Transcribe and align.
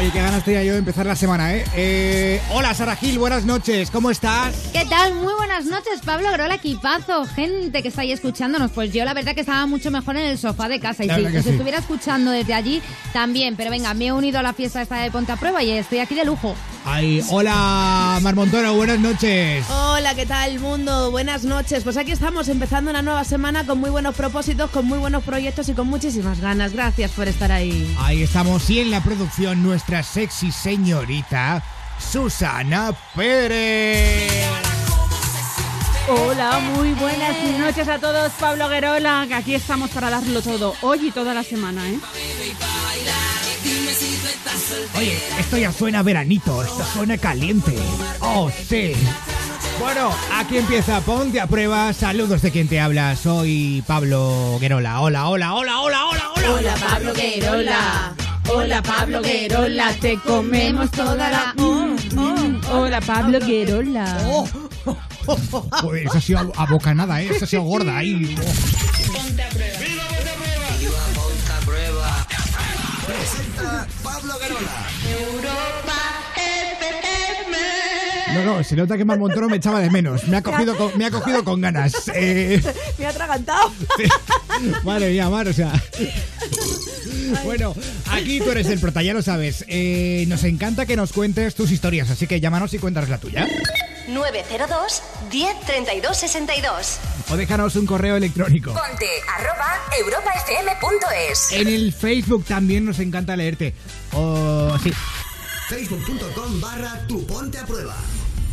Oye, 0.00 0.10
qué 0.12 0.22
ganas 0.22 0.42
tenía 0.42 0.64
yo 0.64 0.72
de 0.72 0.78
empezar 0.78 1.04
la 1.04 1.14
semana, 1.14 1.54
¿eh? 1.54 1.62
eh 1.76 2.40
hola, 2.52 2.72
Sara 2.72 2.96
Gil, 2.96 3.18
buenas 3.18 3.44
noches, 3.44 3.90
¿cómo 3.90 4.10
estás? 4.10 4.70
¿Qué 4.72 4.86
tal? 4.86 5.14
Muy 5.14 5.34
buenas 5.34 5.66
noches, 5.66 6.00
Pablo 6.02 6.32
Grola, 6.32 6.54
equipazo, 6.54 7.26
gente 7.26 7.82
que 7.82 7.88
está 7.88 8.00
ahí 8.00 8.10
escuchándonos. 8.10 8.70
Pues 8.70 8.94
yo 8.94 9.04
la 9.04 9.12
verdad 9.12 9.34
que 9.34 9.42
estaba 9.42 9.66
mucho 9.66 9.90
mejor 9.90 10.16
en 10.16 10.24
el 10.24 10.38
sofá 10.38 10.70
de 10.70 10.80
casa. 10.80 11.04
Y 11.04 11.10
si 11.10 11.36
os 11.36 11.44
estuviera 11.44 11.80
escuchando 11.80 12.30
desde 12.30 12.54
allí, 12.54 12.80
también. 13.12 13.56
Pero 13.56 13.70
venga, 13.70 13.92
me 13.92 14.06
he 14.06 14.12
unido 14.12 14.38
a 14.38 14.42
la 14.42 14.54
fiesta 14.54 14.80
esta 14.80 14.96
de 14.96 15.10
Ponte 15.10 15.32
a 15.32 15.36
Prueba 15.36 15.62
y 15.62 15.72
estoy 15.72 15.98
aquí 15.98 16.14
de 16.14 16.24
lujo. 16.24 16.56
Ay, 16.84 17.22
hola 17.28 18.18
Marmontoro, 18.22 18.74
buenas 18.74 18.98
noches. 18.98 19.66
Hola, 19.68 20.14
¿qué 20.14 20.24
tal 20.24 20.58
mundo? 20.60 21.10
Buenas 21.10 21.44
noches. 21.44 21.84
Pues 21.84 21.96
aquí 21.96 22.12
estamos 22.12 22.48
empezando 22.48 22.90
una 22.90 23.02
nueva 23.02 23.24
semana 23.24 23.66
con 23.66 23.78
muy 23.78 23.90
buenos 23.90 24.14
propósitos, 24.14 24.70
con 24.70 24.86
muy 24.86 24.98
buenos 24.98 25.22
proyectos 25.22 25.68
y 25.68 25.74
con 25.74 25.88
muchísimas 25.88 26.40
ganas. 26.40 26.72
Gracias 26.72 27.10
por 27.12 27.28
estar 27.28 27.52
ahí. 27.52 27.94
Ahí 28.00 28.22
estamos 28.22 28.68
y 28.70 28.80
en 28.80 28.90
la 28.90 29.02
producción 29.02 29.62
nuestra 29.62 30.02
sexy 30.02 30.50
señorita 30.50 31.62
Susana 31.98 32.94
Pérez. 33.14 34.46
Hola, 36.08 36.58
muy 36.74 36.92
buenas 36.94 37.36
noches 37.58 37.86
a 37.88 37.98
todos. 37.98 38.32
Pablo 38.40 38.68
Guerola, 38.68 39.26
que 39.28 39.34
aquí 39.34 39.54
estamos 39.54 39.90
para 39.90 40.10
darlo 40.10 40.42
todo, 40.42 40.74
hoy 40.80 41.08
y 41.08 41.10
toda 41.12 41.34
la 41.34 41.44
semana, 41.44 41.88
¿eh? 41.88 42.00
Oye, 44.96 45.18
esto 45.38 45.56
ya 45.58 45.72
suena 45.72 46.02
veranito, 46.02 46.62
esto 46.62 46.84
suena 46.92 47.18
caliente. 47.18 47.74
Oh, 48.20 48.50
sí. 48.50 48.92
Bueno, 49.78 50.10
aquí 50.34 50.58
empieza 50.58 51.00
Ponte 51.00 51.40
a 51.40 51.46
prueba. 51.46 51.92
Saludos 51.92 52.42
de 52.42 52.50
quien 52.50 52.68
te 52.68 52.80
habla. 52.80 53.16
Soy 53.16 53.82
Pablo 53.86 54.58
Guerola. 54.60 55.00
Hola, 55.00 55.28
hola, 55.28 55.54
hola, 55.54 55.80
hola, 55.80 56.04
hola, 56.06 56.30
hola. 56.36 56.52
Hola, 56.52 56.74
Pablo 56.74 57.14
Guerola. 57.14 58.14
Hola, 58.52 58.82
Pablo 58.82 59.22
Guerola. 59.22 59.92
Te 60.00 60.18
comemos 60.18 60.90
toda 60.90 61.30
la. 61.30 61.54
Hola, 62.70 63.00
Pablo 63.00 63.38
Guerola. 63.40 64.18
Oh, 64.26 65.94
eso 65.94 66.18
ha 66.18 66.20
sido 66.20 66.52
a 66.56 66.66
bocanada, 66.66 67.22
¿eh? 67.22 67.30
Eso 67.34 67.44
ha 67.44 67.48
sido 67.48 67.62
gorda 67.62 67.96
ahí. 67.96 68.36
Ponte 69.14 69.42
a 69.42 69.48
prueba. 69.48 69.89
Pablo 74.02 74.38
Guerola. 74.38 74.88
Europa 75.08 76.10
No, 78.34 78.44
no, 78.44 78.64
se 78.64 78.76
nota 78.76 78.96
que 78.96 79.04
Marmontoro 79.04 79.48
me 79.48 79.56
echaba 79.56 79.80
de 79.80 79.90
menos. 79.90 80.26
Me 80.28 80.36
ha 80.36 80.42
cogido 80.44 80.76
con, 80.76 80.96
me 80.96 81.06
ha 81.06 81.10
cogido 81.10 81.44
con 81.44 81.60
ganas. 81.60 82.10
Eh... 82.14 82.62
Me 82.98 83.06
ha 83.06 83.10
atragantado. 83.10 83.72
Madre 84.84 85.10
mía, 85.10 85.28
Mar, 85.28 85.48
o 85.48 85.52
sea. 85.52 85.72
Bueno, 87.44 87.74
aquí 88.10 88.40
tú 88.40 88.50
eres 88.50 88.66
el 88.68 88.78
prota, 88.78 89.02
ya 89.02 89.14
lo 89.14 89.22
sabes. 89.22 89.64
Eh, 89.68 90.24
nos 90.28 90.44
encanta 90.44 90.84
que 90.86 90.96
nos 90.96 91.12
cuentes 91.12 91.54
tus 91.54 91.70
historias, 91.70 92.10
así 92.10 92.26
que 92.26 92.40
llámanos 92.40 92.74
y 92.74 92.78
cuéntanos 92.78 93.08
la 93.08 93.18
tuya. 93.18 93.48
902 94.08 95.02
1032 95.30 96.16
62 96.16 96.98
O 97.30 97.36
déjanos 97.36 97.76
un 97.76 97.86
correo 97.86 98.16
electrónico. 98.16 98.72
Ponte 98.72 99.06
arroba 99.36 99.80
europafm.es. 99.98 101.52
En 101.52 101.68
el 101.68 101.92
Facebook 101.92 102.44
también 102.44 102.84
nos 102.84 102.98
encanta 102.98 103.36
leerte. 103.36 103.74
O 104.12 104.76
sí. 104.82 104.92
Facebook.com 105.68 106.60
barra 106.60 107.06
tu 107.06 107.24
ponte 107.26 107.58
a 107.58 107.64
prueba 107.64 107.94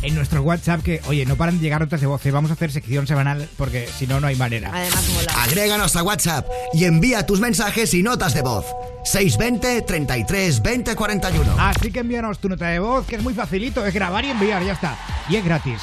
en 0.02 0.14
nuestro 0.14 0.42
WhatsApp 0.42 0.82
que, 0.82 1.00
oye, 1.06 1.26
no 1.26 1.36
paran 1.36 1.56
de 1.58 1.62
llegar 1.62 1.80
notas 1.80 2.00
de 2.00 2.06
voz. 2.06 2.24
¿eh? 2.26 2.30
Vamos 2.30 2.50
a 2.50 2.54
hacer 2.54 2.70
sección 2.72 3.06
semanal 3.06 3.48
porque 3.56 3.88
si 3.88 4.06
no, 4.06 4.20
no 4.20 4.26
hay 4.26 4.36
manera. 4.36 4.70
Además, 4.72 5.08
mola. 5.08 5.32
Agréganos 5.42 5.96
a 5.96 6.02
WhatsApp 6.02 6.46
y 6.72 6.84
envía 6.84 7.26
tus 7.26 7.40
mensajes 7.40 7.92
y 7.94 8.02
notas 8.02 8.34
de 8.34 8.42
voz. 8.42 8.66
620 9.04 9.82
33 9.82 10.62
20 10.62 10.96
41. 10.96 11.56
Así 11.58 11.90
que 11.90 12.00
envíanos 12.00 12.38
tu 12.38 12.48
nota 12.48 12.68
de 12.68 12.78
voz, 12.78 13.06
que 13.06 13.16
es 13.16 13.22
muy 13.22 13.34
facilito, 13.34 13.84
es 13.86 13.94
grabar 13.94 14.24
y 14.24 14.30
enviar, 14.30 14.62
ya 14.64 14.72
está. 14.72 14.98
Y 15.28 15.36
es 15.36 15.44
gratis. 15.44 15.80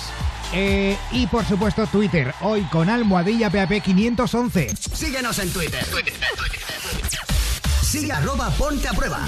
Eh, 0.54 0.96
y 1.12 1.28
por 1.28 1.44
supuesto 1.46 1.86
Twitter, 1.88 2.34
hoy 2.42 2.62
con 2.66 2.90
almohadilla 2.90 3.50
PAP 3.50 3.82
511. 3.82 4.76
Síguenos 4.94 5.40
en 5.40 5.52
Twitter. 5.52 5.84
Sigue 7.82 8.12
arroba 8.12 8.50
ponte 8.52 8.88
a 8.88 8.94
prueba. 8.94 9.28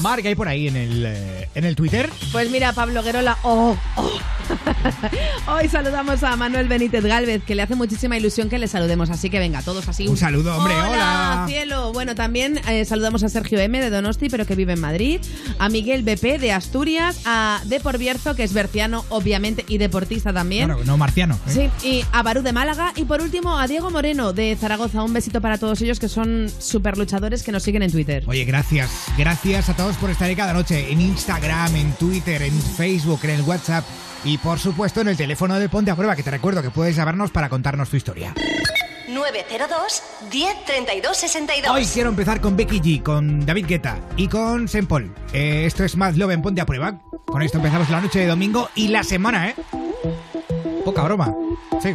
Mar, 0.00 0.22
¿qué 0.22 0.28
hay 0.28 0.34
por 0.34 0.48
ahí 0.48 0.68
en 0.68 0.76
el, 0.76 1.04
eh, 1.06 1.48
en 1.54 1.64
el 1.64 1.76
Twitter? 1.76 2.10
Pues 2.32 2.50
mira, 2.50 2.72
Pablo 2.72 3.02
Guerola, 3.02 3.36
oh, 3.42 3.76
oh. 3.96 4.10
Hoy 5.46 5.68
saludamos 5.68 6.22
a 6.22 6.36
Manuel 6.36 6.68
Benítez 6.68 7.04
Galvez, 7.04 7.42
que 7.44 7.54
le 7.54 7.62
hace 7.62 7.74
muchísima 7.74 8.16
ilusión 8.16 8.48
que 8.48 8.58
le 8.58 8.68
saludemos, 8.68 9.10
así 9.10 9.30
que 9.30 9.38
venga, 9.38 9.62
todos 9.62 9.88
así. 9.88 10.08
Un 10.08 10.16
saludo, 10.16 10.56
hombre, 10.56 10.74
hola. 10.74 11.44
cielo. 11.46 11.92
Bueno, 11.92 12.14
también 12.14 12.60
eh, 12.68 12.84
saludamos 12.84 13.22
a 13.22 13.28
Sergio 13.28 13.58
M 13.60 13.80
de 13.80 13.90
Donosti, 13.90 14.28
pero 14.28 14.46
que 14.46 14.54
vive 14.54 14.72
en 14.72 14.80
Madrid, 14.80 15.20
a 15.58 15.68
Miguel 15.68 16.02
BP 16.02 16.40
de 16.40 16.52
Asturias, 16.52 17.20
a 17.26 17.60
De 17.64 17.80
Bierzo, 17.98 18.34
que 18.34 18.44
es 18.44 18.52
berciano, 18.52 19.04
obviamente, 19.08 19.64
y 19.68 19.78
deportista 19.78 20.32
también. 20.32 20.68
Bueno, 20.68 20.84
no 20.84 20.96
marciano. 20.96 21.38
¿eh? 21.48 21.70
Sí, 21.82 21.86
y 21.86 22.04
a 22.12 22.22
Barú 22.22 22.42
de 22.42 22.52
Málaga, 22.52 22.92
y 22.96 23.04
por 23.04 23.20
último 23.20 23.58
a 23.58 23.66
Diego 23.66 23.90
Moreno 23.90 24.32
de 24.32 24.56
Zaragoza. 24.56 25.02
Un 25.02 25.12
besito 25.12 25.40
para 25.40 25.58
todos 25.58 25.80
ellos 25.82 25.98
que 25.98 26.08
son 26.08 26.50
súper 26.58 26.96
luchadores 26.96 27.42
que 27.42 27.52
nos 27.52 27.62
siguen 27.62 27.82
en 27.82 27.90
Twitter. 27.90 28.24
Oye, 28.26 28.44
gracias. 28.44 28.90
Gracias 29.16 29.68
a 29.68 29.74
todos 29.74 29.89
por 29.96 30.10
estar 30.10 30.28
ahí 30.28 30.36
cada 30.36 30.52
noche 30.52 30.90
en 30.92 31.00
Instagram, 31.00 31.74
en 31.76 31.92
Twitter, 31.92 32.42
en 32.42 32.60
Facebook, 32.60 33.20
en 33.24 33.30
el 33.30 33.42
WhatsApp 33.42 33.84
y 34.24 34.38
por 34.38 34.58
supuesto 34.58 35.00
en 35.00 35.08
el 35.08 35.16
teléfono 35.16 35.58
de 35.58 35.68
Ponte 35.68 35.90
a 35.90 35.96
Prueba, 35.96 36.16
que 36.16 36.22
te 36.22 36.30
recuerdo 36.30 36.62
que 36.62 36.70
puedes 36.70 36.96
llamarnos 36.96 37.30
para 37.30 37.48
contarnos 37.48 37.88
tu 37.88 37.96
historia. 37.96 38.34
902 39.08 40.02
1032 40.32 41.16
62. 41.16 41.74
Hoy 41.74 41.84
quiero 41.86 42.10
empezar 42.10 42.40
con 42.40 42.56
Becky 42.56 42.80
G, 42.80 43.02
con 43.02 43.44
David 43.44 43.66
Guetta 43.66 43.98
y 44.16 44.28
con 44.28 44.66
Paul. 44.88 45.12
Eh, 45.32 45.64
esto 45.66 45.84
es 45.84 45.96
más 45.96 46.16
Love 46.16 46.32
en 46.32 46.42
Ponte 46.42 46.60
a 46.60 46.66
Prueba. 46.66 47.00
Con 47.26 47.42
esto 47.42 47.58
empezamos 47.58 47.88
la 47.90 48.00
noche 48.00 48.20
de 48.20 48.26
domingo 48.26 48.68
y 48.74 48.88
la 48.88 49.02
semana, 49.02 49.50
¿eh? 49.50 49.54
Poca 50.84 51.02
broma. 51.02 51.34
Sí. 51.82 51.94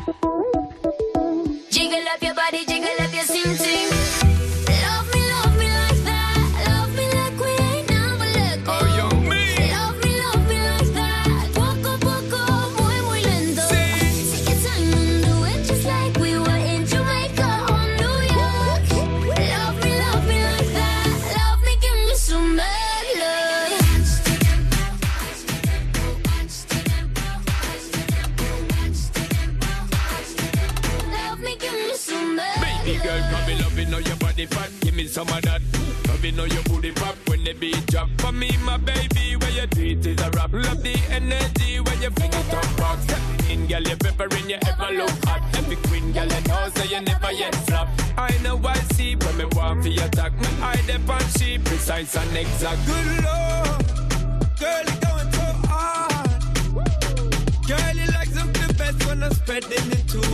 Love 36.26 36.38
know 36.38 36.46
your 36.46 36.64
booty 36.64 36.92
pop 36.92 37.16
when 37.28 37.44
the 37.44 37.54
beat 37.54 37.86
drop. 37.86 38.10
For 38.18 38.32
me, 38.32 38.50
my 38.64 38.78
baby, 38.78 39.36
where 39.36 39.52
you 39.52 39.68
do 39.68 39.86
it 39.86 40.06
is 40.08 40.20
a 40.22 40.32
rap. 40.32 40.52
Love 40.54 40.82
the 40.82 40.98
energy 41.12 41.80
when 41.80 42.02
you 42.02 42.10
fling 42.10 42.34
it 42.34 42.54
up 42.54 42.80
rock. 42.80 43.00
Step 43.02 43.22
in, 43.52 43.68
girl, 43.68 43.84
you 43.84 43.96
peppering, 43.96 44.50
you 44.50 44.58
ever 44.66 44.92
look 44.92 45.12
hot. 45.26 45.44
Every 45.54 45.76
queen, 45.88 46.12
girl, 46.14 46.26
you 46.26 46.42
know, 46.48 46.70
so 46.74 46.84
you 46.84 47.02
never 47.02 47.32
yet 47.32 47.54
flop. 47.68 47.90
I 48.18 48.36
know 48.42 48.60
I 48.66 48.74
see 48.96 49.16
when 49.18 49.38
me 49.38 49.46
walk 49.52 49.84
for 49.84 49.88
your 49.88 50.06
attack. 50.06 50.34
Me 50.42 50.48
eye 50.64 50.82
dep 50.88 51.08
on 51.08 51.22
she 51.38 51.60
precise 51.60 52.16
and 52.18 52.36
exact. 52.36 52.84
Good 52.88 53.08
lord, 53.24 53.86
girl, 54.60 54.86
you 54.90 54.98
going 55.06 55.32
so 55.32 55.48
hard. 55.70 56.42
Girl, 57.68 57.96
you 58.02 58.12
like 58.14 58.30
something 58.30 58.76
best 58.78 59.06
when 59.06 59.22
I'm 59.22 59.32
spreading 59.32 59.92
it 59.92 60.08
to 60.08 60.26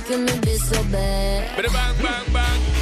a 0.00 0.18
bar. 0.18 0.44
Hey, 0.44 0.58
so 0.58 0.82
bad. 0.92 1.56
Bang, 1.56 2.02
bang, 2.02 2.32
bang. 2.32 2.75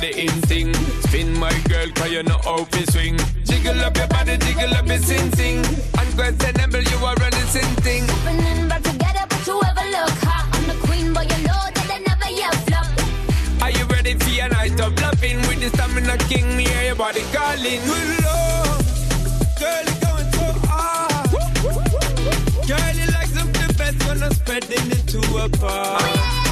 The 0.00 0.10
in 0.18 0.28
thing. 0.48 0.74
Spin 1.02 1.32
my 1.38 1.52
girl, 1.68 1.88
cause 1.94 2.10
you 2.10 2.22
know 2.22 2.38
how 2.44 2.64
to 2.64 2.92
swing. 2.92 3.16
Jiggle 3.44 3.80
up 3.80 3.96
your 3.96 4.08
body, 4.08 4.36
jiggle 4.38 4.74
up 4.74 4.86
your 4.86 4.98
sing 4.98 5.30
sing. 5.32 5.58
Unquestionable, 5.98 6.82
you 6.82 6.98
are 7.04 7.14
running 7.16 7.48
sin 7.48 7.70
thing. 7.82 8.04
Happening 8.06 8.68
back 8.68 8.82
together, 8.82 9.24
but 9.28 9.46
you 9.46 9.60
ever 9.62 9.86
look 9.90 10.16
hot. 10.26 10.48
I'm 10.52 10.66
the 10.68 10.74
queen, 10.86 11.12
but 11.12 11.24
you 11.30 11.38
know 11.46 11.62
that 11.74 11.88
I 11.90 11.98
never 12.06 12.30
yet 12.30 12.54
flop. 12.66 12.86
Are 13.62 13.70
you 13.70 13.84
ready 13.86 14.14
for 14.14 14.30
your 14.30 14.48
night 14.48 14.80
of 14.80 15.00
loving? 15.00 15.38
With 15.48 15.60
the 15.60 15.68
stamina 15.70 16.16
king, 16.28 16.56
me 16.56 16.64
hear 16.64 16.84
your 16.86 16.96
body 16.96 17.22
calling. 17.32 17.80
Good 17.88 18.08
love, 18.24 18.82
girl, 19.58 19.84
you 19.88 19.96
going 20.04 20.28
so 20.32 20.46
hard. 20.68 21.30
Girl, 22.68 22.94
you 22.94 23.06
like 23.16 23.30
something 23.36 23.66
the 23.66 23.74
best 23.78 23.98
when 24.06 24.22
I'm 24.22 24.32
spreading 24.32 24.90
it 24.90 25.06
to 25.08 25.20
a 25.44 25.48
bar. 25.48 26.00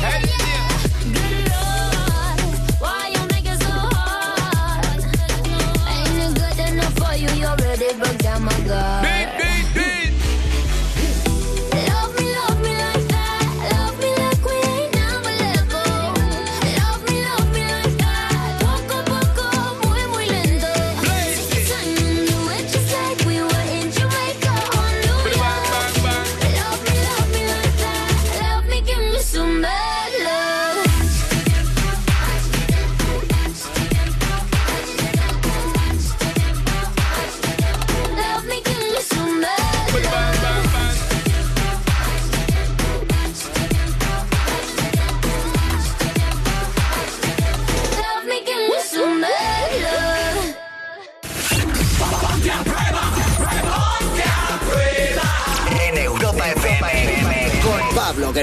Hey, 0.03 0.23
yeah. 0.25 0.69
Good 1.13 1.35
Lord, 1.53 1.96
you, 7.17 7.29
you're 7.41 7.57
ready, 7.57 7.87
but 7.99 8.25
my 8.41 8.61
God. 8.67 9.03
Beep, 9.05 9.39
beep. 9.39 9.56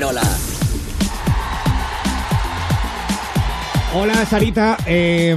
Con 0.01 0.15
Pablo 0.15 0.21
Querola. 0.21 0.21
Hola, 3.95 4.25
Sarita. 4.25 4.77
eh, 4.87 5.35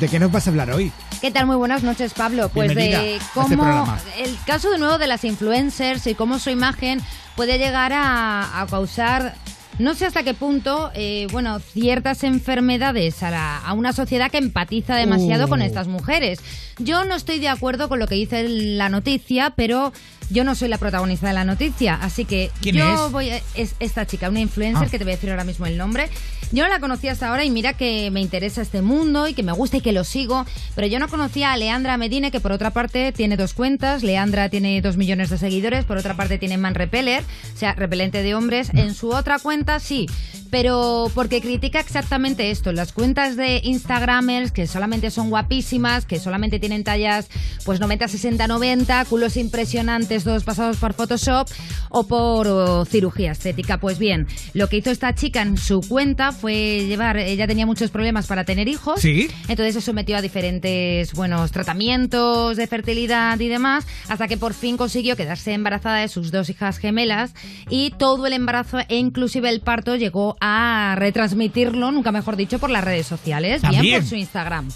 ¿De 0.00 0.08
qué 0.08 0.18
nos 0.18 0.30
vas 0.32 0.46
a 0.46 0.50
hablar 0.50 0.70
hoy? 0.70 0.92
¿Qué 1.20 1.30
tal? 1.30 1.46
Muy 1.46 1.56
buenas 1.56 1.82
noches, 1.82 2.12
Pablo. 2.14 2.48
Pues 2.48 2.68
Bienvenida 2.68 3.02
de 3.02 3.16
este 3.16 3.28
cómo 3.34 3.96
el 4.18 4.36
caso 4.46 4.70
de 4.70 4.78
nuevo 4.78 4.98
de 4.98 5.06
las 5.08 5.24
influencers 5.24 6.06
y 6.06 6.14
cómo 6.14 6.38
su 6.38 6.50
imagen 6.50 7.00
puede 7.36 7.58
llegar 7.58 7.92
a, 7.92 8.60
a 8.60 8.66
causar 8.66 9.34
no 9.80 9.94
sé 9.94 10.06
hasta 10.06 10.24
qué 10.24 10.34
punto, 10.34 10.90
eh, 10.94 11.28
bueno, 11.30 11.60
ciertas 11.60 12.24
enfermedades 12.24 13.22
a, 13.22 13.30
la- 13.30 13.58
a 13.58 13.72
una 13.74 13.92
sociedad 13.92 14.28
que 14.28 14.38
empatiza 14.38 14.96
demasiado 14.96 15.46
Uh. 15.46 15.48
con 15.48 15.62
estas 15.62 15.86
mujeres. 15.86 16.40
Yo 16.78 17.04
no 17.04 17.14
estoy 17.16 17.38
de 17.40 17.48
acuerdo 17.48 17.88
con 17.88 17.98
lo 17.98 18.06
que 18.06 18.14
dice 18.14 18.48
la 18.48 18.88
noticia, 18.88 19.50
pero 19.56 19.92
yo 20.30 20.44
no 20.44 20.54
soy 20.54 20.68
la 20.68 20.76
protagonista 20.78 21.26
de 21.28 21.32
la 21.32 21.44
noticia, 21.44 21.94
así 22.00 22.24
que 22.26 22.50
¿Quién 22.60 22.76
yo 22.76 23.06
es? 23.06 23.12
voy 23.12 23.30
a- 23.30 23.40
es 23.54 23.74
esta 23.80 24.06
chica, 24.06 24.28
una 24.28 24.40
influencer 24.40 24.86
Ah. 24.86 24.90
que 24.90 24.98
te 24.98 25.04
voy 25.04 25.14
a 25.14 25.16
decir 25.16 25.30
ahora 25.30 25.44
mismo 25.44 25.64
el 25.66 25.76
nombre. 25.78 26.08
Yo 26.52 26.64
no 26.64 26.68
la 26.70 26.80
conocía 26.80 27.12
hasta 27.12 27.28
ahora 27.28 27.44
y 27.44 27.50
mira 27.50 27.72
que 27.72 28.10
me 28.10 28.20
interesa 28.20 28.60
este 28.62 28.80
mundo 28.82 29.26
y 29.26 29.34
que 29.34 29.42
me 29.42 29.52
gusta 29.52 29.78
y 29.78 29.80
que 29.80 29.92
lo 29.92 30.04
sigo, 30.04 30.44
pero 30.74 30.86
yo 30.86 30.98
no 30.98 31.08
conocía 31.08 31.52
a 31.52 31.56
Leandra 31.56 31.96
Medine, 31.96 32.30
que 32.30 32.40
por 32.40 32.52
otra 32.52 32.70
parte 32.70 33.10
tiene 33.12 33.36
dos 33.38 33.54
cuentas. 33.54 34.02
Leandra 34.02 34.48
tiene 34.50 34.80
dos 34.82 34.96
millones 34.98 35.30
de 35.30 35.38
seguidores, 35.38 35.84
por 35.86 35.96
otra 35.96 36.14
parte 36.14 36.36
tiene 36.38 36.58
Man 36.58 36.74
Repeller, 36.74 37.22
o 37.54 37.58
sea, 37.58 37.72
repelente 37.74 38.22
de 38.22 38.34
hombres. 38.34 38.70
En 38.74 38.94
su 38.94 39.10
otra 39.10 39.38
cuenta 39.38 39.80
sí, 39.80 40.06
pero 40.50 41.10
porque 41.14 41.40
critica 41.40 41.80
exactamente 41.80 42.50
esto, 42.50 42.72
las 42.72 42.92
cuentas 42.92 43.36
de 43.36 43.60
Instagramers 43.64 44.52
que 44.52 44.66
solamente 44.66 45.10
son 45.10 45.30
guapísimas, 45.30 46.04
que 46.06 46.18
solamente 46.18 46.58
tienen 46.58 46.67
tallas 46.84 47.28
pues 47.64 47.80
90, 47.80 48.08
60, 48.08 48.46
90, 48.46 49.04
culos 49.06 49.36
impresionantes, 49.36 50.24
todos 50.24 50.44
pasados 50.44 50.76
por 50.78 50.94
Photoshop 50.94 51.48
o 51.90 52.06
por 52.06 52.46
oh, 52.46 52.84
cirugía 52.84 53.32
estética. 53.32 53.78
Pues 53.78 53.98
bien, 53.98 54.26
lo 54.54 54.68
que 54.68 54.78
hizo 54.78 54.90
esta 54.90 55.14
chica 55.14 55.42
en 55.42 55.56
su 55.56 55.80
cuenta 55.80 56.32
fue 56.32 56.86
llevar, 56.86 57.16
ella 57.18 57.46
tenía 57.46 57.66
muchos 57.66 57.90
problemas 57.90 58.26
para 58.26 58.44
tener 58.44 58.68
hijos, 58.68 59.00
Sí. 59.00 59.28
entonces 59.48 59.74
se 59.74 59.80
sometió 59.80 60.16
a 60.16 60.22
diferentes 60.22 61.12
buenos 61.12 61.50
tratamientos 61.52 62.56
de 62.56 62.66
fertilidad 62.66 63.38
y 63.40 63.48
demás, 63.48 63.86
hasta 64.08 64.28
que 64.28 64.36
por 64.36 64.54
fin 64.54 64.76
consiguió 64.76 65.16
quedarse 65.16 65.52
embarazada 65.52 65.98
de 65.98 66.08
sus 66.08 66.30
dos 66.30 66.48
hijas 66.50 66.78
gemelas 66.78 67.32
y 67.68 67.90
todo 67.90 68.26
el 68.26 68.32
embarazo 68.32 68.78
e 68.88 68.96
inclusive 68.96 69.48
el 69.48 69.60
parto 69.60 69.96
llegó 69.96 70.36
a 70.40 70.94
retransmitirlo, 70.96 71.90
nunca 71.92 72.12
mejor 72.12 72.36
dicho, 72.36 72.58
por 72.58 72.70
las 72.70 72.84
redes 72.84 73.06
sociales, 73.06 73.62
bien 73.68 74.00
por 74.00 74.08
su 74.08 74.16
Instagram. 74.16 74.68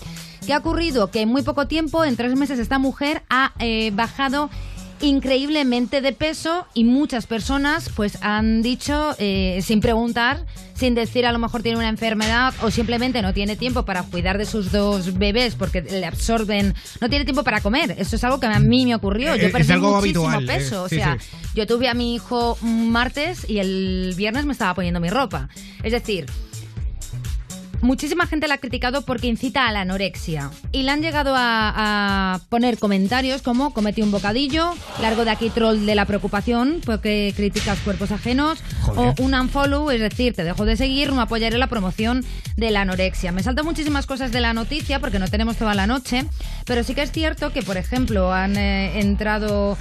¿Qué 0.47 0.53
ha 0.55 0.59
ocurrido? 0.59 1.11
Que 1.11 1.21
en 1.23 1.29
muy 1.29 1.43
poco 1.43 1.67
tiempo, 1.67 2.05
en 2.05 2.17
tres 2.17 2.35
meses, 2.35 2.59
esta 2.59 2.79
mujer 2.79 3.23
ha 3.31 3.53
eh, 3.59 3.91
bajado 3.95 4.51
increíblemente 5.01 6.01
de 6.01 6.13
peso 6.13 6.65
y 6.75 6.85
muchas 6.85 7.27
personas 7.27 7.91
pues 7.97 8.19
han 8.23 8.63
dicho 8.63 9.17
eh, 9.19 9.61
sin 9.63 9.81
preguntar, 9.81 10.47
sin 10.75 10.95
decir 10.95 11.27
a 11.27 11.33
lo 11.33 11.41
mejor 11.41 11.63
tiene 11.63 11.77
una 11.79 11.89
enfermedad 11.89 12.55
o 12.63 12.71
simplemente 12.71 13.21
no 13.21 13.35
tiene 13.35 13.57
tiempo 13.57 13.85
para 13.85 14.05
cuidar 14.05 14.39
de 14.39 14.47
sus 14.47 14.71
dos 14.71 15.19
bebés 15.19 15.57
porque 15.57 15.83
le 15.83 16.07
absorben, 16.07 16.75
no 17.01 17.09
tiene 17.09 17.25
tiempo 17.25 17.43
para 17.43 17.61
comer. 17.61 17.97
Eso 17.99 18.15
es 18.15 18.23
algo 18.25 18.39
que 18.39 18.47
a 18.47 18.59
mí 18.61 18.87
me 18.87 18.95
ocurrió. 18.95 19.35
Yo 19.35 19.43
Eh, 19.43 19.47
es 19.47 19.53
perdí 19.53 19.73
algo 19.73 19.97
muchísimo 19.97 20.29
habitual, 20.29 20.45
eh, 20.45 20.59
peso. 20.59 20.89
sí, 20.89 20.95
o 20.97 20.99
sea, 20.99 21.19
sí. 21.21 21.37
yo 21.57 21.67
tuve 21.67 21.89
a 21.89 21.95
mi 21.95 22.15
hijo 22.15 22.57
un 22.63 22.91
martes 22.93 23.49
y 23.49 23.59
el 23.59 24.15
viernes 24.17 24.45
me 24.45 24.53
estaba 24.53 24.75
poniendo 24.75 25.01
mi 25.01 25.11
ropa. 25.11 25.49
Es 25.83 25.91
decir, 25.91 26.27
Muchísima 27.83 28.27
gente 28.27 28.47
la 28.47 28.55
ha 28.55 28.59
criticado 28.59 29.03
porque 29.03 29.27
incita 29.27 29.67
a 29.67 29.73
la 29.73 29.81
anorexia 29.81 30.51
y 30.71 30.85
le 30.85 30.91
han 30.93 31.03
llegado 31.03 31.35
a, 31.37 32.35
a 32.35 32.41
poner 32.49 32.79
comentarios 32.79 33.43
como 33.43 33.75
comete 33.75 34.03
un 34.05 34.13
bocadillo, 34.13 34.73
largo 35.01 35.25
de 35.25 35.33
aquí 35.33 35.51
troll 35.51 35.85
de 35.85 35.95
la 35.97 36.07
preocupación 36.07 36.81
porque 36.85 37.33
criticas 37.37 37.81
cuerpos 37.81 38.13
ajenos 38.13 38.61
Joder. 38.83 39.15
o 39.19 39.23
un 39.25 39.35
unfollow, 39.35 39.91
es 39.91 40.01
decir, 40.01 40.33
te 40.33 40.45
dejo 40.45 40.65
de 40.65 40.77
seguir, 40.77 41.13
no 41.13 41.21
apoyaré 41.21 41.59
la 41.59 41.67
promoción 41.67 42.25
de 42.57 42.71
la 42.71 42.83
anorexia. 42.83 43.33
Me 43.33 43.43
salto 43.43 43.65
muchísimas 43.65 44.07
cosas 44.07 44.31
de 44.31 44.41
la 44.41 44.53
noticia 44.55 45.01
porque 45.01 45.19
no 45.19 45.27
tenemos 45.27 45.57
toda 45.57 45.75
la 45.75 45.89
noche, 45.89 46.25
pero 46.65 46.85
sí 46.85 46.95
que 46.95 47.03
es 47.03 47.11
cierto 47.11 47.53
que, 47.53 47.63
por 47.63 47.77
ejemplo, 47.77 48.33
han 48.33 48.57
eh, 48.57 49.01
entrado 49.01 49.77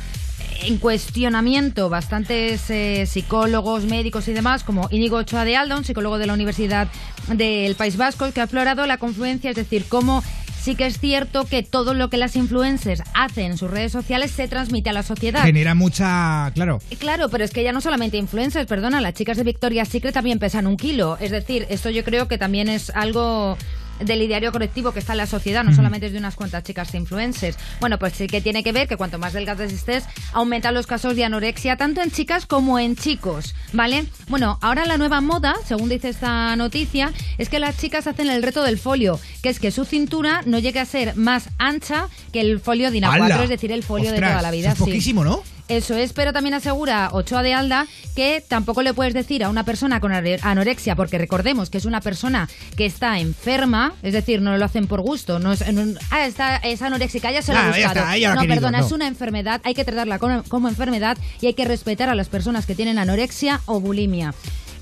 en 0.63 0.77
cuestionamiento 0.77 1.89
bastantes 1.89 2.69
eh, 2.69 3.05
psicólogos, 3.05 3.85
médicos 3.85 4.27
y 4.27 4.33
demás, 4.33 4.63
como 4.63 4.87
Íñigo 4.91 5.17
Ochoa 5.17 5.45
de 5.45 5.55
Alda, 5.55 5.77
un 5.77 5.83
psicólogo 5.83 6.17
de 6.17 6.27
la 6.27 6.33
Universidad 6.33 6.87
del 7.33 7.75
País 7.75 7.97
Vasco, 7.97 8.31
que 8.31 8.41
ha 8.41 8.43
explorado 8.43 8.85
la 8.85 8.97
confluencia, 8.97 9.49
es 9.49 9.55
decir, 9.55 9.85
cómo 9.87 10.23
sí 10.61 10.75
que 10.75 10.85
es 10.85 10.99
cierto 10.99 11.45
que 11.45 11.63
todo 11.63 11.93
lo 11.93 12.09
que 12.09 12.17
las 12.17 12.35
influencers 12.35 13.01
hacen 13.15 13.51
en 13.51 13.57
sus 13.57 13.71
redes 13.71 13.91
sociales 13.91 14.31
se 14.31 14.47
transmite 14.47 14.91
a 14.91 14.93
la 14.93 15.03
sociedad. 15.03 15.43
Genera 15.43 15.73
mucha. 15.73 16.51
Claro. 16.53 16.79
Claro, 16.99 17.29
pero 17.29 17.43
es 17.43 17.51
que 17.51 17.63
ya 17.63 17.71
no 17.71 17.81
solamente 17.81 18.17
influencers, 18.17 18.67
perdona, 18.67 19.01
las 19.01 19.15
chicas 19.15 19.37
de 19.37 19.43
Victoria's 19.43 19.89
Secret 19.89 20.13
también 20.13 20.37
pesan 20.37 20.67
un 20.67 20.77
kilo. 20.77 21.17
Es 21.19 21.31
decir, 21.31 21.65
esto 21.69 21.89
yo 21.89 22.03
creo 22.03 22.27
que 22.27 22.37
también 22.37 22.69
es 22.69 22.91
algo 22.91 23.57
del 24.03 24.21
ideario 24.21 24.51
colectivo 24.51 24.91
que 24.91 24.99
está 24.99 25.13
en 25.13 25.17
la 25.17 25.27
sociedad, 25.27 25.63
no 25.63 25.73
solamente 25.73 26.07
es 26.07 26.13
de 26.13 26.19
unas 26.19 26.35
cuantas 26.35 26.63
chicas 26.63 26.93
influencers. 26.93 27.57
Bueno, 27.79 27.97
pues 27.99 28.13
sí 28.13 28.27
que 28.27 28.41
tiene 28.41 28.63
que 28.63 28.71
ver 28.71 28.87
que 28.87 28.97
cuanto 28.97 29.17
más 29.17 29.33
delgadas 29.33 29.71
estés, 29.71 30.05
aumentan 30.33 30.73
los 30.73 30.87
casos 30.87 31.15
de 31.15 31.23
anorexia, 31.23 31.77
tanto 31.77 32.01
en 32.01 32.11
chicas 32.11 32.45
como 32.45 32.79
en 32.79 32.95
chicos, 32.95 33.55
¿vale? 33.73 34.05
Bueno, 34.27 34.57
ahora 34.61 34.85
la 34.85 34.97
nueva 34.97 35.21
moda, 35.21 35.55
según 35.65 35.89
dice 35.89 36.09
esta 36.09 36.55
noticia, 36.55 37.13
es 37.37 37.49
que 37.49 37.59
las 37.59 37.77
chicas 37.77 38.07
hacen 38.07 38.29
el 38.29 38.43
reto 38.43 38.63
del 38.63 38.77
folio, 38.77 39.19
que 39.41 39.49
es 39.49 39.59
que 39.59 39.71
su 39.71 39.85
cintura 39.85 40.41
no 40.45 40.59
llegue 40.59 40.79
a 40.79 40.85
ser 40.85 41.15
más 41.15 41.49
ancha 41.57 42.07
que 42.31 42.41
el 42.41 42.59
folio 42.59 42.91
de 42.91 42.97
INA 42.97 43.09
4, 43.09 43.25
¡Hala! 43.25 43.43
es 43.43 43.49
decir, 43.49 43.71
el 43.71 43.83
folio 43.83 44.11
de 44.11 44.19
toda 44.19 44.41
la 44.41 44.51
vida. 44.51 44.71
eso 44.71 44.73
es 44.73 44.77
sí. 44.79 44.85
poquísimo, 44.85 45.23
¿no? 45.23 45.43
Eso 45.71 45.95
es, 45.95 46.13
pero 46.13 46.33
también 46.33 46.53
asegura 46.53 47.09
Ochoa 47.13 47.43
de 47.43 47.53
Alda 47.53 47.87
que 48.15 48.43
tampoco 48.47 48.81
le 48.81 48.93
puedes 48.93 49.13
decir 49.13 49.43
a 49.43 49.49
una 49.49 49.63
persona 49.63 49.99
con 50.01 50.11
anorexia, 50.11 50.95
porque 50.95 51.17
recordemos 51.17 51.69
que 51.69 51.77
es 51.77 51.85
una 51.85 52.01
persona 52.01 52.49
que 52.75 52.85
está 52.85 53.19
enferma, 53.19 53.93
es 54.03 54.13
decir, 54.13 54.41
no 54.41 54.57
lo 54.57 54.65
hacen 54.65 54.87
por 54.87 55.01
gusto, 55.01 55.39
no 55.39 55.53
es, 55.53 55.61
en 55.61 55.79
un- 55.79 55.97
ah, 56.09 56.25
está, 56.25 56.57
es 56.57 56.81
anoréxica, 56.81 57.31
ya 57.31 57.41
se 57.41 57.53
lo 57.53 57.59
Ah, 57.59 57.61
ha 57.61 57.77
ya 57.79 57.87
buscado. 57.87 58.13
está, 58.15 58.35
no, 58.35 58.41
querido, 58.41 58.55
perdona, 58.55 58.79
no. 58.79 58.85
es 58.85 58.91
una 58.91 59.07
enfermedad, 59.07 59.61
hay 59.63 59.73
que 59.73 59.85
tratarla 59.85 60.19
como, 60.19 60.43
como 60.43 60.67
enfermedad 60.67 61.17
y 61.39 61.47
hay 61.47 61.53
que 61.53 61.63
respetar 61.65 62.09
a 62.09 62.15
las 62.15 62.27
personas 62.27 62.65
que 62.65 62.75
tienen 62.75 62.97
anorexia 62.99 63.61
o 63.65 63.79
bulimia. 63.79 64.33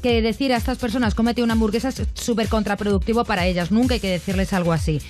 Que 0.02 0.22
decir 0.22 0.54
a 0.54 0.58
estas 0.58 0.78
personas 0.78 1.14
comete 1.14 1.44
una 1.44 1.54
hamburguesa 1.54 1.90
es 1.90 2.02
súper 2.16 2.48
contraproductivo 2.48 3.26
para 3.26 3.46
ellas, 3.46 3.70
nunca 3.70 3.94
hay 3.96 4.00
que 4.00 4.10
decirles 4.10 4.54
algo 4.54 4.74
así. 4.74 5.02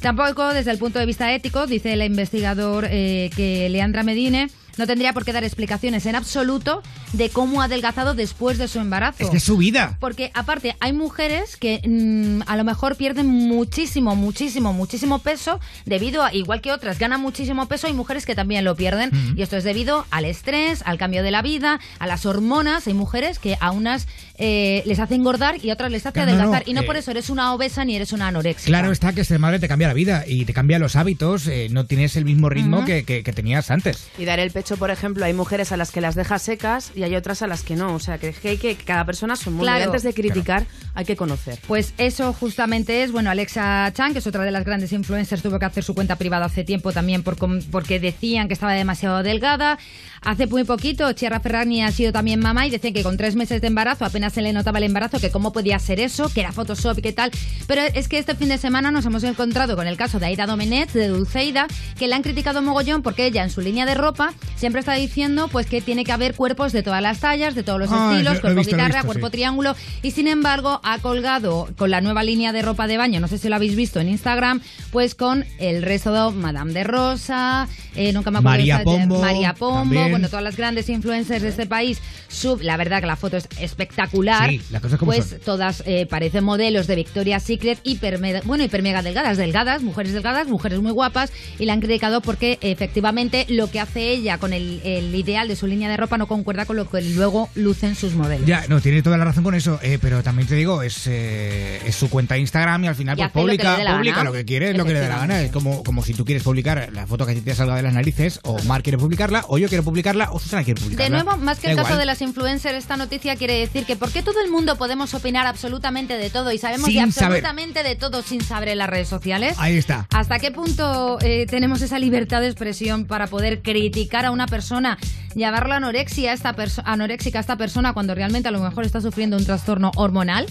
Tampoco 0.00 0.52
desde 0.52 0.72
el 0.72 0.78
punto 0.78 0.98
de 0.98 1.06
vista 1.06 1.32
ético, 1.32 1.66
dice 1.68 1.92
el 1.92 2.02
investigador 2.02 2.86
eh, 2.90 3.30
que 3.36 3.68
Leandra 3.68 4.02
Medine 4.02 4.50
no 4.76 4.86
tendría 4.86 5.12
por 5.12 5.24
qué 5.24 5.32
dar 5.32 5.44
explicaciones 5.44 6.06
en 6.06 6.14
absoluto 6.16 6.82
de 7.12 7.28
cómo 7.30 7.60
ha 7.62 7.64
adelgazado 7.64 8.14
después 8.14 8.58
de 8.58 8.68
su 8.68 8.78
embarazo. 8.78 9.22
Es 9.24 9.30
que 9.30 9.36
es 9.36 9.42
su 9.44 9.56
vida. 9.56 9.96
Porque 10.00 10.30
aparte 10.34 10.76
hay 10.80 10.92
mujeres 10.92 11.56
que 11.56 11.80
mm, 11.86 12.42
a 12.50 12.56
lo 12.56 12.64
mejor 12.64 12.96
pierden 12.96 13.26
muchísimo, 13.28 14.16
muchísimo, 14.16 14.72
muchísimo 14.72 15.18
peso 15.20 15.60
debido 15.84 16.22
a, 16.24 16.34
igual 16.34 16.60
que 16.60 16.72
otras, 16.72 16.98
ganan 16.98 17.20
muchísimo 17.20 17.66
peso, 17.66 17.86
hay 17.86 17.92
mujeres 17.92 18.26
que 18.26 18.34
también 18.34 18.64
lo 18.64 18.74
pierden 18.76 19.10
y 19.36 19.42
esto 19.42 19.56
es 19.56 19.64
debido 19.64 20.06
al 20.10 20.24
estrés, 20.24 20.82
al 20.84 20.98
cambio 20.98 21.22
de 21.22 21.30
la 21.30 21.42
vida, 21.42 21.80
a 21.98 22.06
las 22.06 22.26
hormonas. 22.26 22.86
Hay 22.86 22.94
mujeres 22.94 23.38
que 23.38 23.56
a 23.60 23.70
unas 23.70 24.06
eh, 24.38 24.82
les 24.86 24.98
hace 24.98 25.14
engordar 25.14 25.62
y 25.64 25.70
a 25.70 25.74
otras 25.74 25.90
les 25.90 26.04
hace 26.06 26.12
Claro, 26.14 26.30
no, 26.32 26.36
no, 26.36 26.42
adelgazar 26.44 26.68
y 26.68 26.74
no 26.74 26.80
eh, 26.82 26.84
por 26.84 26.96
eso 26.96 27.10
eres 27.10 27.30
una 27.30 27.52
obesa 27.54 27.84
ni 27.84 27.94
eres 27.96 28.12
una 28.12 28.28
anoréxica. 28.28 28.66
Claro 28.66 28.90
está 28.92 29.12
que 29.12 29.24
ser 29.24 29.38
madre 29.38 29.58
te 29.58 29.68
cambia 29.68 29.88
la 29.88 29.94
vida 29.94 30.24
y 30.26 30.44
te 30.44 30.52
cambia 30.52 30.78
los 30.78 30.96
hábitos, 30.96 31.46
eh, 31.46 31.68
no 31.70 31.86
tienes 31.86 32.16
el 32.16 32.24
mismo 32.24 32.48
ritmo 32.48 32.84
que, 32.84 33.04
que- 33.04 33.22
que 33.22 33.32
tenías 33.32 33.70
antes. 33.70 34.08
Y 34.18 34.24
dar 34.24 34.38
el 34.40 34.50
pecho, 34.62 34.76
por 34.76 34.92
ejemplo, 34.92 35.24
hay 35.24 35.34
mujeres 35.34 35.72
a 35.72 35.76
las 35.76 35.90
que 35.90 36.00
las 36.00 36.14
deja 36.14 36.38
secas 36.38 36.92
y 36.94 37.02
hay 37.02 37.16
otras 37.16 37.42
a 37.42 37.48
las 37.48 37.62
que 37.64 37.74
no. 37.74 37.94
O 37.94 37.98
sea, 37.98 38.18
que, 38.18 38.28
es 38.28 38.38
que 38.38 38.50
hay 38.50 38.58
que 38.58 38.76
cada 38.76 39.04
persona 39.04 39.34
es 39.34 39.44
un 39.48 39.54
mundo. 39.54 39.64
Claro. 39.64 39.86
Antes 39.86 40.04
de 40.04 40.14
criticar, 40.14 40.66
hay 40.94 41.04
que 41.04 41.16
conocer. 41.16 41.58
Pues 41.66 41.94
eso 41.98 42.32
justamente 42.32 43.02
es, 43.02 43.10
bueno, 43.10 43.28
Alexa 43.30 43.90
Chang, 43.92 44.12
que 44.12 44.20
es 44.20 44.26
otra 44.28 44.44
de 44.44 44.52
las 44.52 44.64
grandes 44.64 44.92
influencers, 44.92 45.42
tuvo 45.42 45.58
que 45.58 45.64
hacer 45.64 45.82
su 45.82 45.94
cuenta 45.94 46.14
privada 46.14 46.46
hace 46.46 46.62
tiempo 46.62 46.92
también 46.92 47.24
por 47.24 47.36
porque 47.72 47.98
decían 47.98 48.46
que 48.46 48.54
estaba 48.54 48.72
demasiado 48.74 49.24
delgada. 49.24 49.78
Hace 50.24 50.46
muy 50.46 50.62
poquito, 50.62 51.12
Chiara 51.12 51.40
Ferragni 51.40 51.82
ha 51.82 51.90
sido 51.90 52.12
también 52.12 52.38
mamá 52.38 52.64
y 52.68 52.70
decía 52.70 52.92
que 52.92 53.02
con 53.02 53.16
tres 53.16 53.34
meses 53.34 53.60
de 53.60 53.66
embarazo 53.66 54.04
apenas 54.04 54.32
se 54.32 54.42
le 54.42 54.52
notaba 54.52 54.78
el 54.78 54.84
embarazo, 54.84 55.18
que 55.18 55.32
cómo 55.32 55.52
podía 55.52 55.80
ser 55.80 55.98
eso, 55.98 56.32
que 56.32 56.40
era 56.40 56.52
Photoshop 56.52 56.98
y 56.98 57.02
qué 57.02 57.12
tal. 57.12 57.32
Pero 57.66 57.82
es 57.82 58.06
que 58.06 58.18
este 58.18 58.36
fin 58.36 58.48
de 58.48 58.58
semana 58.58 58.92
nos 58.92 59.04
hemos 59.04 59.24
encontrado 59.24 59.74
con 59.74 59.88
el 59.88 59.96
caso 59.96 60.20
de 60.20 60.26
Aida 60.26 60.46
Domenech, 60.46 60.92
de 60.92 61.08
Dulceida, 61.08 61.66
que 61.98 62.06
la 62.06 62.14
han 62.14 62.22
criticado 62.22 62.62
mogollón 62.62 63.02
porque 63.02 63.26
ella 63.26 63.42
en 63.42 63.50
su 63.50 63.60
línea 63.60 63.84
de 63.84 63.94
ropa 63.94 64.32
siempre 64.56 64.80
está 64.80 64.94
diciendo 64.94 65.48
pues 65.48 65.66
que 65.66 65.80
tiene 65.80 66.04
que 66.04 66.12
haber 66.12 66.34
cuerpos 66.34 66.72
de 66.72 66.82
todas 66.82 67.02
las 67.02 67.20
tallas, 67.20 67.54
de 67.54 67.62
todos 67.62 67.78
los 67.80 67.90
Ah, 67.92 68.10
estilos, 68.12 68.40
cuerpo 68.40 68.58
visto, 68.60 68.76
guitarra, 68.76 68.94
visto, 68.96 69.06
cuerpo 69.06 69.26
sí. 69.26 69.32
triángulo 69.32 69.74
y 70.02 70.10
sin 70.12 70.28
embargo 70.28 70.80
ha 70.84 70.98
colgado 70.98 71.68
con 71.76 71.90
la 71.90 72.00
nueva 72.00 72.22
línea 72.22 72.52
de 72.52 72.62
ropa 72.62 72.86
de 72.86 72.96
baño, 72.98 73.20
no 73.20 73.28
sé 73.28 73.38
si 73.38 73.48
lo 73.48 73.56
habéis 73.56 73.76
visto 73.76 74.00
en 74.00 74.08
Instagram, 74.08 74.60
pues 74.90 75.14
con 75.14 75.44
el 75.58 75.82
resto 75.82 76.12
de 76.12 76.34
Madame 76.36 76.72
de 76.72 76.84
Rosa, 76.84 77.68
eh, 77.94 78.12
nunca 78.12 78.30
me 78.30 78.38
acuerdo 78.38 78.50
María 78.58 78.78
de 78.78 78.84
Pombo, 78.84 79.20
María 79.20 79.54
Pombo, 79.54 79.78
también. 79.80 80.10
bueno, 80.10 80.28
todas 80.28 80.44
las 80.44 80.56
grandes 80.56 80.88
influencers 80.88 81.42
de 81.42 81.48
este 81.48 81.66
país. 81.66 82.00
Sub, 82.28 82.62
la 82.62 82.78
verdad 82.78 83.00
que 83.00 83.06
la 83.06 83.16
foto 83.16 83.36
es 83.36 83.46
espectacular. 83.60 84.48
Sí, 84.48 84.60
las 84.70 84.80
cosas 84.80 84.98
como 84.98 85.12
pues 85.12 85.26
son. 85.26 85.40
todas 85.40 85.82
eh, 85.84 86.06
parecen 86.06 86.44
modelos 86.44 86.86
de 86.86 86.96
Victoria's 86.96 87.42
Secret, 87.42 87.78
hiper 87.82 88.18
bueno, 88.44 88.64
hiper 88.64 88.82
mega 88.82 89.02
delgadas, 89.02 89.36
delgadas, 89.36 89.82
mujeres 89.82 90.12
delgadas, 90.14 90.46
mujeres 90.48 90.80
muy 90.80 90.92
guapas 90.92 91.30
y 91.58 91.66
la 91.66 91.74
han 91.74 91.80
criticado 91.80 92.20
porque 92.22 92.58
efectivamente 92.62 93.44
lo 93.48 93.70
que 93.70 93.80
hace 93.80 94.10
ella 94.10 94.38
con 94.42 94.52
el, 94.52 94.80
el 94.84 95.14
ideal 95.14 95.46
de 95.46 95.54
su 95.54 95.68
línea 95.68 95.88
de 95.88 95.96
ropa 95.96 96.18
no 96.18 96.26
concuerda 96.26 96.66
con 96.66 96.74
lo 96.74 96.90
que 96.90 97.00
luego 97.00 97.48
lucen 97.54 97.94
sus 97.94 98.14
modelos. 98.14 98.44
Ya, 98.44 98.64
no, 98.68 98.80
tiene 98.80 99.00
toda 99.00 99.16
la 99.16 99.24
razón 99.24 99.44
con 99.44 99.54
eso, 99.54 99.78
eh, 99.82 100.00
pero 100.02 100.24
también 100.24 100.48
te 100.48 100.56
digo, 100.56 100.82
es, 100.82 101.06
eh, 101.06 101.80
es 101.86 101.94
su 101.94 102.10
cuenta 102.10 102.34
de 102.34 102.40
Instagram 102.40 102.82
y 102.82 102.88
al 102.88 102.96
final 102.96 103.16
Y 103.16 103.22
pues 103.22 103.30
hace 103.30 103.38
lo 103.38 103.46
que 103.46 103.56
publica, 103.62 103.96
publica 103.96 104.24
lo 104.24 104.32
que 104.32 104.44
quiere, 104.44 104.74
lo 104.74 104.84
que 104.84 104.94
le 104.94 105.00
dé 105.00 105.08
la 105.08 105.18
gana. 105.18 105.40
Es 105.42 105.52
como, 105.52 105.84
como 105.84 106.02
si 106.02 106.12
tú 106.12 106.24
quieres 106.24 106.42
publicar 106.42 106.90
la 106.92 107.06
foto 107.06 107.24
que 107.24 107.30
a 107.32 107.34
ti 107.36 107.40
te 107.40 107.54
salga 107.54 107.76
de 107.76 107.82
las 107.82 107.94
narices, 107.94 108.40
o 108.42 108.60
Mar 108.64 108.82
quiere 108.82 108.98
publicarla, 108.98 109.44
o 109.46 109.58
yo 109.58 109.68
quiero 109.68 109.84
publicarla, 109.84 110.32
o 110.32 110.40
Susana 110.40 110.64
quiere 110.64 110.80
De 110.80 110.86
publicarla. 110.86 111.22
nuevo, 111.22 111.38
más 111.38 111.60
que 111.60 111.70
el 111.70 111.76
caso 111.76 111.96
de 111.96 112.04
las 112.04 112.20
influencers, 112.20 112.76
esta 112.76 112.96
noticia 112.96 113.36
quiere 113.36 113.54
decir 113.60 113.84
que 113.86 113.94
¿por 113.94 114.10
qué 114.10 114.22
todo 114.22 114.40
el 114.44 114.50
mundo 114.50 114.76
podemos 114.76 115.14
opinar 115.14 115.46
absolutamente 115.46 116.16
de 116.16 116.30
todo 116.30 116.50
y 116.50 116.58
sabemos 116.58 116.88
Sin 116.90 117.06
de 117.06 117.12
saber. 117.12 117.38
absolutamente 117.38 117.84
de 117.84 117.94
todo 117.94 118.22
sin 118.22 118.40
saber 118.42 118.70
en 118.70 118.78
las 118.78 118.90
redes 118.90 119.08
sociales? 119.08 119.54
Ahí 119.58 119.76
está. 119.76 120.08
¿Hasta 120.10 120.40
qué 120.40 120.50
punto 120.50 121.18
eh, 121.20 121.46
tenemos 121.46 121.80
esa 121.82 122.00
libertad 122.00 122.40
de 122.40 122.48
expresión 122.48 123.04
para 123.06 123.28
poder 123.28 123.62
criticar 123.62 124.24
a 124.26 124.31
una 124.32 124.46
persona, 124.46 124.98
llamarla 125.34 125.76
anorexia 125.76 126.32
a 126.32 126.34
esta 126.34 126.54
anoréxica 126.84 127.38
a 127.38 127.40
esta 127.40 127.56
persona 127.56 127.92
cuando 127.92 128.14
realmente 128.14 128.48
a 128.48 128.52
lo 128.52 128.60
mejor 128.60 128.84
está 128.84 129.00
sufriendo 129.00 129.36
un 129.36 129.44
trastorno 129.44 129.92
hormonal? 129.96 130.46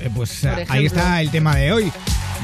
Eh, 0.00 0.10
pues 0.14 0.40
Por 0.40 0.64
ahí 0.68 0.86
está 0.86 1.20
el 1.20 1.30
tema 1.30 1.54
de 1.56 1.72
hoy. 1.72 1.92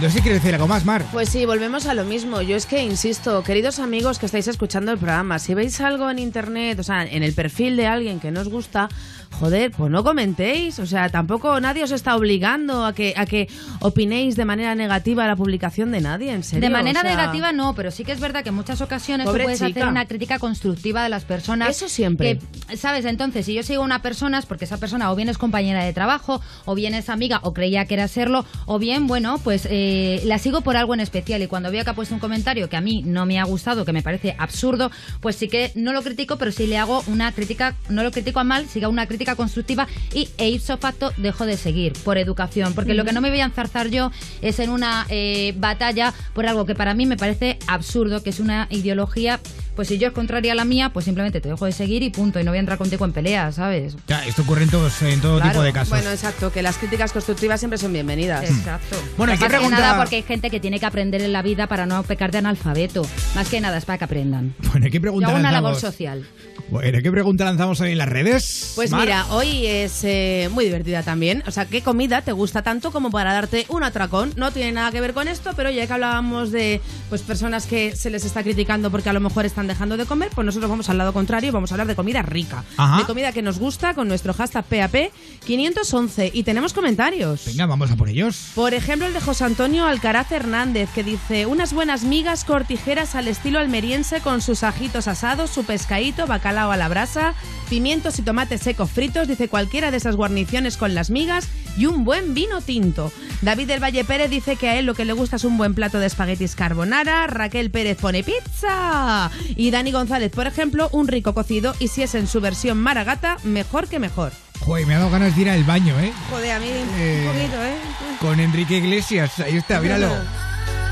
No 0.00 0.08
sé 0.08 0.16
si 0.16 0.22
quieres 0.22 0.42
decir 0.42 0.54
algo 0.54 0.66
más, 0.66 0.84
Mar. 0.84 1.04
Pues 1.12 1.28
sí, 1.28 1.44
volvemos 1.44 1.86
a 1.86 1.94
lo 1.94 2.04
mismo. 2.04 2.40
Yo 2.40 2.56
es 2.56 2.64
que 2.64 2.82
insisto, 2.82 3.42
queridos 3.42 3.78
amigos 3.80 4.18
que 4.18 4.26
estáis 4.26 4.48
escuchando 4.48 4.92
el 4.92 4.98
programa, 4.98 5.38
si 5.38 5.52
veis 5.52 5.80
algo 5.80 6.10
en 6.10 6.18
internet, 6.18 6.78
o 6.78 6.82
sea, 6.82 7.04
en 7.04 7.22
el 7.22 7.34
perfil 7.34 7.76
de 7.76 7.86
alguien 7.86 8.18
que 8.18 8.30
no 8.30 8.40
os 8.40 8.48
gusta, 8.48 8.88
joder, 9.32 9.70
pues 9.70 9.90
no 9.90 10.04
comentéis. 10.04 10.78
O 10.78 10.86
sea, 10.86 11.08
tampoco 11.08 11.60
nadie 11.60 11.82
os 11.84 11.90
está 11.92 12.16
obligando 12.16 12.84
a 12.84 12.92
que, 12.94 13.14
a 13.16 13.26
que 13.26 13.48
opinéis 13.80 14.36
de 14.36 14.44
manera 14.44 14.74
negativa 14.74 15.24
a 15.24 15.26
la 15.28 15.36
publicación 15.36 15.90
de 15.92 16.00
nadie, 16.00 16.32
en 16.32 16.42
serio. 16.42 16.60
De 16.60 16.70
manera 16.70 17.00
O 17.00 17.02
sea, 17.02 17.16
negativa 17.16 17.52
no, 17.52 17.74
pero 17.74 17.90
sí 17.90 18.04
que 18.04 18.12
es 18.12 18.20
verdad 18.20 18.42
que 18.42 18.50
en 18.50 18.54
muchas 18.54 18.80
ocasiones 18.80 19.26
tú 19.26 19.32
puedes 19.32 19.58
chica. 19.58 19.68
hacer 19.80 19.86
una 19.86 20.06
crítica 20.06 20.38
constructiva 20.38 21.02
de 21.02 21.08
las 21.08 21.24
personas. 21.24 21.70
Eso 21.70 21.88
siempre. 21.88 22.38
que, 22.68 22.76
¿Sabes? 22.76 23.04
Entonces, 23.04 23.46
si 23.46 23.54
yo 23.54 23.62
sigo 23.62 23.82
a 23.82 23.84
una 23.86 24.02
persona 24.02 24.38
es 24.38 24.46
porque 24.46 24.64
esa 24.64 24.78
persona 24.78 25.10
o 25.10 25.16
bien 25.16 25.28
es 25.28 25.38
compañera 25.38 25.84
de 25.84 25.92
trabajo, 25.92 26.40
o 26.64 26.74
bien 26.74 26.94
es 26.94 27.08
amiga, 27.08 27.40
o 27.42 27.54
creía 27.54 27.84
que 27.86 27.94
era 27.94 28.08
serlo, 28.08 28.44
o 28.66 28.78
bien, 28.78 29.06
bueno, 29.06 29.38
pues 29.38 29.66
eh, 29.70 30.20
la 30.24 30.38
sigo 30.38 30.60
por 30.60 30.76
algo 30.76 30.94
en 30.94 31.00
especial. 31.00 31.42
Y 31.42 31.46
cuando 31.46 31.70
veo 31.70 31.84
que 31.84 31.90
ha 31.90 31.94
puesto 31.94 32.14
un 32.14 32.20
comentario 32.20 32.68
que 32.68 32.76
a 32.76 32.80
mí 32.80 33.02
no 33.06 33.26
me 33.26 33.38
ha 33.38 33.44
gustado, 33.44 33.84
que 33.84 33.92
me 33.92 34.02
parece 34.02 34.34
absurdo, 34.38 34.90
pues 35.20 35.36
sí 35.36 35.48
que 35.48 35.72
no 35.74 35.92
lo 35.92 36.02
critico, 36.02 36.36
pero 36.36 36.52
sí 36.52 36.66
le 36.66 36.78
hago 36.78 37.02
una 37.06 37.32
crítica, 37.32 37.74
no 37.88 38.02
lo 38.02 38.10
critico 38.10 38.40
a 38.40 38.44
mal, 38.44 38.68
siga 38.68 38.88
una 38.88 39.06
crítica 39.06 39.19
constructiva 39.36 39.86
y 40.14 40.28
e 40.38 40.48
ipso 40.48 40.76
facto 40.78 41.12
dejo 41.16 41.46
de 41.46 41.56
seguir 41.56 41.92
por 42.04 42.18
educación. 42.18 42.74
Porque 42.74 42.94
lo 42.94 43.04
que 43.04 43.12
no 43.12 43.20
me 43.20 43.30
voy 43.30 43.40
a 43.40 43.44
enzarzar 43.44 43.88
yo 43.88 44.10
es 44.42 44.58
en 44.58 44.70
una 44.70 45.06
eh, 45.08 45.54
batalla 45.56 46.12
por 46.34 46.46
algo 46.46 46.66
que 46.66 46.74
para 46.74 46.94
mí 46.94 47.06
me 47.06 47.16
parece 47.16 47.58
absurdo, 47.66 48.22
que 48.22 48.30
es 48.30 48.40
una 48.40 48.66
ideología. 48.70 49.40
Pues 49.76 49.88
si 49.88 49.98
yo 49.98 50.08
es 50.08 50.12
contraria 50.12 50.52
a 50.52 50.54
la 50.56 50.64
mía, 50.64 50.90
pues 50.92 51.04
simplemente 51.06 51.40
te 51.40 51.48
dejo 51.48 51.64
de 51.64 51.72
seguir 51.72 52.02
y 52.02 52.10
punto. 52.10 52.38
Y 52.40 52.44
no 52.44 52.50
voy 52.50 52.58
a 52.58 52.60
entrar 52.60 52.76
contigo 52.76 53.04
en 53.04 53.12
pelea, 53.12 53.50
¿sabes? 53.52 53.96
Ya, 54.08 54.26
esto 54.26 54.42
ocurre 54.42 54.64
en, 54.64 54.68
todos, 54.70 55.00
en 55.02 55.20
todo 55.20 55.36
Claro. 55.36 55.52
tipo 55.52 55.62
de 55.62 55.72
casos. 55.72 55.90
Bueno, 55.90 56.10
exacto, 56.10 56.52
que 56.52 56.60
las 56.60 56.76
críticas 56.76 57.12
constructivas 57.12 57.60
siempre 57.60 57.78
son 57.78 57.92
bienvenidas. 57.92 58.44
Exacto. 58.50 58.96
Bueno, 59.16 59.32
¿y 59.32 59.38
qué 59.38 59.48
más 59.48 59.60
que 59.60 59.68
nada 59.68 59.96
porque 59.96 60.16
hay 60.16 60.22
gente 60.22 60.50
que 60.50 60.60
tiene 60.60 60.80
que 60.80 60.86
aprender 60.86 61.22
en 61.22 61.32
la 61.32 61.40
vida 61.40 61.66
para 61.66 61.86
no 61.86 62.02
pecar 62.02 62.30
de 62.30 62.38
analfabeto. 62.38 63.06
Más 63.34 63.48
que 63.48 63.60
nada 63.60 63.78
es 63.78 63.84
para 63.86 63.96
que 63.98 64.04
aprendan. 64.04 64.54
Bueno, 64.70 64.86
¿qué 64.86 64.92
Yo 64.92 65.00
pregunta 65.00 65.28
hago 65.28 65.38
una 65.38 65.52
labor 65.52 65.76
social. 65.76 66.26
Bueno, 66.70 66.98
¿qué 67.02 67.10
pregunta 67.10 67.44
lanzamos 67.44 67.80
hoy 67.80 67.90
en 67.90 67.98
las 67.98 68.08
redes? 68.08 68.74
Pues 68.76 68.92
Mar? 68.92 69.00
mira, 69.00 69.26
hoy 69.30 69.66
es 69.66 70.04
eh, 70.04 70.48
muy 70.52 70.64
divertida 70.64 71.02
también. 71.02 71.42
O 71.48 71.50
sea, 71.50 71.64
¿qué 71.64 71.82
comida 71.82 72.22
te 72.22 72.30
gusta 72.30 72.62
tanto 72.62 72.92
como 72.92 73.10
para 73.10 73.32
darte 73.32 73.66
un 73.70 73.82
atracón? 73.82 74.32
No 74.36 74.52
tiene 74.52 74.70
nada 74.70 74.92
que 74.92 75.00
ver 75.00 75.12
con 75.12 75.26
esto, 75.26 75.50
pero 75.56 75.70
ya 75.70 75.88
que 75.88 75.92
hablábamos 75.92 76.52
de 76.52 76.80
pues 77.08 77.22
personas 77.22 77.66
que 77.66 77.96
se 77.96 78.08
les 78.08 78.24
está 78.24 78.44
criticando 78.44 78.88
porque 78.92 79.08
a 79.08 79.12
lo 79.12 79.18
mejor 79.18 79.46
están 79.46 79.66
dejando 79.66 79.96
de 79.96 80.06
comer, 80.06 80.30
pues 80.32 80.44
nosotros 80.44 80.70
vamos 80.70 80.88
al 80.88 80.98
lado 80.98 81.12
contrario, 81.12 81.50
vamos 81.50 81.72
a 81.72 81.74
hablar 81.74 81.88
de 81.88 81.96
comida 81.96 82.22
rica. 82.22 82.62
Ajá. 82.76 82.98
De 82.98 83.04
comida 83.04 83.32
que 83.32 83.42
nos 83.42 83.58
gusta 83.58 83.94
con 83.94 84.06
nuestro 84.06 84.32
hashtag 84.32 84.64
PAP 84.64 85.10
511 85.44 86.30
y 86.32 86.44
tenemos 86.44 86.72
comentarios. 86.72 87.46
Venga, 87.46 87.66
vamos 87.66 87.90
a 87.90 87.96
por 87.96 88.08
ellos. 88.08 88.50
Por 88.54 88.74
ejemplo, 88.74 89.08
el 89.08 89.12
de 89.12 89.20
José 89.20 89.42
Antonio 89.42 89.86
Alcaraz 89.86 90.30
Hernández, 90.30 90.88
que 90.94 91.02
dice 91.02 91.46
unas 91.46 91.72
buenas 91.72 92.04
migas 92.04 92.44
cortijeras 92.44 93.16
al 93.16 93.26
estilo 93.26 93.58
almeriense 93.58 94.20
con 94.20 94.40
sus 94.40 94.62
ajitos 94.62 95.08
asados, 95.08 95.50
su 95.50 95.64
pescadito, 95.64 96.28
bacalao 96.28 96.59
a 96.68 96.76
la 96.76 96.88
brasa, 96.88 97.34
pimientos 97.68 98.18
y 98.18 98.22
tomates 98.22 98.60
secos 98.60 98.90
fritos, 98.90 99.28
dice 99.28 99.48
cualquiera 99.48 99.90
de 99.90 99.96
esas 99.96 100.16
guarniciones 100.16 100.76
con 100.76 100.94
las 100.94 101.10
migas 101.10 101.48
y 101.76 101.86
un 101.86 102.04
buen 102.04 102.34
vino 102.34 102.60
tinto. 102.60 103.12
David 103.42 103.68
del 103.68 103.82
Valle 103.82 104.04
Pérez 104.04 104.28
dice 104.28 104.56
que 104.56 104.68
a 104.68 104.78
él 104.78 104.86
lo 104.86 104.94
que 104.94 105.04
le 105.04 105.12
gusta 105.14 105.36
es 105.36 105.44
un 105.44 105.56
buen 105.56 105.74
plato 105.74 105.98
de 105.98 106.06
espaguetis 106.06 106.54
carbonara, 106.54 107.26
Raquel 107.26 107.70
Pérez 107.70 107.96
pone 107.98 108.22
pizza 108.22 109.30
y 109.56 109.70
Dani 109.70 109.92
González, 109.92 110.30
por 110.30 110.46
ejemplo, 110.46 110.88
un 110.92 111.08
rico 111.08 111.32
cocido 111.32 111.74
y 111.78 111.88
si 111.88 112.02
es 112.02 112.14
en 112.14 112.26
su 112.26 112.40
versión 112.40 112.78
maragata, 112.78 113.38
mejor 113.44 113.88
que 113.88 113.98
mejor. 113.98 114.32
Joder, 114.60 114.86
me 114.86 114.94
ha 114.94 114.98
dado 114.98 115.10
ganas 115.10 115.34
de 115.34 115.42
ir 115.42 115.48
al 115.50 115.64
baño, 115.64 115.98
¿eh? 116.00 116.12
Joder, 116.30 116.52
a 116.52 116.58
mí 116.58 116.66
Eh, 116.68 117.26
un 117.26 117.32
poquito, 117.34 117.64
¿eh? 117.64 117.74
Con 118.20 118.40
Enrique 118.40 118.76
Iglesias, 118.76 119.38
ahí 119.38 119.56
está, 119.56 119.80
míralo. 119.80 120.08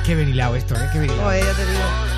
Qué 0.06 0.14
venilado 0.14 0.56
esto, 0.56 0.74
¿eh? 0.74 0.88
Qué 0.90 1.00
venilado. 1.00 1.24
Joder, 1.24 1.44
ya 1.44 1.52
te 1.52 1.66
digo. 1.66 2.17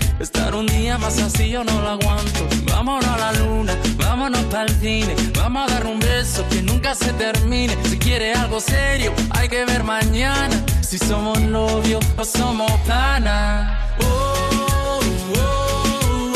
Estar 0.21 0.53
un 0.53 0.67
día 0.67 0.99
más 0.99 1.19
así 1.19 1.49
yo 1.49 1.63
no 1.63 1.81
lo 1.81 1.89
aguanto. 1.89 2.47
Vámonos 2.65 3.07
a 3.07 3.17
la 3.17 3.31
luna, 3.39 3.75
vámonos 3.97 4.43
para 4.51 4.65
el 4.65 4.79
cine. 4.79 5.15
Vamos 5.35 5.63
a 5.63 5.73
dar 5.73 5.87
un 5.87 5.99
beso 5.99 6.45
que 6.47 6.61
nunca 6.61 6.93
se 6.93 7.11
termine. 7.13 7.75
Si 7.89 7.97
quiere 7.97 8.31
algo 8.35 8.59
serio, 8.59 9.13
hay 9.31 9.49
que 9.49 9.65
ver 9.65 9.83
mañana. 9.83 10.63
Si 10.81 10.99
somos 10.99 11.41
novios 11.41 12.05
o 12.17 12.23
somos 12.23 12.71
panas. 12.81 13.79
Oh, 13.99 14.49
oh, 14.83 14.99
oh. 15.39 16.33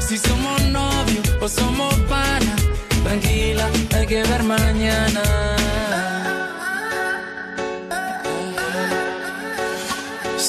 Si 0.00 0.16
somos 0.16 0.62
novios 0.62 1.28
o 1.42 1.48
somos 1.48 1.94
pana, 2.08 2.56
tranquila, 3.04 3.68
hay 3.94 4.06
que 4.06 4.22
ver 4.22 4.42
mañana. 4.44 5.63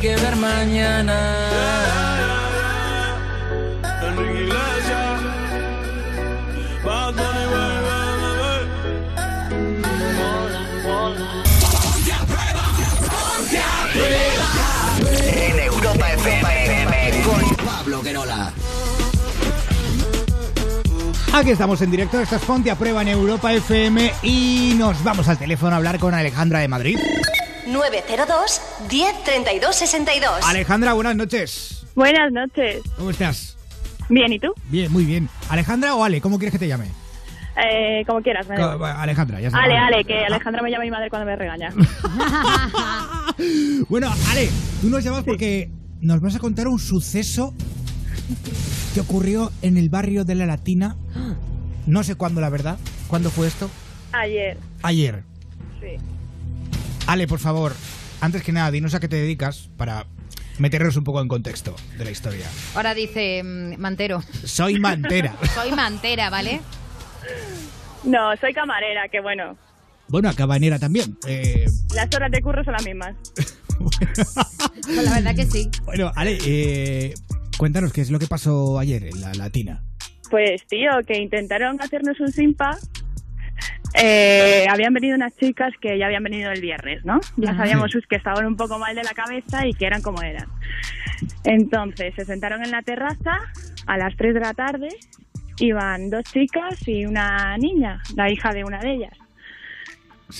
que 0.00 0.16
ver 0.16 0.36
mañana. 0.36 1.36
Enrique 4.02 4.40
Iglesias. 4.44 5.20
Bad 6.84 7.14
Bunny, 7.14 7.44
baby, 7.52 8.30
baby. 8.40 8.68
En 15.36 15.58
Europa 15.58 16.12
FM 16.12 17.22
con 17.22 17.56
Pablo 17.66 18.02
Guerola. 18.02 18.52
Aquí 21.32 21.50
estamos 21.50 21.80
en 21.82 21.90
directo, 21.90 22.18
esta 22.18 22.36
es 22.36 22.42
Ponte 22.42 22.70
a 22.70 22.74
Prueba 22.74 23.02
en 23.02 23.08
Europa 23.08 23.52
FM 23.52 24.12
y 24.22 24.74
nos 24.78 25.04
vamos 25.04 25.28
al 25.28 25.38
teléfono 25.38 25.74
a 25.74 25.76
hablar 25.76 25.98
con 25.98 26.14
Alejandra 26.14 26.60
de 26.60 26.68
Madrid. 26.68 26.98
902 27.72 28.60
10 28.88 29.24
32 29.24 29.76
62. 29.76 30.30
Alejandra, 30.44 30.92
buenas 30.94 31.16
noches. 31.16 31.86
Buenas 31.94 32.32
noches. 32.32 32.82
¿Cómo 32.96 33.10
estás? 33.10 33.56
Bien, 34.08 34.32
¿y 34.32 34.38
tú? 34.38 34.52
Bien, 34.68 34.90
muy 34.92 35.04
bien. 35.04 35.28
¿Alejandra 35.48 35.94
o 35.94 36.02
Ale? 36.04 36.20
¿Cómo 36.20 36.38
quieres 36.38 36.52
que 36.52 36.58
te 36.58 36.68
llame? 36.68 36.86
Eh, 37.56 38.04
como 38.06 38.22
quieras. 38.22 38.48
me 38.48 38.56
Co-. 38.56 38.84
Alejandra, 38.84 39.40
ya 39.40 39.48
está. 39.48 39.62
Ale, 39.62 39.76
Ale, 39.76 40.04
que 40.04 40.24
Alejandra 40.24 40.62
me 40.62 40.70
llama 40.70 40.84
mi 40.84 40.90
madre 40.90 41.10
cuando 41.10 41.26
me 41.26 41.36
regaña. 41.36 41.72
Bueno, 43.88 44.12
Ale, 44.30 44.50
tú 44.82 44.90
nos 44.90 45.02
llamas 45.02 45.24
porque 45.24 45.70
nos 46.00 46.20
vas 46.20 46.34
a 46.36 46.38
contar 46.38 46.68
un 46.68 46.78
suceso 46.78 47.54
que 48.92 49.00
ocurrió 49.00 49.50
en 49.62 49.78
el 49.78 49.88
barrio 49.88 50.24
de 50.24 50.34
la 50.34 50.44
Latina. 50.44 50.96
No 51.86 52.02
sé 52.04 52.16
cuándo, 52.16 52.40
la 52.42 52.50
verdad. 52.50 52.78
¿Cuándo 53.08 53.30
fue 53.30 53.46
esto? 53.46 53.70
Ayer, 54.12 54.58
Ayer. 54.82 55.22
sí. 55.80 55.96
Ale, 57.10 57.26
por 57.26 57.40
favor, 57.40 57.72
antes 58.20 58.44
que 58.44 58.52
nada, 58.52 58.70
dinos 58.70 58.94
a 58.94 59.00
qué 59.00 59.08
te 59.08 59.16
dedicas 59.16 59.68
para 59.76 60.06
meternos 60.60 60.96
un 60.96 61.02
poco 61.02 61.20
en 61.20 61.26
contexto 61.26 61.74
de 61.98 62.04
la 62.04 62.12
historia. 62.12 62.46
Ahora 62.76 62.94
dice 62.94 63.42
mm, 63.42 63.80
Mantero. 63.80 64.22
Soy 64.44 64.78
mantera. 64.78 65.34
Soy 65.56 65.72
mantera, 65.72 66.30
¿vale? 66.30 66.60
No, 68.04 68.36
soy 68.40 68.54
camarera, 68.54 69.08
que 69.08 69.20
bueno, 69.20 69.58
bueno, 70.06 70.28
a 70.28 70.34
cabanera 70.34 70.78
también. 70.78 71.18
Eh, 71.26 71.66
las 71.96 72.06
horas 72.14 72.30
de 72.30 72.40
curro 72.42 72.62
son 72.62 72.74
las 72.74 72.84
mismas. 72.84 73.16
Pues 74.84 75.04
la 75.04 75.14
verdad 75.14 75.34
que 75.34 75.46
sí. 75.46 75.68
bueno, 75.84 76.12
Ale, 76.14 76.38
eh, 76.44 77.14
cuéntanos 77.56 77.92
qué 77.92 78.02
es 78.02 78.10
lo 78.10 78.18
que 78.18 78.26
pasó 78.26 78.78
ayer 78.78 79.04
en 79.04 79.20
la 79.20 79.32
Latina. 79.34 79.82
Pues, 80.30 80.64
tío, 80.68 80.90
que 81.06 81.18
intentaron 81.18 81.80
hacernos 81.80 82.20
un 82.20 82.30
simpa. 82.30 82.78
Eh, 83.94 84.66
habían 84.70 84.94
venido 84.94 85.16
unas 85.16 85.36
chicas 85.36 85.72
que 85.80 85.98
ya 85.98 86.06
habían 86.06 86.22
venido 86.22 86.50
el 86.50 86.60
viernes, 86.60 87.04
¿no? 87.04 87.20
Ya 87.36 87.50
Ajá. 87.50 87.64
sabíamos 87.64 87.92
que 88.08 88.16
estaban 88.16 88.46
un 88.46 88.56
poco 88.56 88.78
mal 88.78 88.94
de 88.94 89.02
la 89.02 89.10
cabeza 89.10 89.66
y 89.66 89.72
que 89.74 89.86
eran 89.86 90.02
como 90.02 90.22
eran. 90.22 90.46
Entonces 91.44 92.14
se 92.14 92.24
sentaron 92.24 92.64
en 92.64 92.70
la 92.70 92.82
terraza 92.82 93.40
a 93.86 93.96
las 93.98 94.16
3 94.16 94.34
de 94.34 94.40
la 94.40 94.54
tarde. 94.54 94.88
Iban 95.58 96.08
dos 96.08 96.24
chicas 96.24 96.86
y 96.88 97.04
una 97.04 97.56
niña, 97.58 98.00
la 98.16 98.30
hija 98.30 98.52
de 98.52 98.64
una 98.64 98.78
de 98.78 98.92
ellas. 98.94 99.18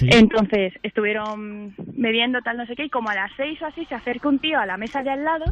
Entonces 0.03 0.73
estuvieron 0.83 1.75
bebiendo 1.77 2.41
tal 2.43 2.57
no 2.57 2.67
sé 2.67 2.77
qué 2.77 2.85
y 2.85 2.91
como 2.91 3.11
a 3.11 3.15
las 3.15 3.33
6 3.37 3.61
o 3.63 3.67
así 3.67 3.85
se 3.87 3.95
acerca 3.97 4.29
un 4.29 4.39
tío 4.39 4.59
a 4.59 4.67
la 4.67 4.77
mesa 4.77 5.03
de 5.03 5.11
al 5.11 5.25
lado 5.25 5.45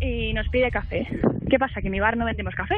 y 0.00 0.32
nos 0.34 0.48
pide 0.48 0.70
café. 0.70 1.08
¿Qué 1.48 1.58
pasa? 1.58 1.80
Que 1.80 1.88
en 1.88 1.92
mi 1.92 2.00
bar 2.00 2.16
no 2.16 2.24
vendemos 2.26 2.54
café. 2.54 2.76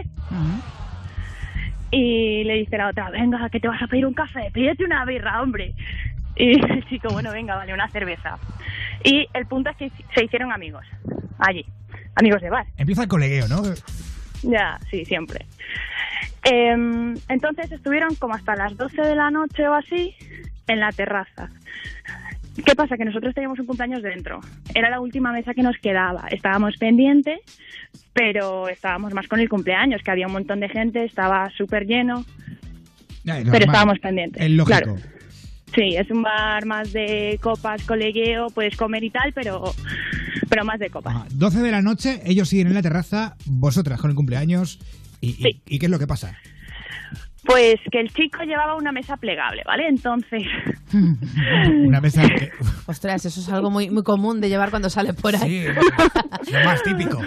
Y 1.90 2.44
le 2.44 2.55
dice 2.55 2.77
la 2.77 2.88
otra, 2.88 3.11
venga, 3.11 3.49
que 3.51 3.61
te 3.61 3.68
vas 3.68 3.81
a 3.83 3.87
pedir 3.87 4.07
un 4.07 4.14
café, 4.14 4.51
pídete 4.53 4.85
una 4.85 5.05
birra, 5.05 5.40
hombre. 5.42 5.75
Y 6.37 6.61
el 6.72 6.85
chico, 6.88 7.09
bueno, 7.11 7.33
venga, 7.33 7.57
vale, 7.57 7.72
una 7.72 7.88
cerveza. 7.88 8.38
Y 9.05 9.27
el 9.33 9.46
punto 9.46 9.70
es 9.70 9.77
que 9.77 9.90
se 10.14 10.25
hicieron 10.25 10.53
amigos 10.53 10.85
allí, 11.38 11.64
amigos 12.14 12.42
de 12.42 12.51
bar. 12.51 12.66
Empieza 12.77 13.03
el 13.03 13.09
colegueo, 13.09 13.49
¿no? 13.49 13.62
Ya, 14.42 14.79
sí, 14.90 15.05
siempre. 15.05 15.46
Em, 16.42 17.14
entonces 17.29 17.70
estuvieron 17.72 18.14
como 18.16 18.35
hasta 18.35 18.55
las 18.55 18.77
12 18.77 19.03
de 19.03 19.16
la 19.16 19.31
noche 19.31 19.66
o 19.68 19.75
así 19.75 20.14
en 20.68 20.81
la 20.81 20.92
terraza. 20.92 21.51
¿Qué 22.64 22.75
pasa? 22.75 22.97
Que 22.97 23.05
nosotros 23.05 23.35
teníamos 23.35 23.59
un 23.59 23.66
cumpleaños 23.66 24.03
dentro. 24.03 24.40
Era 24.75 24.88
la 24.90 25.01
última 25.01 25.33
mesa 25.33 25.53
que 25.55 25.62
nos 25.62 25.77
quedaba. 25.79 26.27
Estábamos 26.31 26.77
pendientes, 26.79 27.40
pero 28.12 28.69
estábamos 28.69 29.12
más 29.14 29.29
con 29.29 29.40
el 29.40 29.49
cumpleaños, 29.49 30.03
que 30.03 30.11
había 30.11 30.27
un 30.27 30.33
montón 30.33 30.61
de 30.61 30.69
gente, 30.69 31.05
estaba 31.05 31.51
súper 31.57 31.87
lleno. 31.87 32.25
Pero 33.25 33.66
estábamos 33.66 33.99
pendientes. 33.99 34.42
Es 34.42 34.51
lógico. 34.51 34.79
Claro. 34.79 34.97
Sí, 35.75 35.97
es 35.97 36.11
un 36.11 36.23
bar 36.23 36.64
más 36.64 36.92
de 36.92 37.38
copas, 37.42 37.83
colegueo, 37.85 38.47
puedes 38.51 38.77
comer 38.77 39.03
y 39.05 39.11
tal, 39.11 39.33
pero, 39.35 39.75
pero 40.49 40.64
más 40.64 40.79
de 40.79 40.88
copas. 40.90 41.14
Ajá. 41.14 41.27
12 41.33 41.61
de 41.61 41.71
la 41.73 41.83
noche, 41.83 42.21
ellos 42.25 42.49
siguen 42.49 42.69
en 42.69 42.75
la 42.75 42.83
terraza, 42.83 43.37
vosotras 43.45 44.01
con 44.01 44.11
el 44.11 44.16
cumpleaños. 44.16 44.79
¿Y, 45.21 45.31
y- 45.47 45.61
y 45.66 45.79
qué 45.79 45.87
es 45.87 45.90
lo 45.90 45.99
que 45.99 46.07
pasa? 46.07 46.38
Pues 47.47 47.77
que 47.93 48.01
el 48.01 48.13
chico 48.13 48.43
llevaba 48.43 48.75
una 48.75 48.91
mesa 48.93 49.17
plegable, 49.17 49.63
¿vale? 49.65 49.87
Entonces, 49.89 50.43
Una 50.93 52.01
mesa 52.01 52.23
que- 52.29 52.51
Ostras, 52.87 53.25
eso 53.25 53.41
es 53.41 53.49
algo 53.49 53.71
muy, 53.71 53.91
muy 53.91 54.03
común 54.03 54.41
de 54.41 54.49
llevar 54.49 54.71
cuando 54.71 54.91
sales 54.91 55.15
por 55.15 55.35
ahí. 55.37 55.65
lo 56.53 56.65
más 56.65 56.83
típico. 56.83 57.21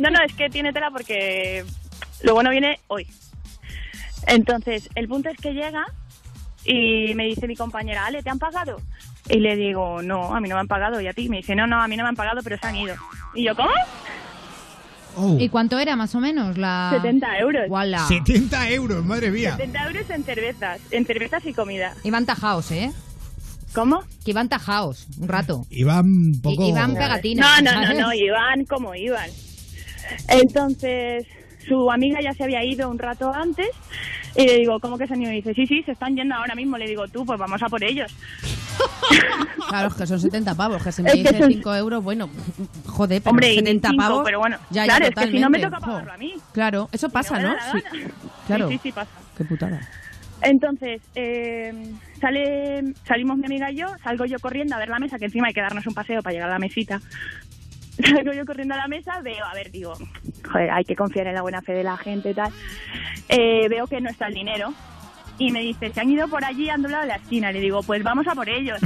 no, 0.00 0.10
no, 0.10 0.22
es 0.24 0.32
que 0.34 0.48
tiene 0.48 0.72
tela 0.72 0.90
porque 0.90 1.64
lo 2.22 2.34
bueno 2.34 2.50
viene 2.50 2.78
hoy. 2.88 3.06
Entonces, 4.26 4.88
el 4.94 5.08
punto 5.08 5.28
es 5.30 5.36
que 5.38 5.52
llega 5.54 5.86
y 6.64 7.14
me 7.14 7.24
dice 7.24 7.46
mi 7.46 7.56
compañera, 7.56 8.06
Ale, 8.06 8.22
¿te 8.22 8.30
han 8.30 8.38
pagado? 8.38 8.80
Y 9.28 9.40
le 9.40 9.56
digo, 9.56 10.02
no, 10.02 10.34
a 10.34 10.40
mí 10.40 10.48
no 10.48 10.54
me 10.56 10.60
han 10.62 10.68
pagado. 10.68 11.00
¿Y 11.00 11.06
a 11.06 11.12
ti? 11.12 11.28
Me 11.28 11.38
dice, 11.38 11.54
no, 11.54 11.66
no, 11.66 11.80
a 11.80 11.88
mí 11.88 11.96
no 11.96 12.02
me 12.02 12.10
han 12.10 12.16
pagado, 12.16 12.40
pero 12.42 12.56
se 12.58 12.66
han 12.66 12.76
ido. 12.76 12.94
Y 13.34 13.44
yo, 13.44 13.54
¿cómo? 13.54 13.70
¿Y 15.38 15.48
cuánto 15.48 15.78
era 15.78 15.96
más 15.96 16.14
o 16.14 16.20
menos 16.20 16.56
la...? 16.58 16.90
70 16.94 17.38
euros. 17.38 17.68
Guala. 17.68 18.06
70 18.06 18.70
euros, 18.70 19.04
madre 19.04 19.30
mía. 19.30 19.56
70 19.56 19.84
euros 19.88 20.10
en 20.10 20.24
cervezas, 20.24 20.80
en 20.90 21.04
cervezas 21.06 21.44
y 21.46 21.52
comida. 21.52 21.94
Iban 22.04 22.24
tajaos, 22.26 22.70
¿eh? 22.70 22.92
¿Cómo? 23.74 24.02
Que 24.24 24.30
iban 24.30 24.48
tajaos, 24.48 25.06
un 25.18 25.28
rato. 25.28 25.66
Iban 25.70 26.06
un 26.06 26.40
poco... 26.40 26.62
I- 26.64 26.68
iban 26.70 26.94
pegatinas. 26.94 27.62
No, 27.62 27.72
no, 27.72 27.80
no, 27.94 28.00
no, 28.00 28.14
iban 28.14 28.64
como 28.64 28.94
iban. 28.94 29.28
Entonces, 30.28 31.26
su 31.68 31.90
amiga 31.90 32.20
ya 32.22 32.32
se 32.32 32.44
había 32.44 32.64
ido 32.64 32.88
un 32.90 32.98
rato 32.98 33.32
antes 33.32 33.68
y 34.34 34.46
le 34.46 34.56
digo, 34.58 34.78
¿cómo 34.80 34.96
que 34.98 35.06
se 35.06 35.14
han 35.14 35.22
ido? 35.22 35.32
Y 35.32 35.36
dice, 35.36 35.54
sí, 35.54 35.66
sí, 35.66 35.82
se 35.84 35.92
están 35.92 36.14
yendo 36.16 36.34
ahora 36.34 36.54
mismo. 36.54 36.76
Le 36.78 36.86
digo, 36.86 37.06
tú, 37.08 37.24
pues 37.26 37.38
vamos 37.38 37.62
a 37.62 37.66
por 37.68 37.82
ellos. 37.84 38.12
Claro, 39.68 39.88
es 39.88 39.94
que 39.94 40.06
son 40.06 40.18
70 40.20 40.54
pavos, 40.54 40.82
que 40.82 40.92
si 40.92 41.02
me 41.02 41.10
son- 41.10 41.52
5 41.52 41.74
euros, 41.74 42.02
bueno, 42.02 42.30
joder, 42.86 43.20
pero 43.20 43.30
Hombre, 43.32 43.52
y 43.52 43.56
70 43.56 43.90
cinco, 43.90 44.02
pavos. 44.02 44.22
pero 44.24 44.38
bueno, 44.38 44.56
ya, 44.70 44.84
claro, 44.84 45.04
ya, 45.04 45.08
es 45.08 45.14
que 45.14 45.30
si 45.30 45.38
no 45.40 45.50
me 45.50 45.58
toca 45.58 45.78
pagarlo 45.78 46.12
a 46.12 46.16
mí. 46.16 46.34
Claro, 46.52 46.88
eso 46.92 47.08
pasa, 47.10 47.38
¿no? 47.38 47.54
Sí. 47.72 47.78
Claro. 48.46 48.68
Sí, 48.68 48.74
sí, 48.74 48.80
sí, 48.84 48.92
pasa. 48.92 49.10
Qué 49.36 49.44
putada. 49.44 49.80
Entonces, 50.40 51.02
eh, 51.16 51.92
sale, 52.20 52.82
salimos 53.06 53.36
mi 53.38 53.46
amiga 53.46 53.70
y 53.70 53.76
yo, 53.76 53.88
salgo 54.02 54.24
yo 54.24 54.38
corriendo 54.38 54.74
a 54.74 54.78
ver 54.78 54.88
la 54.88 54.98
mesa, 54.98 55.18
que 55.18 55.26
encima 55.26 55.48
hay 55.48 55.52
que 55.54 55.60
darnos 55.60 55.86
un 55.86 55.94
paseo 55.94 56.22
para 56.22 56.32
llegar 56.32 56.48
a 56.48 56.52
la 56.54 56.58
mesita. 56.58 57.00
Salgo 58.02 58.32
yo 58.32 58.44
corriendo 58.46 58.74
a 58.74 58.78
la 58.78 58.88
mesa, 58.88 59.20
veo, 59.22 59.44
a 59.44 59.54
ver, 59.54 59.70
digo, 59.70 59.94
joder, 60.50 60.70
hay 60.70 60.84
que 60.84 60.94
confiar 60.96 61.26
en 61.26 61.34
la 61.34 61.42
buena 61.42 61.62
fe 61.62 61.72
de 61.72 61.84
la 61.84 61.96
gente 61.96 62.30
y 62.30 62.34
tal. 62.34 62.52
Eh, 63.28 63.68
veo 63.68 63.86
que 63.86 64.00
no 64.00 64.08
está 64.08 64.28
el 64.28 64.34
dinero. 64.34 64.72
Y 65.40 65.52
me 65.52 65.60
dice, 65.60 65.92
se 65.92 66.00
han 66.00 66.10
ido 66.10 66.26
por 66.26 66.44
allí, 66.44 66.68
han 66.68 66.82
doblado 66.82 67.06
la 67.06 67.16
esquina. 67.16 67.52
Le 67.52 67.60
digo, 67.60 67.82
pues 67.84 68.02
vamos 68.02 68.26
a 68.26 68.34
por 68.34 68.48
ellos. 68.48 68.80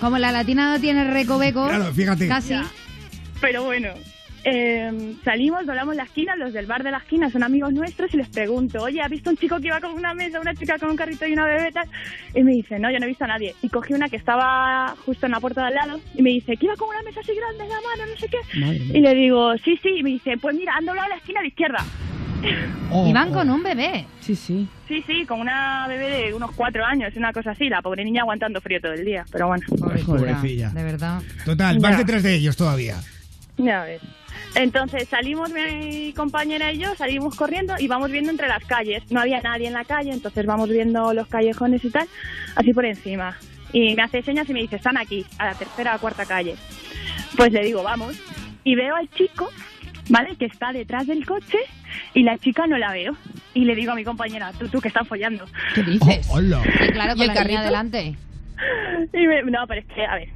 Como 0.00 0.18
la 0.18 0.30
latina 0.30 0.72
no 0.72 0.80
tiene 0.80 1.10
recoveco. 1.10 1.66
Claro, 1.66 1.92
fíjate. 1.92 2.28
Casi. 2.28 2.50
Ya. 2.50 2.64
Pero 3.40 3.64
bueno, 3.64 3.88
eh, 4.44 5.14
salimos, 5.24 5.66
doblamos 5.66 5.94
la 5.96 6.04
esquina, 6.04 6.34
los 6.36 6.52
del 6.52 6.66
bar 6.66 6.82
de 6.82 6.90
la 6.90 6.98
esquina 6.98 7.30
son 7.30 7.42
amigos 7.42 7.72
nuestros 7.72 8.12
y 8.14 8.16
les 8.16 8.28
pregunto, 8.28 8.82
oye, 8.82 9.00
¿has 9.00 9.10
visto 9.10 9.30
un 9.30 9.36
chico 9.36 9.60
que 9.60 9.68
iba 9.68 9.80
con 9.80 9.92
una 9.92 10.14
mesa, 10.14 10.40
una 10.40 10.54
chica 10.54 10.78
con 10.78 10.90
un 10.90 10.96
carrito 10.96 11.26
y 11.26 11.32
una 11.32 11.46
bebé 11.46 11.70
tal? 11.72 11.88
Y 12.34 12.42
me 12.42 12.52
dice, 12.52 12.78
no, 12.78 12.90
yo 12.90 12.98
no 12.98 13.04
he 13.04 13.08
visto 13.08 13.24
a 13.24 13.28
nadie. 13.28 13.54
Y 13.62 13.68
cogí 13.68 13.94
una 13.94 14.08
que 14.08 14.16
estaba 14.16 14.94
justo 15.04 15.26
en 15.26 15.32
la 15.32 15.40
puerta 15.40 15.62
de 15.62 15.66
al 15.68 15.74
lado 15.74 16.00
y 16.14 16.22
me 16.22 16.30
dice, 16.30 16.56
que 16.56 16.66
iba 16.66 16.76
con 16.76 16.88
una 16.88 17.02
mesa 17.02 17.20
así 17.20 17.32
grande 17.34 17.62
en 17.64 17.68
la 17.68 17.76
mano, 17.76 18.10
no 18.12 18.16
sé 18.18 18.26
qué. 18.28 18.58
Madre. 18.58 18.76
Y 18.98 19.00
le 19.00 19.14
digo, 19.14 19.56
sí, 19.58 19.78
sí, 19.82 19.90
y 19.98 20.02
me 20.02 20.10
dice, 20.10 20.36
pues 20.38 20.56
mira, 20.56 20.74
han 20.76 20.84
doblado 20.86 21.08
la 21.08 21.16
esquina 21.16 21.40
a 21.40 21.42
la 21.42 21.48
izquierda. 21.48 21.84
Oh, 22.90 23.06
Iban 23.08 23.30
oh. 23.30 23.34
con 23.34 23.50
un 23.50 23.62
bebé. 23.62 24.04
Sí, 24.20 24.34
sí. 24.34 24.66
Sí, 24.88 25.02
sí, 25.06 25.24
con 25.26 25.40
una 25.40 25.86
bebé 25.86 26.08
de 26.26 26.34
unos 26.34 26.50
cuatro 26.52 26.84
años, 26.84 27.14
una 27.16 27.32
cosa 27.32 27.52
así, 27.52 27.68
la 27.68 27.80
pobre 27.80 28.04
niña 28.04 28.22
aguantando 28.22 28.60
frío 28.60 28.80
todo 28.80 28.92
el 28.92 29.04
día, 29.04 29.24
pero 29.30 29.46
bueno. 29.46 29.64
Pobrecilla. 30.04 30.70
De 30.70 30.82
verdad. 30.82 31.22
Total, 31.44 31.78
Ya. 31.78 31.96
detrás 31.96 32.22
de 32.22 32.34
ellos 32.34 32.56
todavía. 32.56 32.96
Ya 33.58 33.84
ves. 33.84 34.02
Entonces 34.54 35.08
salimos 35.08 35.50
mi 35.50 36.12
compañera 36.12 36.72
y 36.72 36.78
yo, 36.78 36.94
salimos 36.94 37.34
corriendo 37.36 37.74
y 37.78 37.88
vamos 37.88 38.10
viendo 38.10 38.30
entre 38.30 38.48
las 38.48 38.62
calles. 38.64 39.02
No 39.10 39.20
había 39.20 39.40
nadie 39.40 39.66
en 39.68 39.72
la 39.72 39.84
calle, 39.84 40.12
entonces 40.12 40.44
vamos 40.44 40.68
viendo 40.68 41.12
los 41.14 41.26
callejones 41.26 41.84
y 41.84 41.90
tal, 41.90 42.06
así 42.54 42.72
por 42.74 42.84
encima. 42.84 43.36
Y 43.72 43.94
me 43.94 44.02
hace 44.02 44.22
señas 44.22 44.48
y 44.50 44.52
me 44.52 44.60
dice, 44.60 44.76
están 44.76 44.98
aquí, 44.98 45.24
a 45.38 45.46
la 45.46 45.54
tercera 45.54 45.96
o 45.96 45.98
cuarta 45.98 46.26
calle. 46.26 46.56
Pues 47.36 47.50
le 47.52 47.64
digo, 47.64 47.82
vamos. 47.82 48.14
Y 48.64 48.74
veo 48.74 48.94
al 48.94 49.08
chico, 49.10 49.48
¿vale? 50.10 50.36
Que 50.36 50.44
está 50.44 50.70
detrás 50.72 51.06
del 51.06 51.24
coche 51.24 51.58
y 52.12 52.22
la 52.22 52.36
chica 52.36 52.66
no 52.66 52.76
la 52.76 52.92
veo. 52.92 53.16
Y 53.54 53.64
le 53.64 53.74
digo 53.74 53.92
a 53.92 53.94
mi 53.94 54.04
compañera, 54.04 54.52
tú, 54.58 54.68
tú, 54.68 54.80
que 54.80 54.88
están 54.88 55.06
follando. 55.06 55.46
¿Qué 55.74 55.82
dices? 55.82 56.26
Oh, 56.30 56.34
hola. 56.36 56.60
Y 56.86 56.88
claro, 56.92 57.12
¿Y 57.14 57.16
con 57.16 57.22
el 57.22 57.26
la 57.28 57.34
carrito? 57.34 57.48
niña 57.58 57.62
delante. 57.64 58.14
Y 59.14 59.26
me- 59.26 59.42
no, 59.50 59.66
pero 59.66 59.80
es 59.80 59.86
que, 59.86 60.04
a 60.04 60.16
ver, 60.16 60.28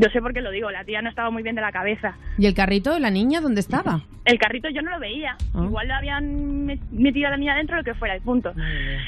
yo 0.00 0.08
sé 0.10 0.20
por 0.20 0.32
qué 0.32 0.40
lo 0.40 0.50
digo, 0.50 0.70
la 0.70 0.84
tía 0.84 1.02
no 1.02 1.10
estaba 1.10 1.30
muy 1.30 1.42
bien 1.42 1.54
de 1.54 1.60
la 1.60 1.72
cabeza. 1.72 2.14
¿Y 2.38 2.46
el 2.46 2.54
carrito 2.54 2.94
de 2.94 3.00
la 3.00 3.10
niña 3.10 3.40
dónde 3.40 3.60
estaba? 3.60 4.00
El 4.24 4.38
carrito 4.38 4.68
yo 4.70 4.82
no 4.82 4.90
lo 4.90 5.00
veía. 5.00 5.34
Ah. 5.54 5.62
Igual 5.64 5.88
le 5.88 5.94
habían 5.94 6.66
met- 6.66 6.80
metido 6.92 7.28
a 7.28 7.30
la 7.30 7.36
niña 7.36 7.54
dentro, 7.56 7.76
lo 7.76 7.82
que 7.84 7.94
fuera, 7.94 8.14
el 8.14 8.20
punto. 8.20 8.52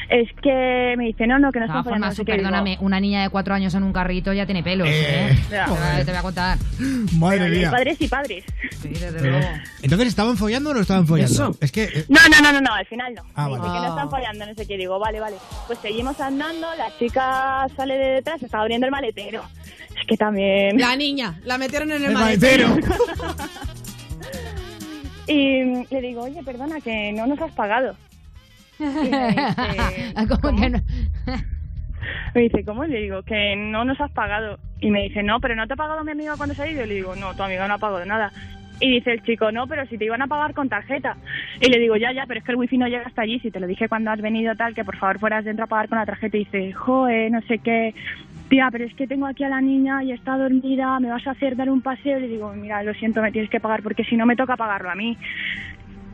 Es 0.09 0.29
que 0.43 0.95
me 0.97 1.05
dice, 1.05 1.27
no, 1.27 1.39
no, 1.39 1.53
que 1.53 1.61
no 1.61 1.65
De 1.67 1.69
está 1.69 1.83
todas 1.83 1.85
formas, 1.85 1.85
follando, 1.85 2.07
no 2.07 2.13
sé 2.15 2.25
perdóname, 2.25 2.71
Digo, 2.71 2.83
una 2.85 2.99
niña 3.01 3.23
de 3.23 3.29
cuatro 3.31 3.55
años 3.55 3.75
en 3.75 3.83
un 3.83 3.93
carrito 3.93 4.33
ya 4.33 4.47
tiene 4.47 4.63
pelos, 4.63 4.89
Eh, 4.89 5.31
¿eh? 5.31 5.39
Te 5.51 6.11
voy 6.11 6.17
a- 6.17 6.23
contar. 6.23 6.59
Madre 7.19 7.43
"Oye, 7.45 7.45
hay 7.53 7.59
mía. 7.59 7.71
padres 7.71 8.01
y 8.01 8.09
padres. 8.09 8.45
Sí, 8.81 8.89
desde 8.89 9.21
luego. 9.31 9.47
Entonces, 9.83 10.09
¿estaban 10.09 10.37
follando 10.37 10.71
o 10.71 10.75
no 10.75 10.81
estaban 10.81 11.07
follando? 11.07 11.33
Eso. 11.33 11.57
Es 11.61 11.71
que... 11.73 11.85
eh, 11.85 12.05
No, 12.09 12.21
no, 12.31 12.43
no, 12.43 12.53
no, 12.53 12.61
no, 12.61 12.73
al 12.75 12.87
final 12.87 13.15
no. 13.15 13.23
Ah, 13.35 13.49
vale. 13.49 13.63
que 13.63 13.69
no 13.69 13.89
están 13.89 14.11
follando, 14.11 14.47
no 14.47 14.55
sé 14.55 14.67
qué. 14.67 14.77
Digo, 14.77 14.99
vale, 14.99 15.21
vale. 15.21 15.37
Pues 15.67 15.79
seguimos 15.81 16.19
andando, 16.21 16.67
la 16.77 16.87
chica 16.99 17.67
sale 17.77 17.95
de 17.99 18.07
detrás, 18.15 18.43
está 18.43 18.61
abriendo 18.61 18.87
el 18.87 18.91
maletero. 18.93 19.43
Es 20.03 20.07
que 20.09 20.17
también... 20.17 20.79
La 20.79 20.97
niña, 20.97 21.39
la 21.45 21.59
metieron 21.59 21.91
en 21.93 21.99
el, 21.99 22.05
el 22.11 22.13
maletero. 22.15 22.69
maletero. 22.69 22.97
Y 25.29 25.63
le 25.89 26.01
digo, 26.01 26.23
oye, 26.23 26.43
perdona, 26.43 26.81
que 26.81 27.13
no 27.13 27.27
nos 27.29 27.41
has 27.41 27.53
pagado. 27.53 27.95
Y 28.79 28.83
me 28.85 29.29
dice, 29.29 30.15
¿Cómo 30.29 30.41
"¿Cómo?". 30.43 30.61
que 30.61 30.71
no? 30.71 30.83
Me 32.35 32.41
dice, 32.41 32.65
¿cómo? 32.65 32.85
Le 32.85 33.01
digo, 33.03 33.23
que 33.23 33.55
no 33.57 33.85
nos 33.85 34.01
has 34.01 34.11
pagado. 34.11 34.59
Y 34.81 34.91
me 34.91 35.05
dice, 35.05 35.23
no, 35.23 35.39
pero 35.39 35.55
¿no 35.55 35.69
te 35.69 35.75
ha 35.75 35.77
pagado 35.77 36.03
mi 36.03 36.11
amiga 36.11 36.35
cuando 36.37 36.55
se 36.57 36.63
ha 36.63 36.67
ido? 36.67 36.83
Y 36.85 36.89
le 36.89 36.95
digo, 36.95 37.15
no, 37.15 37.33
tu 37.35 37.45
amiga 37.45 37.69
no 37.69 37.75
ha 37.75 37.79
pagado 37.79 38.05
nada. 38.05 38.33
Y 38.81 38.91
dice 38.95 39.13
el 39.13 39.23
chico, 39.23 39.53
no, 39.53 39.69
pero 39.69 39.87
si 39.87 39.97
te 39.97 40.07
iban 40.07 40.21
a 40.21 40.27
pagar 40.27 40.53
con 40.53 40.69
tarjeta. 40.69 41.17
Y 41.61 41.69
le 41.71 41.79
digo, 41.79 41.95
ya, 41.97 42.13
ya, 42.13 42.25
pero 42.27 42.41
es 42.41 42.45
que 42.45 42.51
el 42.51 42.59
wifi 42.59 42.77
no 42.77 42.89
llega 42.89 43.07
hasta 43.07 43.23
allí. 43.23 43.39
Si 43.39 43.53
te 43.53 43.61
lo 43.61 43.69
dije 43.69 43.89
cuando 43.89 44.11
has 44.11 44.21
venido 44.21 44.57
tal, 44.57 44.75
que 44.75 44.85
por 44.85 44.97
favor 44.97 45.21
fueras 45.21 45.45
dentro 45.45 45.67
a 45.67 45.69
pagar 45.69 45.89
con 45.89 45.99
la 45.99 46.07
tarjeta. 46.07 46.37
Y 46.37 46.41
dice, 46.45 46.73
joe, 46.73 47.31
no 47.31 47.41
sé 47.43 47.59
qué. 47.61 47.95
Tía, 48.53 48.69
pero 48.71 48.85
es 48.85 48.93
que 48.97 49.07
tengo 49.07 49.25
aquí 49.27 49.45
a 49.45 49.49
la 49.49 49.63
niña 49.63 50.05
y 50.05 50.13
está 50.13 50.37
dormida, 50.37 51.01
me 51.01 51.09
vas 51.09 51.27
a 51.27 51.31
hacer 51.31 51.57
dar 51.57 51.71
un 51.71 51.81
paseo. 51.81 52.19
Y 52.19 52.21
le 52.21 52.29
digo, 52.29 52.53
mira, 52.53 52.83
lo 52.83 52.93
siento, 52.93 53.23
me 53.23 53.33
tienes 53.33 53.49
que 53.49 53.61
pagar 53.61 53.83
porque 53.83 54.05
si 54.05 54.15
no 54.15 54.27
me 54.27 54.37
toca 54.37 54.59
pagarlo 54.59 54.91
a 54.91 54.95
mí. 54.95 55.17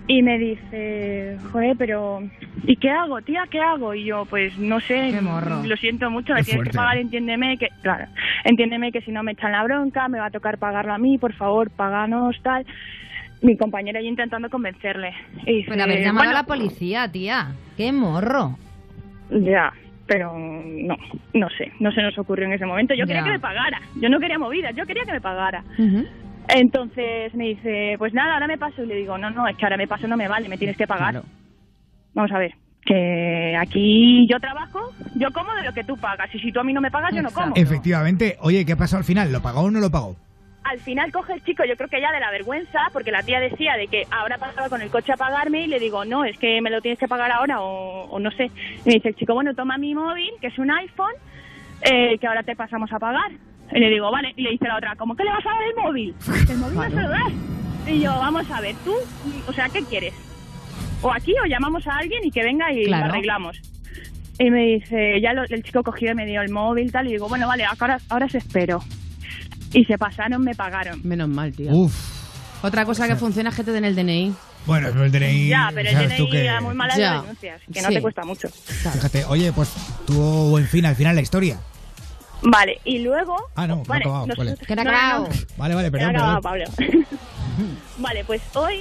Y 0.07 0.23
me 0.23 0.39
dice, 0.39 1.37
joder, 1.51 1.75
pero 1.77 2.21
¿y 2.63 2.77
qué 2.77 2.91
hago, 2.91 3.21
tía? 3.23 3.43
¿Qué 3.51 3.59
hago? 3.59 3.93
Y 3.93 4.05
yo, 4.05 4.25
pues 4.27 4.57
no 4.57 4.79
sé, 4.79 5.11
Qué 5.13 5.21
morro. 5.21 5.65
lo 5.65 5.77
siento 5.77 6.11
mucho, 6.13 6.33
me 6.33 6.39
Qué 6.39 6.45
tienes 6.45 6.59
fuerte. 6.59 6.71
que 6.71 6.77
pagar, 6.77 6.99
entiéndeme 6.99 7.59
que, 7.59 7.69
claro, 7.83 8.05
entiéndeme 8.45 8.93
que 8.93 9.01
si 9.01 9.11
no 9.11 9.25
me 9.25 9.33
echan 9.33 9.51
la 9.51 9.65
bronca, 9.65 10.07
me 10.07 10.21
va 10.21 10.27
a 10.27 10.31
tocar 10.31 10.59
pagarlo 10.59 10.95
a 10.95 10.99
mí, 10.99 11.19
por 11.19 11.33
favor, 11.33 11.71
páganos, 11.71 12.37
tal. 12.45 12.65
Mi 13.43 13.57
compañera 13.57 14.01
yo 14.01 14.07
intentando 14.07 14.49
convencerle. 14.49 15.13
Y 15.45 15.57
dice, 15.57 15.71
Pero 15.71 15.83
haber 15.83 15.99
llamado 16.05 16.19
bueno, 16.27 16.31
a 16.31 16.43
la 16.43 16.47
policía, 16.47 17.11
tía. 17.11 17.49
¡Qué 17.77 17.93
morro! 17.93 18.57
Ya, 19.31 19.73
pero 20.09 20.37
no, 20.37 20.97
no 21.35 21.49
sé, 21.51 21.71
no 21.79 21.93
se 21.93 22.03
nos 22.03 22.19
ocurrió 22.19 22.47
en 22.47 22.55
ese 22.55 22.67
momento. 22.67 22.95
Yo 22.95 23.07
quería 23.07 23.23
que 23.23 23.31
me 23.31 23.39
pagara, 23.39 23.81
yo 24.01 24.09
no 24.09 24.19
quería 24.19 24.39
movidas, 24.39 24.75
yo 24.75 24.87
quería 24.87 25.05
que 25.05 25.13
me 25.13 25.21
pagara. 25.21 25.63
Entonces 26.49 27.35
me 27.35 27.49
dice, 27.49 27.95
pues 27.99 28.15
nada, 28.15 28.35
ahora 28.35 28.47
me 28.47 28.57
paso. 28.57 28.83
Y 28.83 28.87
le 28.87 28.97
digo, 28.97 29.19
no, 29.19 29.31
no, 29.31 29.47
es 29.47 29.57
que 29.57 29.67
ahora 29.67 29.77
me 29.77 29.87
paso 29.87 30.09
no 30.09 30.17
me 30.17 30.27
vale, 30.27 30.49
me 30.49 30.57
tienes 30.57 30.79
que 30.79 30.87
pagar. 30.87 31.11
Claro. 31.11 31.27
Vamos 32.15 32.33
a 32.33 32.39
ver, 32.39 32.55
que 32.85 33.55
aquí 33.61 34.27
yo 34.29 34.41
trabajo, 34.41 34.81
yo 35.15 35.31
como 35.31 35.55
de 35.55 35.63
lo 35.63 35.73
que 35.75 35.85
tú 35.85 35.97
pagas. 35.99 36.35
Y 36.35 36.39
si 36.39 36.51
tú 36.51 36.61
a 36.61 36.65
mí 36.65 36.73
no 36.73 36.81
me 36.81 36.91
pagas, 36.91 37.15
yo 37.15 37.21
no 37.21 37.31
como. 37.31 37.55
Efectivamente. 37.55 38.39
Oye, 38.41 38.65
¿qué 38.65 38.77
pasó 38.77 38.97
al 38.97 39.05
final? 39.05 39.31
¿Lo 39.31 39.43
pagó 39.43 39.61
o 39.61 39.71
no 39.71 39.79
lo 39.79 39.91
pagó? 39.91 40.17
Al 40.71 40.81
final 40.81 41.11
coge 41.13 41.33
el 41.33 41.43
chico, 41.45 41.65
yo 41.65 41.77
creo 41.77 41.89
que 41.89 42.01
ya 42.01 42.13
de 42.13 42.21
la 42.21 42.31
vergüenza, 42.31 42.79
porque 42.93 43.11
la 43.11 43.23
tía 43.23 43.41
decía 43.41 43.77
de 43.77 43.87
que 43.89 44.05
ahora 44.11 44.37
pasaba 44.39 44.69
con 44.69 44.83
el 44.83 44.91
coche 44.91 45.13
a 45.13 45.17
pagarme 45.17 45.63
y 45.63 45.67
le 45.67 45.79
digo, 45.81 46.05
no, 46.05 46.25
es 46.25 46.37
que 46.39 46.61
me 46.61 46.69
lo 46.71 46.81
tienes 46.83 46.99
que 46.99 47.09
pagar 47.09 47.31
ahora 47.33 47.61
o, 47.63 48.05
o 48.11 48.19
no 48.21 48.31
sé. 48.33 48.45
Y 48.85 48.89
me 48.89 48.95
dice 48.95 49.09
el 49.09 49.15
chico, 49.17 49.33
bueno, 49.35 49.55
toma 49.55 49.79
mi 49.79 49.95
móvil, 49.95 50.31
que 50.41 50.49
es 50.49 50.59
un 50.59 50.71
iPhone, 50.71 51.15
eh, 51.83 52.19
que 52.19 52.27
ahora 52.27 52.43
te 52.43 52.55
pasamos 52.55 52.93
a 52.93 52.99
pagar. 52.99 53.31
Y 53.73 53.79
le 53.79 53.89
digo, 53.91 54.11
vale. 54.11 54.33
Y 54.37 54.43
le 54.43 54.51
dice 54.51 54.67
la 54.69 54.77
otra, 54.77 54.95
¿cómo 54.97 55.15
que 55.17 55.25
le 55.25 55.31
vas 55.31 55.45
a 55.47 55.51
dar 55.51 55.63
el 55.63 55.75
móvil? 55.83 56.15
El 56.51 56.57
móvil 56.59 56.75
no 56.77 56.83
se 56.91 56.91
lo 57.03 57.09
das. 57.09 57.33
Y 57.87 58.01
yo, 58.01 58.11
vamos 58.19 58.51
a 58.51 58.61
ver, 58.61 58.75
tú, 58.85 58.95
o 59.47 59.53
sea, 59.53 59.69
¿qué 59.71 59.83
quieres? 59.85 60.13
O 61.01 61.11
aquí 61.13 61.33
o 61.43 61.47
llamamos 61.47 61.87
a 61.87 61.97
alguien 61.97 62.25
y 62.25 62.31
que 62.31 62.43
venga 62.43 62.71
y 62.73 62.85
Claro. 62.85 63.07
lo 63.07 63.13
arreglamos. 63.13 63.59
Y 64.39 64.51
me 64.51 64.65
dice, 64.67 65.21
ya 65.21 65.33
lo- 65.33 65.45
el 65.45 65.63
chico 65.63 65.83
cogió 65.83 66.11
y 66.13 66.15
me 66.15 66.27
dio 66.27 66.43
el 66.43 66.51
móvil 66.51 66.93
tal, 66.93 67.07
y 67.09 67.13
digo, 67.13 67.29
bueno, 67.29 67.47
vale, 67.49 67.65
ahora, 67.65 67.99
ahora 68.11 68.29
se 68.29 68.39
espero. 68.39 68.81
Y 69.73 69.85
se 69.85 69.99
pasaron, 69.99 70.43
me 70.43 70.55
pagaron. 70.55 71.01
Menos 71.05 71.29
mal, 71.29 71.53
tía. 71.53 71.73
Uf. 71.73 71.95
Otra 72.63 72.85
cosa 72.85 73.07
que 73.07 73.17
funciona 73.17 73.51
es 73.51 73.57
que 73.57 73.65
te 73.65 73.71
den 73.73 73.85
el 73.85 73.95
DNI. 73.95 74.35
Bueno, 74.67 74.89
pero 74.93 75.05
el 75.05 75.13
DNI. 75.13 75.49
Ya, 75.49 75.71
pero 75.75 75.89
el 75.89 75.97
DNI 76.09 76.31
que- 76.31 76.43
da 76.45 76.61
muy 76.61 76.75
malas 76.75 76.97
Ya. 76.97 77.21
denuncias, 77.23 77.61
que 77.73 77.81
no 77.83 77.89
te 77.89 78.03
cuesta 78.03 78.25
mucho. 78.25 78.49
Fíjate, 78.49 79.25
oye, 79.27 79.53
pues 79.53 79.73
tuvo 80.07 80.51
buen 80.51 80.67
fin 80.67 80.85
al 80.87 80.97
final 80.97 81.15
la 81.15 81.23
historia. 81.23 81.59
Vale, 82.43 82.79
y 82.85 83.01
luego... 83.01 83.37
Ah, 83.57 83.67
no, 83.67 83.77
no 83.77 83.83
ha 83.83 83.85
vale, 83.85 84.05
acabado, 84.05 84.27
nosotros- 84.27 84.47
vale. 84.55 84.67
Que 84.67 84.77
no, 84.77 84.85
no, 84.85 84.91
acabado. 84.91 85.29
no. 85.29 85.35
Vale, 85.57 85.75
vale, 85.75 85.91
perdón, 85.91 86.17
acabado, 86.17 86.41
perdón. 86.41 86.69
Pablo. 86.77 87.07
vale, 87.99 88.25
pues 88.25 88.43
hoy 88.55 88.81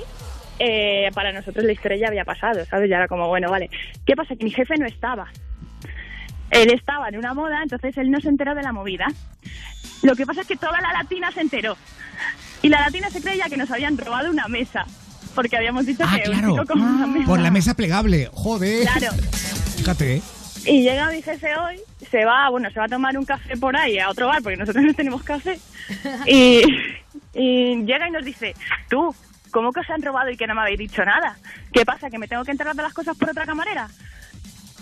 eh, 0.60 1.10
para 1.13 1.32
nosotros 1.32 1.65
la 1.65 1.71
historia 1.71 1.97
ya 2.02 2.08
había 2.08 2.23
pasado, 2.26 2.63
¿sabes? 2.65 2.89
Ya 2.89 2.97
era 2.97 3.08
como, 3.08 3.28
bueno, 3.28 3.50
vale. 3.50 3.69
¿Qué 4.06 4.15
pasa? 4.15 4.36
Que 4.36 4.43
mi 4.45 4.52
jefe 4.52 4.76
no 4.80 4.86
estaba. 4.88 5.28
Él 6.51 6.71
estaba 6.71 7.10
en 7.10 7.17
una 7.17 7.33
moda, 7.33 7.62
entonces 7.62 7.97
él 7.97 8.10
no 8.12 8.19
se 8.21 8.29
enteró 8.29 8.55
de 8.55 8.63
la 8.63 8.71
movida. 8.71 9.05
Lo 10.03 10.15
que 10.15 10.25
pasa 10.25 10.41
es 10.41 10.47
que 10.47 10.55
toda 10.57 10.79
la 10.81 10.93
latina 10.93 11.31
se 11.31 11.41
enteró. 11.41 11.77
Y 12.62 12.69
la 12.69 12.81
latina 12.81 13.10
se 13.10 13.21
creía 13.21 13.45
que 13.49 13.57
nos 13.57 13.69
habían 13.71 13.97
robado 13.97 14.29
una 14.31 14.47
mesa. 14.47 14.86
Porque 15.36 15.55
habíamos 15.57 15.86
dicho 15.86 16.03
Ah, 16.07 16.17
que 16.23 16.29
un 16.29 16.36
claro. 16.38 16.51
chico 16.53 16.65
con 16.65 16.81
una 16.81 17.07
mesa. 17.07 17.25
Por 17.27 17.39
la 17.39 17.51
mesa 17.51 17.73
plegable. 17.75 18.29
Joder. 18.33 18.88
Claro. 18.88 19.15
Fíjate, 19.77 20.15
¿eh? 20.17 20.21
Y 20.65 20.81
llega 20.81 21.10
mi 21.12 21.21
jefe 21.21 21.55
hoy, 21.55 21.79
se 22.12 22.25
va, 22.25 22.49
bueno, 22.49 22.69
se 22.71 22.79
va 22.79 22.86
a 22.86 22.89
tomar 22.89 23.17
un 23.17 23.23
café 23.23 23.55
por 23.55 23.75
ahí 23.77 23.99
a 23.99 24.10
otro 24.10 24.27
bar, 24.27 24.41
porque 24.41 24.57
nosotros 24.57 24.83
no 24.83 24.93
tenemos 24.93 25.23
café. 25.23 25.60
Y, 26.25 26.62
y 27.33 27.75
llega 27.86 28.07
y 28.07 28.12
nos 28.12 28.25
dice, 28.25 28.53
tú, 28.89 29.15
¿cómo 29.51 29.71
que 29.71 29.79
os 29.81 29.89
han 29.89 30.01
robado 30.01 30.29
y 30.29 30.36
que 30.36 30.45
no 30.47 30.55
me 30.55 30.62
habéis 30.62 30.79
dicho 30.79 31.05
nada? 31.05 31.38
¿Qué 31.71 31.86
pasa, 31.86 32.10
que 32.10 32.17
me 32.17 32.27
tengo 32.27 32.43
que 32.43 32.51
enterar 32.51 32.75
de 32.75 32.81
las 32.83 32.93
cosas 32.93 33.15
por 33.15 33.29
otra 33.29 33.45
camarera? 33.45 33.88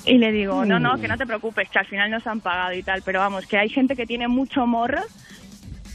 Y 0.05 0.17
le 0.17 0.31
digo, 0.31 0.65
no, 0.65 0.79
no, 0.79 0.97
que 0.99 1.07
no 1.07 1.17
te 1.17 1.25
preocupes, 1.25 1.67
que 1.69 1.79
al 1.79 1.87
final 1.87 2.11
nos 2.11 2.27
han 2.27 2.39
pagado 2.39 2.73
y 2.73 2.83
tal, 2.83 3.01
pero 3.03 3.19
vamos, 3.19 3.47
que 3.47 3.57
hay 3.57 3.69
gente 3.69 3.95
que 3.95 4.05
tiene 4.05 4.27
mucho 4.27 4.67
morro 4.67 5.01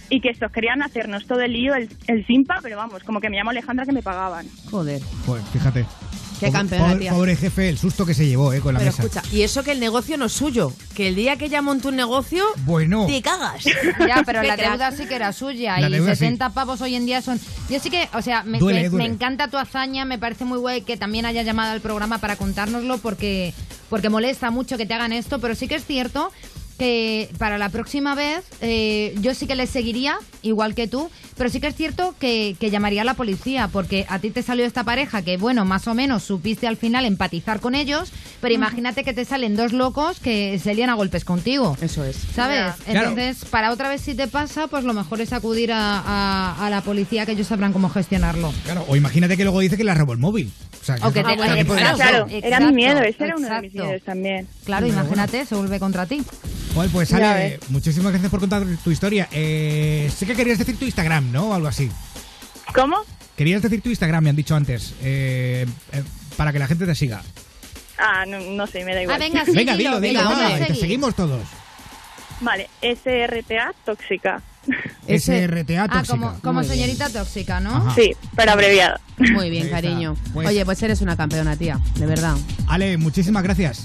y 0.09 0.21
que 0.21 0.31
estos 0.31 0.51
querían 0.51 0.83
hacernos 0.83 1.27
todo 1.27 1.41
el 1.41 1.53
lío, 1.53 1.75
el, 1.75 1.89
el 2.09 2.27
simpa, 2.27 2.59
pero 2.61 2.77
vamos, 2.77 3.05
como 3.05 3.21
que 3.21 3.31
me 3.31 3.37
llamo 3.37 3.51
Alejandra 3.51 3.87
que 3.87 3.93
me 3.93 4.03
pagaban. 4.03 4.47
Joder. 4.71 5.01
Joder, 5.25 5.45
fíjate. 5.45 5.87
Qué 6.41 6.47
Pobre- 6.47 6.53
campeona, 6.59 6.85
pobre, 6.87 6.99
tía. 7.01 7.13
pobre 7.13 7.37
jefe, 7.37 7.69
el 7.69 7.77
susto 7.79 8.07
que 8.07 8.15
se 8.15 8.27
llevó, 8.27 8.53
¿eh? 8.55 8.61
Con 8.61 8.73
la 8.75 8.81
Pero 8.81 8.91
mesa. 8.93 9.03
escucha, 9.03 9.23
y 9.31 9.43
eso 9.43 9.63
que 9.63 9.73
el 9.73 9.81
negocio 9.81 10.17
no 10.17 10.25
es 10.25 10.33
suyo. 10.33 10.73
Que 10.95 11.09
el 11.09 11.15
día 11.15 11.37
que 11.37 11.45
ella 11.45 11.61
montó 11.61 11.91
un 11.91 11.97
negocio, 11.97 12.45
Bueno. 12.65 13.07
te 13.07 13.21
cagas. 13.23 13.63
Ya, 14.09 14.23
pero 14.25 14.43
la 14.43 14.57
deuda 14.57 14.91
sí 14.93 15.05
que 15.07 15.15
era 15.17 15.33
suya 15.35 15.79
La 15.79 15.89
y 15.89 15.93
deuda 15.93 16.15
sí. 16.15 16.21
70 16.21 16.51
pavos 16.51 16.81
hoy 16.81 16.95
en 16.95 17.05
día 17.07 17.21
son... 17.23 17.39
Yo 17.69 17.79
sí 17.79 17.91
que, 17.91 18.09
o 18.15 18.23
sea, 18.23 18.43
me, 18.43 18.59
Duele, 18.59 18.83
me- 18.85 18.89
duele. 18.89 19.09
me 19.09 19.15
encanta 19.15 19.49
tu 19.49 19.59
hazaña, 19.59 20.05
me 20.07 20.19
parece 20.19 20.45
muy 20.47 20.59
guay 20.59 20.81
que 20.83 20.97
también 20.97 21.27
haya 21.27 21.43
llamado 21.43 21.73
al 21.73 21.81
programa 21.83 22.19
para 22.19 22.37
contárnoslo 22.37 22.97
porque, 22.99 23.53
porque 23.91 24.09
molesta 24.09 24.51
mucho 24.51 24.79
que 24.79 24.87
te 24.87 24.95
hagan 24.95 25.13
esto, 25.13 25.39
pero 25.41 25.55
sí 25.55 25.69
que 25.69 25.75
es 25.75 25.85
cierto 25.85 26.33
que 26.81 27.29
para 27.37 27.59
la 27.59 27.69
próxima 27.69 28.15
vez 28.15 28.43
eh, 28.63 29.15
yo 29.21 29.35
sí 29.35 29.47
que 29.47 29.55
les 29.55 29.69
seguiría, 29.69 30.17
igual 30.41 30.75
que 30.75 30.89
tú, 30.89 31.11
pero 31.37 31.51
sí 31.51 31.61
que 31.61 31.67
es 31.67 31.75
cierto 31.75 32.15
que, 32.19 32.57
que 32.59 32.71
llamaría 32.71 33.03
a 33.03 33.05
la 33.05 33.13
policía, 33.13 33.69
porque 33.71 34.07
a 34.09 34.19
ti 34.19 34.31
te 34.31 34.43
salió 34.43 34.65
esta 34.65 34.83
pareja 34.83 35.21
que, 35.21 35.37
bueno, 35.37 35.67
más 35.67 35.87
o 35.89 35.95
menos 35.95 36.23
supiste 36.23 36.67
al 36.67 36.79
final 36.79 37.05
empatizar 37.05 37.61
con 37.61 37.75
ellos, 37.75 38.11
pero 38.41 38.55
imagínate 38.55 39.05
que 39.05 39.13
te 39.13 39.27
salen 39.27 39.57
dos 39.57 39.75
locos 39.75 40.21
que 40.21 40.59
se 40.59 40.75
lían 40.75 40.89
a 40.89 40.95
golpes 40.95 41.27
contigo. 41.27 41.77
Eso 41.83 42.03
es. 42.03 42.17
¿Sabes? 42.35 42.73
Claro. 42.87 43.11
Entonces, 43.11 43.45
para 43.51 43.73
otra 43.73 43.91
vez 43.91 44.01
si 44.01 44.15
te 44.15 44.27
pasa, 44.27 44.67
pues 44.67 44.83
lo 44.85 44.95
mejor 44.95 45.21
es 45.21 45.35
acudir 45.35 45.73
a, 45.73 45.99
a- 46.01 46.67
a 46.67 46.71
la 46.71 46.81
policía, 46.81 47.27
que 47.27 47.33
ellos 47.33 47.47
sabrán 47.49 47.75
cómo 47.75 47.91
gestionarlo. 47.91 48.55
Claro, 48.65 48.87
o 48.89 48.97
imagínate 48.97 49.37
que 49.37 49.45
luego 49.45 49.61
dice 49.61 49.77
que 49.77 49.85
le 49.85 49.93
robó 49.93 50.15
el 50.15 50.19
móvil. 50.19 50.51
O 50.81 50.85
sea, 50.85 50.97
O 51.03 51.13
que 51.13 51.23
te- 51.23 51.37
claro. 51.37 51.97
Claro, 51.97 52.27
era 52.31 52.59
mi 52.61 52.73
miedo, 52.73 53.01
ese 53.03 53.25
era 53.25 53.37
uno 53.37 53.47
de 53.51 53.61
mis 53.61 53.71
exacto. 53.73 53.85
miedos 53.87 54.03
también. 54.03 54.49
Claro, 54.65 54.87
imagínate, 54.87 55.45
se 55.45 55.55
vuelve 55.55 55.79
contra 55.79 56.07
ti. 56.07 56.23
Joder, 56.75 56.91
pues 56.91 57.13
Ale, 57.13 57.59
muchísimas 57.69 58.13
gracias 58.13 58.31
por 58.31 58.41
contar 58.41 58.65
tu 58.85 58.91
historia. 58.91 59.29
Eh, 59.33 60.11
sé 60.17 60.25
que 60.27 60.35
querías 60.37 60.59
decir 60.59 60.79
tu 60.79 60.85
Instagram, 60.85 61.33
¿no? 61.33 61.49
O 61.51 61.55
algo 61.55 61.69
así. 61.69 61.91
¿Cómo? 62.75 62.97
Querías 63.37 63.63
decir 63.63 63.81
tu 63.83 63.89
Instagram, 63.89 64.23
me 64.25 64.31
han 64.31 64.37
dicho 64.37 64.55
antes, 64.55 64.95
eh, 65.03 65.67
eh, 65.93 66.03
para 66.37 66.53
que 66.53 66.59
la 66.59 66.67
gente 66.67 66.87
te 66.87 66.95
siga. 66.95 67.23
Ah, 67.99 68.25
no, 68.27 68.39
no 68.41 68.67
sé, 68.67 68.85
me 68.85 68.95
da 68.95 69.03
igual. 69.03 69.17
Ah, 69.21 69.25
venga, 69.25 69.45
sí, 69.45 69.53
venga, 69.53 69.77
dilo, 69.77 70.01
dilo, 70.01 70.21
dilo, 70.29 70.67
te 70.67 70.75
seguimos 70.75 71.15
todos. 71.15 71.43
Vale, 72.41 72.69
SRTA 72.83 73.73
tóxica. 73.85 74.41
SRTA 75.09 75.85
Ah, 75.85 75.89
tóxica. 75.89 76.07
como, 76.07 76.41
como 76.41 76.61
bien. 76.61 76.73
señorita 76.73 77.11
tóxica, 77.11 77.61
¿no? 77.61 77.77
Ajá. 77.77 77.95
Sí, 77.95 78.13
pero 78.37 78.53
abreviada. 78.53 79.01
Muy 79.19 79.51
bien, 79.51 79.69
cariño. 79.69 80.17
Pues- 80.33 80.49
Oye, 80.49 80.65
pues 80.65 80.83
eres 80.83 81.01
una 81.03 81.17
campeona, 81.17 81.57
tía. 81.57 81.79
De 81.97 82.07
verdad. 82.07 82.37
Ale, 82.69 82.97
muchísimas 82.97 83.43
gracias. 83.43 83.85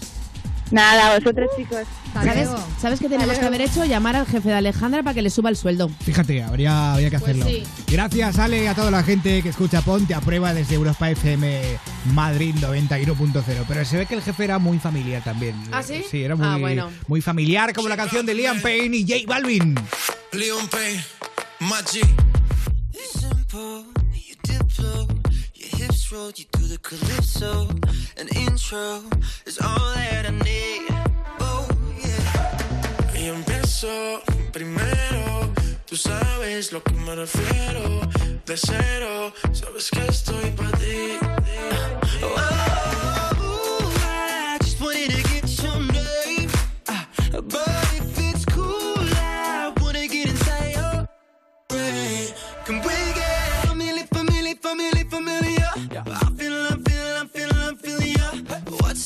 Nada, 0.71 1.17
vosotros 1.19 1.49
chicos. 1.58 1.82
¿Sabes. 2.13 2.49
¿Sabes 2.82 2.99
qué 2.99 3.08
tenemos 3.10 3.38
que 3.38 3.45
haber 3.45 3.62
hecho? 3.62 3.86
Llamar 3.86 4.15
al 4.15 4.25
jefe 4.25 4.49
de 4.49 4.56
Alejandra 4.56 5.04
para 5.04 5.13
que 5.13 5.21
le 5.21 5.30
suba 5.30 5.49
el 5.49 5.58
sueldo. 5.58 5.89
Fíjate, 6.04 6.41
habría, 6.43 6.93
habría 6.93 7.10
que 7.10 7.19
Pues 7.19 7.32
hacerlo. 7.32 7.45
sí. 7.45 7.63
Gracias, 7.91 8.39
Ale, 8.39 8.67
a 8.67 8.73
toda 8.73 8.89
la 8.89 9.04
gente 9.04 9.41
que 9.43 9.49
escucha 9.49 9.82
Ponte 9.82 10.13
a 10.15 10.21
prueba 10.21 10.54
desde 10.54 10.75
Europa 10.75 11.10
FM 11.10 11.62
Madrid 12.13 12.56
91.0. 12.62 13.65
Pero 13.67 13.86
se 13.86 13.97
ve 13.97 14.06
que 14.06 14.15
el 14.15 14.21
jefe 14.21 14.43
era 14.43 14.58
muy 14.60 14.80
familiar 14.80 15.23
también. 15.23 15.56
¿Ah, 15.71 15.84
sí? 15.84 16.04
Sí, 16.10 16.23
era 16.23 16.36
muy, 16.36 16.47
Ah, 16.47 16.58
bueno. 16.58 16.89
muy 17.08 17.21
familiar, 17.21 17.73
como 17.73 17.88
la 17.89 17.97
canción 17.97 18.25
de 18.25 18.34
Liam 18.34 18.62
Payne 18.62 18.97
y 18.97 19.01
J 19.08 19.15
Balvin. 19.28 19.75
Leon 20.32 20.67
Payne, 20.67 21.04
my 21.62 21.84
hips 25.86 26.12
roll, 26.12 26.32
you 26.36 26.45
do 26.52 26.67
the 26.67 26.78
calypso. 26.80 27.67
An 28.17 28.28
intro 28.36 29.02
is 29.45 29.58
all 29.60 29.93
that 29.95 30.26
I 30.26 30.32
need. 30.32 30.88
Oh, 31.39 31.67
yeah. 32.02 33.19
Y 33.19 33.28
empiezo 33.28 34.21
primero, 34.52 35.54
tú 35.86 35.95
sabes 35.95 36.71
lo 36.71 36.82
que 36.84 36.93
me 36.93 37.15
refiero. 37.15 38.02
De 38.45 38.58
cero, 38.58 39.34
sabes 39.52 39.89
que 39.89 40.06
estoy 40.08 40.52
para 40.52 40.71
ti. 40.78 41.17
Oh, 42.24 42.64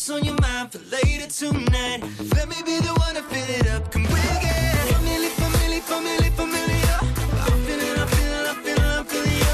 What's 0.10 0.22
on 0.22 0.26
your 0.26 0.42
mind 0.42 0.72
for 0.72 0.80
later 0.90 1.28
tonight? 1.28 2.02
Let 2.34 2.50
me 2.50 2.56
be 2.66 2.80
the 2.80 2.94
one 2.98 3.14
to 3.14 3.22
fill 3.22 3.50
it 3.60 3.68
up. 3.70 3.92
Can 3.92 4.02
we 4.02 4.10
get 4.10 4.76
familiar, 4.96 5.30
familiar, 5.30 5.82
familiar, 5.82 6.32
familiar? 6.32 6.98
I'm 7.46 7.62
feeling, 7.62 8.00
I'm 8.00 8.08
feeling, 8.08 8.46
I'm 8.50 8.56
feeling, 8.56 8.90
I'm 8.98 9.06
feeling 9.06 9.38
ya. 9.38 9.54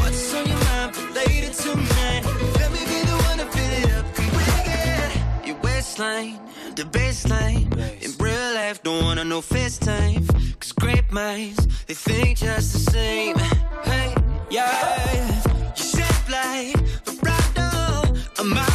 What's 0.00 0.34
on 0.34 0.46
your 0.48 0.56
mind 0.56 0.96
for 0.96 1.04
later 1.12 1.52
tonight? 1.52 2.22
Let 2.58 2.72
me 2.72 2.78
be 2.88 2.98
the 3.10 3.16
one 3.28 3.38
to 3.40 3.46
fill 3.52 3.72
it 3.76 3.92
up. 3.92 4.14
Can 4.14 4.28
we 4.38 4.44
get 4.64 5.46
your 5.46 5.58
waistline, 5.62 6.40
the 6.76 6.84
baseline? 6.84 7.68
In 8.02 8.10
real 8.24 8.54
life, 8.54 8.82
don't 8.82 9.04
wanna 9.04 9.24
know 9.24 9.42
FaceTime. 9.42 10.26
Cause 10.60 10.72
great 10.72 11.12
minds, 11.12 11.66
they 11.84 11.92
think 11.92 12.38
just 12.38 12.72
the 12.72 12.90
same. 12.90 13.36
Hey, 13.84 14.14
yeah. 14.50 15.42
You 15.76 15.84
shape 15.84 16.30
like 16.30 16.74
a 17.06 17.12
bottle, 17.22 18.16
a 18.38 18.44
model, 18.44 18.64
or 18.64 18.69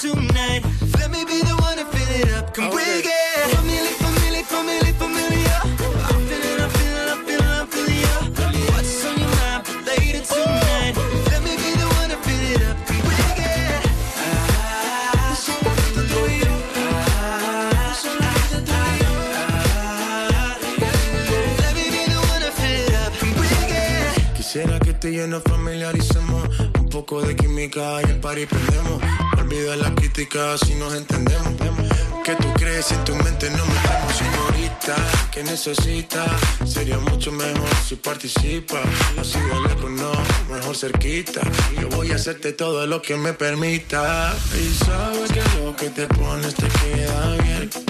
tonight? 0.00 0.62
Let 0.98 1.10
me 1.10 1.24
be 1.24 1.40
the 1.42 1.54
one 1.60 1.76
to 1.76 1.84
fill 1.84 2.20
it 2.20 2.32
up. 2.38 2.54
Can 2.54 2.70
we 2.70 2.82
Okay. 2.82 3.02
get 3.02 3.50
familiar, 3.56 3.94
familiar, 4.04 4.44
familiar, 4.44 4.94
familiar? 4.94 5.60
I'm 6.08 6.20
feeling, 6.28 6.60
I'm 6.64 6.70
feeling, 6.70 7.08
I'm 7.12 7.20
feeling, 7.26 7.54
I'm 7.60 7.66
feeling 7.68 8.00
ya. 8.00 8.14
What's 8.72 9.04
on 9.04 9.18
your 9.20 9.32
mind 9.40 9.62
for 9.66 9.78
later 9.88 10.22
tonight? 10.32 10.94
Let 11.30 11.40
me 11.44 11.52
be 11.62 11.70
the 11.80 11.88
one 12.00 12.08
to 12.12 12.16
fill 12.24 12.44
it 12.54 12.62
up. 12.68 12.76
Can 12.88 13.00
we 13.08 13.16
get 13.36 13.82
ah, 14.24 15.36
solo 15.44 15.70
tú 16.08 16.20
y 16.32 16.38
yo? 16.44 16.54
Ah, 16.80 17.94
solo 18.02 18.28
tú 18.50 18.72
y 18.72 18.98
yo? 19.02 19.12
Ah, 19.36 20.56
Let 21.62 21.72
me 21.76 21.84
be 21.94 22.02
the 22.12 22.20
one 22.32 22.42
to 22.46 22.50
fill 22.58 22.80
it 22.88 22.94
up. 23.04 23.12
We 23.40 23.48
get 23.68 24.34
Quisiera 24.36 24.78
que 24.80 24.92
tú 24.94 25.08
y 25.08 25.16
yo 25.16 25.26
nos 25.26 25.42
familiaricemos. 25.42 26.48
Un 26.80 26.88
poco 26.88 27.20
de 27.22 27.36
química 27.36 28.00
y 28.06 28.10
el 28.10 28.18
party 28.20 28.46
prendemos. 28.46 29.00
Olvida 29.40 29.74
las 29.76 29.92
críticas 29.92 30.60
si 30.66 30.74
nos 30.74 30.94
entendemos. 30.94 31.54
que 32.24 32.36
tú 32.36 32.52
crees 32.54 32.86
si 32.86 32.94
tu 33.06 33.14
mente 33.16 33.48
no 33.50 33.64
metemos 33.64 34.14
señorita. 34.16 34.96
Que 35.32 35.42
necesita, 35.42 36.26
sería 36.66 36.98
mucho 36.98 37.32
mejor 37.32 37.68
si 37.86 37.96
participa. 37.96 38.82
Así 39.18 39.38
de 39.38 39.68
lejos 39.68 39.90
no, 39.90 40.12
mejor 40.54 40.76
cerquita. 40.76 41.40
Yo 41.80 41.88
voy 41.88 42.12
a 42.12 42.16
hacerte 42.16 42.52
todo 42.52 42.86
lo 42.86 43.00
que 43.00 43.16
me 43.16 43.32
permita. 43.32 44.34
Y 44.54 44.84
sabes 44.84 45.32
que 45.32 45.42
lo 45.64 45.74
que 45.74 45.88
te 45.88 46.06
pones 46.06 46.54
te 46.54 46.68
queda 46.68 47.36
bien. 47.36 47.89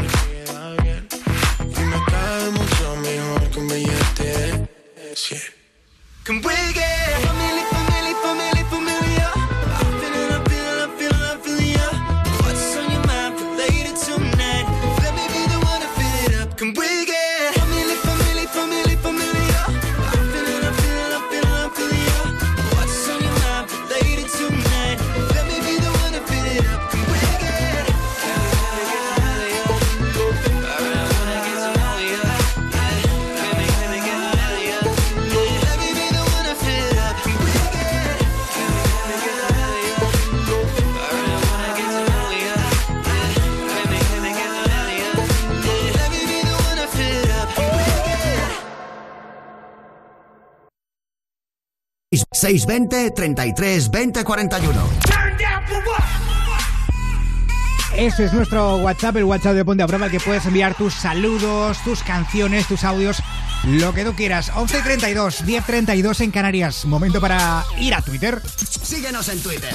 620 52.51 53.13
33 53.13 53.91
20 53.91 54.25
41. 54.25 54.91
Ese 57.97 58.25
es 58.25 58.33
nuestro 58.33 58.79
WhatsApp, 58.79 59.17
el 59.19 59.25
WhatsApp 59.25 59.55
de 59.55 59.65
Ponte 59.65 59.85
a 59.85 59.87
Prueba, 59.87 60.07
al 60.07 60.11
que 60.11 60.19
puedes 60.19 60.45
enviar 60.47 60.75
tus 60.75 60.95
saludos, 60.95 61.79
tus 61.85 62.03
canciones, 62.03 62.67
tus 62.67 62.83
audios, 62.83 63.23
lo 63.65 63.95
que 63.95 64.05
tú 64.05 64.15
quieras. 64.15 64.51
11.32, 64.53 65.45
10.32 65.45 66.21
en 66.23 66.31
Canarias. 66.33 66.85
Momento 66.87 67.21
para 67.21 67.65
ir 67.79 67.95
a 67.95 68.03
Twitter. 68.03 68.43
Síguenos 68.83 69.29
en 69.29 69.41
Twitter. 69.41 69.73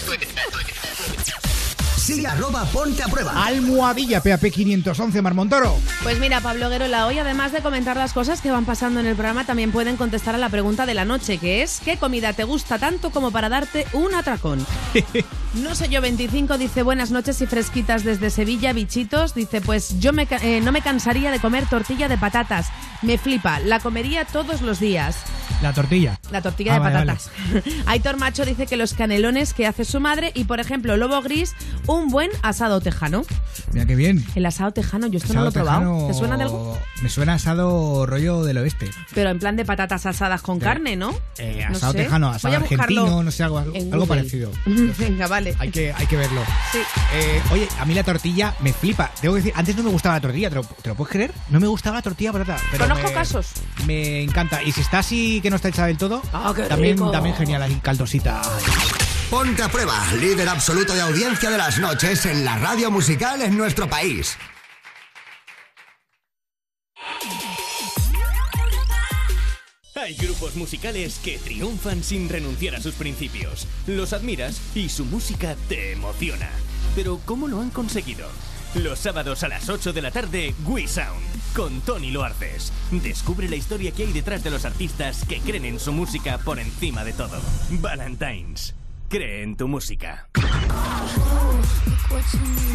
Sigue 2.05 2.27
arroba 2.27 2.63
ponte 2.65 3.01
a 3.01 3.07
prueba. 3.07 3.47
Almohadilla 3.47 4.21
PAP 4.21 4.51
511 4.51 5.23
Marmontoro. 5.23 5.75
Pues 6.03 6.19
mira, 6.19 6.39
Pablo 6.39 6.69
Guerola, 6.69 7.07
hoy 7.07 7.17
además 7.17 7.51
de 7.51 7.61
comentar 7.61 7.97
las 7.97 8.13
cosas 8.13 8.41
que 8.41 8.51
van 8.51 8.63
pasando 8.63 8.99
en 8.99 9.07
el 9.07 9.15
programa, 9.15 9.47
también 9.47 9.71
pueden 9.71 9.97
contestar 9.97 10.35
a 10.35 10.37
la 10.37 10.49
pregunta 10.49 10.85
de 10.85 10.93
la 10.93 11.03
noche, 11.03 11.39
que 11.39 11.63
es 11.63 11.81
¿qué 11.83 11.97
comida 11.97 12.33
te 12.33 12.43
gusta 12.43 12.77
tanto 12.77 13.09
como 13.09 13.31
para 13.31 13.49
darte 13.49 13.87
un 13.93 14.13
atracón? 14.13 14.63
No 15.55 15.73
sé 15.73 15.87
yo, 15.87 16.01
25 16.01 16.57
dice 16.57 16.83
buenas 16.83 17.11
noches 17.11 17.39
y 17.41 17.45
fresquitas 17.45 18.03
desde 18.03 18.29
Sevilla, 18.29 18.73
bichitos. 18.73 19.33
Dice 19.33 19.61
pues 19.61 19.97
yo 20.01 20.11
me 20.11 20.27
eh, 20.41 20.59
no 20.59 20.73
me 20.73 20.81
cansaría 20.81 21.31
de 21.31 21.39
comer 21.39 21.65
tortilla 21.69 22.09
de 22.09 22.17
patatas. 22.17 22.67
Me 23.01 23.17
flipa, 23.17 23.61
la 23.61 23.79
comería 23.79 24.25
todos 24.25 24.61
los 24.61 24.81
días. 24.81 25.15
La 25.61 25.73
tortilla. 25.73 26.19
La 26.31 26.41
tortilla 26.41 26.71
Ah, 26.71 26.75
de 26.75 26.79
vale, 26.81 26.95
patatas. 26.99 27.29
Aitor 27.85 28.17
Macho 28.17 28.45
dice 28.45 28.67
que 28.67 28.77
los 28.77 28.93
canelones 28.93 29.53
que 29.53 29.65
hace 29.67 29.85
su 29.85 29.99
madre 29.99 30.31
y, 30.35 30.43
por 30.43 30.59
ejemplo, 30.59 30.95
Lobo 30.97 31.21
Gris, 31.21 31.53
un 31.87 32.09
buen 32.09 32.29
asado 32.43 32.81
tejano. 32.81 33.23
Mira 33.73 33.85
qué 33.85 33.95
bien. 33.95 34.23
El 34.35 34.45
asado 34.45 34.71
tejano, 34.71 35.07
yo 35.07 35.17
esto 35.17 35.33
no 35.33 35.41
lo 35.43 35.49
he 35.49 35.51
probado. 35.51 36.07
¿Te 36.07 36.13
suena 36.13 36.37
de 36.37 36.43
algo? 36.43 36.77
Me 37.01 37.09
suena 37.09 37.33
asado 37.35 38.05
rollo 38.05 38.43
del 38.43 38.57
oeste. 38.57 38.89
Pero 39.13 39.29
en 39.29 39.39
plan 39.39 39.55
de 39.55 39.65
patatas 39.65 40.05
asadas 40.05 40.41
con 40.41 40.57
Sí. 40.57 40.61
carne, 40.63 40.95
¿no? 40.95 41.13
Eh, 41.37 41.65
No 41.69 41.75
asado 41.77 41.91
sé. 41.93 41.99
tejano, 41.99 42.29
asado 42.29 42.55
argentino, 42.55 43.23
no 43.23 43.31
sé, 43.31 43.43
algo, 43.43 43.59
algo 43.59 44.05
parecido. 44.05 44.51
Venga, 44.97 45.27
vale. 45.27 45.55
Hay 45.59 45.69
que, 45.71 45.93
hay 45.93 46.05
que 46.07 46.17
verlo. 46.17 46.41
Sí. 46.71 46.79
Eh, 47.13 47.41
oye, 47.51 47.67
a 47.79 47.85
mí 47.85 47.93
la 47.93 48.03
tortilla 48.03 48.53
me 48.61 48.73
flipa. 48.73 49.11
Tengo 49.21 49.35
que 49.35 49.41
decir, 49.41 49.53
antes 49.55 49.75
no 49.75 49.83
me 49.83 49.89
gustaba 49.89 50.15
la 50.15 50.21
tortilla, 50.21 50.49
¿te 50.49 50.55
lo, 50.55 50.63
te 50.63 50.89
lo 50.89 50.95
puedes 50.95 51.11
creer? 51.11 51.31
No 51.49 51.59
me 51.59 51.67
gustaba 51.67 51.97
la 51.97 52.01
tortilla 52.01 52.31
patata. 52.31 52.57
Pero 52.71 52.83
Conozco 52.85 53.07
me- 53.07 53.13
casos. 53.13 53.47
Me 53.85 54.21
encanta. 54.23 54.61
Y 54.63 54.71
si 54.71 54.81
está 54.81 54.99
así, 54.99 55.39
que 55.45 55.51
no 55.51 55.57
está 55.57 55.69
hecha 55.69 55.85
del 55.85 55.95
todo, 55.95 56.23
Ah, 56.33 56.51
qué 56.55 56.63
también, 56.63 56.97
rico. 56.97 57.11
también 57.11 57.35
genial, 57.35 57.61
así 57.61 57.75
caldosita. 57.75 58.41
Ponte 59.29 59.61
a 59.61 59.69
prueba, 59.69 60.03
líder 60.19 60.49
absoluto 60.49 60.95
de 60.95 61.01
audiencia 61.01 61.51
de 61.51 61.57
las 61.59 61.77
noches 61.77 62.25
en 62.25 62.43
la 62.43 62.57
radio 62.57 62.89
musical 62.89 63.39
en 63.43 63.55
nuestro 63.55 63.87
país. 63.87 64.35
Hay 69.95 70.15
grupos 70.15 70.55
musicales 70.55 71.19
que 71.23 71.37
triunfan 71.37 72.03
sin 72.03 72.27
renunciar 72.27 72.75
a 72.75 72.81
sus 72.81 72.95
principios. 72.95 73.65
Los 73.87 74.11
admiras 74.13 74.59
y 74.75 74.89
su 74.89 75.05
música 75.05 75.55
te 75.69 75.93
emociona. 75.93 76.49
Pero 76.95 77.19
¿cómo 77.25 77.47
lo 77.47 77.61
han 77.61 77.69
conseguido? 77.69 78.27
Los 78.75 78.99
sábados 78.99 79.41
a 79.43 79.47
las 79.47 79.69
8 79.69 79.93
de 79.93 80.01
la 80.01 80.11
tarde, 80.11 80.53
We 80.65 80.85
Sound, 80.85 81.23
con 81.55 81.79
Tony 81.81 82.11
Loarces. 82.11 82.73
Descubre 82.91 83.47
la 83.47 83.55
historia 83.55 83.91
que 83.91 84.03
hay 84.03 84.11
detrás 84.11 84.43
de 84.43 84.51
los 84.51 84.65
artistas 84.65 85.23
que 85.27 85.39
creen 85.39 85.63
en 85.63 85.79
su 85.79 85.93
música 85.93 86.37
por 86.39 86.59
encima 86.59 87.05
de 87.05 87.13
todo. 87.13 87.39
Valentines. 87.69 88.75
Cree 89.07 89.43
en 89.43 89.55
tu 89.55 89.69
música. 89.69 90.27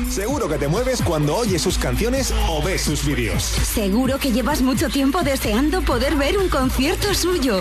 Seguro 0.08 0.48
que 0.48 0.56
te 0.56 0.68
mueves 0.68 1.02
cuando 1.02 1.36
oyes 1.36 1.60
sus 1.60 1.76
canciones 1.76 2.32
o 2.48 2.62
ves 2.62 2.80
sus 2.80 3.04
vídeos. 3.04 3.42
Seguro 3.42 4.18
que 4.18 4.32
llevas 4.32 4.62
mucho 4.62 4.88
tiempo 4.88 5.22
deseando 5.22 5.82
poder 5.82 6.16
ver 6.16 6.38
un 6.38 6.48
concierto 6.48 7.14
suyo. 7.14 7.60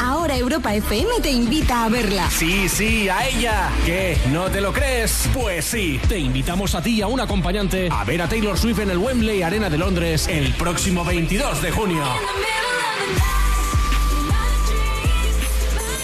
Ahora 0.00 0.34
Europa 0.36 0.74
FM 0.74 1.20
te 1.22 1.30
invita 1.30 1.84
a 1.84 1.88
verla. 1.90 2.30
Sí, 2.30 2.70
sí, 2.70 3.08
a 3.10 3.28
ella. 3.28 3.70
¿Qué? 3.84 4.16
¿No 4.30 4.50
te 4.50 4.62
lo 4.62 4.72
crees? 4.72 5.28
Pues 5.34 5.66
sí, 5.66 6.00
te 6.08 6.18
invitamos 6.18 6.74
a 6.74 6.82
ti 6.82 6.96
y 6.96 7.02
a 7.02 7.06
un 7.06 7.20
acompañante 7.20 7.90
a 7.90 8.02
ver 8.04 8.22
a 8.22 8.28
Taylor 8.28 8.58
Swift 8.58 8.78
en 8.78 8.90
el 8.90 8.98
Wembley 8.98 9.42
Arena 9.42 9.68
de 9.68 9.76
Londres 9.76 10.26
el 10.26 10.54
próximo 10.54 11.04
22 11.04 11.60
de 11.60 11.70
junio. 11.70 12.02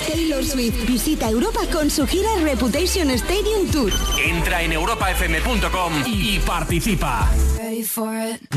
Taylor 0.06 0.44
Swift 0.44 0.86
visita 0.86 1.30
Europa 1.30 1.60
con 1.72 1.90
su 1.90 2.06
gira 2.06 2.28
Reputation 2.42 3.10
Stadium 3.12 3.70
Tour. 3.72 3.92
Entra 4.22 4.62
en 4.62 4.72
europafm.com 4.72 5.92
y 6.04 6.38
participa. 6.40 7.30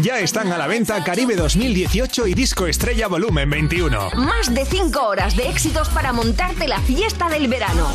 Ya 0.02 0.20
están 0.20 0.52
a 0.54 0.58
la 0.58 0.68
venta 0.68 1.04
Caribe 1.04 1.36
2018 1.36 2.28
y 2.28 2.34
Disco 2.34 2.68
Estrella 2.68 3.08
Volumen 3.08 3.50
21. 3.50 4.12
Más 4.16 4.54
de 4.54 4.66
5 4.66 5.02
horas 5.02 5.36
de 5.36 5.50
éxitos 5.50 5.90
para 5.90 6.14
montarte 6.14 6.68
la 6.68 6.80
fiesta 6.80 7.28
del 7.28 7.50
verano. 7.50 7.88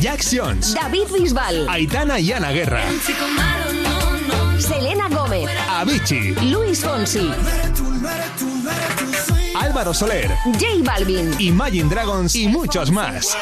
Jack 0.00 0.24
Jones, 0.30 0.74
David 0.74 1.06
Bisbal, 1.12 1.68
Aitana 1.68 2.18
y 2.18 2.32
Ana 2.32 2.50
Guerra, 2.50 2.82
Selena 4.58 5.08
Gómez, 5.08 5.48
Avicii, 5.68 6.34
Luis 6.50 6.80
Fonsi, 6.80 7.30
Álvaro 9.54 9.94
Soler, 9.94 10.30
J 10.44 10.66
Balvin. 10.82 11.34
Imagine 11.38 11.88
Dragons 11.88 12.34
y 12.34 12.48
muchos 12.48 12.90
más. 12.90 13.36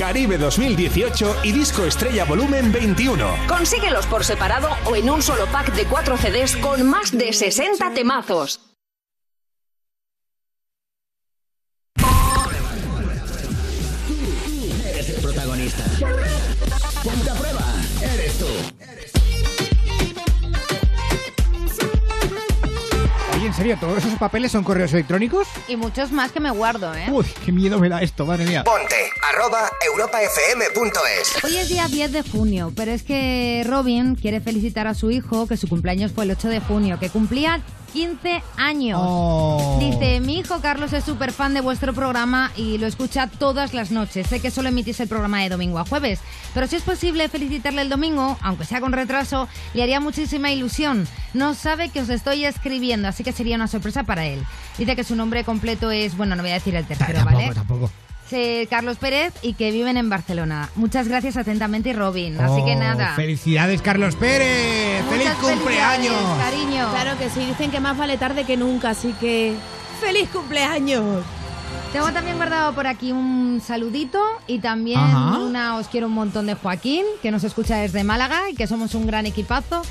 Caribe 0.00 0.38
2018 0.38 1.36
y 1.42 1.52
Disco 1.52 1.84
Estrella 1.84 2.24
Volumen 2.24 2.72
21. 2.72 3.36
Consíguelos 3.46 4.06
por 4.06 4.24
separado 4.24 4.70
o 4.86 4.96
en 4.96 5.10
un 5.10 5.20
solo 5.20 5.44
pack 5.52 5.74
de 5.74 5.84
4 5.84 6.16
CDs 6.16 6.56
con 6.56 6.88
más 6.88 7.12
de 7.12 7.34
60 7.34 7.92
temazos. 7.92 8.69
Papeles 24.20 24.52
son 24.52 24.62
correos 24.62 24.92
electrónicos? 24.92 25.48
Y 25.66 25.76
muchos 25.76 26.12
más 26.12 26.30
que 26.30 26.38
me 26.38 26.50
guardo, 26.50 26.94
¿eh? 26.94 27.06
Uy, 27.10 27.26
qué 27.44 27.50
miedo 27.50 27.80
me 27.80 27.88
da 27.88 28.02
esto, 28.02 28.26
madre 28.26 28.44
mía. 28.44 28.62
Ponte 28.62 28.94
arroba 29.32 29.68
europafm.es. 29.84 31.42
Hoy 31.42 31.56
es 31.56 31.68
día 31.68 31.88
10 31.88 32.12
de 32.12 32.22
junio, 32.22 32.72
pero 32.76 32.92
es 32.92 33.02
que 33.02 33.64
Robin 33.66 34.14
quiere 34.14 34.40
felicitar 34.40 34.86
a 34.86 34.94
su 34.94 35.10
hijo, 35.10 35.48
que 35.48 35.56
su 35.56 35.68
cumpleaños 35.68 36.12
fue 36.12 36.24
el 36.24 36.30
8 36.32 36.48
de 36.48 36.60
junio, 36.60 36.98
que 37.00 37.08
cumplía 37.08 37.60
15 37.92 38.42
años. 38.56 39.00
Oh. 39.02 39.78
Dice, 39.80 40.20
mi 40.20 40.38
hijo 40.38 40.60
Carlos 40.60 40.92
es 40.92 41.04
súper 41.04 41.32
fan 41.32 41.54
de 41.54 41.60
vuestro 41.60 41.92
programa 41.92 42.52
y 42.56 42.78
lo 42.78 42.86
escucha 42.86 43.26
todas 43.26 43.74
las 43.74 43.90
noches. 43.90 44.26
Sé 44.26 44.40
que 44.40 44.50
solo 44.50 44.68
emitís 44.68 45.00
el 45.00 45.08
programa 45.08 45.42
de 45.42 45.48
domingo 45.48 45.78
a 45.78 45.84
jueves, 45.84 46.20
pero 46.54 46.66
si 46.66 46.76
es 46.76 46.82
posible 46.82 47.28
felicitarle 47.28 47.82
el 47.82 47.88
domingo, 47.88 48.38
aunque 48.42 48.64
sea 48.64 48.80
con 48.80 48.92
retraso, 48.92 49.48
le 49.74 49.82
haría 49.82 50.00
muchísima 50.00 50.50
ilusión. 50.50 51.06
No 51.34 51.54
sabe 51.54 51.90
que 51.90 52.00
os 52.00 52.08
estoy 52.08 52.44
escribiendo, 52.44 53.08
así 53.08 53.24
que 53.24 53.32
sería 53.32 53.56
una 53.56 53.68
sorpresa 53.68 54.04
para 54.04 54.26
él. 54.26 54.44
Dice 54.78 54.96
que 54.96 55.04
su 55.04 55.16
nombre 55.16 55.44
completo 55.44 55.90
es, 55.90 56.16
bueno, 56.16 56.36
no 56.36 56.42
voy 56.42 56.50
a 56.52 56.54
decir 56.54 56.74
el 56.74 56.86
tercero, 56.86 57.18
tampoco, 57.18 57.36
¿vale? 57.36 57.54
tampoco. 57.54 57.90
Eh, 58.32 58.66
Carlos 58.70 58.96
Pérez 58.98 59.32
y 59.42 59.54
que 59.54 59.70
viven 59.70 59.96
en 59.96 60.08
Barcelona. 60.08 60.68
Muchas 60.76 61.08
gracias 61.08 61.36
atentamente 61.36 61.90
y 61.90 61.92
Robin. 61.92 62.40
Así 62.40 62.64
que 62.64 62.74
Oh, 62.76 62.78
nada. 62.78 63.14
Felicidades, 63.16 63.82
Carlos 63.82 64.16
Pérez. 64.16 65.04
¡Feliz 65.08 65.30
cumpleaños! 65.40 66.14
felicidades, 66.14 66.44
cariño. 66.44 66.88
Claro 66.90 67.18
que 67.18 67.30
sí, 67.30 67.44
dicen 67.46 67.70
que 67.70 67.80
más 67.80 67.96
vale 67.96 68.16
tarde 68.18 68.44
que 68.44 68.56
nunca, 68.56 68.90
así 68.90 69.12
que 69.20 69.54
¡feliz 70.00 70.28
cumpleaños! 70.30 71.24
Tengo 71.92 72.12
también 72.12 72.36
guardado 72.36 72.72
por 72.72 72.86
aquí 72.86 73.10
un 73.10 73.60
saludito 73.66 74.22
y 74.46 74.60
también 74.60 75.00
Ajá. 75.00 75.38
una 75.38 75.76
os 75.76 75.88
quiero 75.88 76.06
un 76.06 76.12
montón 76.12 76.46
de 76.46 76.54
Joaquín, 76.54 77.04
que 77.20 77.32
nos 77.32 77.42
escucha 77.42 77.78
desde 77.78 78.04
Málaga 78.04 78.48
y 78.50 78.54
que 78.54 78.68
somos 78.68 78.94
un 78.94 79.06
gran 79.08 79.26
equipazo. 79.26 79.82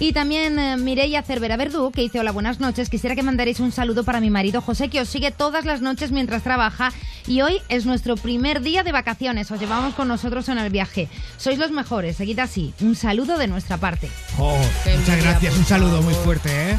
Y 0.00 0.12
también 0.12 0.58
eh, 0.58 0.76
Mireia 0.76 1.22
Cervera 1.22 1.56
Verdú, 1.56 1.90
que 1.90 2.02
dice 2.02 2.20
hola, 2.20 2.30
buenas 2.30 2.60
noches. 2.60 2.88
Quisiera 2.88 3.16
que 3.16 3.22
mandaréis 3.22 3.58
un 3.58 3.72
saludo 3.72 4.04
para 4.04 4.20
mi 4.20 4.30
marido 4.30 4.60
José, 4.60 4.88
que 4.88 5.00
os 5.00 5.08
sigue 5.08 5.32
todas 5.32 5.64
las 5.64 5.80
noches 5.80 6.12
mientras 6.12 6.42
trabaja. 6.42 6.92
Y 7.26 7.42
hoy 7.42 7.60
es 7.68 7.84
nuestro 7.84 8.16
primer 8.16 8.62
día 8.62 8.84
de 8.84 8.92
vacaciones. 8.92 9.50
Os 9.50 9.58
llevamos 9.58 9.94
con 9.94 10.06
nosotros 10.08 10.48
en 10.48 10.58
el 10.58 10.70
viaje. 10.70 11.08
Sois 11.36 11.58
los 11.58 11.72
mejores, 11.72 12.16
seguid 12.16 12.38
así. 12.38 12.72
Un 12.80 12.94
saludo 12.94 13.38
de 13.38 13.48
nuestra 13.48 13.76
parte. 13.76 14.08
Oh, 14.38 14.58
muchas 14.98 15.22
gracias, 15.22 15.56
un 15.56 15.64
saludo 15.64 16.00
muy 16.02 16.14
fuerte, 16.14 16.70
¿eh? 16.70 16.78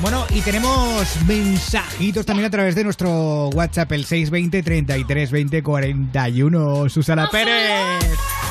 Bueno, 0.00 0.24
y 0.30 0.40
tenemos 0.40 1.06
mensajitos 1.26 2.26
también 2.26 2.46
a 2.46 2.50
través 2.50 2.74
de 2.74 2.82
nuestro 2.82 3.48
WhatsApp, 3.50 3.92
el 3.92 4.04
620 4.04 4.62
33 4.62 5.30
20 5.30 5.62
41. 5.62 6.88
Susana 6.88 7.28
Pérez. 7.30 8.43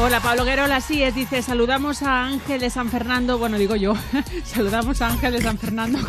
Hola, 0.00 0.18
Pablo 0.20 0.44
Guerola, 0.44 0.76
así 0.76 1.02
es, 1.04 1.14
dice, 1.14 1.40
saludamos 1.40 2.02
a 2.02 2.24
Ángel 2.24 2.60
de 2.60 2.68
San 2.68 2.90
Fernando, 2.90 3.38
bueno, 3.38 3.56
digo 3.58 3.76
yo, 3.76 3.94
saludamos 4.44 5.00
a 5.00 5.06
Ángel 5.08 5.32
de 5.34 5.40
San 5.40 5.56
Fernando. 5.56 6.00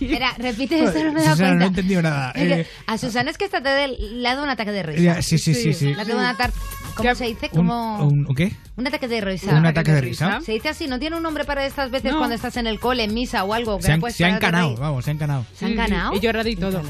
Espera, 0.00 0.34
repite 0.38 0.84
esto, 0.84 1.02
no 1.02 1.12
me 1.12 1.20
he 1.20 1.24
dado 1.24 1.36
Susana, 1.36 1.48
no 1.48 1.54
he 1.54 1.58
cuenta. 1.58 1.64
entendido 1.66 2.02
nada. 2.02 2.30
Es 2.32 2.48
que 2.48 2.60
Eh, 2.60 2.66
a 2.86 2.98
Susana 2.98 3.30
es 3.30 3.38
que 3.38 3.46
esta 3.46 3.62
te 3.62 3.88
le 3.88 4.28
ha 4.28 4.32
dado 4.34 4.44
un 4.44 4.50
ataque 4.50 4.70
de 4.72 4.82
risa. 4.82 5.00
Ya, 5.02 5.22
sí, 5.22 5.38
sí, 5.38 5.54
sí, 5.54 5.72
sí. 5.72 5.92
Ataque, 5.98 6.52
¿cómo 6.94 7.14
se 7.14 7.24
dice? 7.24 7.48
un, 7.52 7.56
Como... 7.56 8.06
un- 8.06 8.26
¿un 8.28 8.34
qué? 8.34 8.52
Un 8.76 8.86
ataque 8.86 9.06
de 9.08 9.20
risa. 9.20 9.54
¿Un 9.54 9.66
ataque 9.66 9.92
de 9.92 10.00
risa? 10.02 10.40
Se 10.42 10.52
dice 10.52 10.68
así, 10.70 10.86
no 10.86 10.98
tiene 10.98 11.16
un 11.16 11.22
nombre 11.22 11.44
para 11.44 11.64
estas 11.66 11.90
veces 11.90 12.12
No. 12.12 12.18
cuando 12.18 12.34
estás 12.36 12.56
en 12.58 12.66
el 12.66 12.78
cole, 12.80 13.04
en 13.04 13.12
misa 13.14 13.44
o 13.44 13.54
algo. 13.54 13.78
que 13.78 13.84
Se 13.84 13.92
han, 13.92 14.00
puedes 14.00 14.16
se 14.16 14.24
de 14.24 14.30
vamos, 14.30 15.04
se 15.04 15.10
ha 15.10 15.14
encanado. 15.14 15.46
¿Se 15.54 15.64
ha 15.64 15.68
encanado? 15.68 16.12
He 16.14 16.20
llorado 16.20 16.48
y 16.48 16.56
todo. 16.56 16.82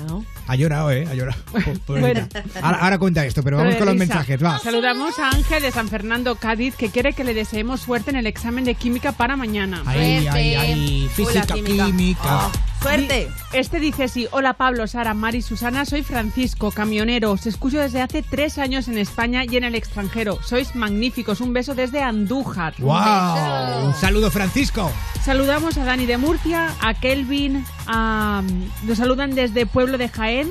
Ha 0.48 0.56
llorado, 0.56 0.90
¿eh? 0.90 1.06
Ha 1.10 1.14
llorado. 1.14 1.40
Bueno. 1.86 2.26
ahora, 2.62 2.78
ahora 2.78 2.98
cuenta 2.98 3.24
esto, 3.26 3.42
pero 3.42 3.56
vamos 3.58 3.74
de 3.74 3.78
con 3.78 3.86
los 3.86 3.94
risa. 3.94 4.06
mensajes, 4.06 4.42
va. 4.44 4.58
Saludamos 4.58 5.18
a 5.18 5.28
Ángel 5.30 5.62
de 5.62 5.70
San 5.70 5.88
Fernando, 5.88 6.31
Cádiz, 6.36 6.74
que 6.76 6.90
quiere 6.90 7.12
que 7.12 7.24
le 7.24 7.34
deseemos 7.34 7.80
suerte 7.80 8.10
en 8.10 8.16
el 8.16 8.26
examen 8.26 8.64
de 8.64 8.74
química 8.74 9.12
para 9.12 9.36
mañana. 9.36 9.82
Ay, 9.86 10.26
ay, 10.26 10.54
ay, 10.54 11.10
física, 11.14 11.46
química. 11.46 12.50
¡Suerte! 12.82 13.28
Este 13.52 13.78
dice 13.78 14.08
sí. 14.08 14.26
Hola 14.32 14.54
Pablo, 14.54 14.86
Sara, 14.88 15.14
Mari, 15.14 15.40
Susana, 15.40 15.84
soy 15.84 16.02
Francisco, 16.02 16.72
camionero. 16.72 17.30
Os 17.30 17.46
escucho 17.46 17.78
desde 17.78 18.02
hace 18.02 18.22
tres 18.22 18.58
años 18.58 18.88
en 18.88 18.98
España 18.98 19.44
y 19.44 19.56
en 19.56 19.62
el 19.62 19.76
extranjero. 19.76 20.42
Sois 20.42 20.74
magníficos. 20.74 21.40
Un 21.40 21.52
beso 21.52 21.76
desde 21.76 22.02
Andújar. 22.02 22.74
¡Wow! 22.78 23.86
Un 23.86 23.94
saludo, 23.94 24.30
Francisco. 24.32 24.90
Saludamos 25.24 25.76
a 25.78 25.84
Dani 25.84 26.06
de 26.06 26.18
Murcia, 26.18 26.74
a 26.80 26.94
Kelvin, 26.94 27.64
a... 27.86 28.42
nos 28.82 28.98
saludan 28.98 29.36
desde 29.36 29.66
Pueblo 29.66 29.96
de 29.96 30.08
Jaén, 30.08 30.48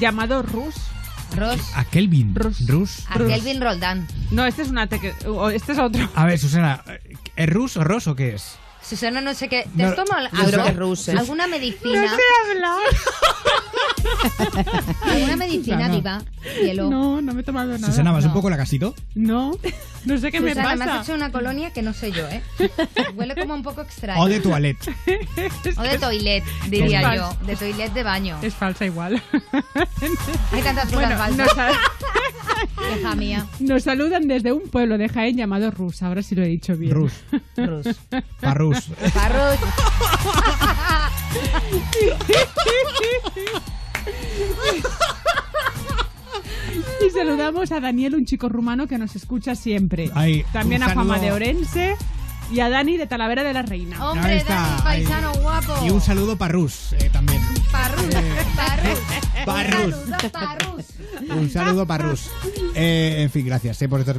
llamado 0.00 0.42
Rus. 0.42 0.74
Ros. 1.34 1.60
A 1.74 1.84
Kelvin. 1.84 2.34
Rus. 2.34 3.04
A 3.08 3.18
Kelvin 3.18 3.60
Roldán. 3.60 4.06
No, 4.30 4.44
este 4.46 4.62
es 4.62 4.68
una 4.68 4.88
teque- 4.88 5.14
este 5.54 5.72
es 5.72 5.78
otro. 5.78 6.08
A 6.14 6.24
ver, 6.26 6.38
Susana, 6.38 6.82
¿es 7.36 7.48
Rus 7.50 7.76
o 7.76 7.84
Ros 7.84 8.06
o 8.06 8.14
qué 8.14 8.34
es? 8.34 8.56
Susana, 8.88 9.20
no 9.20 9.34
sé 9.34 9.48
qué. 9.48 9.68
¿Te 9.76 9.82
No, 9.82 9.88
has 9.88 9.96
tomado 9.96 10.28
algo? 10.32 10.70
Rus 10.78 11.08
es. 11.08 11.18
¿Alguna 11.18 11.46
medicina? 11.48 12.02
No 12.02 12.08
sé 12.08 12.22
hablar. 12.52 12.78
¿Alguna 15.02 15.36
medicina, 15.44 15.76
Susana. 15.76 15.94
diva? 15.94 16.22
Hielo. 16.62 16.90
No, 16.90 17.20
no 17.20 17.34
me 17.34 17.40
he 17.40 17.44
tomado 17.44 17.72
nada. 17.72 17.86
Susana, 17.86 18.12
¿vas 18.12 18.24
No. 18.24 18.30
un 18.30 18.34
poco 18.34 18.48
la 18.50 18.56
casito? 18.56 18.94
No, 19.14 19.52
no 20.04 20.18
sé 20.18 20.30
qué 20.30 20.40
me 20.40 20.50
Susana, 20.54 20.76
pasa. 20.84 21.00
has 21.00 21.06
hecho 21.08 21.14
una 21.14 21.32
colonia 21.32 21.72
que 21.72 21.82
no 21.82 21.92
sé 21.92 22.12
yo, 22.12 22.26
¿eh? 22.28 22.42
Huele 23.16 23.34
como 23.34 23.54
un 23.54 23.62
poco 23.64 23.80
extraño. 23.82 24.22
O 24.22 24.28
de 24.28 24.38
toilette. 24.40 24.88
O 25.76 25.82
de 25.82 25.98
toilet, 25.98 26.44
diría 26.68 27.16
yo. 27.16 27.36
De 27.44 27.56
toilet 27.56 27.92
de 27.92 28.02
baño. 28.04 28.38
Es 28.42 28.54
falsa 28.54 28.86
igual. 28.86 29.20
Hay 30.52 30.62
tantas 30.62 30.84
cosas 30.84 30.92
Bueno, 30.92 31.16
falsas. 31.18 31.48
sa- 31.54 31.72
Hija 32.98 33.14
mía. 33.14 33.46
nos 33.60 33.82
saludan 33.84 34.28
desde 34.28 34.52
un 34.52 34.68
pueblo 34.68 34.98
de 34.98 35.08
Jaén 35.08 35.36
llamado 35.36 35.70
Rus. 35.70 36.02
Ahora 36.02 36.22
sí 36.22 36.34
lo 36.34 36.42
he 36.42 36.48
dicho 36.48 36.76
bien. 36.76 36.92
Rus. 36.92 37.12
Rus. 37.56 37.86
Parrus. 38.40 38.90
Parrus. 39.14 39.58
Y 47.06 47.10
saludamos 47.10 47.72
a 47.72 47.80
Daniel, 47.80 48.14
un 48.14 48.24
chico 48.24 48.48
rumano 48.48 48.86
que 48.86 48.98
nos 48.98 49.14
escucha 49.16 49.54
siempre. 49.54 50.10
Ay, 50.14 50.44
También 50.52 50.82
a 50.82 50.90
Fama 50.90 51.18
de 51.18 51.32
Orense 51.32 51.96
y 52.50 52.60
a 52.60 52.68
Dani 52.68 52.96
de 52.96 53.06
Talavera 53.06 53.42
de 53.42 53.52
la 53.52 53.62
Reina. 53.62 54.10
Hombre, 54.10 54.42
Dani, 54.46 54.82
paisano 54.82 55.32
guapo. 55.34 55.74
Y 55.84 55.90
un 55.90 56.00
saludo 56.00 56.36
para 56.36 56.52
Rus 56.52 56.92
eh, 56.94 57.10
también. 57.12 57.40
Parrus. 57.86 59.04
Parrus. 59.44 59.94
Parrus. 59.94 59.94
Un 59.96 60.10
saludo, 60.10 60.26
Parrus. 60.32 60.86
Un 61.30 61.50
saludo 61.50 61.86
para 61.86 62.04
Rus. 62.08 62.30
Eh, 62.74 63.16
en 63.22 63.30
fin, 63.30 63.46
gracias 63.46 63.80
eh, 63.82 63.88
por 63.88 64.00
estar. 64.00 64.16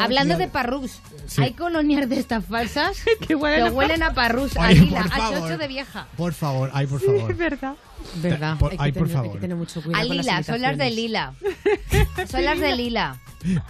Hablando 0.00 0.36
de 0.36 0.48
parrus, 0.48 1.00
Sí. 1.26 1.42
hay 1.42 1.52
colonias 1.52 2.08
de 2.08 2.18
estas 2.18 2.44
falsas 2.44 2.96
que 3.26 3.34
huelen 3.34 3.72
huelen, 3.74 4.02
a 4.02 4.08
a 4.08 4.14
parrus, 4.14 4.56
a 4.56 4.70
lila, 4.70 5.02
por 5.02 5.12
a 5.12 5.16
favor. 5.16 5.38
chocho 5.40 5.58
de 5.58 5.68
vieja. 5.68 6.06
Por 6.16 6.32
favor, 6.34 6.70
ay, 6.74 6.86
por 6.86 7.00
favor. 7.00 7.34
verdad. 7.36 7.74
Verdad. 8.16 8.58
Por- 8.58 8.72
hay 8.72 8.76
que 8.78 8.84
ay, 8.84 8.92
por 8.92 9.02
tener- 9.08 9.10
hay 9.16 9.22
favor. 9.22 9.32
que 9.32 9.40
tener 9.40 9.56
mucho 9.56 9.80
A 9.80 9.82
cuidado 9.82 10.08
con 10.08 10.16
las 10.16 10.26
lila, 10.26 10.42
son 10.42 10.60
las 10.62 10.78
de 10.78 10.90
lila. 10.90 11.34
Son 12.30 12.44
las 12.44 12.60
de 12.60 12.76
lila. 12.76 13.16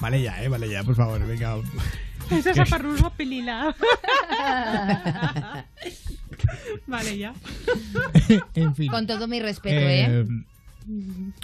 Vale 0.00 0.22
ya, 0.22 0.42
eh, 0.42 0.48
vale 0.48 0.68
ya, 0.68 0.82
por 0.84 0.94
favor, 0.96 1.24
venga. 1.26 1.56
Esa 2.30 2.50
es 2.50 2.54
¿Qué? 2.54 2.60
a 2.62 2.64
parruso 2.66 3.10
pelila. 3.10 3.74
vale, 6.86 7.18
ya. 7.18 7.34
en 8.54 8.74
fin. 8.74 8.88
Con 8.90 9.06
todo 9.06 9.26
mi 9.28 9.40
respeto, 9.40 9.76
¿eh? 9.76 10.06
Eh, 10.06 10.26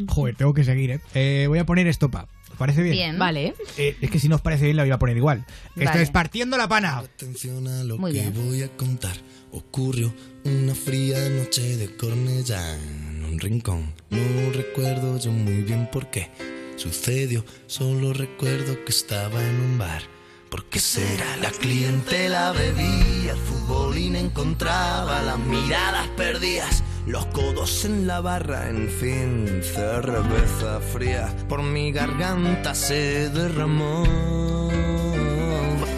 Joder, 0.08 0.34
tengo 0.36 0.52
que 0.52 0.64
seguir, 0.64 0.90
¿eh? 0.90 1.00
Eh, 1.14 1.46
Voy 1.48 1.58
a 1.58 1.64
poner 1.66 1.86
estopa. 1.86 2.28
¿Os 2.50 2.56
parece 2.58 2.82
bien? 2.82 2.92
Bien. 2.92 3.18
Vale. 3.18 3.54
Eh, 3.78 3.96
es 4.00 4.10
que 4.10 4.18
si 4.18 4.28
no 4.28 4.34
os 4.36 4.42
parece 4.42 4.64
bien, 4.64 4.76
la 4.76 4.82
voy 4.82 4.92
a 4.92 4.98
poner 4.98 5.16
igual. 5.16 5.46
Esto 5.76 5.84
Vale. 5.90 6.02
es 6.02 6.10
partiendo 6.10 6.58
la 6.58 6.68
pana. 6.68 6.98
Atención 6.98 7.66
a 7.66 7.84
lo 7.84 7.96
Muy 7.96 8.12
que 8.12 8.20
bien. 8.20 8.34
voy 8.34 8.62
a 8.62 8.68
contar. 8.76 9.16
Ocurrió 9.52 10.12
una 10.44 10.74
fría 10.74 11.28
noche 11.30 11.76
de 11.76 11.96
Cornellá 11.96 12.74
en 12.76 13.24
un 13.24 13.38
rincón. 13.38 13.92
No 14.10 14.52
recuerdo 14.52 15.18
yo 15.18 15.32
muy 15.32 15.62
bien 15.62 15.88
por 15.90 16.10
qué 16.10 16.30
sucedió. 16.76 17.44
Solo 17.66 18.12
recuerdo 18.12 18.84
que 18.84 18.92
estaba 18.92 19.42
en 19.42 19.60
un 19.60 19.78
bar. 19.78 20.02
¿Por 20.50 20.64
qué 20.64 20.80
será? 20.80 21.36
La 21.36 21.50
clientela 21.50 22.50
bebía, 22.50 23.32
el 23.32 23.38
futbolín 23.38 24.16
encontraba 24.16 25.22
las 25.22 25.38
miradas 25.38 26.08
perdidas, 26.16 26.82
los 27.06 27.24
codos 27.26 27.84
en 27.84 28.08
la 28.08 28.20
barra, 28.20 28.68
en 28.68 28.88
fin, 28.88 29.62
cerveza 29.62 30.80
fría. 30.80 31.32
Por 31.48 31.62
mi 31.62 31.92
garganta 31.92 32.74
se 32.74 33.30
derramó. 33.30 34.02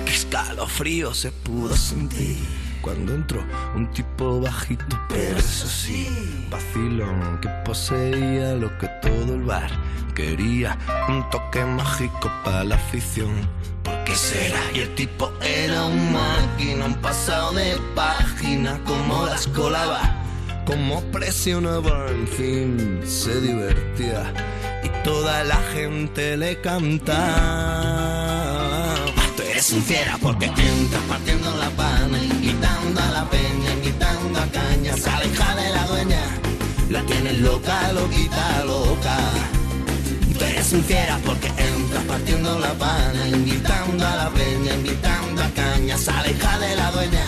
Qué 0.04 0.12
escalofrío 0.12 1.14
se 1.14 1.32
pudo 1.32 1.74
sentir 1.74 2.36
cuando 2.82 3.14
entró 3.14 3.42
un 3.74 3.90
tipo 3.92 4.38
bajito, 4.38 5.00
pero 5.08 5.38
eso 5.38 5.66
sí, 5.66 6.06
vacilón 6.50 7.40
que 7.40 7.48
poseía 7.64 8.52
lo 8.54 8.76
que 8.76 8.88
todo 9.00 9.34
el 9.34 9.44
bar 9.44 9.70
quería. 10.14 10.76
Un 11.08 11.28
toque 11.30 11.64
mágico 11.64 12.30
para 12.44 12.64
la 12.64 12.74
afición. 12.74 13.32
¿Por 13.82 14.04
qué 14.04 14.14
será? 14.14 14.60
Y 14.74 14.80
el 14.80 14.94
tipo 14.94 15.32
era 15.42 15.84
un 15.84 16.12
máquina, 16.12 16.86
un 16.86 16.94
pasado 16.96 17.52
de 17.52 17.76
página, 17.94 18.78
como 18.84 19.26
las 19.26 19.46
colaba. 19.48 20.18
Como 20.66 21.00
presionaba, 21.10 22.06
en 22.08 22.28
fin, 22.28 23.00
se 23.04 23.40
divertía 23.40 24.32
y 24.84 24.88
toda 25.04 25.44
la 25.44 25.60
gente 25.74 26.36
le 26.36 26.60
cantaba. 26.60 27.22
Tú 29.36 29.42
eres 29.42 29.72
un 29.72 29.82
fiera 29.82 30.18
porque 30.20 30.46
entras 30.46 31.02
partiendo 31.08 31.56
la 31.56 31.70
pana, 31.70 32.18
invitando 32.22 33.00
a 33.00 33.10
la 33.10 33.28
peña, 33.30 33.72
invitando 33.72 34.38
a 34.40 34.46
caña, 34.46 34.96
sale 34.96 35.26
hija 35.26 35.54
de 35.56 35.70
la 35.70 35.86
dueña, 35.86 36.22
la 36.90 37.02
tienes 37.06 37.38
loca, 37.40 37.92
loquita, 37.92 38.64
loca. 38.64 39.16
Tú 40.38 40.44
eres 40.44 40.72
un 40.72 40.84
fiera 40.84 41.18
porque 41.24 41.48
entras 41.48 41.71
partiendo 42.12 42.58
la 42.58 42.74
pana, 42.74 43.26
invitando 43.26 44.06
a 44.06 44.16
la 44.16 44.30
peña, 44.30 44.74
invitando 44.74 45.42
a 45.42 45.48
caña, 45.48 45.96
sale 45.96 46.34
de 46.34 46.76
la 46.76 46.90
dueña, 46.90 47.26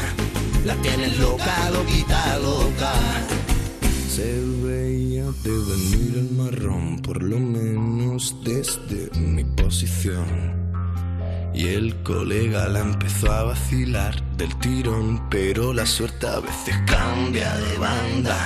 la 0.67 0.75
tienes 0.83 1.19
loca, 1.19 1.71
loquita, 1.71 2.39
loca. 2.39 2.93
Se 4.15 4.29
veía 4.63 5.25
de 5.43 5.55
venir 5.71 6.13
el 6.23 6.31
marrón, 6.33 7.01
por 7.01 7.23
lo 7.23 7.39
menos 7.39 8.37
desde 8.45 9.09
mi 9.19 9.45
posición. 9.45 10.29
Y 11.55 11.69
el 11.69 12.03
colega 12.03 12.69
la 12.69 12.81
empezó 12.81 13.33
a 13.33 13.45
vacilar 13.45 14.15
del 14.37 14.55
tirón, 14.59 15.31
pero 15.31 15.73
la 15.73 15.87
suerte 15.87 16.27
a 16.27 16.41
veces 16.41 16.77
cambia 16.87 17.57
de 17.57 17.79
banda. 17.79 18.37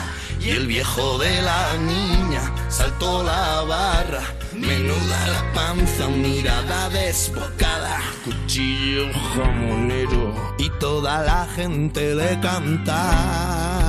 Y 0.40 0.50
el 0.50 0.66
viejo 0.66 1.18
de 1.18 1.42
la 1.42 1.76
niña 1.78 2.52
saltó 2.68 3.22
la 3.22 3.62
barra. 3.62 4.22
Menuda 4.54 5.26
la 5.26 5.52
panza, 5.52 6.08
mirada 6.08 6.88
desbocada. 6.90 8.00
Cuchillo 8.24 9.06
jamonero. 9.34 10.54
Y 10.58 10.70
toda 10.78 11.22
la 11.22 11.46
gente 11.54 12.14
le 12.14 12.38
cantaba. 12.40 13.88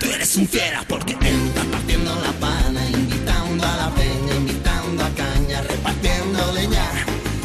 Tú 0.00 0.06
eres 0.06 0.36
un 0.36 0.48
fiera 0.48 0.82
porque 0.88 1.12
entras 1.12 1.66
partiendo 1.66 2.14
la 2.14 2.32
pana, 2.32 2.88
invitando 2.88 3.66
a 3.66 3.76
la 3.76 3.90
peña, 3.90 4.34
invitando 4.34 5.04
a 5.04 5.10
caña, 5.10 5.60
repartiendo 5.62 6.52
leña. 6.52 6.86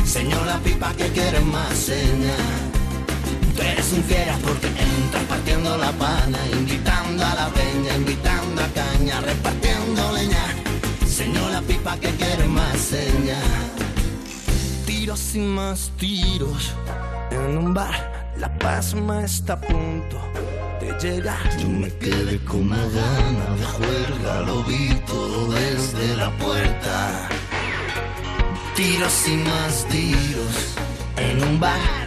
Señora 0.06 0.60
pipa 0.64 0.94
que 0.94 1.08
quiere 1.10 1.40
más 1.42 1.74
seña. 1.78 2.73
Tú 3.56 3.62
eres 3.62 3.92
un 3.94 4.04
fiera 4.04 4.38
porque 4.44 4.68
entras 4.68 5.24
partiendo 5.30 5.78
la 5.78 5.92
pana, 5.94 6.40
invitando 6.52 7.24
a 7.24 7.36
la 7.36 7.50
peña, 7.50 7.96
invitando 7.96 8.62
a 8.62 8.68
caña, 8.68 9.22
repartiendo 9.22 10.12
leña. 10.14 10.46
Señora 11.08 11.62
pipa 11.62 11.98
que 11.98 12.10
quiere 12.12 12.46
más 12.48 12.78
seña. 12.78 13.40
Tiros 14.86 15.36
y 15.36 15.40
más 15.40 15.92
tiros 15.98 16.74
en 17.32 17.58
un 17.58 17.74
bar. 17.74 18.34
La 18.38 18.50
pasma 18.58 19.24
está 19.24 19.54
a 19.54 19.62
punto 19.62 20.18
de 20.82 20.92
llegar. 21.00 21.58
Yo 21.60 21.70
me 21.70 21.90
quedé 21.98 22.44
con 22.44 22.62
una 22.62 22.78
gana 22.78 23.56
de 23.56 23.66
juerga, 23.66 24.42
lo 24.42 24.64
vi 24.64 24.96
todo 25.06 25.52
desde 25.52 26.16
la 26.16 26.32
puerta. 26.38 27.30
Tiros 28.76 29.28
y 29.28 29.38
más 29.38 29.86
tiros 29.90 30.76
en 31.18 31.44
un 31.44 31.60
bar. 31.60 32.03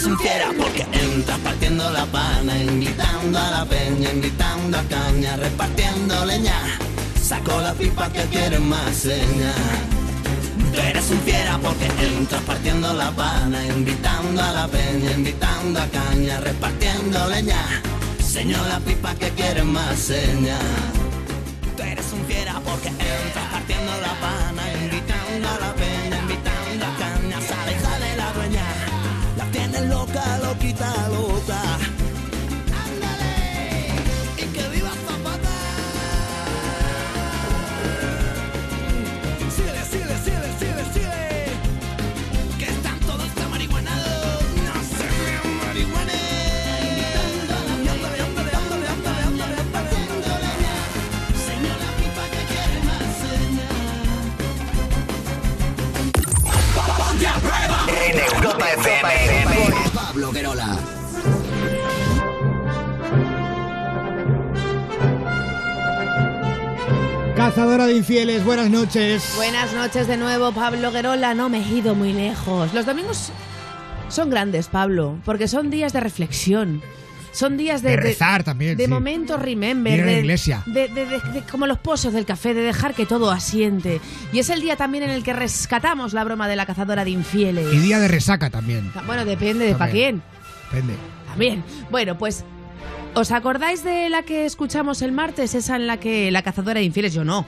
Eres 0.00 0.12
un 0.12 0.18
fiera 0.18 0.50
porque 0.56 0.86
entras 0.92 1.38
partiendo 1.40 1.90
la 1.90 2.06
pana, 2.06 2.56
invitando 2.56 3.38
a 3.38 3.50
la 3.50 3.64
peña, 3.66 4.10
invitando 4.10 4.78
a 4.78 4.82
caña, 4.84 5.36
repartiendo 5.36 6.24
leña. 6.24 6.54
Saco 7.22 7.60
la 7.60 7.74
pipa 7.74 8.10
que 8.10 8.22
quiere 8.32 8.58
más 8.60 8.96
seña. 8.96 9.52
Tú 10.72 10.80
eres 10.80 11.10
un 11.10 11.20
fiera 11.20 11.58
porque 11.58 11.84
entras 12.00 12.40
partiendo 12.44 12.94
la 12.94 13.10
pana, 13.10 13.62
invitando 13.66 14.42
a 14.42 14.52
la 14.52 14.68
peña, 14.68 15.10
invitando 15.12 15.78
a 15.78 15.86
caña, 15.88 16.40
repartiendo 16.40 17.28
leña. 17.28 17.62
Señor 18.24 18.66
la 18.68 18.80
pipa 18.80 19.14
que 19.16 19.28
quiere 19.32 19.62
más 19.64 19.98
seña. 19.98 20.56
Tú 21.76 21.82
eres 21.82 22.10
un 22.14 22.24
fiera 22.24 22.58
porque 22.64 22.88
entras 22.88 23.48
partiendo 23.52 23.92
la 24.00 24.14
pana, 24.18 24.62
invitando 24.82 25.46
a 25.46 25.58
la 25.58 25.74
peña, 25.74 25.89
La 29.80 29.86
loca, 29.86 30.38
loquita, 30.42 31.08
loca. 31.08 31.62
Ándale, 32.84 33.94
y 34.36 34.42
que 34.42 34.68
viva 34.68 34.90
Zapata. 35.06 35.56
Síguele, 39.56 39.84
síguele, 39.90 40.16
síguele, 40.22 40.48
síguele, 40.58 40.84
síguele. 40.92 41.46
Que 42.58 42.66
están 42.66 42.98
todos 43.00 43.28
marihuanados. 43.50 44.42
No 44.66 44.74
se 44.98 45.06
me 45.16 45.34
marihuane. 45.64 46.20
Ándale, 47.24 47.72
ándale, 47.88 48.20
ándale, 48.20 48.52
ándale, 48.52 48.86
ándale, 48.86 49.56
ándale, 49.56 49.92
ándale. 50.12 50.50
Señor 51.46 51.76
la 51.84 51.90
pipa 51.96 52.24
que 52.34 52.42
quiere 52.50 52.78
más 52.84 53.16
En 57.88 58.16
Europa 58.36 58.66
FM. 58.72 59.39
Cazadora 67.36 67.86
de 67.86 67.94
infieles, 67.96 68.44
buenas 68.44 68.68
noches. 68.70 69.32
Buenas 69.36 69.72
noches 69.72 70.06
de 70.06 70.16
nuevo, 70.18 70.52
Pablo 70.52 70.92
Guerola. 70.92 71.32
No 71.34 71.48
me 71.48 71.58
he 71.62 71.68
ido 71.68 71.94
muy 71.94 72.12
lejos. 72.12 72.74
Los 72.74 72.84
domingos 72.84 73.30
son 74.08 74.28
grandes, 74.28 74.68
Pablo, 74.68 75.18
porque 75.24 75.48
son 75.48 75.70
días 75.70 75.92
de 75.92 76.00
reflexión. 76.00 76.82
Son 77.32 77.56
días 77.56 77.80
de, 77.82 77.90
De 77.90 77.96
rezar 77.96 78.42
también, 78.42 78.76
De 78.76 78.84
sí. 78.86 78.90
momentos 78.90 79.40
remember. 79.40 79.94
Ir 79.94 80.02
a 80.02 80.06
la 80.06 80.12
de, 80.12 80.18
iglesia. 80.18 80.62
de- 80.66 80.88
de- 80.88 81.06
de- 81.06 81.20
de- 81.20 81.42
como 81.50 81.66
los 81.68 81.78
pozos 81.78 82.12
del 82.12 82.26
café, 82.26 82.54
de 82.54 82.60
dejar 82.62 82.92
que 82.94 83.06
todo 83.06 83.30
asiente. 83.30 84.00
Y 84.32 84.40
es 84.40 84.50
el 84.50 84.60
día 84.60 84.76
también 84.76 85.04
en 85.04 85.10
el 85.10 85.22
que 85.22 85.32
rescatamos 85.32 86.12
la 86.12 86.24
broma 86.24 86.48
de 86.48 86.56
la 86.56 86.66
cazadora 86.66 87.04
de 87.04 87.10
infieles. 87.12 87.72
Y 87.72 87.78
día 87.78 88.00
de 88.00 88.08
resaca 88.08 88.50
también. 88.50 88.92
Bueno, 89.06 89.24
depende 89.24 89.64
de 89.64 89.74
para 89.76 89.92
quién. 89.92 90.22
Depende. 90.70 90.94
También. 91.26 91.64
Bueno, 91.90 92.16
pues. 92.16 92.44
¿Os 93.14 93.32
acordáis 93.32 93.82
de 93.82 94.08
la 94.08 94.22
que 94.22 94.44
escuchamos 94.44 95.02
el 95.02 95.10
martes? 95.10 95.54
Esa 95.56 95.74
en 95.74 95.88
la 95.88 95.98
que 95.98 96.30
la 96.30 96.42
cazadora 96.42 96.78
de 96.78 96.86
infieles, 96.86 97.12
yo 97.12 97.24
no. 97.24 97.46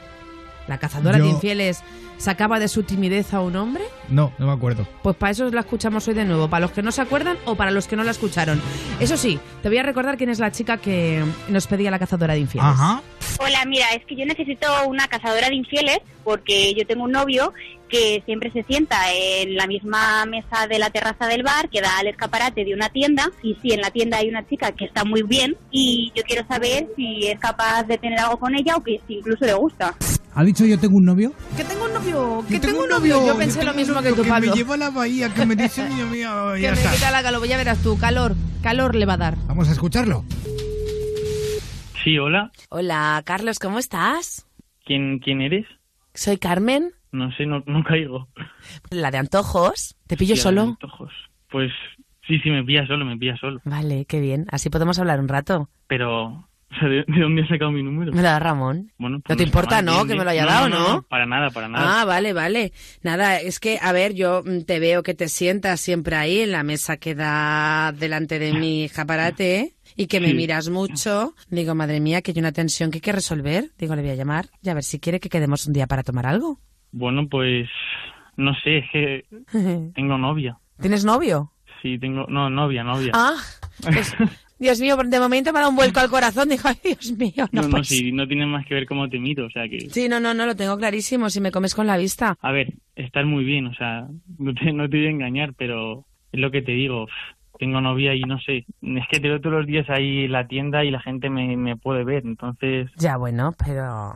La 0.66 0.78
cazadora 0.78 1.18
de 1.18 1.28
infieles 1.28 1.82
sacaba 2.18 2.60
de 2.60 2.68
su 2.68 2.84
timidez 2.84 3.34
a 3.34 3.40
un 3.40 3.56
hombre. 3.56 3.84
No, 4.08 4.32
no 4.38 4.46
me 4.46 4.52
acuerdo. 4.52 4.86
Pues 5.02 5.16
para 5.16 5.32
eso 5.32 5.50
la 5.50 5.60
escuchamos 5.60 6.06
hoy 6.06 6.14
de 6.14 6.24
nuevo, 6.24 6.48
para 6.48 6.60
los 6.60 6.70
que 6.70 6.82
no 6.82 6.92
se 6.92 7.00
acuerdan 7.00 7.36
o 7.44 7.56
para 7.56 7.70
los 7.70 7.88
que 7.88 7.96
no 7.96 8.04
la 8.04 8.12
escucharon. 8.12 8.60
Eso 9.00 9.16
sí, 9.16 9.40
te 9.62 9.68
voy 9.68 9.78
a 9.78 9.82
recordar 9.82 10.16
quién 10.16 10.30
es 10.30 10.38
la 10.38 10.52
chica 10.52 10.76
que 10.76 11.24
nos 11.48 11.66
pedía 11.66 11.90
la 11.90 11.98
cazadora 11.98 12.34
de 12.34 12.40
infieles. 12.40 12.74
Hola, 13.40 13.64
mira, 13.66 13.86
es 13.94 14.04
que 14.04 14.14
yo 14.14 14.24
necesito 14.24 14.66
una 14.86 15.08
cazadora 15.08 15.48
de 15.48 15.56
infieles 15.56 15.98
porque 16.22 16.74
yo 16.74 16.86
tengo 16.86 17.04
un 17.04 17.12
novio 17.12 17.52
que 17.92 18.22
siempre 18.24 18.50
se 18.50 18.62
sienta 18.62 18.96
en 19.12 19.54
la 19.54 19.66
misma 19.66 20.24
mesa 20.24 20.66
de 20.66 20.78
la 20.78 20.88
terraza 20.88 21.26
del 21.26 21.42
bar 21.42 21.68
que 21.68 21.82
da 21.82 21.98
al 21.98 22.06
escaparate 22.06 22.64
de 22.64 22.72
una 22.72 22.88
tienda 22.88 23.30
y 23.42 23.54
si 23.60 23.72
en 23.74 23.82
la 23.82 23.90
tienda 23.90 24.16
hay 24.16 24.28
una 24.30 24.46
chica 24.48 24.72
que 24.72 24.86
está 24.86 25.04
muy 25.04 25.22
bien 25.22 25.54
y 25.70 26.10
yo 26.16 26.22
quiero 26.22 26.46
saber 26.48 26.88
si 26.96 27.26
es 27.26 27.38
capaz 27.38 27.82
de 27.84 27.98
tener 27.98 28.18
algo 28.18 28.38
con 28.38 28.54
ella 28.54 28.76
o 28.76 28.82
que 28.82 28.98
si 29.06 29.16
incluso 29.16 29.44
le 29.44 29.52
gusta. 29.52 29.94
¿Ha 30.34 30.42
dicho 30.42 30.64
yo 30.64 30.78
tengo 30.80 30.96
un 30.96 31.04
novio? 31.04 31.34
Que 31.54 31.64
tengo 31.64 31.84
un 31.84 31.92
novio, 31.92 32.44
que 32.48 32.54
Yo 32.54 32.60
tengo 32.62 32.82
un 32.84 32.88
novio. 32.88 33.26
Yo 33.26 33.36
pensé 33.36 33.58
tengo 33.58 33.72
lo 33.72 33.76
mismo 33.76 33.94
que 34.00 34.08
novio 34.10 34.22
tú, 34.22 34.28
Pablo. 34.30 34.50
me 34.50 34.56
lleva 34.56 34.74
a 34.74 34.78
la 34.78 34.88
bahía, 34.90 35.28
que 35.34 35.44
me 35.44 35.54
dice 35.54 35.86
niño 35.86 36.06
mío. 36.06 36.30
Que 36.56 36.68
me 36.68 36.72
está. 36.72 36.90
quita 36.92 37.10
la 37.10 37.22
calor, 37.22 37.46
ya 37.46 37.58
verás 37.58 37.82
tú, 37.82 37.98
calor, 37.98 38.34
calor 38.62 38.94
le 38.94 39.04
va 39.04 39.14
a 39.14 39.18
dar. 39.18 39.36
Vamos 39.46 39.68
a 39.68 39.72
escucharlo. 39.72 40.24
Sí, 42.02 42.18
hola. 42.18 42.50
Hola, 42.70 43.20
Carlos, 43.26 43.58
¿cómo 43.58 43.78
estás? 43.78 44.46
¿Quién, 44.86 45.18
quién 45.18 45.42
eres? 45.42 45.66
Soy 46.14 46.38
Carmen, 46.38 46.92
No 47.12 47.30
sé, 47.32 47.46
no, 47.46 47.62
no 47.66 47.84
caigo. 47.84 48.28
la 48.90 49.10
de 49.10 49.18
antojos. 49.18 49.96
¿Te 50.06 50.16
pillo 50.16 50.32
Hostia, 50.34 50.42
solo? 50.50 50.62
antojos. 50.62 51.12
Pues 51.50 51.70
sí, 52.26 52.38
sí, 52.40 52.50
me 52.50 52.64
pilla 52.64 52.86
solo, 52.86 53.04
me 53.04 53.16
pilla 53.18 53.36
solo. 53.36 53.60
Vale, 53.64 54.06
qué 54.06 54.20
bien. 54.20 54.46
Así 54.50 54.70
podemos 54.70 54.98
hablar 54.98 55.20
un 55.20 55.28
rato. 55.28 55.68
Pero, 55.88 56.26
o 56.28 56.48
sea, 56.80 56.88
¿de, 56.88 57.04
de 57.06 57.20
dónde 57.20 57.42
has 57.42 57.48
sacado 57.50 57.70
mi 57.70 57.82
número? 57.82 58.12
Me 58.12 58.22
lo 58.22 58.28
da 58.28 58.38
Ramón. 58.38 58.90
Bueno, 58.96 59.18
No 59.18 59.22
pues 59.22 59.36
te 59.36 59.44
está 59.44 59.48
importa, 59.58 59.82
¿no? 59.82 59.92
bien, 59.96 60.08
Que 60.08 60.14
me 60.16 60.24
lo 60.24 60.30
haya 60.30 60.46
dado, 60.46 60.70
¿no? 60.70 61.02
Para 61.02 61.26
nada, 61.26 61.50
para 61.50 61.68
nada. 61.68 62.00
Ah, 62.00 62.04
vale, 62.06 62.32
vale. 62.32 62.72
Nada, 63.02 63.38
es 63.40 63.60
que, 63.60 63.78
a 63.82 63.92
ver, 63.92 64.14
yo 64.14 64.42
mm, 64.42 64.62
te 64.62 64.80
veo 64.80 65.02
que 65.02 65.12
te 65.12 65.28
sientas 65.28 65.80
siempre 65.82 66.16
ahí 66.16 66.40
en 66.40 66.52
la 66.52 66.62
mesa 66.62 66.96
que 66.96 67.14
da 67.14 67.92
delante 67.92 68.38
de 68.38 68.54
mi 68.54 68.84
escaparate 68.84 69.74
y 69.96 70.06
que 70.06 70.18
me 70.20 70.28
Sí. 70.28 70.34
miras 70.34 70.70
mucho. 70.70 71.34
Digo, 71.50 71.74
madre 71.74 72.00
mía, 72.00 72.22
que 72.22 72.30
hay 72.32 72.38
una 72.38 72.52
tensión 72.52 72.90
que 72.90 72.96
hay 72.96 73.02
que 73.02 73.12
resolver. 73.12 73.70
Digo, 73.78 73.94
le 73.94 74.00
voy 74.00 74.12
a 74.12 74.14
llamar 74.14 74.46
y 74.62 74.70
a 74.70 74.74
ver 74.74 74.82
si 74.84 74.98
quiere 74.98 75.20
que 75.20 75.28
quedemos 75.28 75.66
un 75.66 75.74
día 75.74 75.86
para 75.86 76.02
tomar 76.02 76.24
algo. 76.26 76.58
Bueno, 76.92 77.26
pues 77.28 77.68
no 78.36 78.54
sé, 78.62 78.78
es 78.78 78.90
que 78.92 79.24
tengo 79.94 80.18
novia. 80.18 80.58
¿Tienes 80.80 81.04
novio? 81.04 81.52
Sí, 81.80 81.98
tengo, 81.98 82.26
no, 82.28 82.48
novia, 82.48 82.84
novia. 82.84 83.10
Ah, 83.14 83.34
pues, 83.82 84.14
Dios 84.58 84.78
mío, 84.80 84.96
de 84.96 85.18
momento 85.18 85.52
me 85.52 85.58
ha 85.58 85.62
dado 85.62 85.70
un 85.70 85.76
vuelco 85.76 85.98
al 86.00 86.08
corazón. 86.08 86.48
Digo, 86.48 86.62
ay, 86.64 86.76
Dios 86.84 87.12
mío, 87.18 87.48
no, 87.50 87.62
no, 87.62 87.68
no, 87.68 87.76
pues- 87.78 87.88
sí, 87.88 88.12
no 88.12 88.26
tiene 88.28 88.46
más 88.46 88.64
que 88.66 88.74
ver 88.74 88.86
cómo 88.86 89.08
te 89.08 89.18
miro, 89.18 89.46
o 89.46 89.50
sea 89.50 89.68
que... 89.68 89.90
Sí, 89.90 90.08
no, 90.08 90.20
no, 90.20 90.32
no, 90.34 90.46
lo 90.46 90.54
tengo 90.54 90.76
clarísimo. 90.76 91.28
Si 91.30 91.40
me 91.40 91.50
comes 91.50 91.74
con 91.74 91.86
la 91.88 91.96
vista. 91.96 92.36
A 92.40 92.52
ver, 92.52 92.74
estás 92.94 93.24
muy 93.26 93.42
bien, 93.44 93.66
o 93.66 93.74
sea, 93.74 94.06
no 94.38 94.54
te, 94.54 94.72
no 94.72 94.88
te 94.88 94.96
voy 94.98 95.06
a 95.06 95.10
engañar, 95.10 95.54
pero 95.54 96.04
es 96.30 96.40
lo 96.40 96.50
que 96.52 96.62
te 96.62 96.72
digo, 96.72 97.08
tengo 97.58 97.80
novia 97.80 98.14
y 98.14 98.20
no 98.20 98.38
sé, 98.40 98.66
es 98.82 99.04
que 99.10 99.18
te 99.20 99.28
veo 99.28 99.40
todos 99.40 99.56
los 99.56 99.66
días 99.66 99.88
ahí 99.90 100.24
en 100.26 100.32
la 100.32 100.46
tienda 100.46 100.84
y 100.84 100.90
la 100.90 101.00
gente 101.00 101.28
me, 101.30 101.56
me 101.56 101.76
puede 101.76 102.04
ver, 102.04 102.24
entonces 102.24 102.90
Ya, 102.96 103.16
bueno, 103.16 103.54
pero... 103.64 104.14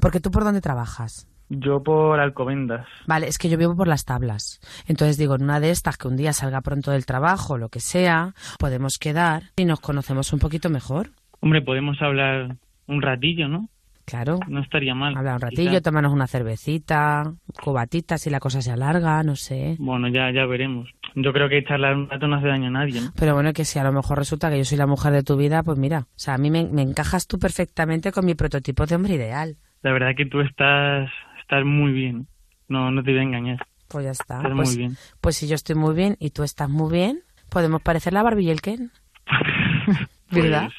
Porque 0.00 0.20
tú 0.20 0.30
por 0.30 0.44
dónde 0.44 0.60
trabajas? 0.60 1.28
Yo 1.52 1.82
por 1.82 2.18
Alcobendas. 2.20 2.86
Vale, 3.06 3.28
es 3.28 3.38
que 3.38 3.48
yo 3.48 3.58
vivo 3.58 3.76
por 3.76 3.88
las 3.88 4.04
tablas. 4.04 4.60
Entonces 4.86 5.18
digo, 5.18 5.34
en 5.34 5.44
una 5.44 5.60
de 5.60 5.70
estas, 5.70 5.96
que 5.96 6.08
un 6.08 6.16
día 6.16 6.32
salga 6.32 6.60
pronto 6.62 6.90
del 6.90 7.06
trabajo, 7.06 7.58
lo 7.58 7.68
que 7.68 7.80
sea, 7.80 8.34
podemos 8.58 8.98
quedar 8.98 9.44
y 9.56 9.64
nos 9.64 9.80
conocemos 9.80 10.32
un 10.32 10.38
poquito 10.38 10.70
mejor. 10.70 11.10
Hombre, 11.40 11.60
podemos 11.62 12.00
hablar 12.00 12.56
un 12.86 13.02
ratillo, 13.02 13.48
¿no? 13.48 13.68
Claro. 14.04 14.40
No 14.48 14.60
estaría 14.60 14.94
mal. 14.94 15.16
Habla 15.16 15.34
un 15.34 15.38
quizá. 15.38 15.48
ratillo, 15.50 15.82
tomarnos 15.82 16.12
una 16.12 16.26
cervecita, 16.26 17.34
cubatita 17.62 18.18
si 18.18 18.30
la 18.30 18.40
cosa 18.40 18.60
se 18.60 18.72
alarga, 18.72 19.22
no 19.22 19.36
sé. 19.36 19.76
Bueno, 19.78 20.08
ya, 20.08 20.30
ya 20.32 20.44
veremos. 20.46 20.90
Yo 21.14 21.32
creo 21.32 21.48
que 21.48 21.62
charlar 21.64 21.94
un 21.96 22.08
rato 22.08 22.26
no 22.26 22.36
hace 22.36 22.48
daño 22.48 22.66
a 22.68 22.70
nadie, 22.70 23.00
¿no? 23.00 23.12
Pero 23.16 23.34
bueno, 23.34 23.52
que 23.52 23.64
si 23.64 23.78
a 23.78 23.84
lo 23.84 23.92
mejor 23.92 24.18
resulta 24.18 24.50
que 24.50 24.58
yo 24.58 24.64
soy 24.64 24.78
la 24.78 24.86
mujer 24.86 25.12
de 25.12 25.22
tu 25.22 25.36
vida, 25.36 25.62
pues 25.62 25.78
mira, 25.78 26.00
o 26.00 26.06
sea, 26.18 26.34
a 26.34 26.38
mí 26.38 26.50
me, 26.50 26.64
me 26.64 26.82
encajas 26.82 27.26
tú 27.26 27.38
perfectamente 27.38 28.10
con 28.12 28.24
mi 28.26 28.34
prototipo 28.34 28.86
de 28.86 28.96
hombre 28.96 29.14
ideal. 29.14 29.56
La 29.82 29.92
verdad 29.92 30.14
que 30.16 30.26
tú 30.26 30.40
estás, 30.40 31.10
estás 31.52 31.66
muy 31.66 31.92
bien. 31.92 32.26
No, 32.68 32.90
no 32.90 33.02
te 33.02 33.10
voy 33.10 33.20
a 33.20 33.24
engañar. 33.24 33.58
Pues 33.88 34.06
ya 34.06 34.12
está. 34.12 34.36
Estás 34.38 34.52
pues, 34.56 34.68
muy 34.70 34.76
bien. 34.78 34.96
pues 35.20 35.36
si 35.36 35.46
yo 35.46 35.54
estoy 35.54 35.76
muy 35.76 35.94
bien 35.94 36.16
y 36.18 36.30
tú 36.30 36.44
estás 36.44 36.70
muy 36.70 36.90
bien, 36.90 37.20
podemos 37.50 37.82
parecer 37.82 38.14
la 38.14 38.22
Barbie 38.22 38.46
y 38.46 38.50
el 38.50 38.62
Ken. 38.62 38.90
¿Verdad? 40.30 40.70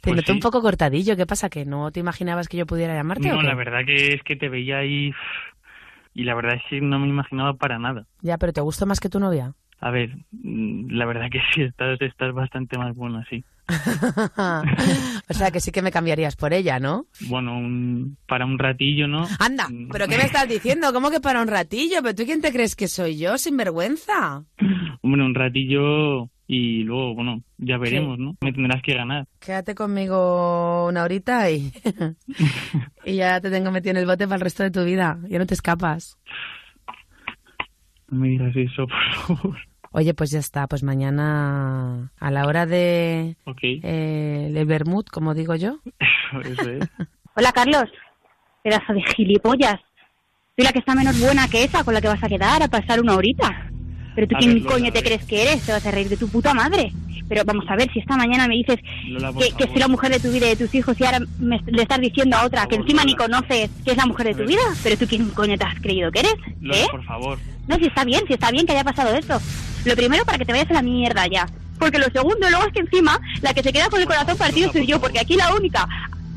Te 0.00 0.10
pues 0.10 0.16
noto 0.16 0.32
un 0.32 0.40
poco 0.40 0.62
cortadillo. 0.62 1.16
¿Qué 1.16 1.26
pasa? 1.26 1.48
¿Que 1.48 1.64
no 1.64 1.92
te 1.92 2.00
imaginabas 2.00 2.48
que 2.48 2.56
yo 2.56 2.66
pudiera 2.66 2.92
llamarte? 2.94 3.30
o 3.30 3.36
No, 3.36 3.40
qué? 3.40 3.46
la 3.46 3.54
verdad 3.54 3.84
que 3.86 4.14
es 4.14 4.22
que 4.24 4.34
te 4.34 4.48
veía 4.48 4.78
ahí 4.78 5.12
y 6.12 6.24
la 6.24 6.34
verdad 6.34 6.56
es 6.56 6.62
que 6.68 6.80
no 6.80 6.98
me 6.98 7.06
imaginaba 7.06 7.54
para 7.54 7.78
nada. 7.78 8.06
Ya, 8.20 8.36
pero 8.36 8.52
¿te 8.52 8.62
gusta 8.62 8.84
más 8.84 8.98
que 8.98 9.08
tu 9.08 9.20
novia? 9.20 9.54
A 9.78 9.90
ver, 9.92 10.10
mm, 10.32 10.90
la 10.90 11.06
verdad 11.06 11.30
que 11.30 11.40
sí, 11.54 11.62
estás, 11.62 12.00
estás 12.00 12.34
bastante 12.34 12.76
más 12.78 12.96
buena, 12.96 13.24
sí. 13.30 13.44
o 15.28 15.34
sea, 15.34 15.50
que 15.50 15.60
sí 15.60 15.72
que 15.72 15.82
me 15.82 15.90
cambiarías 15.90 16.36
por 16.36 16.52
ella, 16.52 16.78
¿no? 16.78 17.06
Bueno, 17.28 17.56
un- 17.58 18.16
para 18.28 18.44
un 18.46 18.58
ratillo, 18.58 19.08
¿no? 19.08 19.26
Anda, 19.38 19.68
¿pero 19.90 20.06
qué 20.08 20.16
me 20.16 20.24
estás 20.24 20.48
diciendo? 20.48 20.92
¿Cómo 20.92 21.10
que 21.10 21.20
para 21.20 21.42
un 21.42 21.48
ratillo? 21.48 21.96
¿Pero 22.02 22.14
tú 22.14 22.24
quién 22.24 22.40
te 22.40 22.52
crees 22.52 22.76
que 22.76 22.88
soy 22.88 23.18
yo, 23.18 23.38
sin 23.38 23.56
vergüenza? 23.56 24.44
Hombre, 25.02 25.22
un 25.24 25.34
ratillo 25.34 26.30
y 26.48 26.84
luego, 26.84 27.14
bueno, 27.14 27.42
ya 27.58 27.76
veremos, 27.76 28.18
¿no? 28.18 28.36
Me 28.40 28.52
tendrás 28.52 28.80
que 28.82 28.94
ganar. 28.94 29.26
Quédate 29.40 29.74
conmigo 29.74 30.86
una 30.86 31.02
horita 31.02 31.50
y... 31.50 31.72
y 33.04 33.16
ya 33.16 33.40
te 33.40 33.50
tengo 33.50 33.70
metido 33.72 33.90
en 33.92 33.96
el 33.96 34.06
bote 34.06 34.26
para 34.26 34.36
el 34.36 34.42
resto 34.42 34.62
de 34.62 34.70
tu 34.70 34.84
vida. 34.84 35.18
Ya 35.28 35.38
no 35.38 35.46
te 35.46 35.54
escapas. 35.54 36.16
No 38.08 38.20
me 38.20 38.28
digas 38.28 38.54
eso, 38.54 38.86
por 38.86 39.36
favor. 39.36 39.56
Oye, 39.96 40.12
pues 40.12 40.30
ya 40.30 40.40
está. 40.40 40.66
Pues 40.66 40.82
mañana 40.82 42.12
a 42.20 42.30
la 42.30 42.46
hora 42.46 42.66
de... 42.66 43.34
Ok, 43.44 43.60
Eh, 43.62 44.52
el 44.54 44.66
vermut, 44.66 45.08
como 45.08 45.32
digo 45.32 45.54
yo. 45.54 45.78
eso 46.44 46.70
es. 46.70 46.84
Hola, 47.34 47.50
Carlos. 47.52 47.84
Pedazo 48.62 48.92
de 48.92 49.02
gilipollas. 49.16 49.80
Soy 50.54 50.64
la 50.66 50.72
que 50.72 50.80
está 50.80 50.94
menos 50.94 51.18
buena 51.18 51.48
que 51.48 51.64
esa 51.64 51.82
con 51.82 51.94
la 51.94 52.02
que 52.02 52.08
vas 52.08 52.22
a 52.22 52.28
quedar 52.28 52.62
a 52.62 52.68
pasar 52.68 53.00
una 53.00 53.16
horita. 53.16 53.70
Pero 54.14 54.28
tú 54.28 54.36
A 54.36 54.38
quién 54.38 54.54
ver, 54.54 54.62
Lola, 54.64 54.74
coño 54.74 54.92
te 54.92 55.02
crees 55.02 55.24
que 55.24 55.42
eres, 55.42 55.64
te 55.64 55.72
vas 55.72 55.86
a 55.86 55.90
reír 55.90 56.10
de 56.10 56.18
tu 56.18 56.28
puta 56.28 56.52
madre. 56.52 56.92
Pero 57.28 57.44
vamos 57.44 57.64
a 57.68 57.76
ver, 57.76 57.90
si 57.92 57.98
esta 57.98 58.16
mañana 58.16 58.46
me 58.48 58.54
dices 58.54 58.78
Lola, 59.08 59.32
que, 59.32 59.52
que 59.52 59.64
soy 59.64 59.78
la 59.78 59.88
mujer 59.88 60.12
de 60.12 60.20
tu 60.20 60.30
vida 60.30 60.46
y 60.46 60.50
de 60.50 60.56
tus 60.56 60.74
hijos 60.74 60.98
y 61.00 61.04
ahora 61.04 61.20
me, 61.38 61.60
le 61.66 61.82
estás 61.82 62.00
diciendo 62.00 62.36
a 62.36 62.44
otra 62.44 62.66
que 62.66 62.76
encima 62.76 63.04
ni 63.04 63.14
conoces 63.14 63.70
que 63.84 63.90
es 63.90 63.96
la 63.96 64.06
mujer 64.06 64.28
de 64.28 64.42
tu 64.42 64.48
vida. 64.48 64.62
Pero 64.82 64.96
tú 64.96 65.06
quién 65.06 65.28
coño 65.30 65.56
te 65.56 65.64
has 65.64 65.80
creído 65.80 66.10
que 66.10 66.20
eres, 66.20 66.34
Lola, 66.60 66.78
¿eh? 66.78 66.86
por 66.90 67.04
favor. 67.04 67.38
No, 67.68 67.76
si 67.76 67.86
está 67.86 68.04
bien, 68.04 68.22
si 68.26 68.34
está 68.34 68.50
bien 68.50 68.66
que 68.66 68.72
haya 68.72 68.84
pasado 68.84 69.14
esto. 69.14 69.40
Lo 69.84 69.96
primero 69.96 70.24
para 70.24 70.38
que 70.38 70.44
te 70.44 70.52
vayas 70.52 70.70
a 70.70 70.74
la 70.74 70.82
mierda 70.82 71.26
ya. 71.26 71.46
Porque 71.78 71.98
lo 71.98 72.06
segundo 72.06 72.48
luego 72.48 72.66
es 72.66 72.72
que 72.72 72.80
encima 72.80 73.20
la 73.42 73.52
que 73.52 73.62
se 73.62 73.72
queda 73.72 73.88
con 73.88 74.00
el 74.00 74.06
corazón 74.06 74.36
partido 74.36 74.72
soy 74.72 74.86
yo, 74.86 75.00
porque 75.00 75.20
aquí 75.20 75.36
la 75.36 75.54
única 75.54 75.86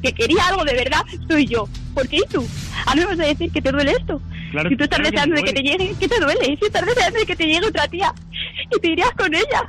que 0.01 0.13
quería 0.13 0.47
algo 0.47 0.63
de 0.63 0.73
verdad 0.73 1.03
soy 1.27 1.45
yo. 1.45 1.67
¿Por 1.93 2.07
qué 2.07 2.17
y 2.17 2.29
tú? 2.31 2.45
A 2.85 2.95
mí 2.95 3.01
me 3.01 3.07
vas 3.07 3.19
a 3.19 3.23
decir 3.23 3.51
que 3.51 3.61
te 3.61 3.71
duele 3.71 3.91
esto. 3.91 4.21
Claro, 4.51 4.69
si 4.69 4.75
tú 4.75 4.83
estás 4.83 4.99
claro 4.99 5.11
deseando 5.11 5.35
de 5.35 5.43
que 5.43 5.53
te 5.53 5.61
llegue, 5.61 5.95
¿qué 5.99 6.07
te 6.07 6.19
duele? 6.19 6.57
Si 6.57 6.65
estás 6.65 6.85
deseando 6.85 7.19
de 7.19 7.25
que 7.25 7.35
te 7.35 7.45
llegue 7.45 7.67
otra 7.67 7.87
tía 7.87 8.13
y 8.75 8.79
te 8.79 8.87
irías 8.87 9.11
con 9.11 9.33
ella, 9.33 9.63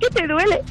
¿qué 0.00 0.08
te 0.08 0.26
duele? 0.26 0.62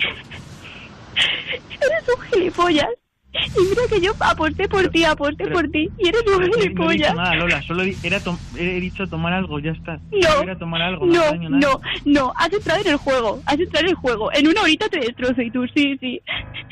Eres 1.82 2.10
un 2.16 2.22
gilipollas. 2.24 2.88
Y 3.34 3.62
mira 3.70 3.82
que 3.90 4.02
yo 4.02 4.14
aposté 4.20 4.68
por 4.68 4.88
ti, 4.90 5.06
aposté 5.06 5.46
Pero- 5.46 5.56
por 5.56 5.70
ti. 5.70 5.90
Y 5.98 6.08
eres 6.10 6.22
un 6.28 6.34
No, 6.34 6.40
no 6.40 6.44
he 6.44 6.48
dicho 6.48 6.60
gilipollas. 6.62 7.16
nada, 7.16 7.36
Lola, 7.36 7.62
solo 7.62 7.84
era 8.04 8.20
he 8.58 8.80
dicho 8.82 9.08
tomar 9.08 9.32
algo, 9.34 9.60
ya 9.60 9.72
está. 9.72 10.00
No, 10.12 10.42
Era 10.44 10.58
tomar 10.58 10.82
algo, 10.82 11.06
no, 11.06 11.14
no, 11.14 11.22
daño 11.24 11.50
no, 11.50 11.82
no, 12.06 12.34
has 12.36 12.52
entrado 12.52 12.82
en 12.82 12.88
el 12.88 12.98
juego, 12.98 13.42
has 13.46 13.58
entrado 13.60 13.86
en 13.86 13.90
el 13.92 13.96
juego. 13.96 14.32
En 14.34 14.48
una 14.48 14.62
horita 14.62 14.90
te 14.90 15.00
destrozo 15.00 15.42
y 15.42 15.50
tú, 15.50 15.66
sí, 15.74 15.98
sí. 16.00 16.22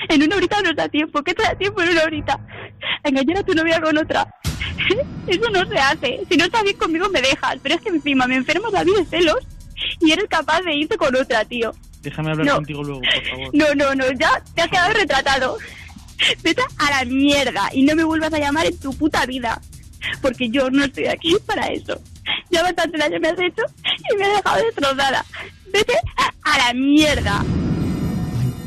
En 0.10 0.22
una 0.24 0.36
horita 0.36 0.62
nos 0.62 0.76
da 0.76 0.90
tiempo, 0.90 1.24
¿qué 1.24 1.34
te 1.34 1.44
da 1.44 1.56
tiempo 1.56 1.82
en 1.82 1.90
una 1.92 2.04
horita? 2.04 2.40
Engañar 3.04 3.38
a 3.38 3.44
tu 3.44 3.54
novia 3.54 3.80
con 3.82 3.98
otra. 3.98 4.28
Eso 5.28 5.50
no 5.52 5.66
se 5.66 5.78
hace. 5.78 6.20
Si 6.30 6.36
no 6.38 6.44
estás 6.46 6.64
bien 6.64 6.78
conmigo 6.78 7.08
me 7.10 7.22
dejas, 7.22 7.58
pero 7.64 7.76
es 7.76 7.82
que 7.82 7.90
encima 7.90 8.28
me 8.28 8.36
enfermas 8.36 8.74
la 8.74 8.84
vida 8.84 8.98
de 9.00 9.06
celos 9.06 9.48
y 10.02 10.12
eres 10.12 10.26
capaz 10.30 10.62
de 10.64 10.76
irte 10.76 10.98
con 10.98 11.16
otra, 11.16 11.46
tío. 11.46 11.72
Déjame 12.02 12.32
hablar 12.32 12.46
No. 12.48 12.56
contigo 12.56 12.84
luego, 12.84 13.02
por 13.02 13.26
favor. 13.30 13.50
No, 13.54 13.66
no, 13.76 13.96
no, 13.96 14.06
ya 14.20 14.42
te 14.56 14.62
has 14.62 14.68
quedado 14.70 14.94
retratado. 14.94 15.58
Vete 16.44 16.64
a 16.78 16.90
la 16.92 17.06
mierda 17.06 17.70
y 17.74 17.84
no 17.84 17.96
me 17.96 18.04
vuelvas 18.04 18.34
a 18.34 18.40
llamar 18.40 18.66
en 18.66 18.78
tu 18.80 18.94
puta 18.94 19.26
vida. 19.26 19.62
Porque 20.22 20.50
yo 20.50 20.70
no 20.70 20.86
estoy 20.86 21.08
aquí 21.08 21.36
para 21.46 21.68
eso. 21.68 22.00
Ya 22.50 22.64
bastante 22.64 22.98
daño 22.98 23.20
me 23.20 23.30
has 23.30 23.40
hecho 23.40 23.64
y 24.12 24.18
me 24.18 24.26
has 24.26 24.38
dejado 24.38 24.64
destrozada. 24.64 25.26
Vete 25.72 26.00
a 26.44 26.58
la 26.58 26.74
mierda. 26.74 27.44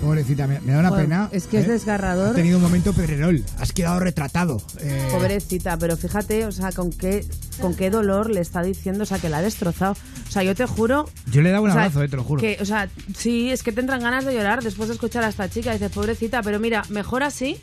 Pobrecita, 0.02 0.48
me, 0.48 0.60
me 0.60 0.72
da 0.72 0.80
una 0.80 0.96
pena. 0.96 1.28
es 1.30 1.46
que 1.46 1.58
es 1.58 1.66
¿eh? 1.66 1.70
desgarrador. 1.70 2.30
Has 2.30 2.34
tenido 2.34 2.56
un 2.56 2.62
momento 2.64 2.92
Pedrerol. 2.92 3.44
Has 3.60 3.72
quedado 3.72 4.00
retratado. 4.00 4.60
Eh, 4.80 5.08
Pobrecita, 5.12 5.76
pero 5.76 5.96
fíjate, 5.96 6.44
o 6.44 6.50
sea, 6.50 6.72
con 6.72 6.90
qué, 6.90 7.24
con 7.60 7.76
qué 7.76 7.88
dolor 7.88 8.28
le 8.28 8.40
está 8.40 8.62
diciendo, 8.62 9.04
o 9.04 9.06
sea, 9.06 9.20
que 9.20 9.28
la 9.28 9.38
ha 9.38 9.42
destrozado. 9.42 9.92
O 10.28 10.30
sea, 10.30 10.42
yo 10.42 10.56
te 10.56 10.66
juro... 10.66 11.08
Yo 11.30 11.40
le 11.40 11.50
he 11.50 11.52
dado 11.52 11.62
un 11.62 11.70
o 11.70 11.72
sea, 11.72 11.82
abrazo, 11.82 12.02
eh, 12.02 12.08
te 12.08 12.16
lo 12.16 12.24
juro. 12.24 12.40
Que, 12.40 12.58
o 12.60 12.64
sea, 12.64 12.88
sí, 13.16 13.52
es 13.52 13.62
que 13.62 13.70
te 13.70 13.80
entran 13.80 14.00
ganas 14.00 14.24
de 14.24 14.34
llorar 14.34 14.60
después 14.64 14.88
de 14.88 14.94
escuchar 14.96 15.22
a 15.22 15.28
esta 15.28 15.48
chica. 15.48 15.72
Dices, 15.72 15.92
pobrecita, 15.92 16.42
pero 16.42 16.58
mira, 16.58 16.82
mejor 16.88 17.22
así 17.22 17.58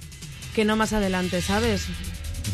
que 0.55 0.63
no 0.63 0.77
más 0.77 0.93
adelante, 0.93 1.41
¿sabes? 1.41 1.87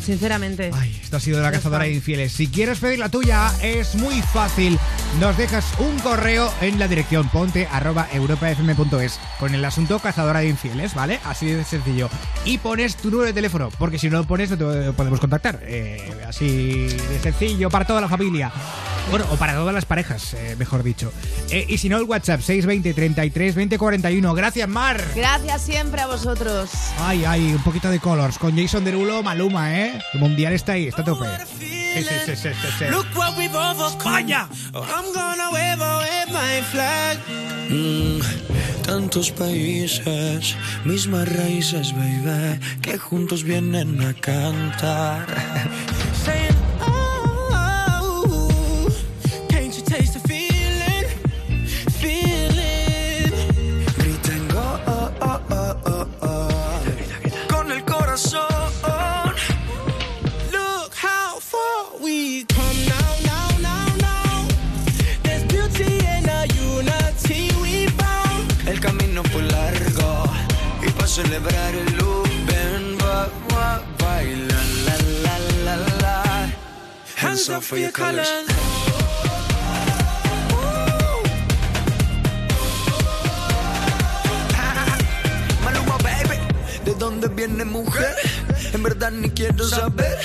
Sinceramente. 0.04 0.70
Esto 1.02 1.16
ha 1.16 1.20
sido 1.20 1.40
la 1.40 1.48
Ya 1.48 1.52
cazadora 1.52 1.84
de 1.84 1.92
infieles. 1.92 2.32
Si 2.32 2.48
quieres 2.48 2.78
pedir 2.78 2.98
la 2.98 3.08
tuya, 3.08 3.50
es 3.62 3.94
muy 3.94 4.20
fácil. 4.22 4.78
Nos 5.20 5.36
dejas 5.36 5.64
un 5.78 5.98
correo 6.00 6.52
en 6.60 6.78
la 6.78 6.88
dirección 6.88 7.28
ponte 7.28 7.66
arroba 7.70 8.08
europafm.es 8.12 9.18
con 9.38 9.54
el 9.54 9.64
asunto 9.64 9.98
cazadora 9.98 10.40
de 10.40 10.48
infieles, 10.48 10.94
¿vale? 10.94 11.20
Así 11.24 11.46
de 11.46 11.64
sencillo. 11.64 12.08
Y 12.44 12.58
pones 12.58 12.96
tu 12.96 13.10
número 13.10 13.26
de 13.26 13.32
teléfono, 13.32 13.70
porque 13.78 13.98
si 13.98 14.10
no 14.10 14.18
lo 14.18 14.24
pones 14.24 14.50
no 14.50 14.56
te 14.56 14.92
podemos 14.92 15.20
contactar. 15.20 15.60
Eh, 15.62 16.10
así 16.28 16.86
de 16.86 17.20
sencillo 17.22 17.70
para 17.70 17.84
toda 17.84 18.00
la 18.00 18.08
familia. 18.08 18.52
Bueno, 19.10 19.24
o 19.30 19.36
para 19.36 19.54
todas 19.54 19.72
las 19.72 19.84
parejas, 19.84 20.34
eh, 20.34 20.56
mejor 20.58 20.82
dicho. 20.82 21.12
Eh, 21.50 21.64
y 21.68 21.78
si 21.78 21.88
no, 21.88 21.96
el 21.98 22.04
WhatsApp 22.04 22.40
620 22.40 22.92
33 22.92 23.54
20 23.54 23.78
41. 23.78 24.34
Gracias, 24.34 24.68
Mar. 24.68 25.00
Gracias 25.14 25.62
siempre 25.62 26.00
a 26.00 26.08
vosotros. 26.08 26.70
Ay, 26.98 27.24
ay, 27.24 27.52
un 27.52 27.62
poquito 27.62 27.88
de 27.88 28.00
colors. 28.00 28.36
Con 28.36 28.56
Jason 28.56 28.84
Derulo, 28.84 29.22
Maluma, 29.22 29.78
¿eh? 29.78 29.85
El 30.12 30.20
mundial 30.20 30.52
está 30.52 30.72
ahí, 30.72 30.86
está 30.86 31.02
a 31.02 31.04
tope. 31.04 31.26
Sí, 31.58 32.02
sí, 32.02 32.14
sí, 32.26 32.36
sí, 32.36 32.48
sí, 32.52 32.68
sí. 32.78 32.84
Look 32.90 33.06
what 33.14 33.36
we've 33.36 33.54
overcome. 33.54 34.30
I'm 34.74 35.12
gonna 35.14 35.50
wave 35.50 35.80
away 35.80 36.24
my 36.28 36.62
flag. 36.70 37.18
Mm, 37.68 38.20
tantos 38.82 39.30
países, 39.30 40.54
mismas 40.84 41.28
raíces, 41.28 41.92
baby, 41.92 42.60
que 42.82 42.98
juntos 42.98 43.42
vienen 43.42 44.00
a 44.00 44.12
cantar. 44.14 45.26
For 77.46 77.78
your. 77.78 77.92
Maluma, 85.62 85.96
baby, 86.02 86.38
¿de 86.84 86.94
dónde 86.94 87.28
viene 87.28 87.64
mujer? 87.64 88.16
En 88.72 88.82
verdad 88.82 89.12
ni 89.12 89.30
quiero 89.30 89.64
saber. 89.64 90.18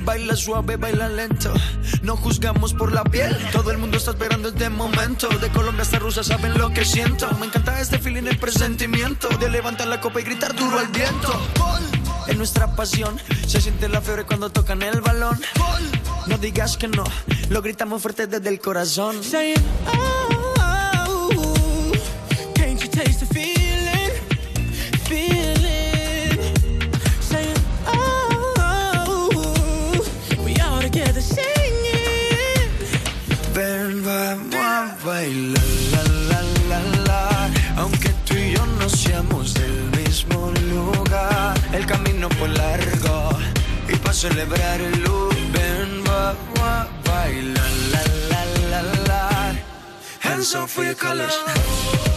Baila 0.00 0.36
suave, 0.36 0.76
baila 0.76 1.08
lento. 1.08 1.54
No 2.02 2.16
juzgamos 2.18 2.74
por 2.74 2.92
la 2.92 3.02
piel. 3.04 3.34
Todo 3.50 3.70
el 3.70 3.78
mundo 3.78 3.96
está 3.96 4.10
esperando 4.10 4.50
este 4.50 4.68
momento. 4.68 5.28
De 5.28 5.48
Colombia 5.48 5.82
hasta 5.84 6.00
Rusia 6.00 6.22
saben 6.22 6.58
lo 6.58 6.68
que 6.68 6.84
siento. 6.84 7.30
Me 7.40 7.46
encanta 7.46 7.80
este 7.80 7.98
feeling, 7.98 8.24
el 8.24 8.36
presentimiento. 8.36 9.28
De 9.38 9.48
levantar 9.48 9.86
la 9.86 10.02
copa 10.02 10.20
y 10.20 10.24
gritar 10.24 10.54
duro 10.54 10.78
al 10.78 10.88
viento. 10.88 11.32
En 12.26 12.36
nuestra 12.36 12.76
pasión 12.76 13.18
se 13.46 13.62
siente 13.62 13.88
la 13.88 14.02
fiebre 14.02 14.24
cuando 14.24 14.50
tocan 14.50 14.82
el 14.82 15.00
balón. 15.00 15.40
Gol 15.56 16.01
no 16.26 16.38
digas 16.38 16.76
que 16.76 16.88
no. 16.88 17.04
Lo 17.50 17.62
gritamos 17.62 18.02
fuerte 18.02 18.26
desde 18.26 18.48
el 18.48 18.60
corazón. 18.60 19.22
Saying, 19.22 19.56
oh, 19.86 20.54
oh, 20.58 21.92
can't 22.54 22.80
you 22.80 22.88
taste 22.88 23.20
the 23.20 23.26
feeling? 23.26 24.12
Feeling. 25.08 26.38
Saying, 27.20 27.56
oh, 27.86 28.54
oh, 28.58 30.04
we 30.44 30.54
all 30.60 30.80
together 30.80 31.20
singing. 31.20 32.68
Ven, 33.54 34.02
vamos 34.04 34.54
a 34.54 34.96
bailar, 35.04 35.62
la, 35.92 36.02
la, 36.28 36.42
la, 36.68 36.80
la. 37.04 37.50
Aunque 37.76 38.10
tú 38.24 38.34
y 38.34 38.52
yo 38.52 38.64
no 38.78 38.88
seamos 38.88 39.54
del 39.54 39.90
mismo 39.98 40.52
lugar, 40.70 41.54
el 41.72 41.84
camino 41.86 42.28
fue 42.38 42.48
largo 42.48 43.30
y 43.88 43.96
para 43.96 44.14
celebrarlo 44.14 45.11
baila, 47.22 47.66
la, 47.92 48.02
la, 48.30 48.42
la, 48.70 48.80
la. 49.08 49.54
Hands 50.20 50.54
up 50.54 50.68
for 50.68 50.84
your 50.84 50.94
colors. 50.94 52.11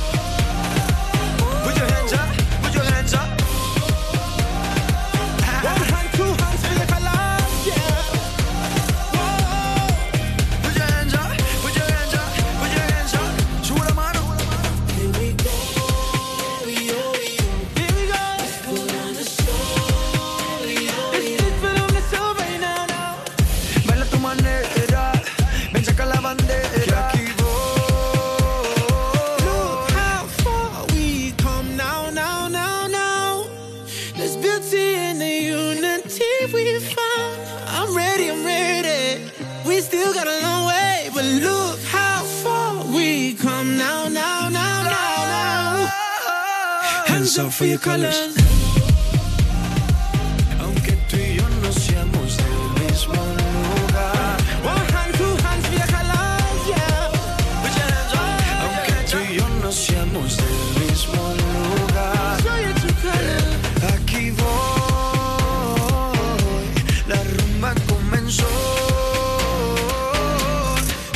For 47.56 47.66
your 47.66 47.80
colors. 47.80 48.36
Aunque 50.62 50.92
tú 51.10 51.16
y 51.18 51.36
yo 51.38 51.48
no 51.62 51.72
seamos 51.72 52.38
del 52.38 52.70
mismo 52.84 53.14
lugar. 53.14 54.38
One 54.64 54.86
hand, 54.94 55.14
two 55.18 55.36
hands 55.46 55.66
for 55.68 55.76
your 55.76 55.88
colors, 55.88 56.68
yeah. 56.68 57.12
Put 57.64 57.72
your 57.78 57.90
hands 57.96 58.14
up. 58.14 58.20
Aunque 58.66 58.96
tú 59.10 59.18
y 59.20 59.36
yo 59.38 59.46
no 59.64 59.72
seamos 59.72 60.38
del 60.38 60.58
mismo 60.84 61.22
lugar. 61.40 62.42
Show 62.44 62.58
your 62.60 62.76
true 62.82 62.96
colors. 63.02 63.50
Aquí 63.94 64.24
voy, 64.32 65.76
la 67.08 67.20
rumba 67.36 67.72
comenzó. 67.88 68.52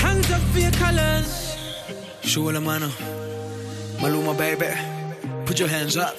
Hands 0.01 0.29
up 0.31 0.41
for 0.53 0.61
your 0.61 0.71
colors. 0.77 1.31
Sube 2.23 2.53
la 2.53 2.59
mano, 2.61 2.87
Maluma 4.01 4.33
baby, 4.33 4.67
put 5.59 5.67
your 5.67 5.77
hands 5.77 5.97
up. 5.97 6.15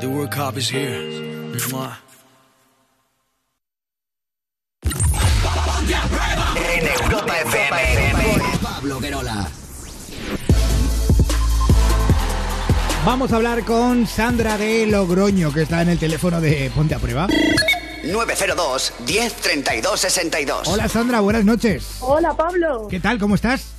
The 0.00 0.06
World 0.06 0.30
Cup 0.30 0.56
is 0.56 0.70
here. 0.70 1.00
Mwah. 1.70 1.96
En 6.72 6.86
Europa 7.04 7.34
FM, 7.40 8.58
Pablo 8.62 9.00
Guerola. 9.00 9.48
Vamos 13.04 13.32
a 13.32 13.36
hablar 13.36 13.64
con 13.64 14.06
Sandra 14.06 14.56
de 14.58 14.86
Logroño, 14.86 15.52
que 15.52 15.62
está 15.62 15.82
en 15.82 15.88
el 15.88 15.98
teléfono 15.98 16.40
de 16.40 16.70
Ponte 16.74 16.94
a 16.94 16.98
Prueba. 16.98 17.26
902 18.04 18.92
10 19.06 19.34
32 19.34 20.00
62. 20.00 20.68
Hola 20.68 20.88
Sandra, 20.88 21.20
buenas 21.20 21.44
noches. 21.44 21.96
Hola, 22.00 22.34
Pablo. 22.34 22.86
¿Qué 22.88 23.00
tal? 23.00 23.18
¿Cómo 23.18 23.34
estás? 23.34 23.72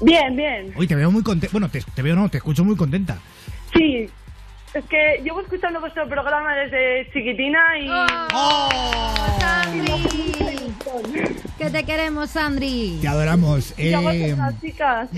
Bien, 0.00 0.34
bien. 0.36 0.72
Hoy 0.76 0.86
te 0.86 0.94
veo 0.94 1.10
muy 1.10 1.22
contenta. 1.22 1.52
Bueno, 1.52 1.68
te, 1.68 1.82
te 1.82 2.02
veo 2.02 2.16
no, 2.16 2.28
te 2.28 2.38
escucho 2.38 2.64
muy 2.64 2.76
contenta. 2.76 3.18
Sí. 3.78 4.10
Es 4.74 4.84
que 4.84 5.20
llevo 5.24 5.40
escuchando 5.40 5.80
vuestro 5.80 6.06
programa 6.08 6.54
desde 6.54 7.10
chiquitina 7.12 7.58
y... 7.80 7.88
Que 11.56 11.70
te 11.70 11.84
queremos, 11.84 12.30
Sandri. 12.30 12.98
Te 13.00 13.08
adoramos. 13.08 13.74
Eh, 13.76 13.92
con 13.92 14.04
las 14.38 14.60
chicas. 14.60 15.08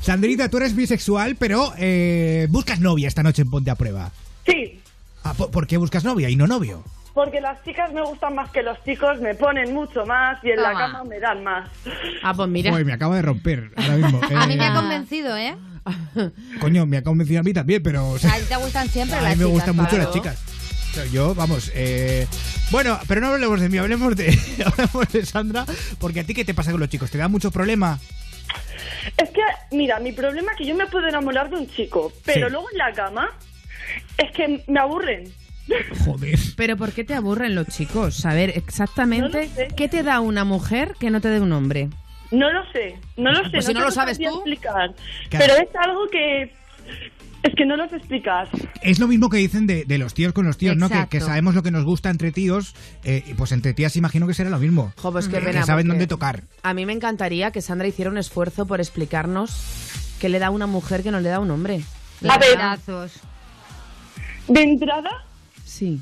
Sandrita, 0.00 0.48
tú 0.48 0.58
eres 0.58 0.74
bisexual, 0.74 1.36
pero 1.36 1.72
eh, 1.78 2.46
buscas 2.50 2.80
novia 2.80 3.08
esta 3.08 3.22
noche 3.22 3.42
en 3.42 3.50
Ponte 3.50 3.70
a 3.70 3.74
Prueba. 3.74 4.10
Sí, 4.46 4.80
Ah, 5.24 5.34
¿por, 5.36 5.50
por 5.50 5.66
qué 5.66 5.76
buscas 5.76 6.04
novia 6.04 6.28
y 6.30 6.36
no 6.36 6.46
novio? 6.46 6.84
porque 7.14 7.40
las 7.40 7.64
chicas 7.64 7.90
me 7.94 8.02
gustan 8.02 8.34
más 8.34 8.50
que 8.50 8.62
los 8.62 8.76
chicos, 8.84 9.18
me 9.22 9.34
ponen 9.34 9.72
mucho 9.72 10.04
más 10.04 10.36
y 10.44 10.50
en 10.50 10.60
la 10.60 10.72
Toma. 10.72 10.78
cama 10.80 11.04
me 11.04 11.18
dan 11.18 11.42
más. 11.42 11.66
Ah, 12.22 12.34
pues 12.34 12.46
mira. 12.50 12.70
Uy, 12.74 12.84
me 12.84 12.92
acaba 12.92 13.16
de 13.16 13.22
romper 13.22 13.70
ahora 13.74 13.96
mismo. 13.96 14.20
A 14.36 14.46
mí 14.46 14.54
me 14.56 14.64
Eh, 14.64 14.68
ha 14.68 14.74
convencido, 14.74 15.34
¿eh? 15.34 15.56
Coño, 16.60 16.86
me 16.86 16.96
ha 16.98 17.02
convencido 17.02 17.40
a 17.40 17.42
mí 17.42 17.52
también, 17.52 17.82
pero... 17.82 18.10
o 18.10 18.18
sea, 18.18 18.32
A 18.34 18.38
ti 18.38 18.44
te 18.48 18.56
gustan 18.56 18.88
siempre 18.88 19.16
a 19.18 19.22
las 19.22 19.36
mí 19.36 19.44
me 19.44 19.44
chicas, 19.44 19.52
gustan 19.52 19.76
mucho 19.76 19.98
las 19.98 20.10
chicas. 20.12 20.38
Yo, 21.12 21.34
vamos, 21.34 21.70
eh, 21.74 22.26
bueno, 22.70 22.98
pero 23.06 23.20
no 23.20 23.26
hablemos 23.28 23.60
de 23.60 23.68
mí, 23.68 23.76
hablemos 23.76 24.16
de, 24.16 24.28
hablemos 24.64 25.08
de 25.12 25.26
Sandra, 25.26 25.66
porque 25.98 26.20
a 26.20 26.24
ti 26.24 26.32
qué 26.32 26.42
te 26.44 26.54
pasa 26.54 26.70
con 26.70 26.80
los 26.80 26.88
chicos, 26.88 27.10
¿te 27.10 27.18
da 27.18 27.28
mucho 27.28 27.50
problema? 27.50 27.98
Es 29.18 29.28
que, 29.30 29.42
mira, 29.76 30.00
mi 30.00 30.12
problema 30.12 30.52
es 30.52 30.58
que 30.58 30.66
yo 30.66 30.74
me 30.74 30.86
puedo 30.86 31.06
enamorar 31.06 31.50
de 31.50 31.56
un 31.56 31.68
chico, 31.68 32.12
pero 32.24 32.46
Sí. 32.46 32.52
luego 32.52 32.70
en 32.72 32.78
la 32.78 32.92
cama 32.92 33.28
es 34.16 34.30
que 34.32 34.64
me 34.66 34.80
aburren. 34.80 35.30
Joder. 36.04 36.38
Pero 36.56 36.76
¿por 36.76 36.92
qué 36.92 37.04
te 37.04 37.12
aburren 37.14 37.54
los 37.54 37.66
chicos? 37.66 38.14
Saber 38.16 38.50
exactamente 38.56 39.50
No 39.68 39.76
qué 39.76 39.88
te 39.88 40.02
da 40.02 40.20
una 40.20 40.44
mujer 40.44 40.94
que 40.98 41.10
no 41.10 41.20
te 41.20 41.28
dé 41.28 41.40
un 41.40 41.52
hombre. 41.52 41.90
No 42.32 42.50
lo 42.52 42.62
sé, 42.72 42.98
no 43.16 43.30
lo 43.32 43.44
sé. 43.44 43.50
Pues 43.52 43.66
si 43.66 43.74
no 43.74 43.80
lo 43.80 43.90
sabes 43.90 44.18
tú. 44.18 44.24
explicar. 44.24 44.94
Claro. 45.30 45.44
Pero 45.46 45.54
es 45.54 45.68
algo 45.76 46.06
que... 46.10 46.52
Es 47.42 47.54
que 47.56 47.64
no 47.64 47.76
lo 47.76 47.88
sé 47.88 47.96
explicar. 47.96 48.48
Es 48.82 48.98
lo 48.98 49.06
mismo 49.06 49.28
que 49.28 49.36
dicen 49.36 49.66
de, 49.68 49.84
de 49.84 49.98
los 49.98 50.14
tíos 50.14 50.32
con 50.32 50.46
los 50.46 50.56
tíos, 50.58 50.76
¿no? 50.76 50.88
Que, 50.88 51.06
que 51.08 51.20
sabemos 51.20 51.54
lo 51.54 51.62
que 51.62 51.70
nos 51.70 51.84
gusta 51.84 52.10
entre 52.10 52.32
tíos, 52.32 52.74
eh, 53.04 53.22
y 53.24 53.34
pues 53.34 53.52
entre 53.52 53.72
tías 53.72 53.94
imagino 53.96 54.26
que 54.26 54.34
será 54.34 54.50
lo 54.50 54.58
mismo. 54.58 54.92
Jo, 54.96 55.12
pues 55.12 55.28
qué 55.28 55.38
Que 55.38 55.44
pena, 55.46 55.62
saben 55.64 55.86
dónde 55.86 56.08
tocar. 56.08 56.42
A 56.64 56.74
mí 56.74 56.84
me 56.86 56.92
encantaría 56.92 57.52
que 57.52 57.60
Sandra 57.62 57.86
hiciera 57.86 58.10
un 58.10 58.18
esfuerzo 58.18 58.66
por 58.66 58.80
explicarnos 58.80 60.16
qué 60.20 60.28
le 60.28 60.40
da 60.40 60.48
a 60.48 60.50
una 60.50 60.66
mujer 60.66 61.04
que 61.04 61.12
no 61.12 61.20
le 61.20 61.28
da 61.28 61.36
a 61.36 61.40
un 61.40 61.50
hombre. 61.52 61.82
A 62.28 62.36
ver. 62.38 62.58
De 64.48 64.62
entrada, 64.62 65.10
Sí. 65.64 66.00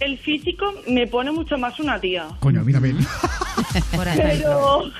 el 0.00 0.18
físico 0.18 0.72
me 0.88 1.06
pone 1.06 1.30
mucho 1.30 1.56
más 1.56 1.78
una 1.78 2.00
tía. 2.00 2.26
Coño, 2.40 2.64
mírame. 2.64 2.94
Pero, 4.16 4.90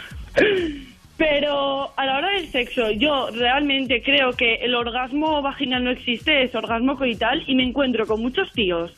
pero 1.16 1.92
a 1.98 2.06
la 2.06 2.18
hora 2.18 2.30
del 2.30 2.50
sexo, 2.50 2.90
yo 2.90 3.30
realmente 3.30 4.02
creo 4.02 4.32
que 4.32 4.54
el 4.56 4.74
orgasmo 4.74 5.42
vaginal 5.42 5.84
no 5.84 5.90
existe, 5.90 6.44
es 6.44 6.54
orgasmo 6.54 6.96
coital, 6.96 7.42
y 7.46 7.54
me 7.54 7.62
encuentro 7.62 8.06
con 8.06 8.22
muchos 8.22 8.50
tíos 8.52 8.92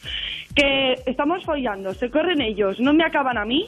que 0.54 0.94
estamos 1.06 1.44
follando, 1.44 1.94
se 1.94 2.10
corren 2.10 2.40
ellos, 2.40 2.78
no 2.78 2.92
me 2.92 3.04
acaban 3.04 3.38
a 3.38 3.44
mí, 3.44 3.66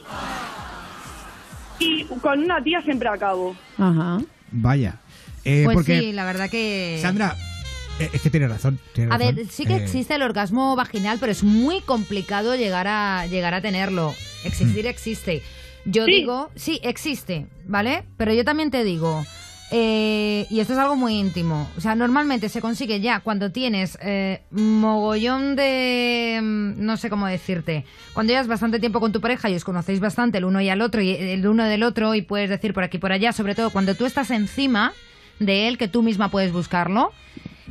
y 1.79 2.03
con 2.21 2.43
una 2.43 2.63
tía 2.63 2.81
siempre 2.81 3.09
acabo. 3.09 3.55
Ajá. 3.77 4.21
Vaya. 4.51 4.95
Eh, 5.43 5.63
Pues 5.65 5.75
porque, 5.75 5.99
sí, 5.99 6.11
la 6.13 6.25
verdad 6.25 6.49
que... 6.49 6.97
Sandra, 7.01 7.35
eh, 7.99 8.09
es 8.13 8.21
que 8.21 8.29
tiene 8.29 8.47
razón. 8.47 8.79
tiene 8.93 9.13
A 9.13 9.17
ver, 9.17 9.45
sí 9.47 9.65
que 9.65 9.75
Eh, 9.75 9.83
existe 9.83 10.15
el 10.15 10.21
orgasmo 10.21 10.75
vaginal, 10.75 11.17
pero 11.19 11.31
es 11.31 11.43
muy 11.43 11.81
complicado 11.81 12.55
llegar 12.55 12.87
a 12.87 13.25
llegar 13.27 13.53
a 13.53 13.61
tenerlo. 13.61 14.11
Mm. 14.11 14.47
Existir 14.47 14.85
existe. 14.87 15.41
Yo 15.85 16.05
Sí. 16.05 16.11
digo, 16.11 16.49
sí, 16.55 16.79
existe, 16.83 17.47
¿vale? 17.67 18.03
Pero 18.17 18.33
yo 18.33 18.43
también 18.43 18.71
te 18.71 18.83
digo, 18.83 19.23
eh, 19.71 20.45
y 20.49 20.59
esto 20.59 20.73
es 20.73 20.79
algo 20.79 20.95
muy 20.95 21.13
íntimo. 21.15 21.69
O 21.77 21.81
sea, 21.81 21.95
normalmente 21.95 22.49
se 22.49 22.61
consigue 22.61 22.99
ya 23.01 23.19
cuando 23.19 23.51
tienes 23.51 23.97
eh, 24.01 24.41
mogollón 24.51 25.55
de. 25.55 26.39
mm, 26.41 26.85
No 26.85 26.97
sé 26.97 27.09
cómo 27.09 27.27
decirte. 27.27 27.85
Cuando 28.13 28.31
llevas 28.33 28.47
bastante 28.47 28.79
tiempo 28.79 28.99
con 28.99 29.11
tu 29.11 29.21
pareja 29.21 29.49
y 29.49 29.55
os 29.55 29.63
conocéis 29.63 29.99
bastante 29.99 30.37
el 30.39 30.45
uno 30.45 30.61
y 30.61 30.69
al 30.69 30.81
otro, 30.81 31.01
y 31.01 31.11
el 31.11 31.45
uno 31.47 31.65
del 31.65 31.83
otro, 31.83 32.15
y 32.15 32.21
puedes 32.21 32.49
decir 32.49 32.73
por 32.73 32.83
aquí 32.83 32.97
y 32.97 32.99
por 32.99 33.11
allá, 33.11 33.31
sobre 33.33 33.55
todo 33.55 33.69
cuando 33.71 33.95
tú 33.95 34.05
estás 34.05 34.31
encima 34.31 34.93
de 35.39 35.67
él, 35.67 35.77
que 35.77 35.87
tú 35.87 36.01
misma 36.03 36.29
puedes 36.29 36.51
buscarlo. 36.51 37.11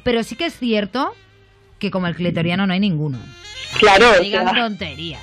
Pero 0.03 0.23
sí 0.23 0.37
que 0.37 0.47
es 0.47 0.59
cierto 0.59 1.15
que 1.79 1.91
como 1.91 2.07
el 2.07 2.15
clitoriano 2.15 2.67
no 2.67 2.73
hay 2.75 2.81
ninguno. 2.81 3.19
Claro, 3.79 4.07
No 4.17 4.21
digan 4.21 4.55
tonterías. 4.55 5.23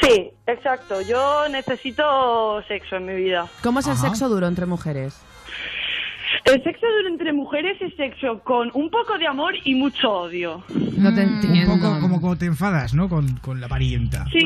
sí, 0.00 0.30
exacto. 0.46 1.00
Yo 1.02 1.48
necesito 1.48 2.62
sexo 2.68 2.96
en 2.96 3.06
mi 3.06 3.14
vida. 3.14 3.46
¿Cómo 3.62 3.80
es 3.80 3.86
el 3.86 3.92
Ajá. 3.92 4.08
sexo 4.08 4.28
duro 4.28 4.46
entre 4.46 4.66
mujeres? 4.66 5.20
El 6.44 6.62
sexo 6.64 6.86
duro 6.86 7.08
entre 7.08 7.32
mujeres 7.32 7.80
es 7.80 7.94
sexo 7.96 8.40
con 8.40 8.70
un 8.74 8.90
poco 8.90 9.16
de 9.18 9.26
amor 9.26 9.54
y 9.64 9.74
mucho 9.76 10.10
odio. 10.10 10.62
No 10.98 11.14
te 11.14 11.24
Un 11.24 11.34
entiendo. 11.42 11.74
poco 11.74 12.00
como 12.00 12.20
cuando 12.20 12.38
te 12.38 12.46
enfadas, 12.46 12.92
¿no? 12.92 13.08
Con, 13.08 13.36
con 13.38 13.60
la 13.60 13.68
parienta. 13.68 14.26
Sí. 14.32 14.42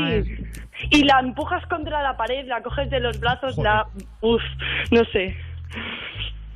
Y 0.90 1.05
la 1.05 1.18
empujas 1.20 1.64
contra 1.66 2.03
la 2.03 2.16
pared, 2.16 2.46
la 2.46 2.62
coges 2.62 2.88
de 2.90 3.01
los 3.01 3.18
brazos, 3.18 3.57
la... 3.59 3.86
Uf, 4.20 4.42
no 4.90 5.03
sé. 5.07 5.36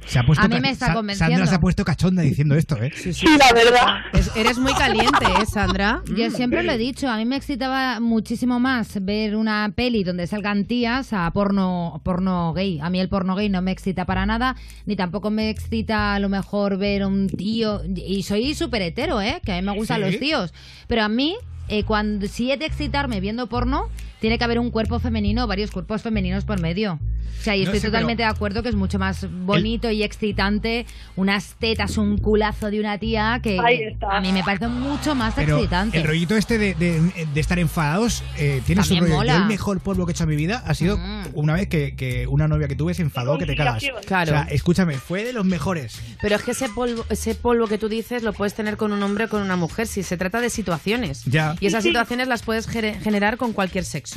Se 0.07 0.19
ha 0.19 0.25
puesto 0.25 0.45
A 0.45 0.49
mí 0.49 0.61
me 0.61 0.71
está 0.71 0.93
convenciendo. 0.95 1.33
Sandra 1.37 1.47
se 1.47 1.55
ha 1.55 1.61
puesto 1.61 1.85
cachonda 1.85 2.23
diciendo 2.23 2.55
esto, 2.55 2.77
¿eh? 2.83 2.93
Sí, 2.95 3.27
la 3.39 3.53
verdad. 3.53 4.01
Es- 4.13 4.35
eres 4.37 4.59
muy 4.59 4.73
caliente, 4.75 5.25
¿eh, 5.41 5.47
Sandra? 5.47 6.03
Yo 6.17 6.31
siempre 6.31 6.63
lo 6.63 6.73
he 6.73 6.79
dicho, 6.79 7.09
a 7.09 7.17
mí 7.17 7.25
me 7.25 7.37
excitaba 7.37 8.01
muchísimo 8.01 8.61
más 8.61 9.03
ver 9.05 9.37
una 9.37 9.73
peli 9.75 10.05
donde 10.05 10.27
salgan 10.27 10.65
tías 10.67 11.13
a 11.13 11.31
porno, 11.31 12.01
porno 12.05 12.53
gay. 12.53 12.79
A 12.81 12.91
mí 12.91 13.01
el 13.01 13.09
porno 13.09 13.35
gay 13.37 13.49
no 13.49 13.63
me 13.63 13.71
excita 13.71 14.05
para 14.05 14.27
nada, 14.27 14.57
ni 14.87 14.97
tampoco 14.97 15.31
me 15.31 15.49
excita 15.51 16.15
a 16.15 16.19
lo 16.19 16.29
mejor 16.29 16.77
ver 16.79 17.07
un 17.07 17.29
tío. 17.29 17.81
Y 17.95 18.23
soy 18.25 18.55
súper 18.55 18.83
hetero, 18.83 19.21
¿eh? 19.23 19.41
Que 19.45 19.53
a 19.53 19.57
mí 19.61 19.63
me 19.67 19.75
gustan 19.77 19.99
Sí. 19.99 20.11
los 20.11 20.19
tíos. 20.19 20.55
Pero 20.89 21.05
a 21.05 21.09
mí, 21.09 21.37
eh, 21.69 21.85
cuando 21.85 22.27
si 22.27 22.51
he 22.51 22.57
de 22.57 22.67
excitarme 22.67 23.21
viendo 23.21 23.47
porno, 23.47 23.89
tiene 24.23 24.39
que 24.39 24.45
haber 24.45 24.59
un 24.61 24.71
cuerpo 24.71 24.99
femenino 25.01 25.45
o 25.45 25.47
varios 25.47 25.71
cuerpos 25.73 26.01
femeninos 26.01 26.45
por 26.45 26.61
medio. 26.61 26.99
O 27.41 27.45
sea, 27.45 27.57
y 27.57 27.61
No 27.61 27.65
estoy 27.67 27.81
sé, 27.81 27.87
totalmente 27.89 28.23
de 28.23 28.29
acuerdo 28.29 28.63
que 28.63 28.69
es 28.69 28.77
mucho 28.77 29.01
más 29.01 29.27
bonito 29.45 29.91
y 29.91 30.05
excitante 30.05 30.87
unas 31.17 31.57
tetas, 31.59 31.99
un 31.99 32.17
culazo 32.19 32.71
de 32.71 32.79
una 32.79 32.99
tía 32.99 33.41
que 33.43 33.59
Ahí 33.59 33.83
está. 33.83 34.17
a 34.19 34.21
mí 34.21 34.31
me 34.33 34.45
parece 34.45 34.69
mucho 34.69 35.17
más 35.17 35.35
Pero 35.35 35.57
excitante. 35.57 35.99
el 35.99 36.05
rollito 36.05 36.37
este 36.37 36.57
de, 36.57 36.75
de- 36.75 37.01
de 37.35 37.41
estar 37.41 37.59
enfadados 37.59 38.23
eh, 38.39 38.63
tiene 38.65 38.85
su 38.85 38.91
También 38.91 39.05
rollo. 39.07 39.17
mola. 39.17 39.33
Yo 39.39 39.43
el 39.43 39.49
mejor 39.49 39.81
polvo 39.81 40.07
que 40.07 40.13
he 40.13 40.15
hecho 40.15 40.23
en 40.23 40.29
mi 40.31 40.37
vida 40.37 40.63
ha 40.65 40.75
sido 40.75 41.01
una 41.35 41.55
vez 41.55 41.67
que, 41.69 41.97
que 41.97 42.29
una 42.29 42.47
novia 42.47 42.69
que 42.69 42.77
tuve 42.77 42.95
se 42.95 43.03
enfadó 43.03 43.39
que 43.39 43.47
te 43.47 43.57
cagas. 43.57 43.83
Claro. 44.07 44.31
O 44.31 44.35
sea, 44.37 44.43
escúchame, 44.49 44.95
fue 44.95 45.25
de 45.25 45.33
los 45.33 45.45
mejores. 45.45 46.01
Pero 46.21 46.37
es 46.37 46.43
que 46.43 46.53
ese 46.53 46.69
polvo, 46.69 47.05
ese 47.11 47.35
polvo 47.35 47.67
que 47.67 47.77
tú 47.79 47.89
dices 47.89 48.23
lo 48.23 48.33
puedes 48.35 48.55
tener 48.55 48.77
con 48.77 48.93
un 48.93 49.03
hombre 49.03 49.25
o 49.25 49.29
con 49.29 49.43
una 49.43 49.57
mujer, 49.57 49.89
si 49.89 50.05
se 50.05 50.17
trata 50.17 50.41
de 50.41 50.49
situaciones. 50.49 51.25
Ya. 51.25 51.57
Y 51.59 51.67
esas 51.67 51.83
situaciones 51.83 52.29
las 52.29 52.43
puedes 52.43 52.69
generar 52.69 53.37
con 53.37 53.53
cualquier 53.53 53.85
sexo. 53.85 54.12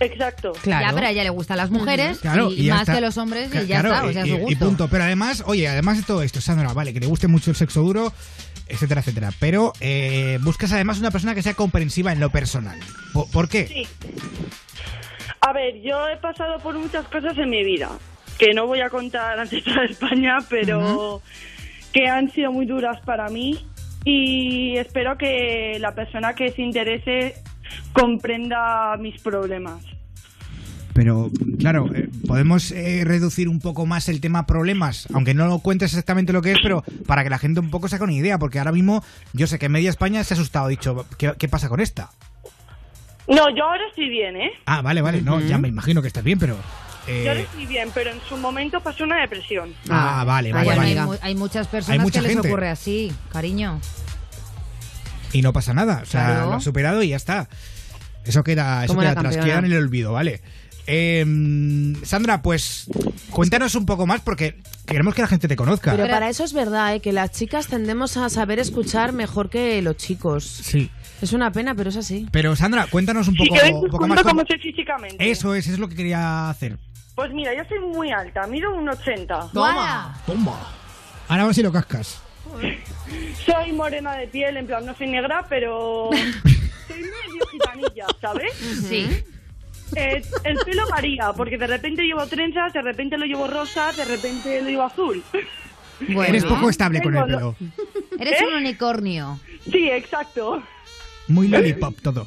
Exacto. 0.00 0.52
Claro. 0.62 0.86
Ya, 0.86 0.92
pero 0.94 1.06
a 1.06 1.10
ella 1.10 1.22
le 1.24 1.30
gustan 1.30 1.56
las 1.56 1.70
mujeres 1.70 2.18
Claro, 2.18 2.50
y, 2.50 2.68
más 2.68 2.80
está. 2.80 2.94
que 2.94 3.00
los 3.00 3.16
hombres 3.16 3.48
y 3.54 3.66
ya 3.66 3.80
claro, 3.80 3.94
está, 3.94 4.04
o 4.06 4.12
sea, 4.12 4.26
y, 4.26 4.30
su 4.30 4.36
y 4.36 4.40
gusto. 4.40 4.66
punto. 4.66 4.88
Pero 4.88 5.04
además, 5.04 5.42
oye, 5.46 5.68
además 5.68 5.98
de 5.98 6.02
todo 6.02 6.22
esto, 6.22 6.40
Sandra, 6.40 6.72
vale, 6.72 6.92
que 6.92 7.00
le 7.00 7.06
guste 7.06 7.28
mucho 7.28 7.50
el 7.50 7.56
sexo 7.56 7.80
duro, 7.82 8.12
etcétera, 8.66 9.00
etcétera. 9.00 9.30
Pero 9.38 9.72
eh, 9.80 10.38
buscas 10.42 10.72
además 10.72 10.98
una 10.98 11.10
persona 11.10 11.34
que 11.34 11.42
sea 11.42 11.54
comprensiva 11.54 12.12
en 12.12 12.20
lo 12.20 12.30
personal. 12.30 12.78
¿Por, 13.12 13.30
por 13.30 13.48
qué? 13.48 13.66
Sí. 13.68 13.86
A 15.40 15.52
ver, 15.52 15.80
yo 15.82 16.08
he 16.08 16.16
pasado 16.16 16.58
por 16.58 16.76
muchas 16.76 17.06
cosas 17.08 17.36
en 17.38 17.50
mi 17.50 17.62
vida, 17.64 17.90
que 18.38 18.52
no 18.54 18.66
voy 18.66 18.80
a 18.80 18.88
contar 18.90 19.38
ante 19.38 19.60
toda 19.62 19.84
España, 19.88 20.38
pero 20.48 21.22
que 21.92 22.08
han 22.08 22.30
sido 22.32 22.50
muy 22.50 22.66
duras 22.66 22.98
para 23.04 23.28
mí 23.28 23.64
y 24.04 24.76
espero 24.76 25.16
que 25.16 25.76
la 25.80 25.94
persona 25.94 26.34
que 26.34 26.50
se 26.50 26.62
interese 26.62 27.36
comprenda 27.92 28.96
mis 28.98 29.20
problemas. 29.20 29.82
Pero, 30.92 31.28
claro, 31.58 31.90
eh, 31.92 32.08
podemos 32.24 32.70
eh, 32.70 33.02
reducir 33.04 33.48
un 33.48 33.58
poco 33.58 33.84
más 33.84 34.08
el 34.08 34.20
tema 34.20 34.46
problemas, 34.46 35.08
aunque 35.12 35.34
no 35.34 35.46
lo 35.48 35.58
cuentes 35.58 35.90
exactamente 35.92 36.32
lo 36.32 36.40
que 36.40 36.52
es, 36.52 36.58
pero 36.62 36.84
para 37.06 37.24
que 37.24 37.30
la 37.30 37.38
gente 37.38 37.58
un 37.58 37.70
poco 37.70 37.88
se 37.88 37.96
haga 37.96 38.04
una 38.04 38.12
idea, 38.12 38.38
porque 38.38 38.60
ahora 38.60 38.70
mismo 38.70 39.02
yo 39.32 39.48
sé 39.48 39.58
que 39.58 39.68
media 39.68 39.90
España 39.90 40.22
se 40.22 40.34
ha 40.34 40.36
asustado, 40.36 40.66
ha 40.66 40.68
dicho, 40.68 41.04
¿qué, 41.18 41.32
qué 41.36 41.48
pasa 41.48 41.68
con 41.68 41.80
esta? 41.80 42.10
No, 43.26 43.48
yo 43.56 43.64
ahora 43.64 43.82
estoy 43.88 44.08
bien, 44.08 44.36
¿eh? 44.36 44.52
Ah, 44.66 44.82
vale, 44.82 45.00
vale, 45.02 45.20
no, 45.20 45.40
ya 45.40 45.58
me 45.58 45.66
imagino 45.66 46.00
que 46.00 46.06
estás 46.08 46.22
bien, 46.22 46.38
pero... 46.38 46.56
eh, 47.08 47.22
Yo 47.24 47.30
ahora 47.30 47.40
estoy 47.42 47.66
bien, 47.66 47.88
pero 47.92 48.10
en 48.12 48.20
su 48.28 48.36
momento 48.36 48.80
pasó 48.80 49.02
una 49.02 49.20
depresión. 49.20 49.74
ah, 49.90 50.22
vale, 50.24 50.52
vale, 50.52 50.76
vale. 50.76 51.00
hay, 51.00 51.06
mu- 51.06 51.16
hay 51.22 51.34
muchas 51.34 51.66
personas 51.66 52.02
mucha 52.02 52.20
que 52.20 52.28
les 52.28 52.36
ocurre 52.36 52.68
así, 52.68 53.12
cariño. 53.32 53.80
Y 55.34 55.42
no 55.42 55.52
pasa 55.52 55.74
nada, 55.74 56.00
o 56.02 56.06
sea, 56.06 56.24
Claro. 56.26 56.46
lo 56.46 56.52
has 56.54 56.64
superado 56.64 57.02
y 57.02 57.08
ya 57.10 57.16
está. 57.16 57.48
Eso 58.24 58.42
queda, 58.42 58.86
eso 58.86 58.96
queda 58.96 59.10
atrás, 59.10 59.36
queda 59.36 59.58
en 59.58 59.66
el 59.66 59.76
olvido, 59.76 60.12
¿vale? 60.14 60.40
Eh, 60.86 61.24
Sandra, 62.04 62.40
pues 62.42 62.86
cuéntanos 63.30 63.74
un 63.74 63.84
poco 63.86 64.06
más 64.06 64.20
porque 64.20 64.60
queremos 64.86 65.14
que 65.14 65.22
la 65.22 65.28
gente 65.28 65.48
te 65.48 65.56
conozca. 65.56 65.92
Pero 65.96 66.08
para 66.08 66.28
eso 66.28 66.44
es 66.44 66.52
verdad, 66.52 66.94
¿eh? 66.94 67.00
que 67.00 67.12
las 67.12 67.32
chicas 67.32 67.66
tendemos 67.66 68.16
a 68.16 68.28
saber 68.28 68.58
escuchar 68.58 69.12
mejor 69.12 69.50
que 69.50 69.80
los 69.82 69.96
chicos. 69.96 70.44
Sí. 70.44 70.90
Es 71.22 71.32
una 71.32 71.50
pena, 71.52 71.74
pero 71.74 71.88
es 71.90 71.96
así. 71.96 72.28
Pero 72.32 72.54
Sandra, 72.54 72.86
cuéntanos 72.90 73.28
un 73.28 73.34
poco, 73.36 73.54
un 73.54 73.90
poco 73.90 74.06
más. 74.08 74.22
cómo- 74.22 74.42
soy 74.46 74.58
físicamente. 74.58 75.30
Eso 75.30 75.54
es, 75.54 75.64
eso 75.66 75.74
es 75.74 75.78
lo 75.80 75.88
que 75.88 75.94
quería 75.96 76.48
hacer. 76.50 76.78
Pues 77.14 77.32
mira, 77.32 77.52
yo 77.56 77.62
soy 77.68 77.78
muy 77.80 78.10
alta, 78.10 78.46
mido 78.46 78.74
un 78.74 78.88
80. 78.88 79.48
Toma. 79.52 80.20
Toma. 80.26 80.60
Ahora 81.28 81.42
a 81.44 81.46
ver 81.46 81.54
si 81.54 81.62
lo 81.62 81.72
cascas. 81.72 82.20
Soy 83.46 83.72
morena 83.72 84.14
de 84.16 84.26
piel, 84.28 84.56
en 84.56 84.66
plan, 84.66 84.84
no 84.86 84.94
soy 84.94 85.06
negra, 85.08 85.44
pero 85.48 86.10
soy 86.88 87.00
medio 87.00 87.46
gitanilla, 87.50 88.06
¿sabes? 88.20 88.52
Sí. 88.54 89.22
Eh, 89.96 90.22
el 90.44 90.56
pelo 90.64 90.88
varía, 90.88 91.32
porque 91.36 91.58
de 91.58 91.66
repente 91.66 92.02
llevo 92.02 92.26
trenzas, 92.26 92.72
de 92.72 92.82
repente 92.82 93.16
lo 93.18 93.26
llevo 93.26 93.46
rosa, 93.46 93.92
de 93.92 94.04
repente 94.04 94.60
lo 94.62 94.68
llevo 94.68 94.82
azul. 94.82 95.22
Bueno. 96.00 96.24
Eres 96.24 96.44
poco 96.44 96.68
estable 96.70 97.00
con 97.02 97.16
el 97.16 97.24
pelo. 97.24 97.54
Eres 98.18 98.40
¿Eh? 98.40 98.46
un 98.48 98.54
unicornio. 98.54 99.38
Sí, 99.70 99.88
exacto. 99.90 100.62
Muy 101.28 101.48
lollipop 101.48 102.00
todo. 102.00 102.26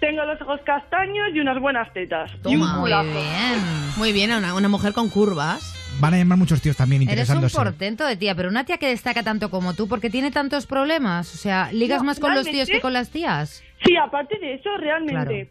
Tengo 0.00 0.24
los 0.24 0.40
ojos 0.42 0.60
castaños 0.66 1.28
y 1.34 1.40
unas 1.40 1.60
buenas 1.60 1.92
tetas. 1.92 2.30
y 2.44 2.56
un 2.56 2.60
Toma, 2.60 2.78
muy 2.78 2.90
bien. 2.90 3.62
Muy 3.96 4.12
bien, 4.12 4.32
una, 4.32 4.54
una 4.54 4.68
mujer 4.68 4.92
con 4.92 5.08
curvas. 5.08 5.74
Van 6.00 6.12
a 6.12 6.16
llamar 6.18 6.38
muchos 6.38 6.60
tíos 6.60 6.76
también 6.76 7.02
Eres 7.02 7.08
un 7.08 7.12
interesándose. 7.38 7.56
portento 7.56 8.04
de 8.06 8.16
tía, 8.16 8.34
pero 8.34 8.48
una 8.48 8.64
tía 8.64 8.78
que 8.78 8.88
destaca 8.88 9.22
tanto 9.22 9.50
como 9.50 9.74
tú, 9.74 9.88
porque 9.88 10.10
tiene 10.10 10.30
tantos 10.30 10.66
problemas. 10.66 11.32
O 11.34 11.38
sea, 11.38 11.70
¿ligas 11.72 12.00
No, 12.00 12.06
más 12.06 12.20
con 12.20 12.34
los 12.34 12.44
tíos 12.46 12.68
que 12.68 12.80
con 12.80 12.92
las 12.92 13.10
tías? 13.10 13.62
Sí, 13.84 13.96
aparte 13.96 14.38
de 14.38 14.54
eso, 14.54 14.70
realmente. 14.78 15.50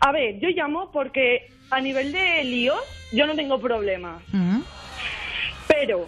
A 0.00 0.10
ver, 0.12 0.38
yo 0.40 0.48
llamo 0.50 0.90
porque 0.92 1.48
a 1.70 1.80
nivel 1.80 2.12
de 2.12 2.44
líos 2.44 2.78
yo 3.12 3.26
no 3.26 3.34
tengo 3.34 3.60
problemas. 3.60 4.22
Pero 5.68 6.06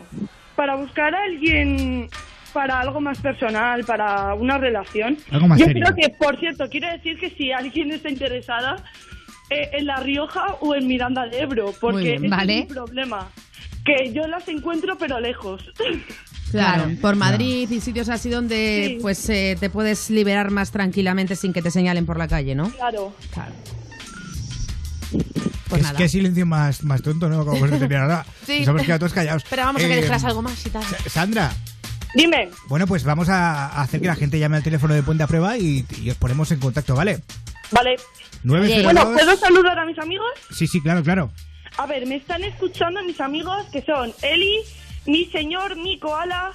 para 0.55 0.75
buscar 0.77 1.15
a 1.15 1.23
alguien 1.25 2.09
para 2.53 2.81
algo 2.81 3.01
más 3.03 3.19
personal, 3.21 3.85
para 3.85 4.33
una 4.35 4.57
relación, 4.57 5.19
Algo 5.31 5.47
más 5.49 5.59
yo 5.59 5.67
serio. 5.67 5.85
creo 5.85 5.95
que, 5.97 6.09
por 6.17 6.39
cierto, 6.41 6.67
quiero 6.71 6.89
decir 6.91 7.19
que 7.19 7.29
si 7.31 7.53
alguien 7.53 7.93
está 7.93 8.09
interesada 8.09 8.77
eh, 9.51 9.69
en 9.75 9.85
La 9.87 9.97
Rioja 10.01 10.57
o 10.61 10.75
en 10.75 10.87
Miranda 10.87 11.27
de 11.27 11.41
Ebro, 11.41 11.75
porque 11.79 12.03
bien, 12.13 12.25
ese 12.25 12.29
vale. 12.29 12.59
es 12.61 12.69
mi 12.69 12.75
problema, 12.75 13.29
que 13.87 14.13
yo 14.13 14.27
las 14.27 14.47
encuentro 14.49 14.97
pero 14.99 15.21
lejos. 15.21 15.63
Claro, 16.53 16.89
por 17.01 17.17
Madrid 17.17 17.69
y 17.69 17.81
sitios 17.81 18.09
así 18.09 18.31
donde 18.31 18.85
Sí. 18.95 18.99
pues 19.03 19.29
eh, 19.31 19.57
te 19.59 19.69
puedes 19.69 20.11
liberar 20.11 20.53
más 20.53 20.71
tranquilamente 20.71 21.35
sin 21.35 21.53
que 21.53 21.61
te 21.61 21.73
señalen 21.73 22.07
por 22.07 22.19
la 22.19 22.29
calle, 22.29 22.55
¿no? 22.55 22.71
Claro. 22.71 23.13
Claro. 23.33 23.53
Pues 25.69 25.81
es 25.81 25.87
nada. 25.89 25.99
que 25.99 26.09
silencio 26.09 26.47
más, 26.47 26.85
más 26.85 27.03
tonto, 27.03 27.29
¿no? 27.29 27.45
Como 27.45 27.67
no 27.67 27.79
terminar 27.79 28.07
nada. 28.09 28.27
Sí. 28.47 28.61
Nos 28.61 28.69
hemos 28.69 28.83
quedado 28.83 29.01
todos 29.01 29.13
callados. 29.13 29.43
Esperábamos 29.43 29.83
a 29.83 29.87
que 29.89 29.93
Eh, 29.93 29.97
dijeras 29.97 30.25
algo 30.25 30.41
más 30.43 30.65
y 30.65 30.71
tal. 30.71 30.85
Sandra, 31.09 31.53
Dime. 32.15 32.49
bueno, 32.69 32.87
pues 32.87 33.03
vamos 33.05 33.29
a 33.29 33.67
a 33.67 33.83
hacer 33.83 34.01
que 34.01 34.07
la 34.07 34.15
gente 34.15 34.39
llame 34.39 34.57
al 34.57 34.63
teléfono 34.63 34.95
de 34.95 35.03
Puente 35.03 35.25
a 35.25 35.27
Prueba 35.27 35.59
y, 35.59 35.85
y 36.01 36.11
os 36.11 36.17
ponemos 36.17 36.51
en 36.53 36.61
contacto, 36.61 36.95
¿vale? 36.95 37.23
Vale. 37.73 37.97
902... 38.45 38.85
Bueno, 38.85 39.13
¿puedo 39.13 39.37
saludar 39.37 39.79
a 39.81 39.85
mis 39.85 39.99
amigos? 39.99 40.29
Sí, 40.55 40.69
sí, 40.69 40.81
claro, 40.81 41.03
claro. 41.03 41.33
A 41.79 41.87
ver, 41.87 42.07
me 42.07 42.17
están 42.17 42.43
escuchando 42.45 43.03
mis 43.03 43.21
amigos 43.21 43.67
que 43.71 43.83
son 43.83 44.13
Eli, 44.23 44.61
mi 45.07 45.27
señor, 45.27 45.77
mi 45.77 45.99
koala 45.99 46.53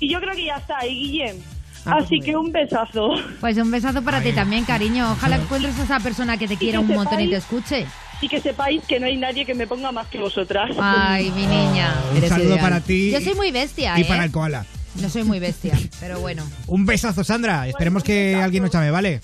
y 0.00 0.08
yo 0.08 0.18
creo 0.20 0.34
que 0.34 0.46
ya 0.46 0.56
está, 0.56 0.84
y 0.86 0.94
Guillem. 0.94 1.36
Ah, 1.84 1.92
pues 1.92 2.04
Así 2.06 2.20
que 2.20 2.36
un 2.36 2.50
besazo. 2.52 3.14
Pues 3.40 3.56
un 3.56 3.70
besazo 3.70 4.02
para 4.02 4.20
ti 4.22 4.32
también, 4.32 4.64
cariño. 4.64 5.12
Ojalá 5.12 5.36
encuentres 5.36 5.78
a 5.78 5.84
esa 5.84 6.00
persona 6.00 6.36
que 6.36 6.48
te 6.48 6.56
quiera 6.56 6.78
que 6.78 6.84
un 6.84 6.94
montón 6.94 7.20
y 7.20 7.28
te 7.28 7.36
escuche. 7.36 7.86
Y 8.20 8.28
que 8.28 8.40
sepáis 8.40 8.82
que 8.84 9.00
no 9.00 9.06
hay 9.06 9.16
nadie 9.16 9.46
que 9.46 9.54
me 9.54 9.66
ponga 9.66 9.92
más 9.92 10.06
que 10.08 10.18
vosotras. 10.18 10.70
Ay, 10.78 11.30
mi 11.30 11.46
niña. 11.46 11.94
Un 12.14 12.28
saludo 12.28 12.58
para 12.58 12.80
ti 12.80 13.10
Yo 13.10 13.20
soy 13.20 13.34
muy 13.34 13.50
bestia, 13.50 13.98
y 13.98 14.02
¿eh? 14.02 14.04
para 14.04 14.24
el 14.24 14.30
koala. 14.30 14.66
No 15.00 15.08
soy 15.08 15.24
muy 15.24 15.38
bestia, 15.38 15.78
pero 16.00 16.20
bueno. 16.20 16.42
Un 16.66 16.84
besazo, 16.84 17.24
Sandra. 17.24 17.68
Esperemos 17.68 18.02
que 18.02 18.34
alguien 18.34 18.62
nos 18.62 18.72
llame, 18.72 18.90
¿vale? 18.90 19.20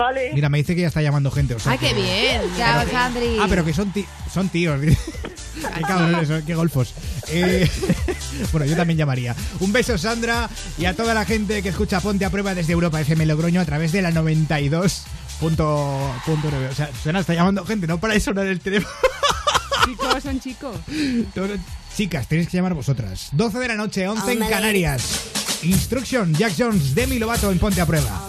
Vale. 0.00 0.30
Mira, 0.34 0.48
me 0.48 0.58
dice 0.58 0.74
que 0.74 0.80
ya 0.82 0.88
está 0.88 1.02
llamando 1.02 1.30
gente. 1.30 1.54
o 1.54 1.58
sea 1.58 1.72
¡Ay, 1.72 1.78
qué 1.78 1.88
que- 1.88 1.94
bien! 1.94 2.40
Chao, 2.56 2.84
Sandri. 2.90 3.36
Ah, 3.40 3.46
pero 3.48 3.64
que 3.64 3.72
son, 3.74 3.92
ti- 3.92 4.06
son 4.32 4.48
tíos. 4.48 4.80
qué 5.74 5.82
cabrones, 5.86 6.44
qué 6.46 6.54
golfos. 6.54 6.94
Eh, 7.28 7.68
bueno, 8.52 8.66
yo 8.66 8.76
también 8.76 8.98
llamaría. 8.98 9.36
Un 9.60 9.72
beso, 9.72 9.96
Sandra, 9.98 10.48
y 10.78 10.86
a 10.86 10.94
toda 10.96 11.12
la 11.14 11.24
gente 11.24 11.62
que 11.62 11.68
escucha 11.68 12.00
Ponte 12.00 12.24
a 12.24 12.30
Prueba 12.30 12.54
desde 12.54 12.72
Europa 12.72 13.00
FM 13.00 13.26
Logroño 13.26 13.60
a 13.60 13.64
través 13.64 13.92
de 13.92 14.02
la 14.02 14.10
92. 14.10 15.02
Punto, 15.38 16.14
punto 16.26 16.48
nueve. 16.50 16.68
O 16.70 16.74
sea, 16.74 16.90
suena, 17.02 17.20
está 17.20 17.34
llamando 17.34 17.64
gente, 17.64 17.86
no 17.86 17.98
para 17.98 18.14
de 18.14 18.20
sonar 18.20 18.46
el 18.46 18.60
teléfono. 18.60 18.94
Chicos, 19.86 20.22
son 20.22 20.40
chicos. 20.40 20.76
Chicas, 21.96 22.26
tenéis 22.28 22.48
que 22.48 22.56
llamar 22.58 22.74
vosotras. 22.74 23.28
12 23.32 23.58
de 23.58 23.68
la 23.68 23.74
noche, 23.76 24.06
11 24.06 24.32
en 24.32 24.38
Canarias. 24.40 25.02
Instruction, 25.62 26.32
Jack 26.34 26.54
Jones, 26.56 26.94
Demi 26.94 27.18
Lovato 27.18 27.50
en 27.50 27.58
Ponte 27.58 27.80
a 27.80 27.86
Prueba. 27.86 28.28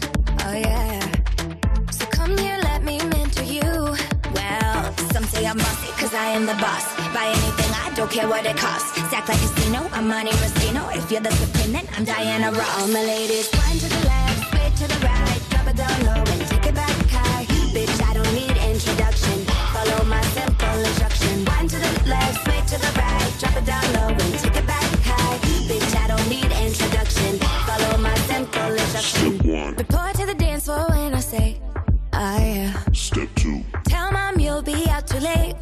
Buy 6.11 6.27
anything, 7.27 7.71
I 7.71 7.93
don't 7.95 8.11
care 8.11 8.27
what 8.27 8.45
it 8.45 8.57
costs. 8.57 8.91
Stack 9.07 9.29
like 9.29 9.39
casino, 9.39 9.87
I'm 9.93 10.09
Monte 10.09 10.31
Rustino. 10.31 10.93
If 10.93 11.09
you're 11.09 11.21
the 11.21 11.31
supreme, 11.31 11.87
I'm 11.95 12.03
Diana 12.03 12.51
Ross. 12.51 12.81
All 12.81 12.87
my 12.89 13.01
ladies, 13.01 13.49
one 13.55 13.77
to 13.79 13.87
the 13.87 14.05
left, 14.05 14.49
switch 14.49 14.75
to 14.81 14.87
the 14.93 15.05
right, 15.07 15.39
drop 15.49 15.67
it 15.67 15.77
down 15.77 16.05
low 16.05 16.19
and 16.19 16.41
take 16.49 16.65
it 16.65 16.75
back 16.75 16.91
high. 17.07 17.45
Bitch, 17.71 18.03
I 18.03 18.13
don't 18.13 18.33
need 18.33 18.57
introduction. 18.59 19.45
Follow 19.71 20.03
my 20.03 20.21
simple 20.35 20.79
instruction. 20.83 21.45
One 21.45 21.67
to 21.69 21.77
the 21.79 22.09
left, 22.09 22.43
switch 22.43 22.67
to 22.71 22.77
the 22.83 22.91
right, 22.99 23.31
drop 23.39 23.55
it 23.55 23.65
down 23.65 23.93
low 23.93 24.09
and 24.09 24.33
take 24.39 24.57
it 24.57 24.67
back 24.67 24.83
high. 25.07 25.37
Bitch, 25.69 25.95
I 25.95 26.07
don't 26.11 26.27
need 26.27 26.51
introduction. 26.51 27.39
Follow 27.39 27.97
my 27.99 28.15
simple 28.27 28.71
instruction. 28.71 29.37
one 29.47 29.75
Report 29.75 30.13
to 30.15 30.25
the 30.25 30.35
dance 30.35 30.65
floor 30.65 30.87
when 30.89 31.13
I 31.13 31.21
say, 31.21 31.61
oh 32.11 32.37
yeah. 32.37 32.83
Step 32.91 33.29
two. 33.35 33.63
Tell 33.85 34.11
mom 34.11 34.41
you'll 34.41 34.61
be 34.61 34.89
out 34.89 35.07
too 35.07 35.19
late. 35.19 35.55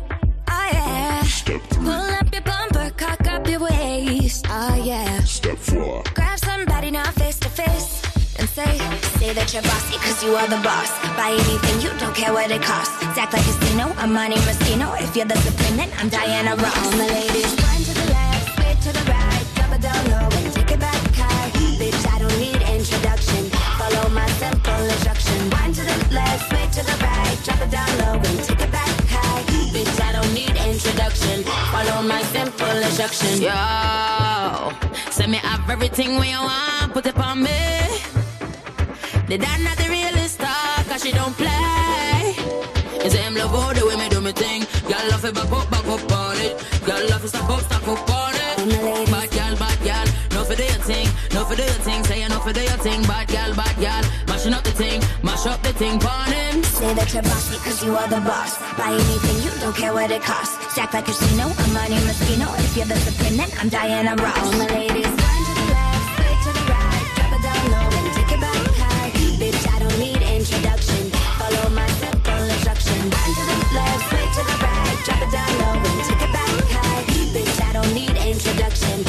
Yeah. 0.74 1.24
Step 1.24 1.62
three. 1.62 1.86
Pull 1.86 1.94
up 2.20 2.34
your 2.34 2.42
bumper, 2.42 2.92
cock 2.98 3.28
up 3.28 3.48
your 3.48 3.60
waist. 3.62 4.46
Oh 4.50 4.76
yeah. 4.76 5.20
Step 5.24 5.58
four. 5.58 6.04
Grab 6.14 6.40
somebody 6.40 6.92
now 6.92 7.10
face 7.12 7.40
to 7.40 7.50
face. 7.50 8.02
And 8.40 8.48
say, 8.48 8.78
say 9.20 9.34
that 9.34 9.52
you're 9.54 9.64
bossy 9.64 9.98
cause 10.00 10.24
you 10.24 10.32
are 10.36 10.48
the 10.48 10.62
boss. 10.64 10.92
Buy 11.20 11.32
anything, 11.36 11.82
you 11.82 11.92
don't 12.00 12.16
care 12.16 12.32
what 12.32 12.50
it 12.52 12.62
costs. 12.62 12.96
Act 13.18 13.34
like 13.34 13.44
casino, 13.44 13.92
I'm 13.98 14.14
Monte 14.14 14.38
Rustino. 14.48 14.96
If 15.02 15.14
you're 15.16 15.26
the 15.26 15.36
supreme, 15.44 15.76
then 15.76 15.92
I'm 16.00 16.08
Diana 16.08 16.56
Ross. 16.56 16.78
All 16.78 16.92
my 16.96 17.08
ladies, 17.08 17.52
one 17.68 17.84
to 17.84 17.94
the 18.00 18.08
left, 18.16 18.48
switch 18.56 18.80
to 18.88 18.92
the 18.96 19.04
right, 19.12 19.44
drop 19.56 19.76
it 19.76 19.82
down 19.82 20.04
low 20.08 20.30
and 20.40 20.54
take 20.54 20.72
it 20.72 20.80
back 20.80 20.96
high. 21.20 21.52
Bitch, 21.76 22.00
I 22.08 22.20
don't 22.20 22.38
need 22.40 22.62
introduction. 22.64 23.52
Follow 23.76 24.08
my 24.16 24.28
simple 24.40 24.84
instruction. 24.88 25.38
One 25.52 25.74
to 25.76 25.84
the 25.84 25.98
left, 26.16 26.48
switch 26.48 26.80
to 26.80 26.84
the 26.88 26.96
right, 27.04 27.38
drop 27.44 27.60
it 27.60 27.72
down 27.76 27.92
low 28.00 28.24
and 28.24 28.40
take 28.48 28.59
need. 31.10 31.46
Follow 31.46 32.02
my 32.04 32.22
simple 32.24 32.78
instruction. 32.88 33.42
Yo, 33.42 34.72
send 35.12 35.32
me 35.32 35.38
have 35.38 35.70
everything 35.70 36.12
you 36.12 36.42
want, 36.42 36.94
put 36.94 37.06
it 37.06 37.18
on 37.18 37.44
me. 37.44 37.60
The 39.28 39.38
dad 39.38 39.62
not 39.62 39.78
the 39.78 39.88
realest 39.90 40.36
star, 40.36 40.84
cause 40.90 41.04
she 41.04 41.12
don't 41.12 41.36
play. 41.38 42.36
It's 43.06 43.16
him 43.16 43.36
love 43.36 43.54
all 43.54 43.74
the 43.74 43.86
way 43.86 43.96
me 43.96 44.10
do 44.10 44.22
me 44.22 44.32
thing. 44.32 44.62
Girl 44.88 45.06
love 45.12 45.26
it 45.26 45.34
back 45.36 45.52
up, 45.52 45.70
back 45.70 45.88
up 45.88 46.12
on 46.12 46.38
it. 46.38 46.54
Girl 46.86 47.04
love 47.10 47.24
it 47.24 47.30
stop 47.30 47.50
up, 47.50 47.62
stop 47.62 47.88
up 47.88 48.10
on 48.10 48.34
it. 48.36 49.10
Bad 49.12 49.30
girl, 49.32 49.56
bad 49.58 49.80
girl, 49.84 50.08
no 50.34 50.44
for 50.44 50.56
do 50.56 50.64
your 50.64 50.84
thing, 50.90 51.08
no 51.34 51.46
for 51.46 51.56
do 51.56 51.64
your 51.64 51.82
thing. 51.88 52.04
Say 52.04 52.28
no 52.28 52.40
for 52.40 52.54
do 52.54 52.62
your 52.62 52.80
thing. 52.86 53.02
Bad 53.04 53.28
girl, 53.28 53.56
bad 53.56 53.76
girl, 53.78 54.04
mashing 54.28 54.54
up 54.54 54.64
the 54.64 54.72
thing, 54.72 55.02
mash 55.24 55.46
up 55.46 55.62
the 55.64 55.74
thing, 55.74 56.04
on 56.04 56.32
him. 56.32 56.59
Say 56.80 56.94
that 56.94 57.14
you're 57.14 57.24
bossy 57.24 57.60
cause 57.60 57.84
you 57.84 57.92
are 57.92 58.08
the 58.08 58.24
boss. 58.24 58.56
Buy 58.80 58.96
anything, 58.96 59.36
you 59.44 59.52
don't 59.60 59.76
care 59.76 59.92
what 59.92 60.12
it 60.12 60.24
costs. 60.24 60.56
Stack 60.72 60.94
like 60.94 61.12
casino, 61.12 61.52
I'm 61.52 61.74
Monte 61.76 62.00
Rustino. 62.08 62.48
If 62.56 62.72
you're 62.72 62.88
the 62.88 62.96
supreme, 62.96 63.36
then 63.36 63.52
I'm 63.60 63.68
Diana 63.68 64.16
Ross. 64.16 64.40
All 64.40 64.56
my 64.56 64.64
ladies, 64.72 65.12
one 65.12 65.44
to 65.44 65.54
the 65.60 65.66
left, 65.76 66.08
switch 66.16 66.40
to 66.48 66.52
the 66.56 66.64
right, 66.72 67.04
drop 67.20 67.36
it 67.36 67.44
down 67.44 67.64
low 67.68 67.84
and 67.84 68.08
take 68.16 68.32
it 68.32 68.40
back 68.40 68.64
high. 68.80 69.12
Bitch, 69.12 69.60
I 69.68 69.78
don't 69.84 70.00
need 70.00 70.24
introduction. 70.24 71.12
Follow 71.36 71.68
my 71.76 71.90
simple 72.00 72.48
instruction. 72.48 73.00
One 73.12 73.32
to 73.36 73.44
the 73.44 73.58
left, 73.76 74.04
switch 74.08 74.34
to 74.40 74.44
the 74.48 74.58
right, 74.64 74.96
drop 75.04 75.20
it 75.20 75.32
down 75.36 75.52
low 75.60 75.84
and 75.84 76.00
take 76.08 76.24
it 76.24 76.32
back 76.32 76.64
high. 76.80 77.04
Bitch, 77.36 77.60
I 77.60 77.76
don't 77.76 77.92
need 77.92 78.16
introduction. 78.24 79.04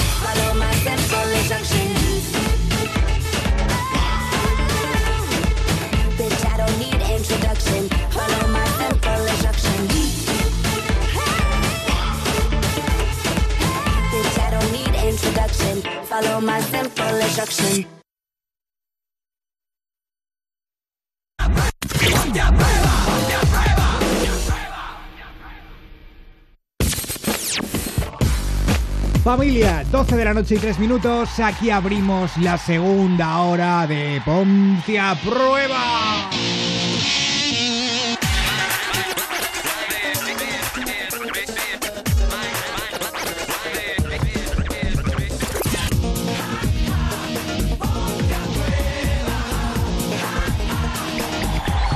Familia, 29.24 29.84
12 29.92 30.16
de 30.16 30.24
la 30.24 30.34
noche 30.34 30.54
y 30.54 30.58
3 30.58 30.78
minutos. 30.78 31.38
Aquí 31.40 31.70
abrimos 31.70 32.36
la 32.38 32.56
segunda 32.56 33.42
hora 33.42 33.86
de 33.86 34.20
Ponte 34.24 34.98
a 34.98 35.14
Prueba. 35.14 36.30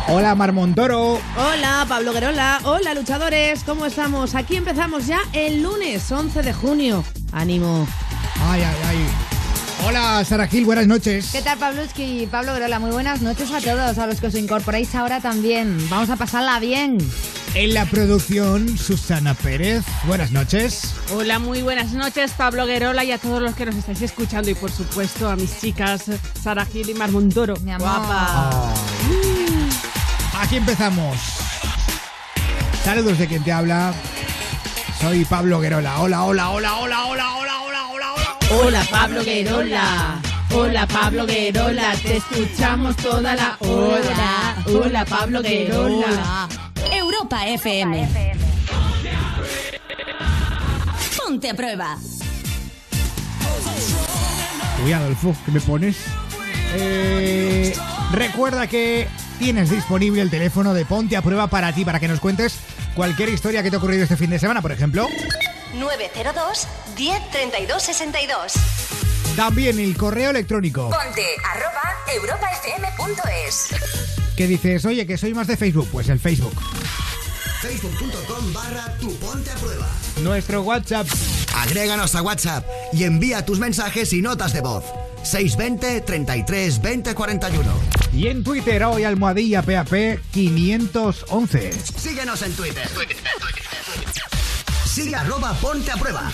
Hola 0.07 0.35
Marmontoro. 0.35 1.19
Hola, 1.37 1.87
Pablo 1.89 2.13
Guerola. 2.13 2.61
Hola, 2.65 2.93
luchadores. 2.95 3.65
¿Cómo 3.65 3.87
estamos? 3.87 4.35
Aquí 4.35 4.57
empezamos 4.57 5.07
ya 5.07 5.21
el 5.33 5.63
lunes 5.63 6.11
11 6.13 6.43
de 6.43 6.53
junio. 6.53 7.05
Ánimo. 7.33 7.89
Ay, 8.43 8.63
ay, 8.63 8.77
ay. 8.87 8.99
Hola 9.87 10.25
Sara 10.25 10.47
Gil, 10.47 10.65
buenas 10.65 10.87
noches. 10.87 11.31
¿Qué 11.33 11.43
tal, 11.43 11.59
Pabluski 11.59 12.23
y 12.23 12.27
Pablo 12.27 12.55
Grola? 12.55 12.79
Muy 12.79 12.91
buenas 12.91 13.23
noches 13.23 13.51
a 13.51 13.61
todos, 13.61 13.99
a 13.99 14.07
los 14.07 14.21
que 14.21 14.29
os 14.29 14.35
incorporáis 14.35 14.95
ahora 14.95 15.21
también. 15.21 15.77
Vamos 15.91 16.11
a 16.11 16.17
pasarla 16.17 16.59
bien. 16.61 16.99
En 17.55 17.75
la 17.75 17.85
producción, 17.87 18.79
Susana 18.79 19.35
Pérez. 19.35 19.85
Buenas 20.07 20.33
noches. 20.33 20.95
Hola, 21.15 21.39
muy 21.39 21.63
buenas 21.63 21.93
noches, 21.93 22.33
Pablo 22.33 22.67
Guerola 22.67 23.05
y 23.05 23.13
a 23.13 23.19
todos 23.19 23.43
los 23.43 23.55
que 23.55 23.67
nos 23.67 23.75
estáis 23.75 24.03
escuchando 24.03 24.51
y 24.51 24.55
por 24.55 24.71
supuesto 24.71 25.29
a 25.29 25.37
mis 25.37 25.61
chicas 25.61 26.05
Sara 26.43 26.65
Gil 26.67 26.91
y 26.91 26.95
Mar 26.95 27.11
Montoro. 27.11 27.55
Mi 27.61 27.73
amor. 27.73 27.89
Guapa. 27.89 28.75
Aquí 30.45 30.57
empezamos. 30.57 31.17
Saludos 32.85 33.17
de 33.17 33.27
quien 33.27 33.43
te 33.43 33.51
habla. 33.51 33.95
Soy 35.01 35.25
Pablo 35.25 35.59
Guerola. 35.59 36.01
Hola, 36.01 36.23
hola, 36.25 36.51
hola, 36.51 36.75
hola, 36.77 37.07
hola, 37.07 37.35
hola, 37.37 37.61
hola, 37.63 37.87
hola, 37.89 38.13
hola. 38.13 38.39
Hola, 38.51 38.87
Pablo 38.91 39.25
Guerola. 39.25 40.21
Hola, 40.53 40.87
Pablo 40.87 41.25
Guerola. 41.25 41.95
Te 41.97 42.19
escuchamos 42.19 42.95
toda 42.97 43.35
la 43.35 43.57
hora. 43.61 44.57
Hola, 44.67 45.07
Pablo 45.07 45.41
Guerola. 45.41 46.47
Europa 46.93 47.47
FM. 47.47 48.07
Ponte 51.17 51.49
a 51.49 51.55
prueba. 51.55 51.97
Uy, 54.85 54.93
Adolfo, 54.93 55.35
¿qué 55.47 55.53
me 55.53 55.61
pones? 55.63 55.97
Eh, 56.75 57.75
recuerda 58.13 58.67
que 58.67 59.09
tienes 59.39 59.71
disponible 59.71 60.23
el 60.23 60.31
teléfono 60.31 60.75
de 60.75 60.85
Ponte 60.85 61.17
a 61.17 61.23
Prueba 61.23 61.47
para 61.49 61.73
ti, 61.73 61.85
para 61.85 62.01
que 62.01 62.09
nos 62.09 62.21
cuentes 62.21 62.57
cualquier 62.95 63.29
historia 63.29 63.63
que 63.63 63.71
te 63.71 63.77
ha 63.77 63.79
ocurrido 63.79 64.03
este 64.05 64.17
fin 64.17 64.31
de 64.31 64.39
semana, 64.39 64.63
por 64.63 64.73
ejemplo. 64.73 65.09
902 65.75 66.69
10 66.97 67.31
32 67.31 67.83
62. 67.83 68.53
También 69.37 69.81
el 69.81 69.97
correo 69.97 70.31
electrónico. 70.31 70.91
Ponte 70.91 71.27
arroba 71.45 71.83
europafm.es. 72.15 73.69
Que 74.37 74.47
dices, 74.47 74.85
oye, 74.85 75.07
que 75.07 75.19
soy 75.19 75.35
más 75.35 75.47
de 75.47 75.57
Facebook. 75.57 75.89
Pues 75.91 76.09
el 76.09 76.21
Facebook. 76.21 76.55
Facebook.com 77.61 78.53
barra 78.53 78.97
tu 78.99 79.15
ponte 79.17 79.51
a 79.51 79.55
prueba. 79.55 79.89
Nuestro 80.23 80.63
WhatsApp. 80.63 81.07
Agréganos 81.57 82.15
a 82.15 82.23
WhatsApp 82.23 82.65
y 82.93 83.05
envía 83.05 83.45
tus 83.45 83.59
mensajes 83.59 84.13
y 84.13 84.23
notas 84.23 84.53
de 84.53 84.61
voz. 84.61 84.85
620 85.25 86.03
33 86.03 86.81
20 86.81 87.15
41. 87.15 87.73
Y 88.13 88.29
en 88.29 88.45
Twitter, 88.45 88.85
hoy 88.85 89.05
almohadilla 89.05 89.63
PAP 89.63 90.21
511. 90.31 91.73
Síguenos 91.73 92.43
en 92.43 92.53
Twitter. 92.53 92.89
Sigue 94.87 95.17
arroba 95.17 95.53
ponte 95.55 95.91
a 95.91 95.97
prueba. 95.97 96.31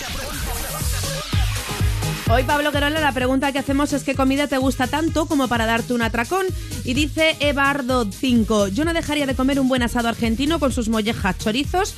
Hoy, 2.29 2.43
Pablo 2.43 2.71
Guerola, 2.71 3.01
la 3.01 3.11
pregunta 3.11 3.51
que 3.51 3.59
hacemos 3.59 3.91
es 3.91 4.03
¿qué 4.03 4.15
comida 4.15 4.47
te 4.47 4.57
gusta 4.57 4.87
tanto 4.87 5.25
como 5.25 5.47
para 5.47 5.65
darte 5.65 5.93
un 5.93 6.01
atracón? 6.01 6.45
Y 6.85 6.93
dice 6.93 7.35
Ebardo5, 7.39 8.69
yo 8.69 8.85
no 8.85 8.93
dejaría 8.93 9.25
de 9.25 9.35
comer 9.35 9.59
un 9.59 9.67
buen 9.67 9.83
asado 9.83 10.07
argentino 10.07 10.59
con 10.59 10.71
sus 10.71 10.87
mollejas, 10.87 11.37
chorizos, 11.39 11.93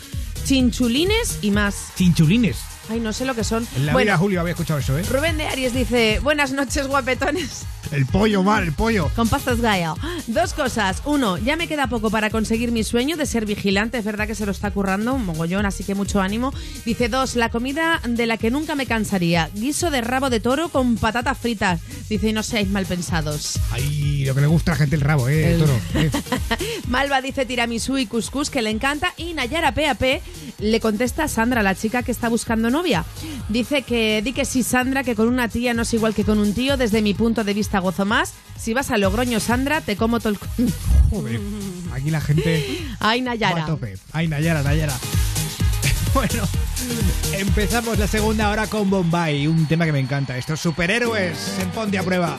chinchulines 0.45 1.37
y 1.41 1.51
más. 1.51 1.91
Chinchulines. 1.95 2.72
Ay, 2.89 2.99
no 2.99 3.13
sé 3.13 3.25
lo 3.25 3.33
que 3.33 3.43
son. 3.43 3.65
En 3.75 3.85
la 3.85 3.93
Bueno, 3.93 4.11
vida 4.11 4.17
Julio 4.17 4.41
había 4.41 4.51
escuchado 4.51 4.79
eso, 4.79 4.97
¿eh? 4.97 5.03
Rubén 5.03 5.37
de 5.37 5.47
Aries 5.47 5.73
dice, 5.73 6.19
buenas 6.21 6.51
noches 6.51 6.87
guapetones. 6.87 7.63
El 7.91 8.05
pollo, 8.05 8.43
mal, 8.43 8.63
el 8.63 8.73
pollo. 8.73 9.09
Con 9.15 9.27
pastas 9.27 9.61
gallo. 9.61 9.95
Dos 10.27 10.53
cosas. 10.53 11.01
Uno, 11.05 11.37
ya 11.37 11.55
me 11.55 11.67
queda 11.67 11.87
poco 11.87 12.09
para 12.09 12.29
conseguir 12.29 12.71
mi 12.71 12.83
sueño 12.83 13.17
de 13.17 13.25
ser 13.25 13.45
vigilante. 13.45 13.97
Es 13.97 14.05
verdad 14.05 14.25
que 14.27 14.35
se 14.35 14.45
lo 14.45 14.51
está 14.51 14.71
currando 14.71 15.13
un 15.13 15.25
mogollón, 15.25 15.65
así 15.65 15.83
que 15.83 15.93
mucho 15.93 16.21
ánimo. 16.21 16.53
Dice 16.85 17.09
dos, 17.09 17.35
la 17.35 17.49
comida 17.49 18.01
de 18.07 18.25
la 18.25 18.37
que 18.37 18.49
nunca 18.51 18.75
me 18.75 18.85
cansaría. 18.85 19.49
Guiso 19.53 19.91
de 19.91 20.01
rabo 20.01 20.29
de 20.29 20.39
toro 20.39 20.69
con 20.69 20.95
patatas 20.97 21.37
fritas. 21.37 21.81
Dice, 22.09 22.33
no 22.33 22.41
seáis 22.41 22.69
mal 22.69 22.85
pensados. 22.85 23.59
Ay, 23.71 24.25
lo 24.25 24.33
que 24.33 24.41
le 24.41 24.47
gusta 24.47 24.71
a 24.71 24.75
la 24.75 24.79
gente 24.79 24.95
el 24.95 25.01
rabo, 25.01 25.27
¿eh? 25.29 25.53
El- 25.53 25.59
Toro. 25.59 25.73
¿eh? 25.95 26.11
Malva 26.87 27.21
dice 27.21 27.45
tiramisú 27.45 27.97
y 27.97 28.05
cuscús 28.05 28.49
que 28.49 28.61
le 28.61 28.69
encanta. 28.69 29.13
Y 29.17 29.33
Nayara 29.33 29.73
PAP 29.73 30.21
Le 30.59 30.79
contesta 30.79 31.27
Sandra, 31.27 31.61
la 31.63 31.75
chica 31.75 32.03
que 32.03 32.11
está 32.11 32.29
buscando 32.29 32.69
novia. 32.69 33.05
Dice 33.49 33.83
que 33.83 34.21
di 34.23 34.33
que 34.33 34.45
sí, 34.45 34.63
Sandra, 34.63 35.03
que 35.03 35.15
con 35.15 35.27
una 35.27 35.47
tía 35.47 35.73
no 35.73 35.83
es 35.83 35.93
igual 35.93 36.15
que 36.15 36.23
con 36.23 36.39
un 36.39 36.53
tío. 36.53 36.77
Desde 36.77 37.01
mi 37.01 37.13
punto 37.13 37.43
de 37.43 37.53
vista 37.53 37.72
gozo 37.79 38.05
más. 38.05 38.33
Si 38.57 38.73
vas 38.73 38.91
a 38.91 38.97
Logroño, 38.97 39.39
Sandra, 39.39 39.81
te 39.81 39.95
como 39.95 40.19
todo 40.19 40.29
el... 40.29 40.37
Joder, 41.09 41.39
aquí 41.93 42.09
la 42.11 42.21
gente 42.21 42.85
Ay, 42.99 43.21
Nayara. 43.21 43.63
a 43.63 43.65
tope. 43.67 43.95
Ay, 44.11 44.27
Nayara, 44.27 44.63
Nayara. 44.63 44.93
Bueno, 46.13 46.43
empezamos 47.33 47.97
la 47.97 48.05
segunda 48.05 48.51
hora 48.51 48.67
con 48.67 48.87
Bombay, 48.87 49.47
un 49.47 49.65
tema 49.65 49.85
que 49.85 49.91
me 49.91 49.99
encanta. 49.99 50.37
Estos 50.37 50.59
superhéroes 50.59 51.57
en 51.59 51.71
Ponte 51.71 51.97
a 51.97 52.03
Prueba. 52.03 52.37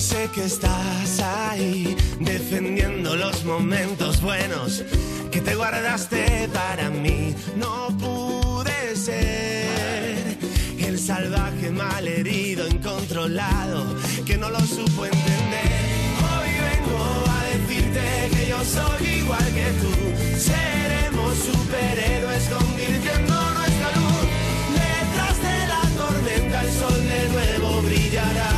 Sé 0.00 0.30
que 0.34 0.44
estás 0.44 1.20
ahí, 1.20 1.94
defendiendo 2.20 3.16
los 3.16 3.44
momentos 3.44 4.22
buenos 4.22 4.82
que 5.30 5.42
te 5.42 5.54
guardaste 5.54 6.48
para 6.54 6.88
mí. 6.88 7.34
No 7.56 7.88
pude 7.98 8.96
ser 8.96 10.38
el 10.78 10.98
salvaje 10.98 11.70
malherido, 11.70 12.66
incontrolado, 12.66 13.94
que 14.24 14.38
no 14.38 14.48
lo 14.48 14.60
supo 14.60 15.04
entender. 15.04 15.70
Hoy 16.30 16.50
vengo 16.70 17.24
a 17.36 17.44
decirte 17.52 18.30
que 18.34 18.48
yo 18.48 18.64
soy 18.64 19.06
igual 19.06 19.48
que 19.58 19.68
tú. 19.82 19.92
Seremos 20.38 21.34
superhéroes 21.36 22.44
convirtiendo 22.48 23.34
nuestra 23.58 23.88
luz. 23.98 24.26
Detrás 24.80 25.36
de 25.46 25.56
la 25.72 25.82
tormenta 26.00 26.62
el 26.62 26.72
sol 26.72 27.00
de 27.06 27.28
nuevo 27.28 27.82
brillará. 27.82 28.49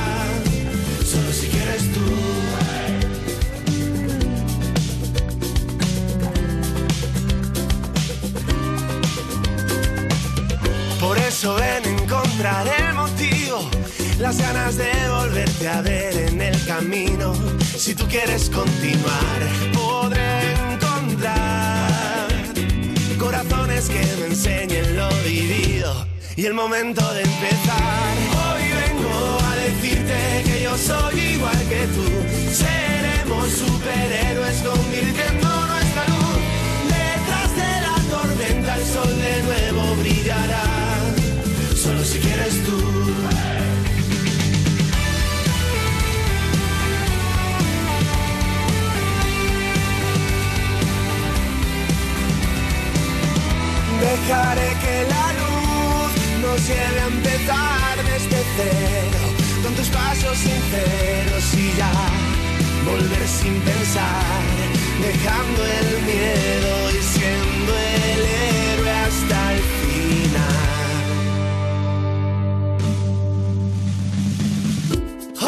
Por 11.01 11.19
eso 11.19 11.55
ven 11.57 11.85
a 11.85 12.03
encontrar 12.03 12.67
el 12.79 12.95
motivo, 12.95 13.69
las 14.19 14.39
ganas 14.39 14.77
de 14.77 14.93
volverte 15.09 15.69
a 15.69 15.83
ver 15.83 16.17
en 16.29 16.41
el 16.41 16.65
camino. 16.65 17.35
Si 17.77 17.95
tú 17.95 18.07
quieres 18.07 18.49
continuar, 18.49 19.41
podré 19.75 20.53
encontrar 20.73 22.29
corazones 23.19 23.89
que 23.89 24.01
me 24.21 24.27
enseñen 24.27 24.97
lo 24.97 25.09
vivido 25.25 26.07
y 26.37 26.47
el 26.47 26.55
momento 26.55 27.03
de 27.13 27.23
empezar. 27.23 28.17
Hoy 28.55 28.72
decirte 29.63 30.43
que 30.45 30.63
yo 30.63 30.77
soy 30.77 31.19
igual 31.35 31.59
que 31.69 31.87
tú. 31.95 32.07
Seremos 32.63 33.49
superhéroes 33.51 34.59
convirtiendo 34.63 35.49
nuestra 35.73 36.05
luz. 36.13 36.41
Detrás 36.99 37.51
de 37.61 37.73
la 37.87 37.97
tormenta 38.15 38.77
el 38.77 38.85
sol 38.85 39.13
de 39.27 39.43
nuevo 39.49 39.97
brillará. 39.97 40.65
Solo 41.77 42.05
si 42.05 42.19
quieres 42.19 42.55
tú. 42.65 42.79
Dejaré 54.01 54.71
que 54.83 54.97
la 55.15 55.27
luz 55.41 56.11
nos 56.43 56.67
lleve 56.67 57.01
a 57.01 57.07
empezar 57.07 57.97
desde 58.05 59.32
pasos 60.13 60.37
sinceros 60.37 61.55
y 61.55 61.73
ya 61.79 61.91
volver 62.85 63.27
sin 63.27 63.59
pensar, 63.63 64.43
dejando 65.01 65.65
el 65.65 66.03
miedo 66.03 66.73
y 66.91 67.01
siendo 67.15 67.73
el 68.05 68.21
héroe 68.45 68.91
hasta 68.91 69.39
el 69.55 69.63
final. 69.83 70.65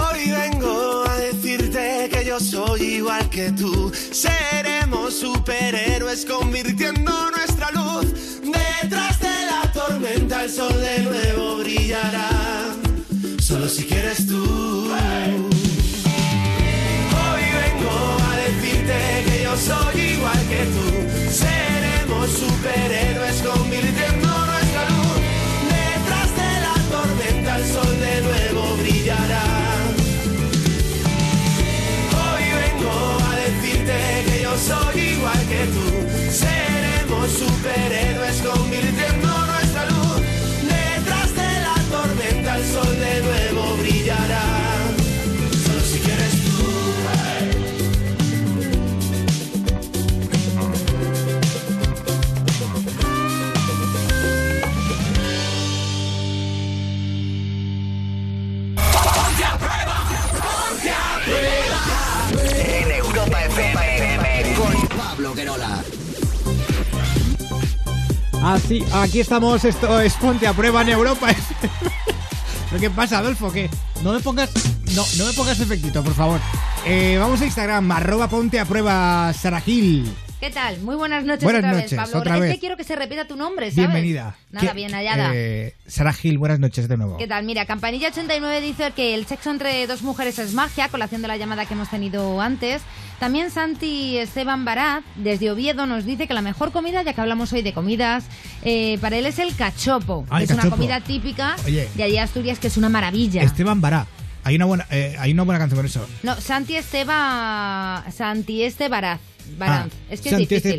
Hoy 0.02 0.22
vengo 0.30 1.04
a 1.10 1.14
decirte 1.18 2.08
que 2.10 2.24
yo 2.24 2.40
soy 2.40 2.80
igual 3.00 3.28
que 3.28 3.52
tú. 3.52 3.92
Seremos 4.12 5.12
superhéroes 5.12 6.24
convirtiendo 6.24 7.12
nuestra 7.32 7.70
luz. 7.72 8.40
Detrás 8.40 9.20
de 9.20 9.46
la 9.50 9.70
tormenta 9.74 10.44
el 10.44 10.50
sol 10.50 10.80
de 10.80 11.00
nuevo 11.00 11.56
brillará. 11.58 12.63
Solo 13.44 13.68
si 13.68 13.84
quieres 13.84 14.26
tú. 14.26 14.42
Hoy 14.42 14.94
vengo 17.62 18.16
a 18.26 18.36
decirte 18.36 18.96
que 19.26 19.42
yo 19.42 19.54
soy 19.54 20.00
igual 20.00 20.42
que 20.48 20.64
tú. 20.74 20.86
Seremos 21.30 22.30
superhéroes 22.30 23.42
convirtiendo 23.42 24.28
nuestra 24.46 24.88
luz. 24.88 25.20
Detrás 25.68 26.30
de 26.40 26.50
la 26.64 26.74
tormenta 26.90 27.50
el 27.58 27.64
sol 27.66 27.94
de 28.00 28.14
nuevo 28.22 28.62
brillará. 28.78 29.44
Hoy 32.24 32.44
vengo 32.62 32.96
a 33.28 33.32
decirte 33.44 33.96
que 34.24 34.36
yo 34.42 34.54
soy 34.56 34.96
igual 35.00 35.42
que 35.52 35.62
tú. 35.74 35.86
Seremos 36.32 37.28
superhéroes 37.30 38.36
convirtiendo 38.40 38.73
Así, 68.42 68.84
aquí 68.92 69.20
estamos, 69.20 69.64
esto 69.64 70.00
es 70.00 70.14
Ponte 70.14 70.46
a 70.46 70.52
Prueba 70.52 70.82
en 70.82 70.90
Europa. 70.90 71.28
¿Pero 72.70 72.80
qué 72.80 72.90
pasa, 72.90 73.18
Adolfo? 73.18 73.50
¿Qué? 73.50 73.70
No 74.02 74.12
me 74.12 74.20
pongas, 74.20 74.50
no, 74.94 75.04
no 75.18 75.26
me 75.26 75.32
pongas 75.32 75.60
efectito, 75.60 76.02
por 76.02 76.14
favor. 76.14 76.40
Eh, 76.86 77.16
vamos 77.18 77.40
a 77.40 77.46
Instagram, 77.46 77.90
arroba 77.90 78.28
Ponte 78.28 78.60
a 78.60 78.64
Prueba 78.64 79.32
Sara 79.32 79.60
Gil. 79.60 80.12
¿Qué 80.44 80.50
tal? 80.50 80.78
Muy 80.80 80.94
buenas 80.94 81.24
noches 81.24 81.42
Buenas 81.42 81.60
otra 81.60 81.72
noches, 81.72 81.90
vez, 81.92 82.00
Pablo. 82.00 82.18
otra 82.18 82.34
es 82.34 82.40
vez. 82.42 82.52
que 82.52 82.60
quiero 82.60 82.76
que 82.76 82.84
se 82.84 82.94
repita 82.94 83.26
tu 83.26 83.34
nombre, 83.34 83.70
¿sabes? 83.70 83.76
Bienvenida. 83.76 84.36
Nada, 84.50 84.66
¿Qué- 84.66 84.74
bien 84.74 84.92
hallada. 84.92 85.30
eh, 85.32 85.72
Sara 85.86 86.12
Gil, 86.12 86.36
buenas 86.36 86.60
noches 86.60 86.86
de 86.86 86.98
nuevo. 86.98 87.16
¿Qué 87.16 87.26
tal? 87.26 87.46
Mira, 87.46 87.66
Campanilla89 87.66 88.60
dice 88.60 88.92
que 88.94 89.14
el 89.14 89.24
sexo 89.24 89.50
entre 89.50 89.86
dos 89.86 90.02
mujeres 90.02 90.38
es 90.38 90.52
magia, 90.52 90.90
colación 90.90 91.22
de 91.22 91.28
la 91.28 91.38
llamada 91.38 91.64
que 91.64 91.72
hemos 91.72 91.88
tenido 91.88 92.42
antes. 92.42 92.82
También 93.18 93.50
Santi 93.50 94.18
Esteban 94.18 94.66
Barat, 94.66 95.02
desde 95.16 95.50
Oviedo, 95.50 95.86
nos 95.86 96.04
dice 96.04 96.26
que 96.26 96.34
la 96.34 96.42
mejor 96.42 96.72
comida, 96.72 97.02
ya 97.02 97.14
que 97.14 97.22
hablamos 97.22 97.50
hoy 97.54 97.62
de 97.62 97.72
comidas, 97.72 98.24
eh, 98.64 98.98
para 99.00 99.16
él 99.16 99.24
es 99.24 99.38
el 99.38 99.56
cachopo. 99.56 100.26
Ah, 100.28 100.42
el 100.42 100.44
es 100.44 100.50
una 100.50 100.68
comida 100.68 101.00
típica 101.00 101.56
Oye. 101.64 101.88
de 101.94 102.02
allí 102.02 102.18
Asturias 102.18 102.58
que 102.58 102.66
es 102.66 102.76
una 102.76 102.90
maravilla. 102.90 103.40
Esteban 103.42 103.80
Bará. 103.80 104.06
Hay 104.46 104.56
una 104.56 104.66
buena, 104.66 104.86
eh, 104.90 105.16
hay 105.18 105.32
una 105.32 105.44
buena 105.44 105.58
canción 105.58 105.78
con 105.78 105.86
eso. 105.86 106.06
No, 106.22 106.38
Santi 106.38 106.76
Esteba... 106.76 108.04
Santi 108.14 108.62
Este 108.64 108.90
Baranz. 109.58 109.92
Ah, 109.94 109.96
es 110.10 110.20
que 110.20 110.28
es 110.30 110.34
difícil. 110.48 110.78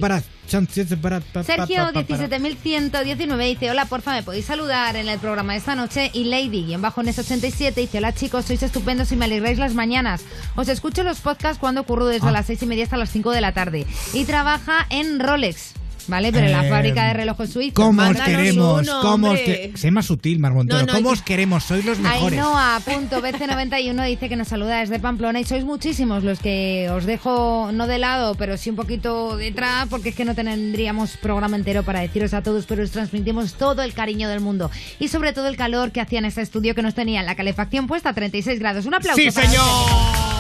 Pa, 1.34 1.44
Sergio 1.44 1.78
pa, 1.78 1.94
pa, 1.94 2.00
pa. 2.02 2.18
17119 2.18 3.46
dice, 3.46 3.72
hola, 3.72 3.86
porfa, 3.86 4.14
me 4.14 4.24
podéis 4.24 4.46
saludar 4.46 4.96
en 4.96 5.08
el 5.10 5.18
programa 5.20 5.54
de 5.54 5.60
esta 5.60 5.76
noche. 5.76 6.12
Y 6.14 6.26
Lady, 6.26 6.74
en 6.74 6.82
bajo 6.82 7.02
Nes 7.04 7.18
87 7.18 7.82
dice, 7.82 7.98
hola 7.98 8.14
chicos, 8.14 8.46
sois 8.46 8.62
estupendos 8.64 9.12
y 9.12 9.16
me 9.16 9.26
alegráis 9.26 9.58
las 9.58 9.74
mañanas. 9.74 10.22
Os 10.56 10.68
escucho 10.68 11.04
los 11.04 11.20
podcasts 11.22 11.60
cuando 11.60 11.82
ocurro 11.82 12.06
desde 12.06 12.28
Ah. 12.28 12.32
las 12.32 12.46
seis 12.46 12.62
y 12.62 12.66
media 12.68 12.84
hasta 12.84 12.98
las 12.98 13.10
5 13.10 13.32
de 13.32 13.42
la 13.42 13.54
tarde. 13.54 13.86
Y 14.14 14.26
trabaja 14.26 14.86
en 14.90 15.20
Rolex, 15.20 15.74
¿vale? 16.08 16.32
Pero 16.32 16.46
en 16.46 16.52
la 16.52 16.66
Eh, 16.66 16.70
fábrica 16.70 17.08
de 17.08 17.14
relojes 17.14 17.50
suizos. 17.52 17.74
¿Cómo 17.74 18.02
os 18.04 18.20
queremos? 18.22 18.82
uno, 18.82 19.02
¿Cómo 19.02 19.28
os 19.32 19.40
hombre. 19.40 19.72
que... 19.72 19.78
Sé 19.78 19.92
más 19.92 20.06
sutil, 20.06 20.40
Mar 20.40 20.54
Montoro. 20.54 20.82
No, 20.82 20.88
no, 20.88 20.94
¿Cómo 20.94 21.10
os 21.10 21.22
queremos? 21.22 21.64
Sois 21.64 21.84
los 21.86 22.00
mejores. 22.00 22.40
Ainhoa.bc91 22.40 24.06
dice 24.08 24.30
que 24.30 24.36
nos 24.36 24.48
saluda 24.48 24.80
desde 24.80 25.00
Pamplona 25.00 25.40
y 25.40 25.44
sois 25.46 25.64
muchísimos 25.66 26.24
los 26.24 26.40
que 26.40 26.90
os 26.92 27.06
dejo 27.06 27.70
no 27.74 27.88
de 27.88 27.98
lado, 27.98 28.36
pero 28.36 28.58
sí 28.58 28.70
un 28.70 28.76
poquito 28.76 29.38
detrás, 29.38 29.88
porque 29.90 30.10
es 30.10 30.16
que 30.16 30.26
no 30.26 30.36
tendríamos 30.36 31.18
programa 31.18 31.56
entero 31.56 31.84
para 31.84 32.00
deciros 32.02 32.34
a 32.34 32.42
todos, 32.44 32.66
pero 32.66 32.84
os 32.84 32.92
transmitimos 32.92 33.54
todo 33.54 33.82
el 33.82 33.94
cariño 33.94 34.30
del 34.30 34.40
mundo 34.42 34.72
y 35.00 35.08
sobre 35.08 35.34
todo 35.34 35.48
el 35.48 35.58
calor 35.58 35.92
que 35.92 36.02
hacía 36.02 36.20
en 36.20 36.26
este 36.26 36.42
estudio 36.42 36.76
que 36.76 36.82
nos 36.82 36.94
tenía 36.96 37.24
la 37.24 37.36
calefacción 37.36 37.88
puesta 37.88 38.10
a 38.10 38.14
36 38.14 38.60
grados. 38.60 38.86
Un 38.86 38.94
aplauso. 38.96 39.22
¡Sí, 39.22 39.32
para 39.32 39.48
señor! 39.48 39.66
mantenimiento. 39.66 40.35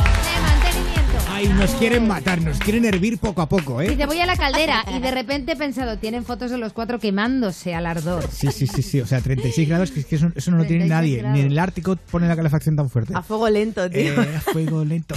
Ay, 1.35 1.49
nos 1.49 1.71
quieren 1.71 2.07
matar, 2.07 2.41
nos 2.41 2.57
quieren 2.59 2.85
hervir 2.85 3.17
poco 3.17 3.41
a 3.41 3.49
poco, 3.49 3.81
¿eh? 3.81 3.89
Dice, 3.89 4.05
voy 4.05 4.21
a 4.21 4.25
la 4.25 4.37
caldera 4.37 4.85
y 4.95 4.99
de 4.99 5.11
repente 5.11 5.51
he 5.51 5.55
pensado, 5.57 5.97
tienen 5.97 6.23
fotos 6.23 6.49
de 6.49 6.57
los 6.57 6.71
cuatro 6.71 6.97
quemándose 6.97 7.75
al 7.75 7.87
ardor. 7.87 8.25
Sí, 8.31 8.47
sí, 8.53 8.67
sí, 8.67 8.81
sí. 8.81 9.01
O 9.01 9.05
sea, 9.05 9.19
36 9.19 9.67
grados, 9.67 9.91
que, 9.91 9.99
es 9.99 10.05
que 10.05 10.15
eso, 10.15 10.31
eso 10.33 10.51
no 10.51 10.57
lo 10.57 10.63
tiene 10.63 10.85
36 10.85 10.89
nadie. 10.89 11.17
grados. 11.17 11.35
Ni 11.37 11.41
en 11.41 11.47
el 11.51 11.59
Ártico 11.59 11.97
pone 11.97 12.29
la 12.29 12.37
calefacción 12.37 12.77
tan 12.77 12.89
fuerte. 12.89 13.11
A 13.13 13.21
fuego 13.21 13.49
lento, 13.49 13.89
tío. 13.89 14.21
Eh, 14.21 14.35
a 14.37 14.39
fuego 14.39 14.85
lento. 14.85 15.13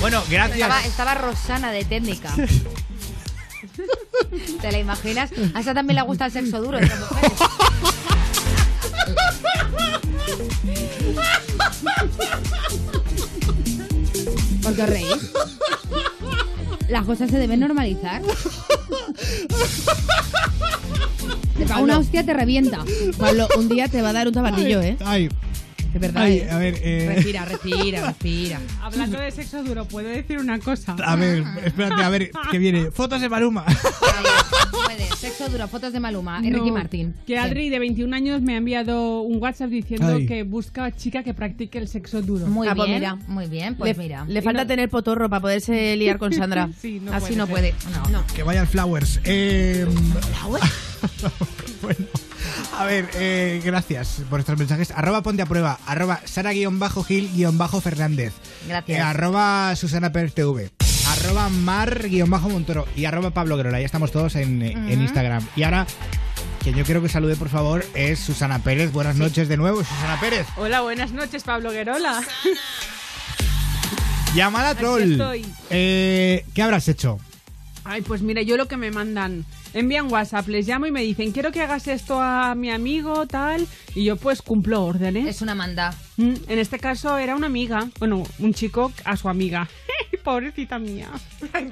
Bueno, 0.00 0.22
gracias. 0.30 0.60
Estaba, 0.60 0.82
estaba 0.82 1.14
Rosana 1.14 1.72
de 1.72 1.84
técnica. 1.84 2.34
¿Te 4.62 4.72
la 4.72 4.78
imaginas? 4.78 5.30
A 5.52 5.60
esa 5.60 5.74
también 5.74 5.96
le 5.96 6.02
gusta 6.02 6.24
el 6.24 6.32
sexo 6.32 6.62
duro. 6.62 6.78
esta 6.78 6.96
mujer. 6.96 7.32
¿Por 14.70 14.76
qué 14.76 14.82
os 14.82 14.90
reís? 14.90 15.32
Las 16.88 17.04
cosas 17.04 17.28
se 17.30 17.38
deben 17.38 17.58
normalizar. 17.60 18.22
Te 21.56 21.64
pega 21.64 21.78
una 21.78 21.98
hostia, 21.98 22.24
te 22.24 22.32
revienta. 22.34 22.84
Pablo, 23.18 23.48
un 23.56 23.68
día 23.68 23.88
te 23.88 24.00
va 24.02 24.10
a 24.10 24.12
dar 24.12 24.28
un 24.28 24.34
tabanillo, 24.34 24.80
¿eh? 24.80 24.96
Ay, 25.04 25.28
De 25.92 25.98
verdad. 25.98 26.22
ay, 26.22 26.38
¿eh? 26.38 26.50
a 26.50 26.58
ver, 26.58 26.74
eh, 26.82 27.12
Respira, 27.14 27.44
respira, 27.44 28.06
respira. 28.06 28.60
Hablando 28.82 29.18
de 29.18 29.30
sexo 29.30 29.62
duro, 29.64 29.84
¿puedo 29.86 30.08
decir 30.08 30.38
una 30.38 30.58
cosa? 30.58 30.96
a 31.04 31.16
ver, 31.16 31.44
espérate, 31.64 32.02
a 32.02 32.08
ver, 32.08 32.30
¿qué 32.50 32.58
viene? 32.58 32.90
Fotos 32.90 33.20
de 33.20 33.28
Maluma. 33.28 33.64
Puede, 34.70 35.04
sexo 35.16 35.48
duro, 35.48 35.66
fotos 35.68 35.92
de 35.92 36.00
Maluma, 36.00 36.40
No, 36.40 36.50
Ricky 36.58 36.70
Martín. 36.70 37.14
Que 37.26 37.34
Sí. 37.34 37.38
Adri, 37.38 37.68
de 37.70 37.78
21 37.78 38.14
años, 38.14 38.40
me 38.42 38.54
ha 38.54 38.56
enviado 38.58 39.20
un 39.22 39.40
WhatsApp 39.42 39.70
diciendo 39.70 40.14
Ay. 40.16 40.26
que 40.26 40.42
busca 40.42 40.90
chica 40.94 41.22
que 41.22 41.34
practique 41.34 41.78
el 41.78 41.88
sexo 41.88 42.22
duro. 42.22 42.46
Muy 42.46 42.68
Ah, 42.68 42.74
pues 42.74 42.86
bien, 42.88 42.98
mira. 43.00 43.14
muy 43.26 43.46
bien, 43.46 43.74
pues 43.74 43.96
le, 43.96 44.02
mira. 44.02 44.24
le 44.26 44.42
falta 44.42 44.66
tener 44.66 44.88
potorro 44.88 45.28
para 45.28 45.40
poderse 45.40 45.96
liar 45.96 46.18
con 46.18 46.32
Sandra. 46.32 46.68
Sí, 46.80 47.00
no 47.02 47.12
Así 47.12 47.34
puede 47.34 47.36
no 47.36 47.46
ser. 47.46 47.52
puede. 47.52 47.74
No. 48.12 48.24
Que 48.34 48.42
vaya 48.42 48.60
al 48.62 48.66
Flowers. 48.66 49.20
Eh, 49.24 49.86
bueno, 51.82 51.98
a 52.80 52.86
ver, 52.86 53.10
eh, 53.14 53.60
gracias 53.62 54.22
por 54.30 54.40
estos 54.40 54.58
mensajes. 54.58 54.90
Arroba 54.92 55.22
ponte 55.22 55.42
a 55.42 55.46
prueba. 55.46 55.78
Arroba 55.86 56.20
Sara-Gil-Fernández. 56.24 58.32
Gracias. 58.66 58.98
Eh, 58.98 59.02
arroba 59.02 59.76
Susana. 59.76 60.10
Arroba 60.10 61.50
Mar-Montoro. 61.50 62.88
Y 62.96 63.04
arroba 63.04 63.32
Pablo 63.32 63.58
Grola. 63.58 63.80
Ya 63.80 63.84
estamos 63.84 64.12
todos 64.12 64.34
en, 64.36 64.62
eh, 64.62 64.72
en. 64.72 65.02
Instagram. 65.02 65.46
Y 65.56 65.64
ahora, 65.64 65.86
quien 66.62 66.74
yo 66.74 66.84
quiero 66.84 67.02
que 67.02 67.10
salude, 67.10 67.36
por 67.36 67.50
favor, 67.50 67.84
es 67.92 68.18
Susana 68.18 68.60
Pérez. 68.60 68.92
Buenas 68.92 69.16
noches 69.16 69.48
de 69.48 69.58
nuevo, 69.58 69.84
Susana 69.84 70.18
Pérez. 70.18 70.46
Hola, 70.56 70.80
buenas 70.80 71.12
noches, 71.12 71.42
Pablo 71.42 71.72
Guerola. 71.72 72.22
Llamada 74.34 74.74
troll. 74.74 75.12
estoy. 75.12 75.44
Eh, 75.68 76.46
¿Qué 76.54 76.62
habrás 76.62 76.88
hecho? 76.88 77.18
Ay, 77.90 78.02
pues 78.02 78.22
mira, 78.22 78.40
yo 78.42 78.56
lo 78.56 78.68
que 78.68 78.76
me 78.76 78.92
mandan, 78.92 79.44
envían 79.74 80.12
WhatsApp, 80.12 80.46
les 80.46 80.68
llamo 80.68 80.86
y 80.86 80.92
me 80.92 81.02
dicen, 81.02 81.32
quiero 81.32 81.50
que 81.50 81.60
hagas 81.60 81.88
esto 81.88 82.20
a 82.20 82.54
mi 82.54 82.70
amigo, 82.70 83.26
tal, 83.26 83.66
y 83.96 84.04
yo 84.04 84.14
pues 84.16 84.42
cumplo 84.42 84.84
órdenes. 84.84 85.26
Es 85.26 85.42
una 85.42 85.56
manda. 85.56 85.92
Mm, 86.16 86.34
En 86.46 86.58
este 86.60 86.78
caso 86.78 87.18
era 87.18 87.34
una 87.34 87.48
amiga, 87.48 87.88
bueno, 87.98 88.22
un 88.38 88.54
chico 88.54 88.92
a 89.04 89.16
su 89.16 89.28
amiga. 89.28 89.68
Pobrecita 90.24 90.78
mía. 90.78 91.08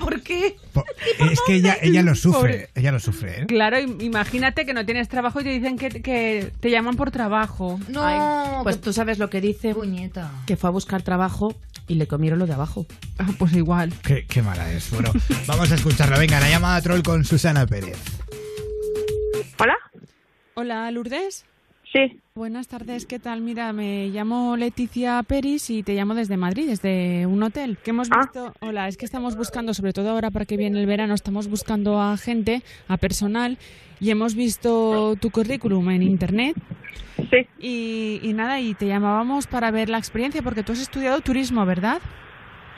¿Por 0.01 0.20
qué? 0.23 0.57
Es 1.31 1.40
que 1.47 1.55
ella, 1.55 1.77
ella 1.82 2.03
lo 2.03 2.15
sufre. 2.16 2.39
Pobre. 2.40 2.69
Ella 2.74 2.90
lo 2.93 2.99
sufre, 3.01 3.43
¿eh? 3.43 3.47
Claro, 3.47 3.78
im- 3.78 4.01
imagínate 4.03 4.66
que 4.66 4.74
no 4.74 4.85
tienes 4.85 5.09
trabajo 5.09 5.40
y 5.40 5.45
te 5.45 5.51
dicen 5.51 5.77
que, 5.78 5.89
que 6.03 6.51
te 6.61 6.70
llaman 6.70 6.97
por 6.97 7.11
trabajo. 7.12 7.78
No, 7.89 8.03
Ay, 8.05 8.19
pues 8.65 8.81
tú 8.81 8.93
sabes 8.93 9.19
lo 9.19 9.31
que 9.31 9.40
dice. 9.40 9.74
puñeta. 9.74 10.31
Que 10.47 10.57
fue 10.57 10.69
a 10.69 10.73
buscar 10.73 11.03
trabajo 11.03 11.55
y 11.89 11.94
le 11.94 12.06
comieron 12.06 12.39
lo 12.39 12.47
de 12.47 12.52
abajo. 12.52 12.86
Ah, 13.19 13.28
pues 13.39 13.52
igual. 13.55 13.93
Qué, 14.02 14.27
qué 14.27 14.43
mala 14.43 14.70
es. 14.73 14.90
Bueno, 14.90 15.12
vamos 15.47 15.73
a 15.73 15.74
escucharla. 15.74 16.19
Venga, 16.19 16.39
la 16.39 16.51
llamada 16.51 16.81
troll 16.82 17.02
con 17.02 17.24
Susana 17.24 17.66
Pérez. 17.66 17.98
¿Hola? 19.59 19.77
Hola, 20.55 20.90
Lourdes. 20.90 21.44
Sí. 21.93 22.20
Buenas 22.35 22.69
tardes, 22.69 23.06
¿qué 23.06 23.19
tal? 23.19 23.40
Mira, 23.40 23.73
me 23.73 24.09
llamo 24.09 24.56
Leticia 24.56 25.23
Peris 25.23 25.70
y 25.70 25.82
te 25.82 25.94
llamo 25.94 26.15
desde 26.15 26.36
Madrid, 26.36 26.69
desde 26.69 27.27
un 27.27 27.43
hotel. 27.43 27.78
Que 27.82 27.90
hemos 27.90 28.09
Ah. 28.12 28.20
visto. 28.20 28.52
Hola, 28.60 28.89
es 28.89 28.97
que 28.98 29.06
estamos 29.06 29.36
buscando, 29.36 29.73
sobre 29.73 29.93
todo 29.93 30.10
ahora 30.10 30.31
para 30.31 30.44
que 30.44 30.56
viene 30.59 30.78
el 30.78 30.86
verano, 30.86 31.15
estamos 31.15 31.48
buscando 31.48 32.01
a 32.01 32.16
gente, 32.19 32.62
a 32.89 32.98
personal, 32.98 33.56
y 34.01 34.10
hemos 34.10 34.35
visto 34.35 35.16
tu 35.16 35.31
currículum 35.31 35.89
en 35.90 36.02
internet. 36.02 36.56
Sí. 37.31 37.47
Y, 37.59 38.20
y 38.23 38.32
nada, 38.35 38.60
y 38.60 38.74
te 38.74 38.86
llamábamos 38.86 39.47
para 39.47 39.70
ver 39.70 39.89
la 39.89 39.98
experiencia, 39.98 40.43
porque 40.43 40.62
tú 40.62 40.73
has 40.73 40.81
estudiado 40.81 41.20
turismo, 41.20 41.65
¿verdad? 41.65 42.01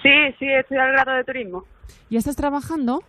Sí, 0.02 0.08
sí, 0.38 0.46
estoy 0.46 0.78
al 0.78 0.92
grado 0.92 1.12
de 1.16 1.24
turismo. 1.24 1.64
¿Ya 2.08 2.18
estás 2.20 2.36
trabajando? 2.36 3.02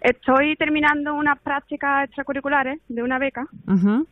Estoy 0.00 0.56
terminando 0.56 1.14
unas 1.14 1.38
prácticas 1.40 2.06
extracurriculares 2.06 2.80
de 2.88 3.02
una 3.04 3.18
beca 3.20 3.46
Ajá. 3.68 4.02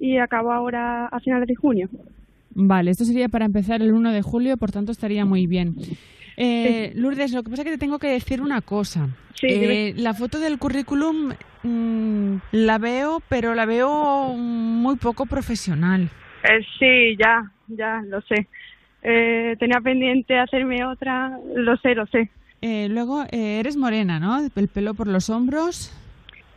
Y 0.00 0.18
acabo 0.18 0.52
ahora 0.52 1.06
a 1.06 1.20
finales 1.20 1.48
de 1.48 1.54
junio. 1.54 1.88
Vale, 2.54 2.90
esto 2.90 3.04
sería 3.04 3.28
para 3.28 3.44
empezar 3.44 3.82
el 3.82 3.92
1 3.92 4.12
de 4.12 4.22
julio, 4.22 4.56
por 4.56 4.70
tanto 4.72 4.92
estaría 4.92 5.24
muy 5.24 5.46
bien. 5.46 5.76
Eh, 6.36 6.92
Lourdes, 6.94 7.32
lo 7.32 7.42
que 7.42 7.50
pasa 7.50 7.62
es 7.62 7.66
que 7.66 7.72
te 7.72 7.78
tengo 7.78 7.98
que 7.98 8.08
decir 8.08 8.40
una 8.40 8.60
cosa. 8.60 9.08
Sí, 9.34 9.46
Eh, 9.48 9.94
la 9.96 10.14
foto 10.14 10.40
del 10.40 10.58
currículum 10.58 11.32
mm, 11.62 12.34
la 12.52 12.78
veo, 12.78 13.22
pero 13.28 13.54
la 13.54 13.66
veo 13.66 14.34
muy 14.36 14.96
poco 14.96 15.26
profesional. 15.26 16.08
Eh, 16.42 16.64
sí, 16.78 17.16
ya, 17.18 17.50
ya, 17.68 18.02
lo 18.06 18.20
sé. 18.22 18.48
Eh, 19.02 19.56
tenía 19.58 19.80
pendiente 19.80 20.38
hacerme 20.38 20.84
otra, 20.84 21.38
lo 21.54 21.76
sé, 21.76 21.94
lo 21.94 22.06
sé. 22.06 22.30
Eh, 22.60 22.88
luego, 22.88 23.22
eh, 23.30 23.60
eres 23.60 23.76
morena, 23.76 24.18
¿no? 24.18 24.40
El 24.56 24.68
pelo 24.68 24.94
por 24.94 25.06
los 25.06 25.30
hombros. 25.30 25.92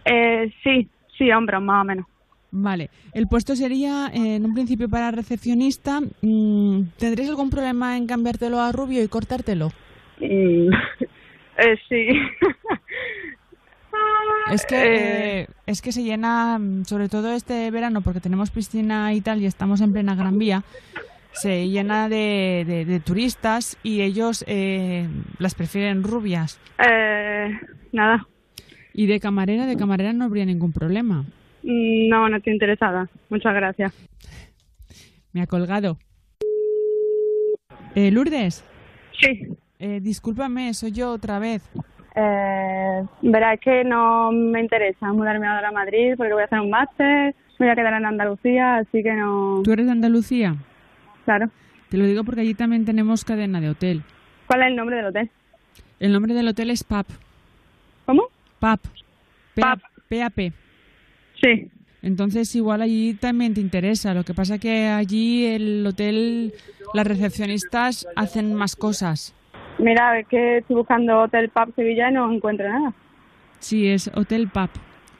Eh, 0.06 0.52
sí, 0.64 0.88
sí, 1.18 1.32
hombros, 1.32 1.62
más 1.62 1.82
o 1.82 1.86
menos. 1.86 2.06
Vale, 2.54 2.90
el 3.14 3.28
puesto 3.28 3.56
sería 3.56 4.12
eh, 4.14 4.36
en 4.36 4.46
un 4.46 4.54
principio 4.54 4.90
para 4.90 5.12
recepcionista. 5.12 6.02
Mm, 6.22 6.84
¿Tendrías 6.98 7.30
algún 7.30 7.50
problema 7.50 7.96
en 7.98 8.08
cambiártelo 8.08 8.60
a 8.60 8.72
rubio 8.74 9.02
y 9.04 9.08
cortártelo? 9.08 9.70
Mm, 10.20 10.70
eh, 11.58 11.78
sí. 11.88 12.08
Es 14.52 14.66
que, 14.66 14.76
Eh, 14.82 15.42
eh, 15.44 15.48
es 15.66 15.82
que 15.82 15.92
se 15.92 16.04
llena, 16.04 16.58
mm, 16.60 16.86
sobre 16.86 17.08
todo 17.10 17.32
este 17.32 17.70
verano, 17.72 18.02
porque 18.02 18.20
tenemos 18.20 18.50
piscina 18.52 19.14
y 19.14 19.22
tal, 19.22 19.42
y 19.42 19.46
estamos 19.46 19.80
en 19.82 19.94
plena 19.94 20.16
Gran 20.16 20.38
Vía, 20.40 20.64
se 21.32 21.70
llena 21.70 22.10
de, 22.10 22.66
de- 22.68 22.86
de 22.86 23.00
turistas 23.00 23.78
y 23.84 24.02
ellos 24.02 24.44
eh, 24.48 25.08
las 25.38 25.56
prefieren 25.56 26.04
rubias. 26.04 26.60
eh, 26.86 27.52
nada, 27.94 28.28
Y 28.94 29.06
de 29.06 29.20
camarera, 29.22 29.66
de 29.68 29.78
camarera 29.78 30.12
no 30.12 30.26
habría 30.26 30.46
ningún 30.46 30.74
problema. 30.74 31.24
No, 31.64 32.30
no 32.30 32.38
estoy 32.38 32.54
interesada. 32.54 33.08
Muchas 33.30 33.54
gracias. 33.54 33.94
Me 35.34 35.42
ha 35.42 35.48
colgado. 35.48 35.98
Eh, 37.96 38.12
Lourdes. 38.12 38.64
Sí. 39.20 39.48
Eh, 39.80 40.00
discúlpame, 40.02 40.74
soy 40.74 40.92
yo 40.92 41.12
otra 41.12 41.40
vez. 41.40 41.64
Eh, 42.16 43.04
verá, 43.22 43.54
es 43.54 43.60
que 43.62 43.84
no 43.84 44.32
me 44.32 44.62
interesa 44.62 45.12
mudarme 45.14 45.48
ahora 45.48 45.70
a 45.70 45.72
Madrid 45.72 46.14
porque 46.18 46.34
voy 46.34 46.42
a 46.42 46.46
hacer 46.46 46.60
un 46.60 46.70
máster, 46.70 47.36
me 47.58 47.66
voy 47.66 47.70
a 47.70 47.76
quedar 47.76 47.94
en 47.94 48.06
Andalucía, 48.06 48.78
así 48.78 49.02
que 49.02 49.14
no... 49.14 49.62
¿Tú 49.64 49.72
eres 49.72 49.86
de 49.86 49.92
Andalucía? 49.94 50.56
Claro. 51.26 51.50
Te 51.90 51.98
lo 51.98 52.06
digo 52.06 52.24
porque 52.24 52.42
allí 52.42 52.54
también 52.54 52.86
tenemos 52.86 53.26
cadena 53.26 53.60
de 53.62 53.70
hotel. 53.70 54.04
¿Cuál 54.48 54.62
es 54.62 54.68
el 54.68 54.76
nombre 54.76 54.98
del 54.98 55.06
hotel? 55.06 55.30
El 56.00 56.14
nombre 56.14 56.34
del 56.34 56.48
hotel 56.48 56.70
es 56.70 56.84
PAP. 56.84 57.08
¿Cómo? 58.06 58.24
PAP. 58.60 58.82
PAP. 59.56 59.80
PAP. 60.10 60.54
Sí. 61.42 61.68
Entonces 62.02 62.56
igual 62.56 62.82
allí 62.82 63.14
también 63.14 63.54
te 63.54 63.62
interesa. 63.62 64.14
Lo 64.14 64.24
que 64.24 64.34
pasa 64.34 64.58
que 64.58 64.88
allí 64.88 65.46
el 65.46 65.86
hotel, 65.86 66.54
las 66.94 67.06
recepcionistas 67.08 68.08
hacen 68.16 68.54
más 68.56 68.76
cosas. 68.76 69.36
Mira, 69.78 70.20
es 70.20 70.28
que 70.28 70.58
estoy 70.58 70.76
buscando 70.78 71.22
Hotel 71.22 71.50
Pub 71.50 71.74
Sevilla 71.76 72.10
y 72.10 72.14
no 72.14 72.32
encuentro 72.32 72.68
nada. 72.68 72.94
Sí, 73.60 73.88
es 73.88 74.10
Hotel 74.16 74.48
PAP. 74.50 74.72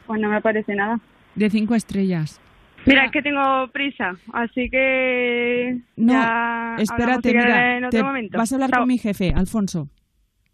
Pues 0.08 0.20
no 0.20 0.30
me 0.30 0.38
aparece 0.38 0.76
nada. 0.76 1.00
De 1.36 1.50
cinco 1.50 1.76
estrellas. 1.76 2.40
Mira, 2.86 3.06
es 3.06 3.12
que 3.12 3.22
tengo 3.22 3.68
prisa, 3.72 4.16
así 4.34 4.68
que... 4.70 5.78
No, 5.96 6.14
ya 6.14 6.76
espérate, 6.80 7.30
mira. 7.32 7.78
en 7.78 7.86
otro 7.86 8.00
te- 8.00 8.04
momento. 8.04 8.38
vas 8.40 8.52
a 8.52 8.56
hablar 8.56 8.72
Chao. 8.72 8.80
con 8.82 8.88
mi 8.88 8.98
jefe, 8.98 9.32
Alfonso. 9.36 9.88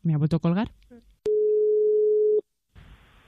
¿Me 0.04 0.14
ha 0.14 0.18
vuelto 0.18 0.36
a 0.36 0.40
colgar? 0.40 0.70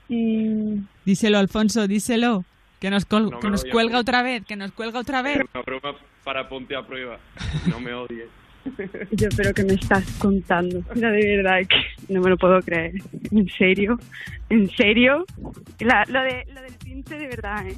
Mm, 0.10 0.84
Díselo, 1.06 1.38
Alfonso, 1.38 1.88
díselo. 1.88 2.44
Que 2.80 2.90
nos, 2.90 3.06
col- 3.06 3.30
No 3.30 3.40
que 3.40 3.49
nos 3.49 3.65
cuelga 3.65 3.99
otra 3.99 4.23
vez, 4.23 4.45
que 4.45 4.56
nos 4.56 4.72
cuelga 4.72 4.99
otra 4.99 5.22
vez. 5.22 5.38
Una 5.53 5.64
broma 5.64 5.95
para 6.23 6.48
ponte 6.48 6.76
a 6.76 6.81
prueba. 6.86 7.19
No 7.69 7.80
me 7.80 7.94
odies. 7.94 8.26
Yo, 9.11 9.27
pero 9.36 9.53
que 9.53 9.64
me 9.65 9.73
estás 9.73 10.06
contando. 10.18 10.81
Mira, 10.95 11.11
de 11.11 11.38
verdad, 11.38 11.60
que 11.68 12.14
no 12.14 12.22
me 12.22 12.30
lo 12.30 12.38
puedo 12.38 12.60
creer. 12.61 12.94
¿En 13.31 13.49
serio? 13.49 13.99
¿En 14.49 14.69
serio? 14.72 15.26
La- 15.80 16.06
lo, 16.07 16.22
de, 16.23 16.45
lo 16.53 16.61
del 16.61 16.76
tinte, 16.77 17.18
de 17.18 17.27
verdad, 17.27 17.68
¿eh? 17.68 17.76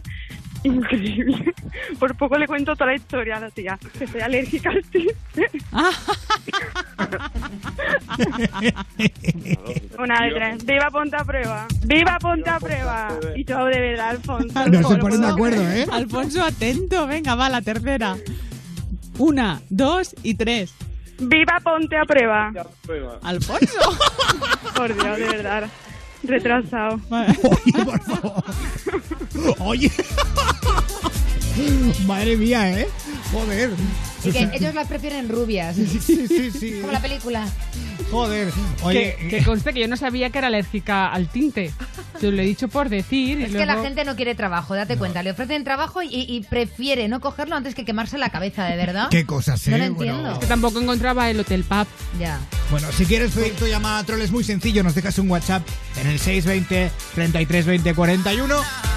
Increíble. 0.64 1.54
Por 2.00 2.16
poco 2.16 2.38
le 2.38 2.48
cuento 2.48 2.76
toda 2.76 2.92
la 2.92 2.96
historia 2.96 3.38
a 3.38 3.40
la 3.40 3.50
tía. 3.50 3.80
Que 3.98 4.06
soy 4.06 4.22
alérgica 4.22 4.70
al 4.70 4.84
chiste. 4.92 5.50
Una 9.98 10.24
de 10.24 10.32
tres. 10.32 10.66
¡Viva 10.66 10.90
Ponte 10.92 11.16
a 11.16 11.24
Prueba! 11.24 11.68
¡Viva 11.86 12.18
Ponte 12.20 12.50
a 12.50 12.60
Prueba! 12.60 13.08
Y 13.36 13.44
todo 13.44 13.66
de 13.66 13.80
verdad, 13.80 14.10
Alfonso. 14.10 14.68
No 14.68 14.88
se 14.88 14.98
ponen 14.98 15.22
de 15.22 15.28
acuerdo, 15.28 15.62
¿eh? 15.72 15.88
Alfonso, 15.92 16.44
atento. 16.44 17.08
Venga, 17.08 17.34
va, 17.36 17.50
la 17.50 17.62
tercera. 17.62 18.16
Una, 19.18 19.62
dos 19.70 20.16
y 20.24 20.36
tres. 20.36 20.74
¡Viva 21.20 21.60
Ponte 21.64 21.98
a 21.98 22.06
Prueba! 22.06 22.52
Alfonso. 23.24 23.98
Por 24.76 24.94
Dios, 24.94 25.18
de 25.18 25.26
verdad. 25.26 25.68
Retrasado. 26.24 27.00
Oye. 29.60 29.92
Madre 32.06 32.38
mía, 32.38 32.80
¿eh? 32.80 32.88
Joder. 33.32 33.72
Y 34.24 34.32
que 34.32 34.50
ellos 34.54 34.74
las 34.76 34.88
prefieren 34.88 35.30
rubias. 35.30 35.76
Sí, 35.76 35.88
sí, 36.28 36.52
sí. 36.52 36.78
Como 36.82 36.94
la 36.94 37.02
película. 37.02 37.48
Joder. 38.12 38.52
Oye, 38.84 39.16
que, 39.20 39.28
que 39.30 39.44
conste 39.44 39.74
que 39.74 39.80
yo 39.82 39.88
no 39.88 39.98
sabía 39.98 40.30
que 40.30 40.38
era 40.38 40.48
alérgica 40.48 41.12
al 41.12 41.28
tinte. 41.30 41.72
Te 42.20 42.32
lo 42.32 42.40
he 42.42 42.46
dicho 42.46 42.68
por 42.68 42.90
decir. 42.90 43.40
y 43.40 43.44
Es 43.46 43.52
que 43.52 43.58
la 43.66 43.74
luego- 43.74 43.84
gente 43.84 44.06
no 44.06 44.16
quiere 44.16 44.36
trabajo, 44.36 44.76
date 44.76 44.98
cuenta. 44.98 45.24
Le 45.24 45.32
ofrecen 45.32 45.64
trabajo 45.64 46.02
y, 46.04 46.10
y 46.12 46.46
prefiere 46.50 47.08
no 47.08 47.20
cogerlo 47.20 47.56
antes 47.56 47.74
que 47.74 47.84
quemarse 47.86 48.18
la 48.18 48.30
cabeza, 48.30 48.66
de 48.66 48.76
verdad. 48.78 49.08
Qué 49.10 49.26
cosas, 49.26 49.66
No 49.68 49.76
¿eh? 49.76 49.80
lo 49.80 49.86
entiendo. 49.86 50.22
Bueno. 50.22 50.40
Que 50.40 50.46
tampoco 50.46 50.80
encontraba 50.82 51.30
el 51.30 51.40
Hotel 51.40 51.64
Pub. 51.64 51.88
Ya. 52.20 52.40
Bueno, 52.70 52.92
si 52.92 53.06
quieres 53.06 53.32
pedir 53.32 53.54
tu 53.56 53.66
llamada 53.66 54.00
a 54.00 54.04
troll 54.04 54.22
es 54.22 54.32
muy 54.32 54.44
sencillo, 54.44 54.84
nos 54.84 54.94
dejas 54.96 55.18
un 55.20 55.30
WhatsApp 55.32 55.64
en 56.00 56.08
el 56.08 56.11
620 56.20 56.92
33 57.16 57.66
20 57.66 57.94
41 57.94 58.56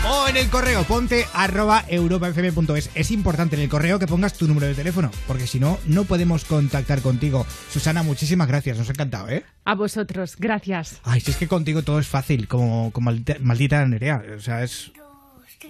o 0.08 0.28
en 0.28 0.36
el 0.36 0.48
correo 0.50 0.84
ponte 0.84 1.26
arroba 1.32 1.84
europafm.es. 1.88 2.90
Es 2.94 3.10
importante 3.10 3.56
en 3.56 3.62
el 3.62 3.68
correo 3.68 3.98
que 3.98 4.06
pongas 4.06 4.34
tu 4.34 4.46
número 4.46 4.66
de 4.66 4.74
teléfono, 4.74 5.10
porque 5.26 5.46
si 5.46 5.58
no, 5.60 5.78
no 5.86 6.04
podemos 6.04 6.44
contactar 6.44 7.00
contigo. 7.00 7.46
Susana, 7.70 8.02
muchísimas 8.02 8.48
gracias, 8.48 8.78
nos 8.78 8.88
ha 8.88 8.92
encantado, 8.92 9.28
¿eh? 9.28 9.44
A 9.64 9.74
vosotros, 9.74 10.36
gracias. 10.38 11.00
Ay, 11.04 11.20
si 11.20 11.30
es 11.30 11.36
que 11.36 11.48
contigo 11.48 11.82
todo 11.82 11.98
es 11.98 12.06
fácil, 12.06 12.48
como, 12.48 12.90
como 12.92 13.06
maldita, 13.06 13.36
maldita 13.40 13.86
Nerea. 13.86 14.22
O 14.36 14.40
sea, 14.40 14.62
es 14.62 14.92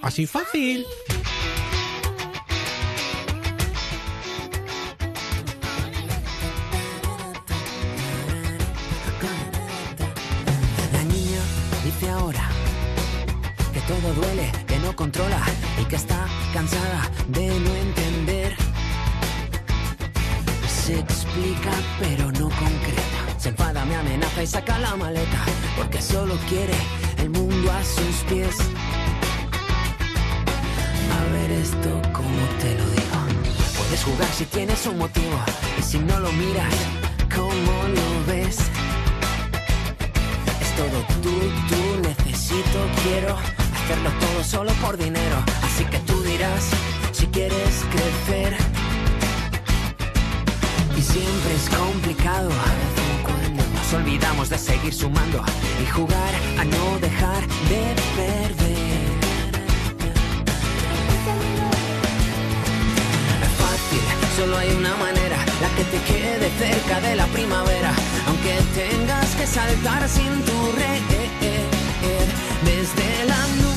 así 0.02 0.26
fácil. 0.26 0.84
Todo 13.86 14.14
duele, 14.14 14.50
que 14.66 14.78
no 14.78 14.96
controla 14.96 15.40
y 15.80 15.84
que 15.84 15.96
está 15.96 16.26
cansada 16.52 17.10
de 17.28 17.46
no 17.60 17.74
entender. 17.74 18.56
Se 20.66 20.98
explica 20.98 21.72
pero 22.00 22.30
no 22.32 22.48
concreta. 22.48 23.20
Se 23.38 23.50
enfada, 23.50 23.84
me 23.84 23.96
amenaza 23.96 24.42
y 24.42 24.46
saca 24.46 24.78
la 24.78 24.96
maleta 24.96 25.44
porque 25.76 26.00
solo 26.00 26.34
quiere 26.48 26.74
el 27.18 27.30
mundo 27.30 27.70
a 27.72 27.84
sus 27.84 28.16
pies. 28.28 28.56
A 31.18 31.32
ver 31.32 31.50
esto 31.50 31.90
como 32.12 32.42
te 32.60 32.74
lo 32.78 32.84
digo. 32.90 33.18
Puedes 33.76 34.04
jugar 34.04 34.28
si 34.32 34.44
tienes 34.46 34.86
un 34.86 34.98
motivo 34.98 35.36
y 35.78 35.82
si 35.82 35.98
no 35.98 36.20
lo 36.20 36.32
miras, 36.32 36.74
¿cómo 37.34 37.72
lo 37.98 38.32
ves? 38.32 38.58
Es 40.62 40.76
todo 40.76 40.98
tú, 41.22 41.34
tú, 41.68 42.08
necesito, 42.08 42.78
quiero 43.02 43.63
hacerlo 43.84 44.10
todo 44.18 44.44
solo 44.44 44.72
por 44.80 44.96
dinero. 44.96 45.36
Así 45.62 45.84
que 45.84 45.98
tú 46.00 46.22
dirás 46.22 46.70
si 47.12 47.26
quieres 47.26 47.84
crecer. 47.92 48.56
Y 50.96 51.02
siempre 51.02 51.54
es 51.54 51.68
complicado, 51.76 52.50
nos 53.74 53.92
olvidamos 53.92 54.48
de 54.48 54.58
seguir 54.58 54.94
sumando 54.94 55.44
y 55.82 55.86
jugar 55.90 56.32
a 56.58 56.64
no 56.64 56.98
dejar 57.00 57.42
de 57.70 57.82
perder. 58.16 58.84
Es 63.42 63.54
fácil, 63.62 64.04
solo 64.36 64.56
hay 64.56 64.70
una 64.72 64.96
manera, 64.96 65.36
la 65.60 65.68
que 65.76 65.84
te 65.84 65.98
quede 66.10 66.50
cerca 66.58 67.00
de 67.00 67.16
la 67.16 67.26
primavera, 67.26 67.92
aunque 68.28 68.54
tengas 68.74 69.34
que 69.34 69.46
saltar 69.46 70.08
sin 70.08 70.32
tu 70.44 70.72
red, 70.72 71.02
desde 72.64 73.24
la 73.26 73.46
nube 73.56 73.73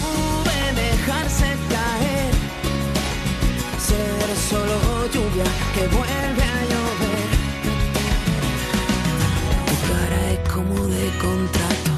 dejarse 1.07 1.45
caer, 1.69 2.33
ser 3.79 4.29
solo 4.49 5.07
lluvia 5.13 5.45
que 5.73 5.87
vuelve 5.87 6.43
a 6.43 6.61
llover. 6.71 7.27
Tu 9.67 9.75
cara 9.87 10.31
es 10.33 10.49
como 10.53 10.87
de 10.87 11.09
contrato, 11.17 11.91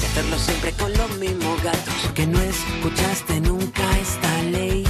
de 0.00 0.06
hacerlo 0.06 0.38
siempre 0.38 0.72
con 0.72 0.92
los 0.92 1.10
mismos 1.16 1.62
gatos, 1.62 1.94
que 2.14 2.26
no 2.26 2.38
escuchaste 2.38 3.40
nunca 3.40 3.82
esta 3.98 4.42
ley. 4.42 4.84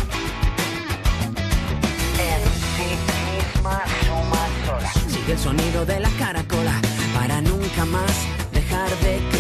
Sigue 5.09 5.32
el 5.32 5.38
sonido 5.38 5.86
de 5.86 6.01
la 6.01 6.10
caracola 6.18 6.80
para 7.14 7.40
nunca 7.40 7.84
más 7.84 8.14
dejar 8.52 8.90
de 8.98 9.18
creer. 9.30 9.39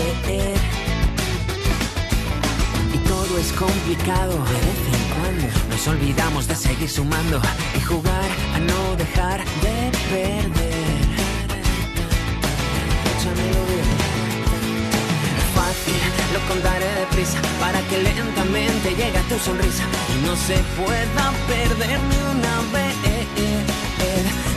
Es 3.40 3.52
complicado 3.52 4.32
de 4.32 4.58
vez 4.66 4.80
en 4.92 5.04
cuando. 5.16 5.46
Nos 5.70 5.88
olvidamos 5.88 6.46
de 6.46 6.54
seguir 6.54 6.90
sumando 6.90 7.40
y 7.76 7.80
jugar 7.80 8.28
a 8.54 8.58
no 8.58 8.96
dejar 8.96 9.38
de 9.64 9.76
perder. 10.12 10.44
Échamelo 13.12 13.62
bien. 13.70 13.88
Fácil, 15.56 16.00
lo 16.34 16.40
contaré 16.48 16.88
deprisa 17.02 17.40
para 17.58 17.80
que 17.88 18.02
lentamente 18.02 18.90
llegue 18.90 19.20
tu 19.30 19.38
sonrisa 19.38 19.84
y 20.12 20.26
no 20.26 20.36
se 20.36 20.56
pueda 20.78 21.24
perder 21.48 21.98
ni 22.10 22.18
una 22.36 22.54
vez. 22.74 22.94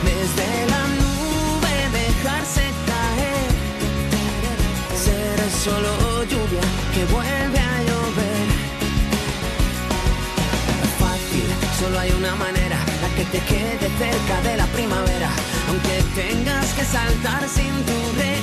Desde 0.08 0.48
la 0.72 0.82
nube 1.00 1.74
dejarse 1.98 2.64
caer, 2.90 3.50
ser 5.04 5.38
solo 5.64 6.03
manera, 12.36 12.78
la 13.02 13.08
que 13.16 13.24
te 13.24 13.38
quede 13.40 13.88
cerca 13.98 14.40
de 14.42 14.56
la 14.56 14.66
primavera, 14.66 15.30
aunque 15.68 16.02
tengas 16.14 16.66
que 16.74 16.84
saltar 16.84 17.48
sin 17.48 17.72
tu 17.88 17.98
red. 18.18 18.42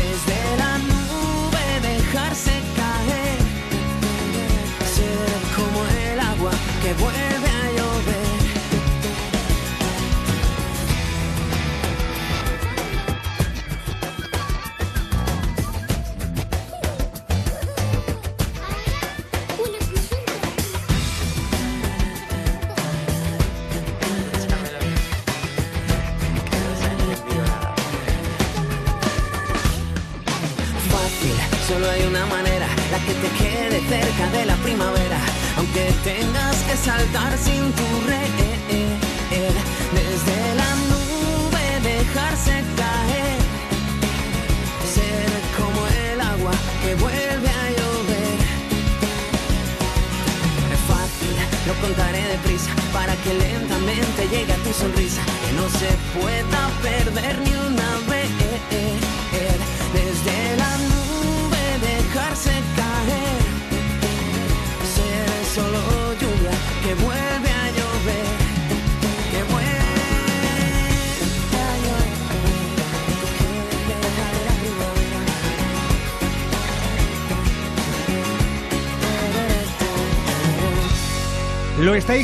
Desde 0.00 0.38
la 0.58 0.78
nube 0.78 1.64
dejarse 1.82 2.52
caer, 2.78 3.38
ser 4.94 5.38
como 5.56 5.84
el 5.86 6.20
agua 6.20 6.52
que 6.82 6.92
vuelve 6.94 7.43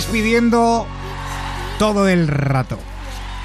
estáis 0.01 0.06
pidiendo 0.22 0.86
todo 1.78 2.09
el 2.09 2.27
rato. 2.27 2.78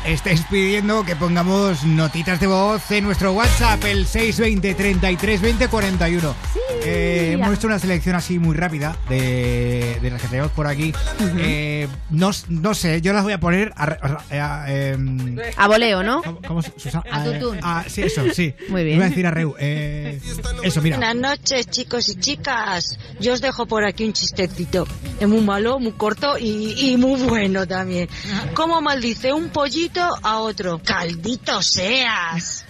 Estáis 0.06 0.42
pidiendo 0.52 1.04
que 1.04 1.16
pongamos 1.16 1.84
notitas 1.84 2.40
de 2.40 2.46
voz 2.48 2.92
en 2.92 3.04
nuestro 3.06 3.34
WhatsApp, 3.34 3.84
el 3.86 4.06
620 4.06 4.76
33 4.76 5.42
20 5.42 5.68
41. 5.68 6.36
Eh, 6.84 7.32
hemos 7.34 7.56
hecho 7.58 7.66
una 7.66 7.80
selección 7.80 8.16
así 8.16 8.38
muy 8.38 8.56
rápida 8.56 8.96
de, 9.10 9.98
de 10.02 10.12
las 10.12 10.22
que 10.22 10.28
tenemos 10.28 10.52
por 10.52 10.68
aquí. 10.68 10.94
Eh, 11.38 11.88
no, 12.12 12.30
no 12.50 12.74
sé, 12.76 13.02
yo 13.02 13.14
las 13.14 13.24
voy 13.24 13.34
a 13.34 13.40
poner 13.40 13.74
a, 13.76 13.84
a- 14.30 14.64
a- 14.64 14.72
em, 14.72 15.38
A 15.58 15.68
voleo, 15.68 16.04
¿no? 16.04 16.22
¿Cómo? 16.48 16.60
A 17.12 17.26
Eh, 17.26 17.40
tutún. 17.40 17.58
ah, 17.64 17.84
sí, 17.88 18.04
eso, 18.04 18.22
sí. 18.32 18.54
Muy 18.70 18.84
bien. 18.84 18.98
Iba 18.98 19.08
a 19.08 19.10
decir 19.10 19.26
a 19.26 19.32
Reu. 19.32 19.56
eh, 19.58 20.22
eso, 20.64 20.82
mira. 20.84 20.98
Buenas 20.98 21.16
noches, 21.16 21.68
chicos 21.72 22.08
y 22.10 22.16
chicas. 22.20 23.00
Yo 23.20 23.34
os 23.34 23.42
dejo 23.42 23.66
por 23.66 23.86
aquí 23.86 24.04
un 24.06 24.14
chistecito. 24.14 24.88
Es 25.20 25.28
muy 25.28 25.42
malo, 25.42 25.80
muy 25.80 25.94
corto 25.94 26.38
y, 26.38 26.74
y 26.92 26.98
muy 26.98 27.22
bueno 27.22 27.66
también. 27.68 28.10
¿Cómo 28.54 28.82
maldice 28.82 29.32
un 29.34 29.50
pollito 29.50 30.02
a 30.22 30.40
otro? 30.40 30.82
¡Caldito 30.84 31.62
seas! 31.62 32.66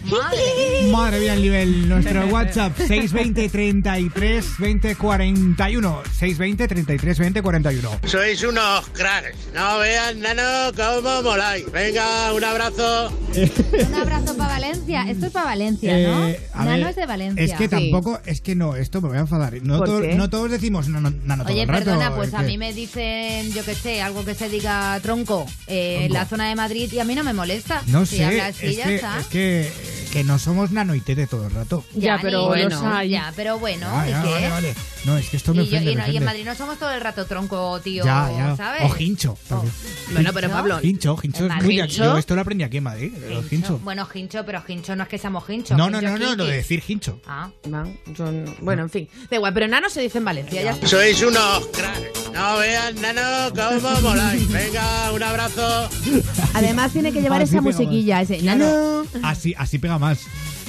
Madre 0.92 1.20
mía 1.20 1.34
el 1.34 1.42
nivel. 1.42 1.90
Nuestro 1.90 2.26
WhatsApp 2.32 2.78
620 2.78 3.50
33 3.50 4.46
20 4.60 4.96
41. 4.96 6.02
620 6.20 6.68
33 6.68 7.20
20 7.20 7.42
41. 7.42 7.90
Sois 8.06 8.44
unos 8.44 8.88
cracks. 8.90 9.36
No 9.54 9.80
vean, 9.80 10.20
nano, 10.20 10.72
cómo 10.76 11.22
moláis. 11.24 11.72
Venga, 11.72 12.34
un 12.34 12.44
abrazo. 12.44 13.12
Un 13.36 13.96
abrazo 13.96 14.38
para 14.38 14.50
Valencia. 14.54 15.06
Esto 15.10 15.26
es 15.28 15.32
para 15.32 15.46
Valencia, 15.48 15.98
¿no? 15.98 16.28
Eh, 16.28 16.40
Nano 16.56 16.70
ver, 16.72 16.88
es 16.90 16.96
de 16.96 17.06
Valencia. 17.06 17.44
Es 17.44 17.54
que 17.54 17.68
tampoco, 17.68 18.20
es 18.26 18.42
que 18.42 18.56
no, 18.56 18.76
esto 18.76 19.02
me 19.02 19.10
voy 19.10 19.18
a 19.18 19.22
enfadar. 19.22 19.54
No, 19.64 19.78
¿Por 19.80 19.88
todo- 19.88 20.02
qué? 20.02 20.16
no 20.16 20.30
todos 20.36 20.52
decimos 20.52 20.88
nano, 20.90 21.14
nano 21.24 21.44
todo 21.44 21.54
Oye, 21.54 21.62
el 21.64 21.68
rato. 21.70 21.86
perdona, 21.86 22.14
pues 22.16 22.28
es 22.30 22.34
a 22.36 22.40
que- 22.42 22.46
mí 22.48 22.58
me 22.58 22.74
dicen, 22.74 23.54
yo 23.54 23.64
qué 23.64 23.74
sé, 23.76 24.02
algo 24.02 24.26
que 24.26 24.36
se 24.36 24.50
diga 24.50 25.00
tronco 25.02 25.46
eh, 25.68 26.06
en 26.06 26.14
la 26.14 26.26
zona 26.26 26.50
de 26.50 26.56
Madrid 26.56 26.92
y 26.92 27.00
a 27.00 27.04
mí 27.06 27.16
no 27.16 27.24
me 27.24 27.34
molesta. 27.34 27.82
No 27.88 28.06
si 28.06 28.18
sé, 28.18 28.26
habla 28.26 28.48
así, 28.48 28.66
es, 28.68 28.76
ya 28.78 28.84
que, 28.86 28.96
está. 28.96 29.20
es 29.20 29.28
que, 29.28 29.72
que 30.12 30.24
no 30.24 30.38
somos 30.40 30.72
nano 30.72 30.94
y 30.96 31.00
tete 31.02 31.26
todo 31.28 31.48
el 31.48 31.54
rato. 31.54 31.86
Ya, 31.94 32.20
pero 32.22 32.42
ni- 32.42 32.48
bueno. 32.48 32.82
bueno, 32.82 33.04
ya, 33.04 33.32
pero 33.36 33.60
bueno, 33.60 33.88
¿y 34.06 34.10
ya, 34.10 34.22
qué? 34.24 34.30
vale, 34.30 34.50
vale. 34.50 34.76
No, 35.06 35.18
es 35.20 35.30
que 35.30 35.38
esto 35.38 35.54
me 35.54 35.62
Y, 35.64 35.68
yo- 35.70 35.76
ofende. 35.78 35.92
y 35.92 35.96
me 35.96 36.02
no- 36.08 36.14
y 36.14 36.18
en. 36.18 36.26
Madrid 36.26 36.46
no 36.46 36.56
somos 36.56 36.80
todo 36.80 36.92
el 36.92 37.00
rato 37.00 37.26
tronco, 37.28 37.80
tío, 37.82 38.04
Ya, 38.04 38.30
ya. 38.36 38.56
¿sabes? 38.58 38.82
O 38.92 38.96
hincho. 38.98 39.38
también. 39.48 39.72
Bueno, 40.14 40.32
pero. 40.34 40.50
Pablo. 40.50 40.80
Hincho, 40.82 41.16
hincho 41.22 41.46
es 41.46 41.64
muy. 41.64 41.88
Yo 41.88 42.18
esto 42.18 42.34
lo 42.36 42.42
aprendí 42.42 42.64
aquí 42.64 42.78
en 42.78 42.84
Madrid. 42.84 43.14
el 43.30 43.46
hincho. 43.52 43.78
Bueno, 43.84 44.08
hincho, 44.14 44.44
pero 44.46 44.64
hincho 44.68 44.96
no 44.96 45.04
es 45.04 45.10
que 45.10 45.18
seamos 45.20 45.48
hinchos. 45.50 45.78
No, 45.78 45.90
no, 45.92 46.00
hincho 46.02 46.18
no, 46.18 46.30
no, 46.32 46.36
lo 46.36 46.46
de 46.46 46.58
decir 46.58 46.84
hincho. 46.88 47.20
Ah. 47.28 47.50
yo 47.64 48.32
no- 48.32 48.56
Bueno, 48.62 48.82
en 48.84 48.90
fin. 48.90 49.08
Da 49.30 49.36
igual, 49.38 49.54
pero 49.54 49.68
nano 49.68 49.90
se 49.92 50.02
dice 50.02 50.20
en 50.26 50.38
Valencia. 50.38 50.62
Ya 50.64 50.72
está. 50.72 50.88
Sois 50.88 51.22
unos 51.22 51.68
cracks. 51.68 52.32
No 52.34 52.58
vean, 52.58 52.96
nano, 53.02 53.54
cómo 53.56 54.02
moláis. 54.02 54.48
Venga, 54.52 55.12
un 55.14 55.24
abrazo. 55.24 55.90
Además 56.54 56.92
tiene 56.92 57.12
que 57.14 57.22
llevar 57.22 57.42
Así 57.42 57.56
esa 57.56 57.62
pega 57.62 57.72
más. 57.72 57.80
musiquilla, 57.80 58.22
ese 58.22 58.42
nano. 58.42 59.06
Así, 59.24 59.54
así 59.58 59.78
pega 59.80 59.98
más. 60.00 60.20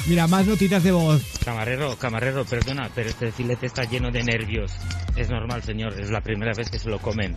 Mira, 0.06 0.26
más 0.28 0.46
notitas 0.46 0.84
de 0.84 0.92
voz. 0.92 1.22
Camarero, 1.44 1.96
camarero, 1.96 2.44
perdona, 2.44 2.88
pero 2.94 3.10
este 3.10 3.32
filete 3.32 3.66
está 3.66 3.82
lleno 3.84 4.12
de 4.12 4.22
nervios. 4.22 4.70
Es 5.26 5.30
normal, 5.30 5.62
señor, 5.62 5.98
es 5.98 6.10
la 6.10 6.20
primera 6.20 6.52
vez 6.52 6.70
que 6.70 6.78
se 6.78 6.90
lo 6.90 6.98
comen. 6.98 7.36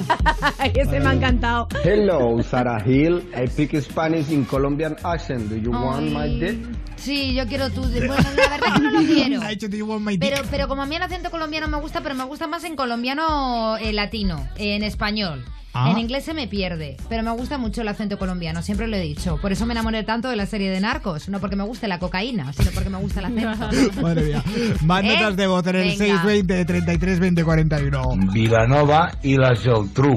ese 0.74 1.00
me 1.00 1.08
ha 1.08 1.12
encantado. 1.14 1.66
Hello, 1.82 2.42
Sarah 2.42 2.82
Hill. 2.86 3.22
I 3.34 3.46
speak 3.46 3.74
Spanish 3.80 4.30
in 4.30 4.44
Colombian 4.44 4.96
accent. 5.02 5.48
Do 5.48 5.56
you 5.56 5.70
want 5.70 6.12
my 6.12 6.38
dick? 6.38 6.58
Sí, 6.96 7.34
yo 7.34 7.46
quiero 7.46 7.70
tu... 7.70 7.80
Bueno, 7.80 8.14
la 8.36 8.48
verdad 8.50 8.74
que 8.74 8.80
no 8.82 8.90
lo 8.90 9.00
quiero. 9.06 9.40
Ha 9.42 9.48
dicho, 9.48 9.68
"Do 9.68 9.76
you 9.78 9.86
want 9.86 10.04
my 10.04 10.18
dick?" 10.18 10.30
Pero, 10.30 10.42
pero 10.50 10.68
como 10.68 10.82
a 10.82 10.86
mí 10.86 10.96
el 10.96 11.02
acento 11.02 11.30
colombiano 11.30 11.68
me 11.68 11.78
gusta, 11.80 12.02
pero 12.02 12.14
me 12.14 12.24
gusta 12.24 12.46
más 12.46 12.64
en 12.64 12.76
colombiano 12.76 13.78
eh, 13.78 13.94
latino, 13.94 14.46
en 14.56 14.82
español. 14.82 15.42
Ah. 15.72 15.92
En 15.92 15.98
inglés 15.98 16.24
se 16.24 16.34
me 16.34 16.48
pierde, 16.48 16.96
pero 17.08 17.22
me 17.22 17.30
gusta 17.30 17.56
mucho 17.56 17.82
el 17.82 17.88
acento 17.88 18.18
colombiano, 18.18 18.60
siempre 18.60 18.88
lo 18.88 18.96
he 18.96 19.00
dicho. 19.00 19.38
Por 19.40 19.52
eso 19.52 19.66
me 19.66 19.72
enamoré 19.72 20.02
tanto 20.02 20.28
de 20.28 20.34
la 20.34 20.46
serie 20.46 20.68
de 20.68 20.80
Narcos, 20.80 21.28
no 21.28 21.38
porque 21.38 21.54
me 21.54 21.62
guste 21.62 21.86
la 21.86 22.00
cocaína, 22.00 22.52
sino 22.52 22.72
porque 22.72 22.90
me 22.90 22.98
gusta 22.98 23.20
el 23.20 23.26
acento. 23.26 24.02
Madre 24.02 24.22
mía. 24.24 24.42
Más 24.84 25.04
¿Eh? 25.04 25.06
notas 25.06 25.36
de 25.36 25.46
voz 25.46 25.64
en 25.68 25.76
el 25.76 25.82
Venga. 25.82 25.96
620 25.96 26.64
33 26.98 27.20
20 27.20 27.44
41. 27.44 28.32
Vilanova 28.32 29.12
y 29.22 29.36
la 29.36 29.54
Geltrú, 29.54 30.16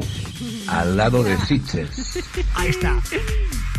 al 0.67 0.97
lado 0.97 1.23
de 1.23 1.37
Sitges. 1.45 2.17
Ahí 2.55 2.69
está. 2.69 2.99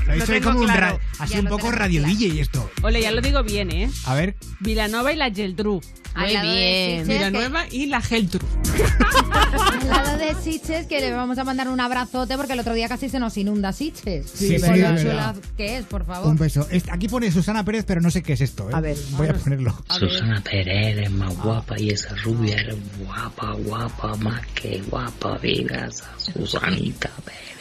Lo 0.07 0.25
tengo 0.27 0.51
como 0.51 0.61
un 0.61 0.69
ra- 0.69 0.75
claro. 0.77 1.01
así 1.19 1.35
Ya 1.35 1.41
un 1.41 1.47
poco 1.47 1.71
radio 1.71 2.01
claro. 2.03 2.15
DJ 2.17 2.41
esto. 2.41 2.71
Ole, 2.83 3.01
ya 3.01 3.11
lo 3.11 3.21
digo 3.21 3.43
bien, 3.43 3.71
¿eh? 3.71 3.91
A 4.05 4.15
ver, 4.15 4.37
Vilanova 4.61 5.13
y 5.13 5.17
la 5.17 5.31
Geltrú. 5.31 5.81
Lado 6.15 6.29
de 6.29 7.01
Sitges, 7.03 7.09
Villanueva 7.09 7.65
y 7.73 7.87
la 7.87 8.01
Geltrú. 8.01 8.47
Al 9.33 9.89
lado 9.89 10.17
de 10.19 10.35
Sitges, 10.37 10.87
que 10.87 11.01
le 11.01 11.11
vamos 11.13 11.39
a 11.39 11.45
mandar 11.45 11.69
un 11.69 11.81
abrazote 11.81 12.37
porque 12.37 12.53
el 12.53 12.61
otro 12.61 12.73
día 12.75 12.89
casi 12.89 13.09
se 13.09 13.19
nos 13.19 13.37
inunda 13.37 13.73
Sitges. 13.73 14.31
Sí, 14.31 14.47
sí, 14.49 14.55
es 14.55 14.63
chula 14.63 14.93
verdad. 14.93 15.37
que 15.57 15.79
es, 15.79 15.85
por 15.87 16.05
favor. 16.07 16.31
un 16.31 16.37
beso. 16.37 16.69
Aquí 16.93 17.09
pone 17.09 17.33
Susana 17.33 17.65
Pérez, 17.65 17.85
pero 17.85 18.01
no 18.01 18.11
sé 18.13 18.23
qué 18.23 18.35
es 18.35 18.41
esto. 18.43 18.71
¿eh? 18.71 18.75
A 18.75 18.81
ver. 18.81 18.97
Voy 19.13 19.27
a 19.27 19.35
ponerlo. 19.35 19.77
Susana 19.99 20.41
Pérez 20.43 20.97
eres 20.97 21.11
más 21.11 21.37
guapa 21.37 21.81
y 21.81 21.91
esa 21.91 22.15
rubia 22.17 22.57
eres 22.61 22.77
guapa, 23.01 23.53
guapa, 23.55 24.15
más 24.19 24.47
que 24.55 24.81
guapa. 24.89 25.39
Digas 25.43 26.03
a 26.03 26.21
Susanita 26.21 27.11
Pérez. 27.25 27.54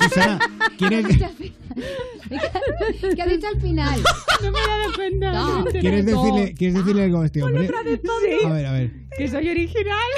Susana, 0.00 0.38
¿quieres, 0.78 1.06
¿Qué 3.14 3.22
ha 3.22 3.26
dicho 3.26 3.46
al 3.48 3.60
final? 3.60 4.00
No 4.42 4.50
me 4.50 4.58
he 4.58 4.66
dado 4.66 4.92
cuenta. 4.94 5.32
No. 5.32 5.64
¿quieres, 5.64 6.06
decirle, 6.06 6.54
¿quieres 6.56 6.74
decirle 6.76 7.04
algo 7.04 7.20
a 7.22 7.26
este 7.26 7.42
hombre? 7.42 7.68
Sí. 7.68 8.46
A 8.46 8.52
ver, 8.52 8.66
a 8.66 8.72
ver. 8.72 8.90
Que 9.16 9.28
soy 9.28 9.48
original. 9.48 10.10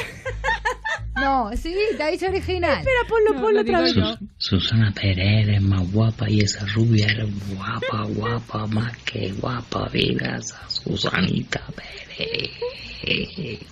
No, 1.16 1.50
sí, 1.56 1.74
te 1.96 2.02
ha 2.02 2.08
dicho 2.08 2.26
original. 2.26 2.78
Espera, 2.78 3.00
ponlo, 3.08 3.40
ponlo 3.42 3.60
otra 3.60 3.80
vez. 3.80 3.92
Sus- 3.92 4.18
Susana 4.38 4.92
Pérez 4.92 5.46
eres 5.48 5.62
más 5.62 5.90
guapa 5.92 6.28
y 6.28 6.40
esa 6.40 6.64
rubia 6.74 7.06
eres 7.06 7.28
guapa, 7.54 8.04
guapa, 8.08 8.66
más 8.68 8.96
que 8.98 9.30
guapa. 9.32 9.88
Digas 9.92 10.52
a 10.52 10.68
Susanita 10.70 11.62
Pérez. 11.76 12.50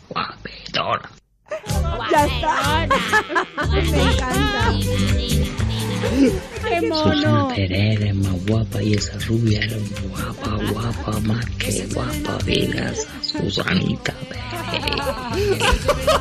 Guapetona. 0.09 1.11
Ya 2.11 2.27
está. 2.27 2.89
Me 3.71 4.03
encanta. 4.03 4.73
Qué 6.69 6.81
mono. 6.89 7.05
Susana 7.05 7.49
Pérez 7.49 8.01
eres 8.01 8.15
más 8.15 8.47
guapa 8.47 8.83
y 8.83 8.95
esa 8.95 9.19
rubia 9.27 9.61
eres 9.61 10.09
guapa, 10.09 10.59
guapa, 10.73 11.21
más 11.21 11.47
que 11.59 11.87
guapa. 11.95 12.39
Digas 12.45 13.07
a 13.07 13.23
Susanita 13.23 14.15
Pérez. 14.29 14.43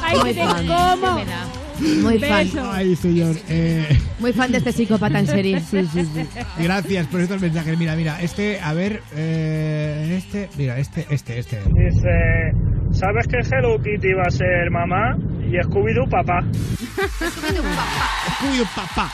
Ay, 0.02 0.36
como. 0.68 1.69
Muy 2.02 2.20
fan. 2.20 2.46
Beso. 2.46 2.72
Ay, 2.72 2.96
señor. 2.96 3.36
Eh, 3.50 3.98
Muy 4.20 4.34
fan 4.34 4.52
de 4.52 4.58
este 4.60 4.72
psicópata 4.72 5.20
en 5.20 5.28
serie. 5.28 5.60
Sí, 5.70 5.88
sí, 5.94 6.06
sí. 6.06 6.28
gracias 6.58 7.08
por 7.08 7.22
estos 7.22 7.42
mensajes. 7.42 7.78
Mira, 7.78 7.96
mira, 7.96 8.22
este, 8.22 8.60
a 8.60 8.74
ver, 8.74 9.02
eh, 9.16 10.16
este, 10.18 10.50
mira, 10.58 10.78
este, 10.80 11.06
este, 11.10 11.40
este. 11.40 11.58
Dice, 11.58 12.52
¿sabes 12.92 13.28
que 13.28 13.38
Hello 13.38 13.78
Kitty 13.82 14.14
va 14.14 14.24
a 14.28 14.32
ser 14.32 14.70
mamá? 14.72 15.16
Y 15.48 15.54
Scooby-Doo 15.54 16.10
papá. 16.10 16.42
Cuyo 18.40 18.64
papá. 18.76 19.12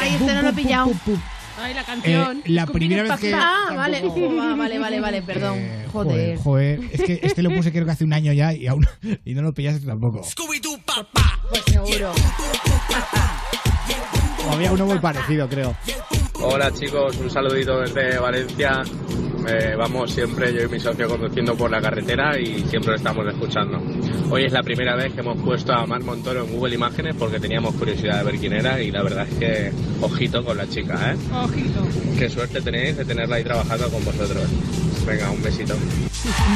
Ay, 0.00 0.14
este 0.14 0.34
no 0.34 0.42
lo 0.42 0.48
he 0.48 0.52
pillado. 0.52 0.92
Ay, 1.60 1.74
la 1.74 1.82
canción. 1.84 2.38
Eh, 2.38 2.42
la 2.50 2.62
Scooby-Doo 2.62 2.72
primera 2.72 3.02
vez 3.02 3.10
papá. 3.10 3.20
que- 3.20 3.34
Ah, 3.34 3.72
vale. 3.74 4.02
Ah, 4.40 4.54
vale, 4.56 4.78
vale, 4.78 5.00
vale, 5.00 5.22
perdón. 5.22 5.58
Eh, 5.58 5.86
Joder. 5.92 6.38
joder. 6.38 6.80
Es 6.92 7.02
que 7.02 7.20
este 7.22 7.42
lo 7.42 7.50
puse 7.50 7.72
creo 7.72 7.84
que 7.84 7.90
hace 7.92 8.04
un 8.04 8.12
año 8.12 8.32
ya 8.32 8.52
y 8.52 8.66
aún 8.66 8.86
y 9.24 9.34
no 9.34 9.42
lo 9.42 9.52
pillaste 9.52 9.86
tampoco. 9.86 10.22
Pues 11.50 11.62
seguro. 11.66 12.12
O 14.48 14.52
había 14.52 14.72
uno 14.72 14.86
muy 14.86 14.98
parecido, 14.98 15.48
creo. 15.48 15.74
Hola 16.40 16.72
chicos, 16.72 17.16
un 17.16 17.28
saludito 17.28 17.80
desde 17.80 18.18
Valencia. 18.18 18.82
Eh, 19.48 19.74
vamos 19.76 20.12
siempre, 20.12 20.52
yo 20.52 20.62
y 20.62 20.68
mi 20.68 20.78
socio, 20.78 21.08
conduciendo 21.08 21.56
por 21.56 21.70
la 21.70 21.80
carretera 21.80 22.38
y 22.38 22.64
siempre 22.68 22.90
lo 22.90 22.96
estamos 22.96 23.26
escuchando. 23.26 23.82
Hoy 24.30 24.44
es 24.44 24.52
la 24.52 24.62
primera 24.62 24.94
vez 24.94 25.12
que 25.12 25.20
hemos 25.20 25.36
puesto 25.40 25.72
a 25.72 25.84
Mar 25.86 26.02
Montoro 26.02 26.44
en 26.44 26.52
Google 26.52 26.74
Imágenes 26.76 27.16
porque 27.18 27.40
teníamos 27.40 27.74
curiosidad 27.74 28.18
de 28.18 28.24
ver 28.24 28.38
quién 28.38 28.52
era 28.52 28.80
y 28.80 28.90
la 28.90 29.02
verdad 29.02 29.26
es 29.28 29.34
que 29.38 29.72
ojito 30.00 30.44
con 30.44 30.56
la 30.56 30.68
chica, 30.68 31.12
¿eh? 31.12 31.16
Ojito. 31.32 31.86
Qué 32.18 32.28
suerte 32.28 32.60
tenéis 32.60 32.96
de 32.96 33.04
tenerla 33.04 33.36
ahí 33.36 33.44
trabajando 33.44 33.90
con 33.90 34.04
vosotros. 34.04 34.44
Venga, 35.06 35.30
un 35.30 35.42
besito. 35.42 35.74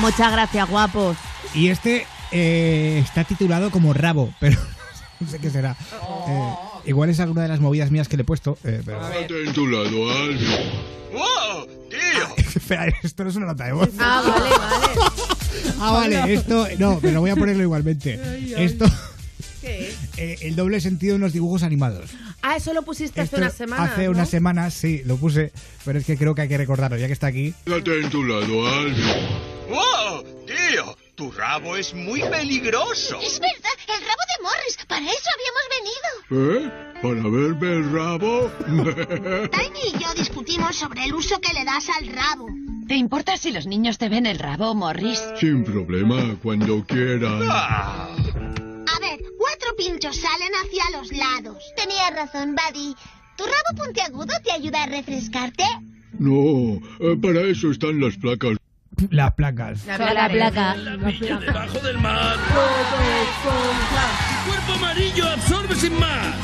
Muchas 0.00 0.30
gracias, 0.32 0.68
guapos. 0.68 1.16
Y 1.54 1.68
este 1.68 2.06
eh, 2.30 3.00
está 3.02 3.24
titulado 3.24 3.70
como 3.70 3.92
Rabo, 3.92 4.32
pero 4.38 4.58
no 5.20 5.28
sé 5.28 5.38
qué 5.38 5.50
será. 5.50 5.76
Eh, 6.28 6.54
igual 6.84 7.10
es 7.10 7.20
alguna 7.20 7.42
de 7.42 7.48
las 7.48 7.60
movidas 7.60 7.90
mías 7.90 8.08
que 8.08 8.16
le 8.16 8.22
he 8.22 8.24
puesto, 8.24 8.58
eh, 8.64 8.82
pero... 8.84 9.00
en 9.12 9.52
tu 9.52 9.66
lado. 9.66 9.90
¡Wow! 11.12 11.66
¡Tío! 11.90 12.36
Espera, 12.56 12.86
esto 13.02 13.24
no 13.24 13.30
es 13.30 13.36
una 13.36 13.46
nota 13.46 13.64
de 13.64 13.72
voz. 13.72 13.90
Ah, 13.98 14.22
vale, 14.26 14.56
vale. 14.56 15.12
Ah, 15.78 15.92
vale, 15.92 16.34
esto... 16.34 16.66
No, 16.78 17.00
pero 17.02 17.20
voy 17.20 17.30
a 17.30 17.36
ponerlo 17.36 17.62
igualmente. 17.62 18.20
Ay, 18.24 18.54
ay. 18.56 18.64
Esto... 18.64 18.86
¿Qué? 19.60 19.92
eh, 20.16 20.38
el 20.42 20.56
doble 20.56 20.80
sentido 20.80 21.16
en 21.16 21.20
los 21.20 21.32
dibujos 21.32 21.62
animados. 21.62 22.10
Ah, 22.42 22.56
eso 22.56 22.72
lo 22.72 22.82
pusiste 22.82 23.20
hace 23.20 23.36
unas 23.36 23.54
semanas. 23.54 23.92
Hace 23.92 24.04
¿no? 24.04 24.10
unas 24.10 24.28
semanas, 24.28 24.74
sí, 24.74 25.02
lo 25.04 25.16
puse, 25.16 25.52
pero 25.84 25.98
es 25.98 26.04
que 26.04 26.16
creo 26.16 26.34
que 26.34 26.42
hay 26.42 26.48
que 26.48 26.58
recordarlo, 26.58 26.96
ya 26.96 27.06
que 27.06 27.12
está 27.12 27.28
aquí. 27.28 27.54
Quédate 27.64 28.00
en 28.00 28.10
tu 28.10 28.24
lado, 28.24 28.68
Alfio. 28.68 29.14
¡Wow! 29.70 30.24
¡Tío! 30.46 30.96
Tu 31.22 31.30
rabo 31.30 31.76
es 31.76 31.94
muy 31.94 32.20
peligroso. 32.20 33.20
Es 33.22 33.38
verdad, 33.38 33.78
el 33.86 34.00
rabo 34.00 34.22
de 34.26 34.42
Morris. 34.42 34.76
Para 34.88 35.06
eso 35.06 35.30
habíamos 35.36 35.62
venido. 35.78 36.66
¿Eh? 36.66 36.94
¿Para 37.00 37.22
verme 37.30 37.76
el 37.76 37.92
rabo? 37.92 38.50
Tiny 39.52 39.94
y 39.94 40.02
yo 40.02 40.12
discutimos 40.14 40.74
sobre 40.74 41.04
el 41.04 41.14
uso 41.14 41.40
que 41.40 41.52
le 41.52 41.64
das 41.64 41.88
al 41.90 42.08
rabo. 42.08 42.48
¿Te 42.88 42.96
importa 42.96 43.36
si 43.36 43.52
los 43.52 43.68
niños 43.68 43.98
te 43.98 44.08
ven 44.08 44.26
el 44.26 44.40
rabo, 44.40 44.74
Morris? 44.74 45.22
Sin 45.38 45.62
problema, 45.62 46.36
cuando 46.42 46.84
quieran. 46.86 47.48
A 47.48 48.08
ver, 49.00 49.20
cuatro 49.38 49.76
pinchos 49.76 50.16
salen 50.16 50.52
hacia 50.54 50.98
los 50.98 51.12
lados. 51.12 51.62
Tenías 51.76 52.16
razón, 52.16 52.56
Buddy. 52.56 52.96
¿Tu 53.36 53.44
rabo 53.44 53.84
puntiagudo 53.84 54.34
te 54.42 54.50
ayuda 54.50 54.82
a 54.82 54.86
refrescarte? 54.86 55.62
No, 56.18 56.80
eh, 56.98 57.16
para 57.22 57.42
eso 57.42 57.70
están 57.70 58.00
las 58.00 58.16
placas. 58.16 58.61
Las 59.10 59.34
placas. 59.34 59.86
La 59.86 60.28
placa. 60.28 60.74
Debajo 60.74 61.78
del 61.80 61.98
mar. 61.98 62.36
Tu 63.42 64.50
cuerpo 64.50 64.72
amarillo 64.74 65.28
absorbe 65.28 65.74
sin 65.74 65.98
más. 65.98 66.36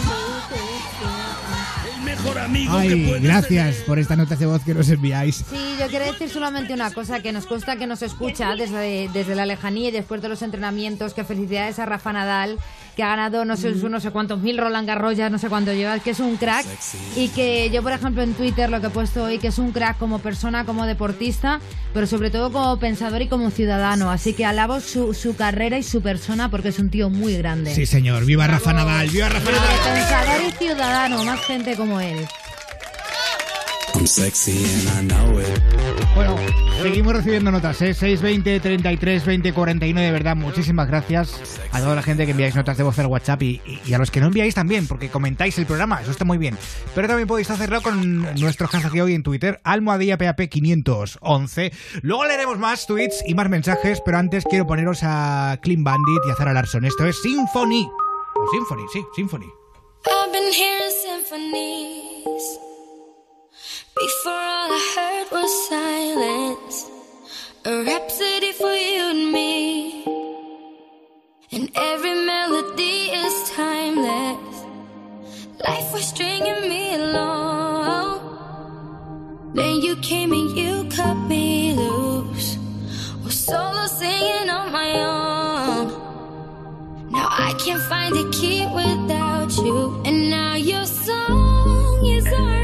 El 1.97 2.05
mejor 2.05 2.39
amigo 2.39 2.73
que 2.73 2.79
Ay, 2.79 3.07
puedes 3.07 3.23
gracias 3.23 3.77
por 3.87 3.99
esta 3.99 4.17
nota 4.17 4.35
de 4.37 4.47
voz 4.47 4.63
que 4.65 4.75
nos 4.75 4.89
enviáis. 4.89 5.45
Sí, 5.51 5.77
yo 5.79 5.87
quiero 5.89 6.07
decir 6.07 6.29
solamente 6.31 6.73
una 6.73 6.91
cosa, 6.93 7.21
que 7.21 7.33
nos 7.33 7.47
consta 7.47 7.77
que 7.77 7.87
nos 7.87 8.03
escucha 8.03 8.55
desde, 8.57 9.09
desde 9.13 9.35
la 9.35 9.47
lejanía 9.47 9.89
y 9.89 9.93
después 9.93 10.23
de 10.23 10.29
los 10.29 10.43
entrenamientos, 10.43 11.15
que 11.15 11.25
felicidades 11.25 11.79
a 11.79 11.87
Rafa 11.87 12.13
Nadal, 12.13 12.59
que 12.99 13.05
ha 13.05 13.11
ganado 13.11 13.45
no 13.45 13.57
sé, 13.57 13.71
no 13.77 14.01
sé 14.01 14.11
cuántos 14.11 14.41
mil 14.41 14.59
Roland 14.59 14.85
Garros, 14.85 15.17
ya 15.17 15.31
no 15.31 15.39
sé 15.39 15.49
cuánto 15.49 15.73
lleva, 15.73 16.01
que 16.01 16.11
es 16.11 16.19
un 16.19 16.37
crack, 16.37 16.67
y 17.15 17.29
que 17.29 17.71
yo, 17.71 17.81
por 17.81 17.93
ejemplo, 17.93 18.23
en 18.25 18.35
Twitter 18.35 18.69
lo 18.69 18.81
que 18.81 18.89
he 18.89 18.91
puesto 18.91 19.23
hoy, 19.23 19.39
que 19.39 19.47
es 19.47 19.59
un 19.59 19.71
crack 19.71 19.99
como 19.99 20.19
persona, 20.19 20.65
como 20.65 20.85
deportista, 20.85 21.61
pero 21.95 22.09
sobre 22.09 22.33
todo 22.33 22.51
como 22.51 22.77
pensador 22.81 23.23
y 23.23 23.29
como 23.29 23.53
ciudadano, 23.53 24.11
así 24.11 24.33
que 24.33 24.45
alabo 24.45 24.81
su, 24.81 25.15
su 25.15 25.37
carrera 25.37 25.79
y 25.79 25.85
su 25.85 26.03
persona 26.03 26.51
porque 26.51 26.71
es 26.71 26.81
un 26.81 26.91
tío 26.91 27.09
muy 27.09 27.37
grande. 27.37 27.73
Sí, 27.73 27.87
señor. 27.87 28.25
Viva 28.25 28.49
Rafa 28.49 28.73
Nadal, 28.73 29.09
viva 29.11 29.29
Rafa 29.29 29.49
Nadal. 29.49 29.95
Pensador 29.95 30.41
y 30.49 30.53
ciudadano, 30.59 31.25
más 31.25 31.41
gente 31.47 31.77
como 31.77 32.01
él. 32.01 32.27
Bueno, 36.15 36.37
seguimos 36.83 37.13
recibiendo 37.13 37.51
notas, 37.51 37.81
¿eh? 37.83 37.93
620 37.95 38.61
33 38.61 39.25
20 39.27 39.53
49, 39.53 40.07
de 40.07 40.13
verdad, 40.13 40.35
muchísimas 40.37 40.89
gracias 40.89 41.61
a 41.73 41.81
toda 41.81 41.95
la 41.95 42.03
gente 42.03 42.25
que 42.25 42.33
enviáis 42.33 42.55
notas 42.55 42.77
de 42.77 42.83
voz 42.85 42.99
al 42.99 43.07
WhatsApp 43.07 43.43
y, 43.43 43.61
y- 43.67 43.81
y 43.87 43.95
a 43.95 43.99
los 43.99 44.11
que 44.11 44.21
no 44.21 44.27
enviáis 44.27 44.55
también, 44.55 44.87
porque 44.87 45.09
comentáis 45.11 45.59
el 45.59 45.67
programa, 45.67 46.01
eso 46.01 46.11
está 46.11 46.25
muy 46.25 46.39
bien. 46.39 46.57
Pero 46.95 47.07
también 47.09 47.29
podéis 47.29 47.51
hacerlo 47.51 47.83
con 47.83 48.23
nuestro 48.41 48.67
hashtag 48.69 49.03
hoy 49.03 49.15
en 49.15 49.23
Twitter, 49.23 49.61
almohadilla 49.65 50.17
PAP 50.19 50.49
511. 50.49 51.73
Luego 52.03 52.25
leeremos 52.25 52.59
más 52.59 52.87
tweets 52.87 53.23
y 53.27 53.35
más 53.35 53.49
mensajes, 53.49 54.01
pero 54.05 54.19
antes 54.19 54.45
quiero 54.49 54.67
poneros 54.67 55.01
a 55.03 55.59
Clean 55.63 55.85
Bandit 55.85 56.21
y 56.27 56.31
a 56.31 56.35
Zara 56.35 56.53
Larson. 56.55 56.85
Esto 56.85 57.07
es 57.07 57.21
Symphony. 57.23 57.87
O 58.37 58.47
Symphony, 58.53 58.83
sí, 58.93 59.03
Symphony. 59.15 59.47
I've 60.07 60.33
been 60.33 60.53
hearing 60.53 60.93
symphonies. 61.05 62.59
Before 64.01 64.31
all 64.31 64.71
I 64.71 64.83
heard 64.95 65.29
was 65.33 65.69
silence. 65.69 66.87
A 67.65 67.83
rhapsody 67.83 68.53
for 68.53 68.73
you 68.73 69.11
and 69.11 69.33
me. 69.33 70.05
And 71.51 71.69
every 71.75 72.15
melody 72.25 73.11
is 73.11 73.51
timeless. 73.51 74.65
Life 75.67 75.93
was 75.93 76.07
stringing 76.07 76.69
me 76.69 76.95
along. 76.95 78.21
Then 79.55 79.81
you 79.81 79.97
came 79.97 80.31
and 80.31 80.57
you 80.57 80.89
cut 80.91 81.17
me 81.17 81.73
loose. 81.73 82.57
Was 83.25 83.37
solo 83.37 83.87
singing 83.87 84.49
on 84.49 84.71
my 84.71 84.91
own. 85.11 85.89
Now 87.11 87.27
I 87.31 87.53
can't 87.59 87.83
find 87.83 88.15
a 88.17 88.31
key 88.31 88.65
without 88.73 89.57
you. 89.57 90.01
And 90.05 90.31
now 90.31 90.55
your 90.55 90.85
song 90.87 92.07
is 92.07 92.27
on 92.33 92.58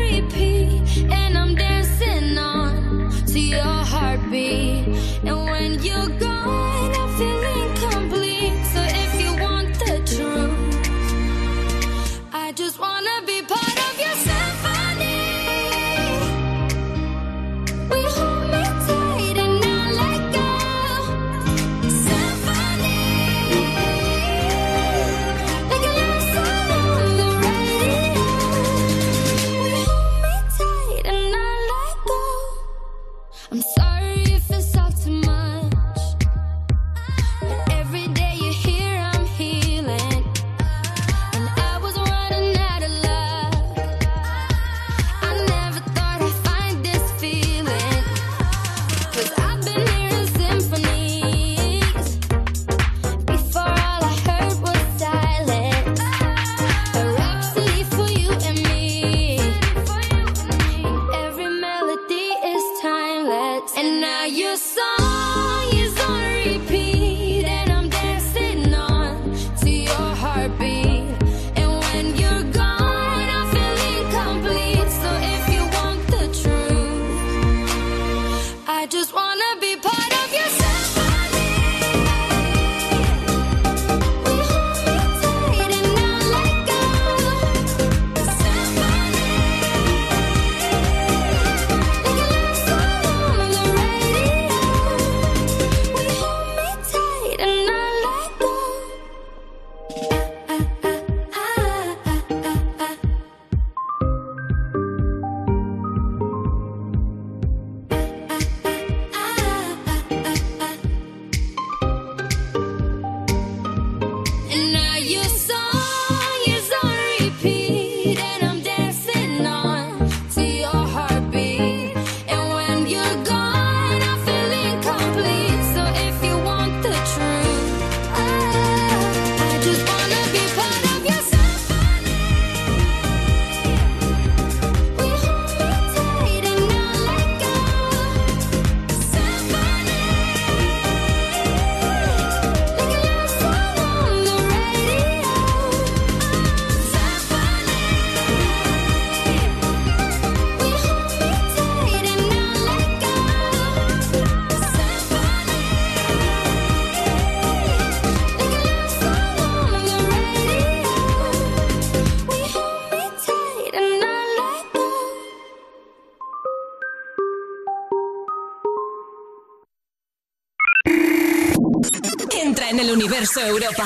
universo 173.25 173.41
Europa. 173.41 173.85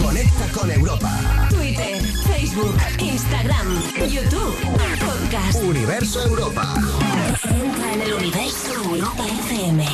Conecta 0.00 0.46
con 0.52 0.70
Europa. 0.70 1.48
Twitter, 1.50 2.00
Facebook, 2.00 2.76
Instagram, 3.00 3.82
YouTube, 4.08 4.56
podcast. 5.04 5.60
Universo 5.64 6.22
Europa. 6.22 6.74
Entra 7.42 7.94
en 7.94 8.02
el 8.02 8.12
universo 8.12 8.74
Europa 8.74 9.24
FM. 9.26 9.84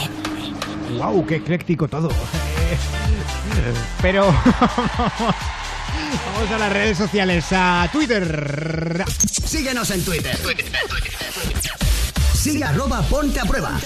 ¡Wow! 0.99 1.25
¡Qué 1.25 1.37
ecléctico 1.37 1.89
todo! 1.89 2.11
Pero 4.03 4.27
vamos 6.35 6.51
a 6.51 6.59
las 6.59 6.71
redes 6.71 6.99
sociales, 6.99 7.47
a 7.51 7.89
Twitter. 7.91 9.07
Síguenos 9.47 9.91
en 9.91 10.05
Twitter. 10.05 10.39
Sigue 12.43 12.65
arroba 12.65 13.03
ponte 13.03 13.39
a 13.39 13.45
prueba. 13.45 13.79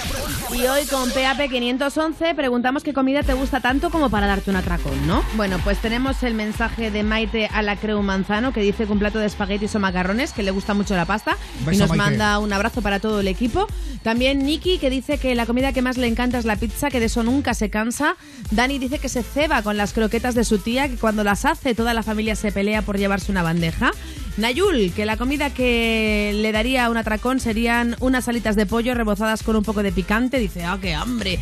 Y 0.55 0.67
hoy 0.67 0.87
con 0.87 1.11
PAP511 1.11 2.35
preguntamos 2.35 2.83
qué 2.83 2.95
comida 2.95 3.23
te 3.23 3.35
gusta 3.35 3.61
tanto 3.61 3.91
como 3.91 4.09
para 4.09 4.27
darte 4.27 4.49
un 4.49 4.57
atracón, 4.57 5.07
¿no? 5.07 5.23
Bueno, 5.35 5.59
pues 5.63 5.77
tenemos 5.77 6.23
el 6.23 6.33
mensaje 6.33 6.91
de 6.91 7.03
Maite 7.03 7.51
a 7.53 7.61
la 7.61 7.77
Creu 7.77 8.01
Manzano 8.03 8.55
que 8.55 8.63
dice 8.63 8.87
que 8.87 8.93
un 8.93 8.99
plato 8.99 9.19
de 9.19 9.27
espaguetis 9.27 9.75
o 9.75 9.79
macarrones, 9.79 10.33
que 10.33 10.43
le 10.43 10.53
gusta 10.53 10.73
mucho 10.73 10.97
la 10.97 11.05
pasta. 11.05 11.37
y 11.71 11.77
nos 11.77 11.91
Maite. 11.91 11.97
manda 11.97 12.39
un 12.39 12.51
abrazo 12.51 12.81
para 12.81 12.99
todo 12.99 13.21
el 13.21 13.29
equipo. 13.29 13.67
También 14.03 14.39
Nikki 14.47 14.79
que 14.79 14.89
dice 14.89 15.19
que 15.19 15.35
la 15.35 15.45
comida 15.45 15.75
que 15.75 15.83
más 15.83 15.99
le 15.99 16.07
encanta 16.07 16.39
es 16.39 16.47
la 16.47 16.57
pizza, 16.57 16.89
que 16.89 16.99
de 16.99 17.07
eso 17.07 17.23
nunca 17.23 17.53
se 17.53 17.69
cansa. 17.69 18.17
Dani 18.53 18.79
dice 18.79 18.99
que 18.99 19.11
se 19.11 19.23
ceba 19.23 19.61
con 19.61 19.77
las 19.77 19.93
croquetas 19.93 20.35
de 20.35 20.45
su 20.45 20.57
tía, 20.57 20.89
que 20.89 20.97
cuando 20.97 21.25
las 21.25 21.45
hace 21.45 21.75
toda 21.75 21.93
la 21.93 22.03
familia 22.03 22.35
se 22.37 22.53
pelea 22.53 22.81
por 22.81 22.97
llevarse 22.97 23.31
una 23.31 23.43
bandeja. 23.43 23.91
Nayul, 24.37 24.93
que 24.93 25.07
la 25.07 25.17
comida 25.17 25.51
que 25.51 26.33
le 26.35 26.53
daría 26.53 26.91
un 26.91 26.97
atracón 26.97 27.41
serían 27.41 27.97
unas 28.01 28.29
alitas 28.29 28.55
de 28.55 28.67
pollo 28.67 28.95
rebozadas 28.95 29.43
con 29.43 29.57
un 29.57 29.63
poco 29.63 29.83
de 29.83 29.93
picante. 29.93 30.39
Dice, 30.39 30.65
¡ah, 30.65 30.79
qué 30.81 30.95
hambre! 30.95 31.39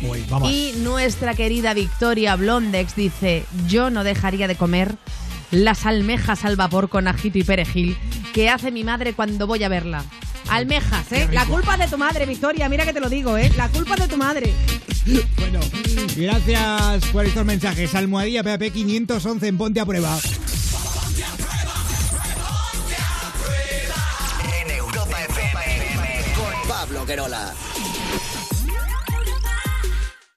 Y 0.49 0.73
nuestra 0.77 1.33
querida 1.33 1.73
Victoria 1.73 2.35
Blondex 2.35 2.95
dice, 2.95 3.43
yo 3.67 3.89
no 3.89 4.03
dejaría 4.03 4.47
de 4.47 4.55
comer 4.55 4.95
las 5.51 5.85
almejas 5.85 6.45
al 6.45 6.55
vapor 6.55 6.89
con 6.89 7.07
ajito 7.07 7.37
y 7.37 7.43
perejil 7.43 7.97
que 8.33 8.49
hace 8.49 8.71
mi 8.71 8.83
madre 8.83 9.13
cuando 9.13 9.47
voy 9.47 9.63
a 9.63 9.69
verla. 9.69 10.03
Almejas, 10.49 11.11
¿eh? 11.11 11.27
La 11.31 11.45
culpa 11.45 11.73
es 11.73 11.79
de 11.79 11.87
tu 11.87 11.97
madre, 11.97 12.25
Victoria, 12.25 12.69
mira 12.69 12.85
que 12.85 12.93
te 12.93 12.99
lo 12.99 13.09
digo, 13.09 13.37
¿eh? 13.37 13.51
La 13.57 13.67
culpa 13.69 13.95
es 13.95 14.01
de 14.01 14.07
tu 14.07 14.17
madre. 14.17 14.53
Bueno, 15.37 15.59
gracias 16.15 17.05
por 17.11 17.25
estos 17.25 17.45
mensajes. 17.45 17.93
Almohadilla 17.93 18.43
PAP 18.43 18.71
511 18.73 19.47
en 19.47 19.57
Ponte 19.57 19.79
a 19.79 19.85
Prueba. 19.85 20.17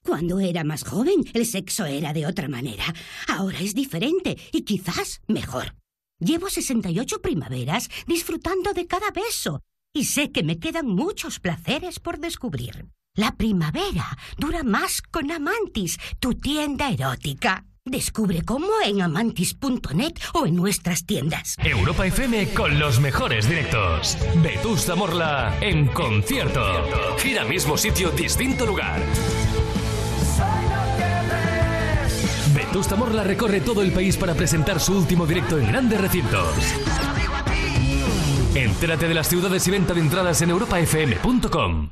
Cuando 0.05 0.39
era 0.39 0.65
más 0.65 0.85
joven, 0.85 1.25
el 1.33 1.47
sexo 1.47 1.87
era 1.87 2.13
de 2.13 2.27
otra 2.27 2.49
manera. 2.49 2.85
Ahora 3.27 3.61
es 3.61 3.75
diferente 3.75 4.37
y 4.53 4.63
quizás 4.63 5.23
mejor. 5.29 5.75
Llevo 6.19 6.51
68 6.51 7.23
primaveras 7.23 7.89
disfrutando 8.07 8.75
de 8.75 8.87
cada 8.87 9.11
beso 9.11 9.63
y 9.95 10.05
sé 10.05 10.31
que 10.31 10.43
me 10.43 10.59
quedan 10.59 10.87
muchos 10.87 11.41
placeres 11.41 12.01
por 12.01 12.19
descubrir. 12.19 12.87
La 13.15 13.35
primavera 13.37 14.19
dura 14.37 14.63
más 14.63 15.01
con 15.01 15.31
Amantis, 15.31 15.99
tu 16.21 16.35
tienda 16.35 16.91
erótica. 16.91 17.65
Descubre 17.89 18.43
cómo 18.43 18.69
en 18.85 19.01
amantis.net 19.01 20.13
o 20.35 20.47
en 20.47 20.57
nuestras 20.57 21.07
tiendas. 21.07 21.57
Europa 21.65 22.07
FM 22.07 22.51
con 22.55 22.79
los 22.79 23.01
mejores 23.01 23.49
directos. 23.49 24.19
Vetusta 24.43 24.95
Morla 24.95 25.57
en 25.61 25.87
concierto. 25.87 26.61
Gira 27.19 27.45
mismo 27.45 27.77
sitio, 27.79 28.11
distinto 28.11 28.67
lugar. 28.67 29.01
Vetusta 32.55 32.97
Morla 32.97 33.25
recorre 33.25 33.61
todo 33.61 33.83
el 33.83 33.93
país 33.93 34.17
para 34.17 34.35
presentar 34.35 34.81
su 34.81 34.97
último 34.97 35.27
directo 35.27 35.59
en 35.59 35.69
grandes 35.69 36.01
recintos. 36.01 36.55
Entérate 38.55 39.09
de 39.09 39.15
las 39.15 39.29
ciudades 39.29 39.67
y 39.67 39.71
venta 39.71 39.95
de 39.95 40.01
entradas 40.01 40.43
en 40.43 40.51
europafm.com. 40.51 41.91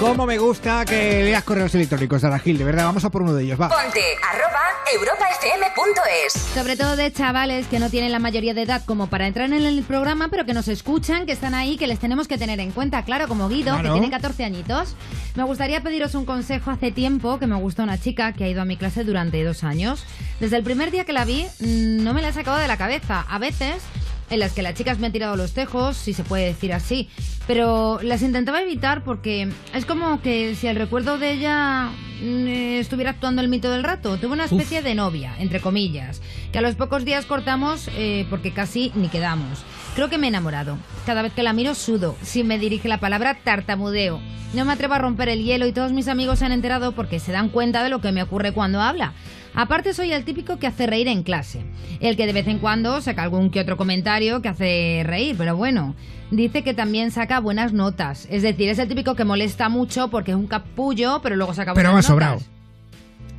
Cómo 0.00 0.24
me 0.24 0.38
gusta 0.38 0.84
que 0.86 1.22
leas 1.24 1.44
correos 1.44 1.74
electrónicos, 1.74 2.24
Aragil. 2.24 2.56
De 2.56 2.64
verdad, 2.64 2.84
vamos 2.86 3.04
a 3.04 3.10
por 3.10 3.20
uno 3.22 3.34
de 3.34 3.44
ellos. 3.44 3.60
Va. 3.60 3.68
Ponte 3.68 4.00
arroba 4.32 4.60
europafm.es. 4.94 6.32
Sobre 6.54 6.74
todo 6.76 6.96
de 6.96 7.12
chavales 7.12 7.66
que 7.66 7.78
no 7.78 7.90
tienen 7.90 8.10
la 8.10 8.18
mayoría 8.18 8.54
de 8.54 8.62
edad 8.62 8.82
como 8.86 9.08
para 9.08 9.26
entrar 9.26 9.52
en 9.52 9.62
el 9.66 9.82
programa, 9.82 10.28
pero 10.28 10.46
que 10.46 10.54
nos 10.54 10.68
escuchan, 10.68 11.26
que 11.26 11.32
están 11.32 11.54
ahí, 11.54 11.76
que 11.76 11.86
les 11.86 11.98
tenemos 11.98 12.28
que 12.28 12.38
tener 12.38 12.60
en 12.60 12.70
cuenta. 12.72 13.04
Claro, 13.04 13.28
como 13.28 13.48
Guido, 13.50 13.74
Claro. 13.74 13.82
que 13.94 14.00
tiene 14.00 14.10
14 14.10 14.42
añitos. 14.44 14.96
Me 15.34 15.42
gustaría 15.44 15.82
pediros 15.82 16.14
un 16.14 16.24
consejo. 16.24 16.70
Hace 16.70 16.92
tiempo 16.92 17.38
que 17.38 17.46
me 17.46 17.56
gusta 17.56 17.82
una 17.82 17.98
chica 18.00 18.32
que 18.32 18.44
ha 18.44 18.48
ido 18.48 18.62
a 18.62 18.64
mi 18.64 18.78
clase 18.78 19.04
durante 19.04 19.44
dos 19.44 19.64
años. 19.64 20.04
Desde 20.40 20.56
el 20.56 20.62
primer 20.62 20.90
día 20.90 21.04
que 21.04 21.12
la 21.12 21.26
vi, 21.26 21.44
mm, 21.60 22.02
no 22.02 22.14
me 22.14 22.22
la 22.22 22.28
he 22.30 22.32
sacado 22.32 22.56
de 22.56 22.68
la 22.68 22.78
cabeza. 22.78 23.26
A 23.28 23.38
veces 23.38 23.82
en 24.30 24.38
las 24.38 24.52
que 24.52 24.62
las 24.62 24.74
chicas 24.74 24.98
me 24.98 25.06
han 25.06 25.12
tirado 25.12 25.36
los 25.36 25.52
tejos, 25.52 25.96
si 25.96 26.12
se 26.12 26.24
puede 26.24 26.46
decir 26.46 26.72
así, 26.72 27.08
pero 27.46 27.98
las 28.02 28.22
intentaba 28.22 28.62
evitar 28.62 29.02
porque 29.02 29.48
es 29.74 29.84
como 29.84 30.22
que 30.22 30.54
si 30.54 30.68
el 30.68 30.76
recuerdo 30.76 31.18
de 31.18 31.32
ella 31.32 31.90
mm, 32.22 32.46
eh, 32.46 32.78
estuviera 32.78 33.10
actuando 33.10 33.42
el 33.42 33.48
mito 33.48 33.70
del 33.70 33.82
rato. 33.82 34.16
Tuve 34.18 34.32
una 34.32 34.44
especie 34.44 34.82
de 34.82 34.94
novia, 34.94 35.34
entre 35.38 35.60
comillas, 35.60 36.22
que 36.52 36.58
a 36.58 36.62
los 36.62 36.76
pocos 36.76 37.04
días 37.04 37.26
cortamos 37.26 37.88
eh, 37.96 38.26
porque 38.30 38.52
casi 38.52 38.92
ni 38.94 39.08
quedamos. 39.08 39.64
Creo 39.96 40.08
que 40.08 40.18
me 40.18 40.28
he 40.28 40.30
enamorado. 40.30 40.78
Cada 41.06 41.22
vez 41.22 41.32
que 41.32 41.42
la 41.42 41.52
miro 41.52 41.74
sudo. 41.74 42.16
Si 42.22 42.44
me 42.44 42.58
dirige 42.58 42.88
la 42.88 43.00
palabra 43.00 43.36
tartamudeo. 43.42 44.20
No 44.54 44.64
me 44.64 44.72
atrevo 44.72 44.94
a 44.94 44.98
romper 44.98 45.28
el 45.28 45.44
hielo 45.44 45.66
y 45.66 45.72
todos 45.72 45.92
mis 45.92 46.08
amigos 46.08 46.40
se 46.40 46.44
han 46.44 46.52
enterado 46.52 46.92
porque 46.92 47.20
se 47.20 47.32
dan 47.32 47.48
cuenta 47.48 47.84
de 47.84 47.90
lo 47.90 48.00
que 48.00 48.12
me 48.12 48.22
ocurre 48.22 48.52
cuando 48.52 48.80
habla. 48.80 49.12
Aparte 49.54 49.94
soy 49.94 50.12
el 50.12 50.24
típico 50.24 50.58
que 50.58 50.66
hace 50.66 50.86
reír 50.86 51.08
en 51.08 51.22
clase. 51.22 51.62
El 52.00 52.16
que 52.16 52.26
de 52.26 52.32
vez 52.32 52.46
en 52.46 52.58
cuando 52.58 53.00
saca 53.00 53.22
algún 53.22 53.50
que 53.50 53.60
otro 53.60 53.76
comentario 53.76 54.42
que 54.42 54.48
hace 54.48 55.02
reír, 55.04 55.34
pero 55.36 55.56
bueno. 55.56 55.94
Dice 56.30 56.62
que 56.62 56.74
también 56.74 57.10
saca 57.10 57.40
buenas 57.40 57.72
notas. 57.72 58.28
Es 58.30 58.42
decir, 58.42 58.68
es 58.68 58.78
el 58.78 58.86
típico 58.88 59.16
que 59.16 59.24
molesta 59.24 59.68
mucho 59.68 60.08
porque 60.08 60.30
es 60.30 60.36
un 60.36 60.46
capullo, 60.46 61.20
pero 61.22 61.34
luego 61.34 61.54
saca 61.54 61.74
Pero 61.74 61.90
buenas 61.90 62.08
va 62.08 62.14
notas. 62.14 62.40
sobrado. 62.40 62.60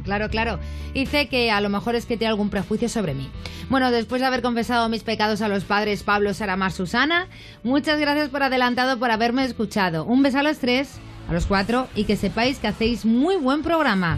Claro, 0.03 0.29
claro. 0.29 0.59
Dice 0.93 1.27
que 1.29 1.51
a 1.51 1.61
lo 1.61 1.69
mejor 1.69 1.95
es 1.95 2.05
que 2.05 2.17
tiene 2.17 2.31
algún 2.31 2.49
prejuicio 2.49 2.89
sobre 2.89 3.13
mí. 3.13 3.29
Bueno, 3.69 3.91
después 3.91 4.19
de 4.19 4.27
haber 4.27 4.41
confesado 4.41 4.89
mis 4.89 5.03
pecados 5.03 5.41
a 5.41 5.47
los 5.47 5.63
padres 5.63 6.03
Pablo, 6.03 6.33
Sara, 6.33 6.57
Mar, 6.57 6.71
Susana, 6.71 7.27
muchas 7.63 7.99
gracias 7.99 8.27
por 8.29 8.43
adelantado 8.43 8.97
por 8.99 9.11
haberme 9.11 9.45
escuchado. 9.45 10.03
Un 10.03 10.23
beso 10.23 10.39
a 10.39 10.43
los 10.43 10.57
tres, 10.57 10.99
a 11.29 11.33
los 11.33 11.45
cuatro, 11.45 11.87
y 11.95 12.03
que 12.05 12.17
sepáis 12.17 12.57
que 12.57 12.67
hacéis 12.67 13.05
muy 13.05 13.37
buen 13.37 13.61
programa. 13.61 14.17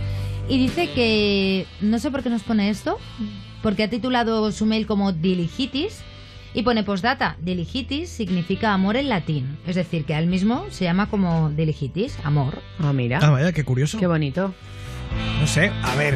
Y 0.49 0.57
dice 0.57 0.89
que... 0.93 1.65
No 1.81 1.99
sé 1.99 2.11
por 2.11 2.21
qué 2.23 2.29
nos 2.29 2.43
pone 2.43 2.69
esto, 2.69 2.97
porque 3.61 3.83
ha 3.83 3.89
titulado 3.89 4.51
su 4.51 4.65
mail 4.65 4.85
como 4.85 5.11
Diligitis. 5.13 6.01
Y 6.55 6.61
pone 6.61 6.83
postdata, 6.83 7.35
diligitis 7.41 8.09
significa 8.09 8.73
amor 8.75 8.95
en 8.95 9.09
latín. 9.09 9.57
Es 9.65 9.75
decir, 9.75 10.05
que 10.05 10.13
a 10.13 10.19
él 10.19 10.27
mismo 10.27 10.65
se 10.69 10.83
llama 10.83 11.09
como 11.09 11.49
diligitis, 11.49 12.15
amor. 12.23 12.59
Ah, 12.77 12.93
mira. 12.93 13.17
Ah, 13.23 13.31
vaya, 13.31 13.51
qué 13.53 13.63
curioso. 13.63 13.97
Qué 13.97 14.05
bonito. 14.05 14.53
No 15.41 15.47
sé, 15.47 15.71
a 15.81 15.95
ver. 15.95 16.15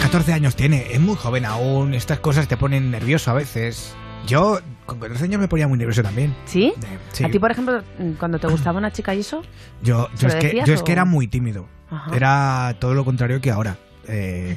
14 0.00 0.32
años 0.32 0.56
tiene, 0.56 0.86
es 0.94 0.98
muy 1.00 1.14
joven 1.16 1.44
aún. 1.44 1.92
Estas 1.92 2.20
cosas 2.20 2.48
te 2.48 2.56
ponen 2.56 2.90
nervioso 2.90 3.30
a 3.30 3.34
veces. 3.34 3.94
Yo 4.26 4.60
con 4.86 4.98
14 4.98 5.24
años 5.24 5.40
me 5.42 5.48
ponía 5.48 5.68
muy 5.68 5.76
nervioso 5.76 6.02
también. 6.02 6.34
¿Sí? 6.46 6.72
sí. 7.12 7.24
¿A 7.24 7.28
ti, 7.30 7.38
por 7.38 7.50
ejemplo, 7.50 7.82
cuando 8.18 8.38
te 8.38 8.46
gustaba 8.46 8.78
una 8.78 8.92
chica 8.92 9.14
y 9.14 9.20
eso? 9.20 9.42
Yo, 9.82 10.08
¿Se 10.14 10.22
yo, 10.22 10.28
es 10.28 10.34
que, 10.36 10.46
decías 10.46 10.66
yo 10.68 10.72
es 10.72 10.82
que 10.82 10.92
o- 10.92 10.94
era 10.94 11.04
muy 11.04 11.26
tímido. 11.28 11.68
Era 12.12 12.74
todo 12.78 12.94
lo 12.94 13.04
contrario 13.04 13.40
que 13.40 13.50
ahora. 13.50 13.76
Eh, 14.08 14.56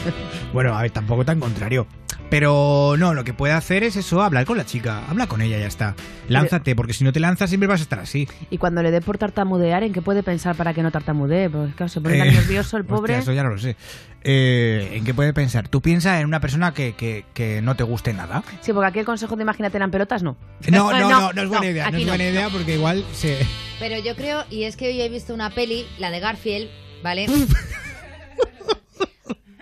bueno, 0.52 0.76
a 0.76 0.82
ver, 0.82 0.90
tampoco 0.90 1.24
tan 1.24 1.40
contrario. 1.40 1.86
Pero 2.28 2.96
no, 2.98 3.14
lo 3.14 3.22
que 3.22 3.32
puede 3.34 3.52
hacer 3.52 3.84
es 3.84 3.94
eso, 3.94 4.20
hablar 4.20 4.44
con 4.46 4.56
la 4.58 4.66
chica. 4.66 5.04
Habla 5.08 5.28
con 5.28 5.42
ella, 5.42 5.58
ya 5.58 5.68
está. 5.68 5.94
Lánzate, 6.28 6.74
porque 6.74 6.92
si 6.92 7.04
no 7.04 7.12
te 7.12 7.20
lanzas 7.20 7.48
siempre 7.50 7.68
vas 7.68 7.78
a 7.78 7.84
estar 7.84 8.00
así. 8.00 8.26
Y 8.50 8.58
cuando 8.58 8.82
le 8.82 8.90
dé 8.90 9.00
por 9.00 9.16
tartamudear, 9.16 9.84
¿en 9.84 9.92
qué 9.92 10.02
puede 10.02 10.24
pensar 10.24 10.56
para 10.56 10.74
que 10.74 10.82
no 10.82 10.90
tartamudee? 10.90 11.48
Porque 11.48 11.72
claro, 11.74 11.88
se 11.88 12.00
pone 12.00 12.18
tan 12.18 12.26
Eh, 12.26 12.32
nervioso 12.32 12.76
el 12.78 12.84
pobre. 12.86 13.12
hostia, 13.14 13.18
eso 13.22 13.32
ya 13.32 13.44
no 13.44 13.50
lo 13.50 13.58
sé. 13.58 13.76
Eh, 14.24 14.90
¿En 14.94 15.04
qué 15.04 15.14
puede 15.14 15.32
pensar? 15.34 15.68
Tú 15.68 15.80
piensas 15.80 16.20
en 16.20 16.26
una 16.26 16.40
persona 16.40 16.74
que, 16.74 16.94
que- 16.96 17.26
que 17.32 17.62
no 17.62 17.76
te 17.76 17.84
guste 17.84 18.12
nada. 18.12 18.42
Sí, 18.60 18.72
porque 18.72 18.88
aquí 18.88 18.98
el 18.98 19.06
consejo 19.06 19.36
de 19.36 19.42
imagínate 19.44 19.78
en 19.78 19.90
pelotas, 19.92 20.22
no. 20.24 20.36
No, 20.68 20.90
no, 20.90 21.08
no, 21.08 21.32
no, 21.32 21.42
es 21.42 21.48
buena 21.48 21.66
idea. 21.66 21.90
No 21.92 21.96
es 21.98 22.02
no, 22.06 22.08
buena 22.10 22.24
idea 22.24 22.48
porque 22.48 22.74
igual 22.74 23.04
se. 23.14 23.38
Pero 23.78 24.00
yo 24.00 24.16
creo, 24.16 24.44
y 24.50 24.64
es 24.64 24.76
que 24.76 24.88
hoy 24.88 25.00
he 25.00 25.08
visto 25.08 25.32
una 25.32 25.50
peli, 25.50 25.86
la 26.00 26.10
de 26.10 26.18
Garfield, 26.18 26.68
¿vale? 27.04 27.26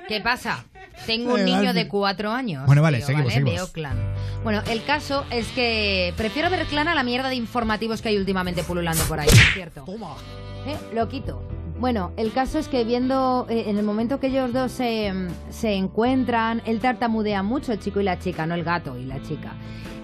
¿Qué 0.09 0.21
pasa? 0.21 0.65
Tengo 1.07 1.35
un 1.35 1.41
Eh, 1.41 1.45
niño 1.45 1.73
de 1.75 1.89
cuatro 1.89 2.31
años. 2.31 2.67
Bueno, 2.67 2.83
vale, 2.83 2.99
tío, 2.99 3.07
seguimos, 3.07 3.27
¿vale? 3.33 3.35
seguimos. 3.45 3.55
Veo 3.55 3.73
clan. 3.73 3.97
Bueno, 4.43 4.63
el 4.71 4.83
caso 4.85 5.25
es 5.31 5.47
que 5.49 6.13
prefiero 6.17 6.51
ver 6.51 6.67
clan 6.67 6.89
a 6.89 6.95
la 6.95 7.03
mierda 7.03 7.29
de 7.29 7.35
informativos 7.35 8.01
que 8.03 8.11
hay 8.11 8.17
últimamente 8.19 8.63
pululando 8.63 9.03
por 9.05 9.19
ahí, 9.21 9.29
es 9.29 9.55
cierto. 9.55 9.85
¿Eh? 10.67 10.77
Lo 10.95 11.09
quito. 11.09 11.43
Bueno, 11.79 12.13
el 12.17 12.33
caso 12.33 12.59
es 12.59 12.69
que 12.69 12.85
viendo, 12.85 13.47
eh, 13.51 13.65
en 13.67 13.79
el 13.79 13.85
momento 13.85 14.21
que 14.21 14.29
ellos 14.29 14.53
dos 14.53 14.71
se, 14.73 15.13
se 15.51 15.75
encuentran, 15.75 16.63
él 16.67 16.79
tartamudea 16.81 17.43
mucho, 17.43 17.73
el 17.73 17.81
chico 17.81 18.01
y 18.01 18.05
la 18.05 18.19
chica, 18.19 18.47
no 18.47 18.55
el 18.55 18.63
gato 18.65 18.97
y 18.97 19.05
la 19.05 19.21
chica. 19.23 19.53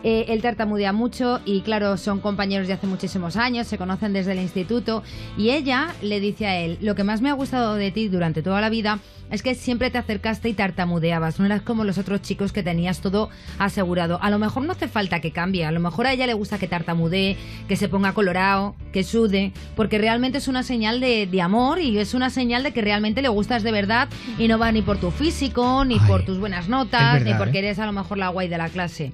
Eh, 0.02 0.26
él 0.28 0.40
tartamudea 0.40 0.92
mucho 0.92 1.40
y 1.44 1.60
claro, 1.60 1.96
son 1.96 2.20
compañeros 2.20 2.66
de 2.66 2.72
hace 2.72 2.86
muchísimos 2.86 3.36
años, 3.36 3.66
se 3.66 3.76
conocen 3.76 4.12
desde 4.12 4.32
el 4.32 4.38
instituto 4.38 5.02
y 5.36 5.50
ella 5.50 5.88
le 6.00 6.20
dice 6.20 6.46
a 6.46 6.58
él, 6.58 6.78
lo 6.80 6.94
que 6.94 7.04
más 7.04 7.20
me 7.20 7.28
ha 7.28 7.34
gustado 7.34 7.74
de 7.74 7.90
ti 7.90 8.08
durante 8.08 8.42
toda 8.42 8.60
la 8.60 8.70
vida 8.70 8.98
es 9.30 9.42
que 9.42 9.54
siempre 9.54 9.90
te 9.90 9.98
acercaste 9.98 10.48
y 10.48 10.54
tartamudeabas, 10.54 11.38
no 11.38 11.46
eras 11.46 11.62
como 11.62 11.84
los 11.84 11.98
otros 11.98 12.22
chicos 12.22 12.52
que 12.52 12.62
tenías 12.62 13.00
todo 13.00 13.30
asegurado. 13.58 14.18
A 14.22 14.30
lo 14.30 14.38
mejor 14.38 14.64
no 14.64 14.72
hace 14.72 14.88
falta 14.88 15.20
que 15.20 15.30
cambie, 15.30 15.64
a 15.64 15.70
lo 15.70 15.80
mejor 15.80 16.06
a 16.06 16.12
ella 16.12 16.26
le 16.26 16.34
gusta 16.34 16.58
que 16.58 16.66
tartamudee, 16.66 17.36
que 17.68 17.76
se 17.76 17.88
ponga 17.88 18.12
colorado, 18.12 18.74
que 18.92 19.04
sude, 19.04 19.52
porque 19.76 19.98
realmente 19.98 20.38
es 20.38 20.48
una 20.48 20.62
señal 20.62 21.00
de, 21.00 21.26
de 21.26 21.42
amor 21.42 21.78
y 21.78 21.96
es 21.98 22.14
una 22.14 22.30
señal 22.30 22.62
de 22.62 22.72
que 22.72 22.80
realmente 22.80 23.22
le 23.22 23.28
gustas 23.28 23.62
de 23.62 23.70
verdad 23.70 24.08
y 24.38 24.48
no 24.48 24.58
va 24.58 24.72
ni 24.72 24.82
por 24.82 24.98
tu 24.98 25.10
físico, 25.10 25.84
ni 25.84 26.00
por 26.00 26.24
tus 26.24 26.38
buenas 26.38 26.68
notas, 26.68 27.22
ni 27.22 27.34
porque 27.34 27.58
¿eh? 27.58 27.66
eres 27.66 27.78
a 27.78 27.86
lo 27.86 27.92
mejor 27.92 28.18
la 28.18 28.28
guay 28.28 28.48
de 28.48 28.58
la 28.58 28.68
clase. 28.68 29.12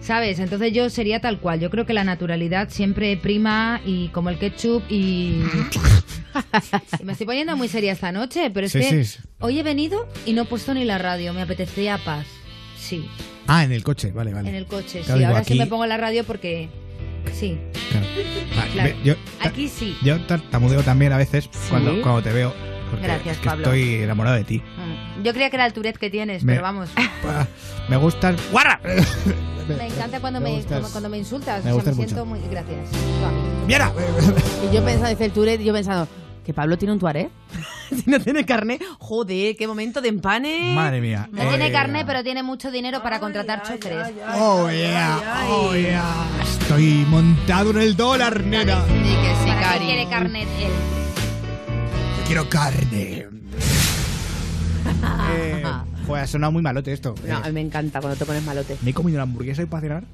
¿Sabes? 0.00 0.38
Entonces 0.38 0.72
yo 0.72 0.88
sería 0.90 1.20
tal 1.20 1.38
cual. 1.38 1.60
Yo 1.60 1.70
creo 1.70 1.84
que 1.84 1.92
la 1.92 2.04
naturalidad 2.04 2.68
siempre 2.70 3.16
prima 3.16 3.80
y 3.84 4.08
como 4.08 4.30
el 4.30 4.38
ketchup 4.38 4.82
y... 4.88 5.42
me 7.04 7.12
estoy 7.12 7.26
poniendo 7.26 7.56
muy 7.56 7.68
seria 7.68 7.92
esta 7.92 8.12
noche, 8.12 8.50
pero 8.50 8.66
es 8.66 8.72
Sí, 8.72 8.78
que 8.80 9.04
sí, 9.04 9.18
hoy 9.40 9.58
he 9.58 9.62
venido 9.62 10.08
y 10.24 10.32
no 10.32 10.42
he 10.42 10.44
puesto 10.46 10.72
ni 10.72 10.84
la 10.84 10.98
radio. 10.98 11.32
Me 11.34 11.42
apetecía 11.42 11.98
paz. 11.98 12.26
Sí, 12.78 13.06
Ah, 13.50 13.64
en 13.64 13.72
el 13.72 13.82
coche, 13.82 14.12
vale, 14.12 14.32
vale. 14.34 14.48
en 14.50 14.54
el 14.54 14.66
coche. 14.66 15.00
Claro, 15.00 15.14
sí, 15.14 15.18
digo, 15.18 15.26
ahora 15.28 15.40
aquí- 15.40 15.52
sí 15.54 15.58
me 15.58 15.66
pongo 15.66 15.86
la 15.86 15.96
radio 15.96 16.22
porque... 16.24 16.68
Sí, 17.32 17.58
Vale, 18.56 18.70
claro. 18.72 18.94
yo, 19.04 19.14
Aquí 19.40 19.68
sí. 19.68 19.96
yo 20.02 20.18
tartamudeo 20.26 20.82
también 20.82 21.12
a 21.12 21.18
veces 21.18 21.48
cuando, 21.68 22.00
cuando 22.02 22.22
te 22.22 22.32
veo. 22.32 22.54
Porque 22.88 23.04
Gracias, 23.06 23.36
es 23.36 23.42
que 23.42 23.48
Pablo. 23.48 23.64
Estoy 23.64 23.94
enamorado 24.02 24.36
de 24.36 24.44
ti. 24.44 24.58
Mm. 24.58 25.22
Yo 25.22 25.32
creía 25.32 25.50
que 25.50 25.56
era 25.56 25.66
el 25.66 25.72
Tourette 25.72 25.98
que 25.98 26.10
tienes, 26.10 26.44
Me- 26.44 26.52
pero 26.54 26.62
vamos. 26.62 26.90
Me 27.88 27.96
gustas. 27.96 28.36
¡Guarra! 28.50 28.80
Me 29.68 29.86
encanta 29.86 30.18
cuando 30.20 30.40
Me 30.40 30.50
me, 30.50 30.56
gustas. 30.56 30.88
cuando 30.90 31.08
me 31.10 31.18
insultas. 31.18 31.56
Me 31.64 31.72
o 31.72 31.74
sea, 31.74 31.74
gustas 31.74 31.94
me 31.96 32.02
mucho. 32.02 32.08
siento 32.14 32.24
muy... 32.26 32.40
Gracias. 32.50 32.88
¡Mira! 33.66 33.92
Y 34.70 34.74
yo 34.74 34.82
pensando, 34.82 35.10
dice 35.10 35.26
el 35.26 35.32
Tourette, 35.32 35.62
yo 35.62 35.74
pensando, 35.74 36.08
que 36.44 36.54
Pablo 36.54 36.78
tiene 36.78 36.92
un 36.94 36.98
tuaré. 36.98 37.28
si 37.90 38.08
no 38.10 38.18
tiene 38.18 38.46
carne, 38.46 38.78
joder, 38.98 39.56
qué 39.56 39.66
momento 39.66 40.00
de 40.00 40.08
empane. 40.08 40.72
Madre 40.74 41.02
mía. 41.02 41.28
No 41.32 41.42
Eh, 41.42 41.46
tiene 41.50 41.70
carne, 41.70 42.04
pero 42.06 42.22
tiene 42.22 42.42
mucho 42.42 42.70
dinero 42.70 43.02
para 43.02 43.20
contratar 43.20 43.62
choferes. 43.62 44.08
Oh, 44.36 44.70
yeah. 44.70 45.20
Oh, 45.50 45.74
yeah. 45.74 46.14
Estoy 46.42 47.04
montado 47.10 47.70
en 47.72 47.78
el 47.82 47.94
dólar, 47.96 48.42
nena. 48.44 48.82
Sí, 48.86 48.92
que 48.94 49.34
sí, 49.44 49.50
Cari. 49.50 49.60
Cari. 49.64 49.84
quiere 49.86 50.08
carnet 50.08 50.48
él? 50.60 50.97
Quiero 52.28 52.48
carne. 52.48 53.26
eh, 55.32 55.64
joder, 56.06 56.22
ha 56.22 56.26
sonado 56.26 56.52
muy 56.52 56.62
malote 56.62 56.92
esto. 56.92 57.14
No, 57.26 57.36
a 57.38 57.40
Eh, 57.40 57.42
mí 57.46 57.52
me 57.52 57.60
encanta 57.62 58.00
cuando 58.00 58.16
te 58.18 58.24
pones 58.26 58.44
malote. 58.44 58.76
me 58.82 58.90
he 58.90 58.94
comido 58.94 59.16
una 59.16 59.22
hamburguesa 59.24 59.62
hoy 59.62 59.66
para 59.68 59.80
cenar. 59.80 60.04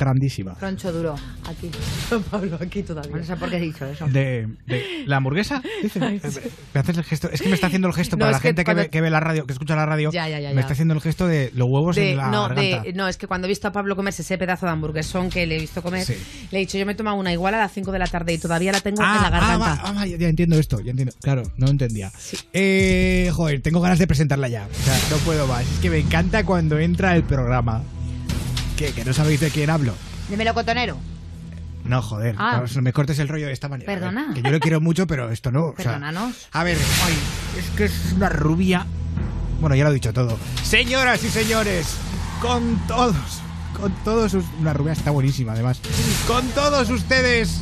Grandísima. 0.00 0.54
Troncho 0.54 0.92
duro. 0.92 1.14
Aquí. 1.46 1.70
Pablo, 2.30 2.58
aquí 2.60 2.82
todavía. 2.82 3.16
No 3.16 3.24
sé 3.24 3.36
por 3.36 3.50
qué 3.50 3.56
he 3.56 3.60
dicho 3.60 3.84
eso. 3.86 4.06
De, 4.06 4.48
de- 4.66 5.04
la 5.06 5.18
hamburguesa, 5.18 5.62
dice. 5.82 6.00
Ay, 6.02 6.20
Eh, 6.24 6.30
sí. 6.30 6.40
Me 6.74 6.80
haces 6.80 6.96
el 6.96 7.04
gesto. 7.04 7.30
Es 7.30 7.42
que 7.42 7.48
me 7.48 7.54
está 7.54 7.66
haciendo 7.68 7.88
el 7.88 7.94
gesto 7.94 8.16
No, 8.16 8.20
para 8.20 8.32
la 8.32 8.38
que 8.40 8.48
gente 8.48 8.62
que, 8.62 8.64
cuando- 8.64 8.82
ve, 8.84 8.88
que 8.90 9.00
ve 9.00 9.10
la 9.10 9.20
radio, 9.20 9.46
que 9.46 9.52
escucha 9.52 9.76
la 9.76 9.86
radio. 9.86 10.10
Ya, 10.10 10.28
ya, 10.28 10.40
ya, 10.40 10.52
Me 10.54 10.60
está 10.62 10.72
haciendo 10.72 10.94
el 10.94 11.00
gesto 11.00 11.26
de 11.26 11.50
los 11.54 11.68
huevos 11.68 11.96
De- 11.96 12.12
en 12.12 12.16
la 12.16 12.28
no, 12.28 12.42
garganta. 12.48 12.82
de, 12.82 12.92
no, 12.94 13.08
es 13.08 13.16
que 13.16 13.26
cuando 13.26 13.46
he 13.46 13.48
visto 13.48 13.68
a 13.68 13.72
Pablo 13.72 13.94
comerse 13.96 14.22
ese 14.22 14.38
pedazo 14.38 14.66
de 14.66 14.72
hamburguesón 14.72 15.30
que 15.30 15.46
le 15.46 15.56
he 15.56 15.60
visto 15.60 15.82
comer, 15.82 16.04
Sí. 16.06 16.14
le 16.50 16.58
he 16.58 16.60
dicho, 16.60 16.78
yo 16.78 16.86
me 16.86 16.92
he 16.92 16.94
tomado 16.94 17.16
una 17.16 17.32
igual 17.32 17.54
a 17.54 17.58
las 17.58 17.72
5 17.72 17.92
de 17.92 17.98
la 17.98 18.06
tarde 18.06 18.32
y 18.32 18.38
todavía 18.38 18.72
la 18.72 18.80
tengo 18.80 19.02
Ah, 19.02 19.16
en 19.16 19.22
la 19.22 19.28
ah, 19.28 19.30
garganta. 19.30 19.58
va- 19.92 20.00
ah, 20.02 20.06
ya, 20.06 20.16
ya 20.16 20.28
entiendo 20.28 20.58
esto, 20.58 20.80
ya 20.80 20.90
entiendo. 20.92 21.14
Claro, 21.20 21.42
no 21.56 21.68
entendía. 21.68 22.10
Eh, 22.52 23.30
joder, 23.32 23.60
tengo 23.60 23.80
ganas 23.80 23.98
de 23.98 24.06
presentarla 24.06 24.48
ya. 24.48 24.66
O 24.70 24.84
sea, 24.84 24.98
no 25.10 25.16
puedo 25.24 25.46
más. 25.46 25.62
Es 25.70 25.78
que 25.80 25.90
me 25.90 25.98
encanta 25.98 26.44
cuando 26.44 26.78
entra 26.78 27.14
el 27.16 27.24
programa. 27.24 27.82
¿Qué? 28.80 28.92
¿Que 28.94 29.04
no 29.04 29.12
sabéis 29.12 29.40
de 29.40 29.50
quién 29.50 29.68
hablo? 29.68 29.92
Dímelo, 30.30 30.54
cotonero. 30.54 30.96
No, 31.84 32.00
joder. 32.00 32.34
Ah. 32.38 32.64
no, 32.74 32.80
me 32.80 32.94
cortes 32.94 33.18
el 33.18 33.28
rollo 33.28 33.46
de 33.46 33.52
esta 33.52 33.68
manera. 33.68 33.92
Perdona. 33.92 34.22
A 34.22 34.26
ver, 34.28 34.34
que 34.36 34.42
yo 34.42 34.50
le 34.50 34.58
quiero 34.58 34.80
mucho, 34.80 35.06
pero 35.06 35.30
esto 35.30 35.52
no. 35.52 35.66
o 35.66 35.74
sea, 35.76 35.92
Perdónanos. 35.92 36.48
a 36.50 36.64
ver, 36.64 36.78
ay, 37.04 37.14
es 37.58 37.76
que 37.76 37.84
es 37.84 38.12
una 38.14 38.30
rubia. 38.30 38.86
Bueno, 39.60 39.76
ya 39.76 39.84
lo 39.84 39.90
he 39.90 39.94
dicho 39.94 40.14
todo. 40.14 40.38
Señoras 40.62 41.22
y 41.24 41.28
señores, 41.28 41.94
con 42.40 42.78
todos, 42.86 43.42
con 43.78 43.92
todos 44.02 44.32
sus... 44.32 44.46
Una 44.58 44.72
rubia 44.72 44.94
está 44.94 45.10
buenísima, 45.10 45.52
además. 45.52 45.78
Con 46.26 46.48
todos 46.52 46.88
ustedes... 46.88 47.60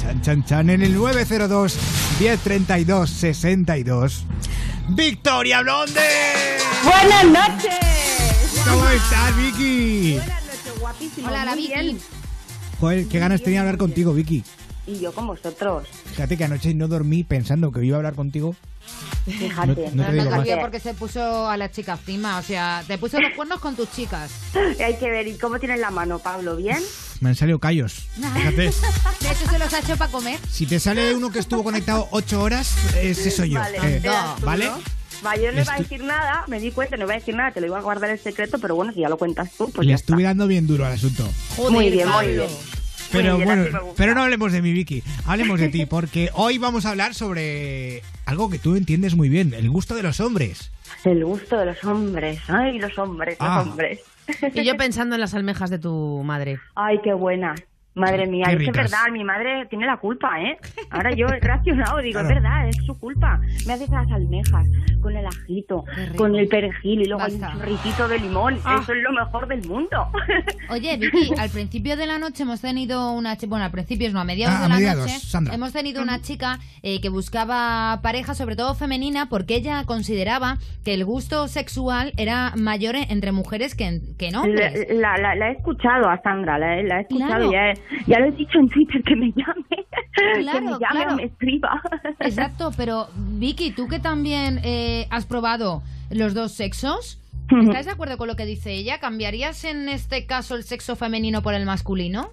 Chan, 0.00 0.22
chan, 0.22 0.44
chan, 0.44 0.70
en 0.70 0.82
el 0.82 0.94
902 0.94 1.76
1032 2.20 3.10
62. 3.10 4.24
¡Victoria 4.90 5.62
Blonde! 5.62 6.00
¡Buenas 6.84 7.24
noches! 7.24 8.01
¿Cómo 8.68 8.88
estás, 8.88 9.36
Vicky? 9.36 10.12
Buenas 10.16 10.44
noches, 10.44 10.80
guapísimo. 10.80 11.28
Hola, 11.28 11.44
la 11.44 11.54
Vicky. 11.54 11.68
bien. 11.68 12.00
Joder, 12.80 13.06
qué 13.06 13.18
ganas 13.18 13.42
tenía 13.42 13.60
de 13.60 13.68
hablar 13.68 13.78
contigo, 13.78 14.12
Vicky. 14.12 14.44
Y 14.86 14.98
yo 14.98 15.12
con 15.12 15.26
vosotros. 15.26 15.86
Fíjate 16.10 16.36
que 16.36 16.44
anoche 16.44 16.74
no 16.74 16.88
dormí 16.88 17.22
pensando 17.24 17.70
que 17.70 17.84
iba 17.84 17.96
a 17.96 17.98
hablar 17.98 18.14
contigo. 18.14 18.56
Fíjate. 19.26 19.90
No- 19.94 20.02
no 20.04 20.06
te 20.10 20.12
digo 20.14 20.30
más. 20.30 20.48
porque 20.60 20.80
se 20.80 20.94
puso 20.94 21.48
a 21.48 21.56
la 21.56 21.70
chica 21.70 21.92
encima. 21.92 22.38
O 22.38 22.42
sea, 22.42 22.82
te 22.86 22.98
puso 22.98 23.20
los 23.20 23.32
cuernos 23.34 23.60
con 23.60 23.76
tus 23.76 23.90
chicas. 23.92 24.30
Hay 24.84 24.96
que 24.96 25.08
ver, 25.10 25.28
¿y 25.28 25.36
cómo 25.38 25.58
tienes 25.60 25.78
la 25.78 25.90
mano, 25.90 26.18
Pablo? 26.18 26.56
¿Bien? 26.56 26.82
Me 27.20 27.28
han 27.30 27.36
salido 27.36 27.58
callos. 27.60 28.06
Fíjate, 28.16 28.56
De 29.20 29.30
hecho, 29.30 29.48
se 29.50 29.58
los 29.58 29.72
ha 29.72 29.78
hecho 29.78 29.96
para 29.96 30.10
comer. 30.10 30.38
si 30.50 30.66
te 30.66 30.80
sale 30.80 31.14
uno 31.14 31.30
que 31.30 31.38
estuvo 31.38 31.62
conectado 31.62 32.08
ocho 32.10 32.42
horas, 32.42 32.72
ese 32.96 33.30
soy 33.30 33.50
yo. 33.50 33.60
Vale, 33.60 33.78
Eh, 33.82 34.02
¿Vale? 34.42 34.70
Va, 35.24 35.36
yo 35.36 35.46
no 35.52 35.52
Le 35.52 35.62
iba 35.62 35.74
a 35.74 35.78
decir 35.78 36.02
nada, 36.02 36.44
me 36.48 36.58
di 36.60 36.70
cuenta, 36.72 36.96
no 36.96 37.04
iba 37.04 37.14
a 37.14 37.18
decir 37.18 37.34
nada, 37.36 37.52
te 37.52 37.60
lo 37.60 37.66
iba 37.68 37.78
a 37.78 37.82
guardar 37.82 38.10
el 38.10 38.18
secreto, 38.18 38.58
pero 38.58 38.74
bueno, 38.74 38.92
si 38.92 39.00
ya 39.00 39.08
lo 39.08 39.16
cuentas 39.18 39.50
tú, 39.56 39.70
pues 39.70 39.86
Le 39.86 39.90
ya 39.92 39.94
estuve 39.96 40.22
dando 40.24 40.46
bien 40.46 40.66
duro 40.66 40.84
al 40.84 40.92
asunto. 40.92 41.24
está. 41.26 41.70
Muy 41.70 41.90
bien, 41.90 42.08
muy 42.08 42.26
bien. 42.28 42.48
Pero 43.12 43.36
bien, 43.36 43.46
bueno, 43.46 43.78
pero 43.96 44.14
no 44.14 44.22
hablemos 44.22 44.52
de 44.52 44.62
mi 44.62 44.72
Vicky, 44.72 45.02
hablemos 45.26 45.60
de 45.60 45.68
ti, 45.68 45.84
porque 45.90 46.30
hoy 46.34 46.58
vamos 46.58 46.86
a 46.86 46.90
hablar 46.90 47.14
sobre 47.14 48.02
algo 48.24 48.48
que 48.50 48.58
tú 48.58 48.74
entiendes 48.74 49.14
muy 49.16 49.28
bien, 49.28 49.52
el 49.54 49.68
gusto 49.70 49.94
de 49.94 50.02
los 50.02 50.18
hombres. 50.20 50.70
El 51.04 51.24
gusto 51.24 51.58
de 51.58 51.66
los 51.66 51.84
hombres, 51.84 52.40
ay, 52.48 52.78
los 52.78 52.98
hombres, 52.98 53.36
Ah. 53.38 53.58
los 53.58 53.68
hombres. 53.68 54.00
Y 54.54 54.64
yo 54.64 54.76
pensando 54.78 55.14
en 55.16 55.20
las 55.20 55.34
almejas 55.34 55.68
de 55.70 55.78
tu 55.78 56.22
madre. 56.24 56.58
Ay, 56.74 56.98
qué 57.04 57.12
buena. 57.12 57.54
Madre 57.94 58.26
mía, 58.26 58.46
es 58.48 58.56
que 58.56 58.64
es 58.64 58.72
verdad, 58.72 59.08
mi 59.12 59.22
madre 59.22 59.66
tiene 59.68 59.84
la 59.86 59.98
culpa, 59.98 60.40
¿eh? 60.40 60.56
Ahora 60.90 61.12
yo 61.12 61.26
he 61.26 61.38
reaccionado, 61.40 61.98
digo, 61.98 62.20
Claro. 62.20 62.28
es 62.28 62.34
verdad, 62.42 62.68
es 62.68 62.76
su 62.86 62.98
culpa. 62.98 63.38
Me 63.66 63.74
hace 63.74 63.84
esas 63.84 64.10
almejas 64.10 64.66
con 65.02 65.14
el 65.16 65.26
ajito, 65.26 65.84
con 66.16 66.34
el 66.36 66.48
perejil 66.48 67.02
y 67.02 67.04
luego 67.06 67.22
hay 67.22 67.34
un 67.34 67.40
Basta. 67.40 67.58
chorritito 67.58 68.08
de 68.08 68.18
limón. 68.18 68.58
Ah. 68.64 68.78
Eso 68.82 68.92
es 68.94 69.02
lo 69.02 69.12
mejor 69.12 69.46
del 69.48 69.66
mundo. 69.68 70.06
Oye, 70.70 70.96
Vicky, 70.96 71.34
al 71.38 71.50
principio 71.50 71.96
de 71.96 72.06
la 72.06 72.18
noche 72.18 72.44
hemos 72.44 72.60
tenido 72.62 73.12
una 73.12 73.36
chica, 73.36 73.50
bueno, 73.50 73.64
al 73.66 73.70
principio 73.72 74.10
no, 74.12 74.20
a 74.20 74.24
mediados 74.24 74.56
Ah, 74.56 74.60
de 74.60 74.64
a 74.64 74.68
la 74.68 74.74
mediados, 74.76 75.06
noche 75.06 75.18
Sandra. 75.20 75.54
hemos 75.54 75.72
tenido 75.72 76.02
una 76.02 76.20
chica 76.22 76.58
eh, 76.82 77.00
que 77.00 77.08
buscaba 77.10 78.00
pareja, 78.02 78.34
sobre 78.34 78.56
todo 78.56 78.74
femenina, 78.74 79.26
porque 79.28 79.56
ella 79.56 79.84
consideraba 79.84 80.56
que 80.84 80.94
el 80.94 81.04
gusto 81.04 81.48
sexual 81.48 82.12
era 82.16 82.52
mayor 82.56 82.94
en- 82.96 83.10
entre 83.10 83.32
mujeres 83.32 83.74
que 83.74 83.84
en, 83.86 84.16
que 84.16 84.28
en 84.28 84.36
hombres. 84.36 84.86
La, 84.90 85.18
la, 85.18 85.34
la 85.34 85.48
he 85.50 85.52
escuchado 85.52 86.08
a 86.08 86.20
Sandra, 86.22 86.58
la, 86.58 86.78
he- 86.78 86.84
la 86.84 86.98
he 86.98 87.02
escuchado, 87.02 87.50
Claro. 87.50 87.52
ya, 87.52 87.72
ya 88.06 88.18
lo 88.20 88.26
he 88.26 88.32
dicho 88.32 88.58
en 88.58 88.68
Twitter, 88.68 89.02
que 89.02 89.16
me 89.16 89.32
llame, 89.32 89.64
que 89.68 90.40
Claro, 90.42 90.60
me 90.60 90.70
llame 90.72 90.78
claro. 90.90 91.12
o 91.12 91.16
me 91.16 91.24
escriba. 91.24 91.80
Exacto, 92.20 92.70
pero 92.76 93.06
Vicky, 93.16 93.72
tú 93.72 93.88
que 93.88 93.98
también 93.98 94.60
eh, 94.64 95.06
has 95.10 95.26
probado 95.26 95.82
los 96.10 96.34
dos 96.34 96.52
sexos. 96.52 97.18
¿estás 97.50 97.84
de 97.84 97.92
acuerdo 97.92 98.16
con 98.16 98.28
lo 98.28 98.36
que 98.36 98.46
dice 98.46 98.72
ella? 98.72 98.98
¿Cambiarías 98.98 99.64
en 99.66 99.88
este 99.90 100.24
caso 100.26 100.54
el 100.54 100.62
sexo 100.62 100.96
femenino 100.96 101.42
por 101.42 101.52
el 101.52 101.66
masculino? 101.66 102.30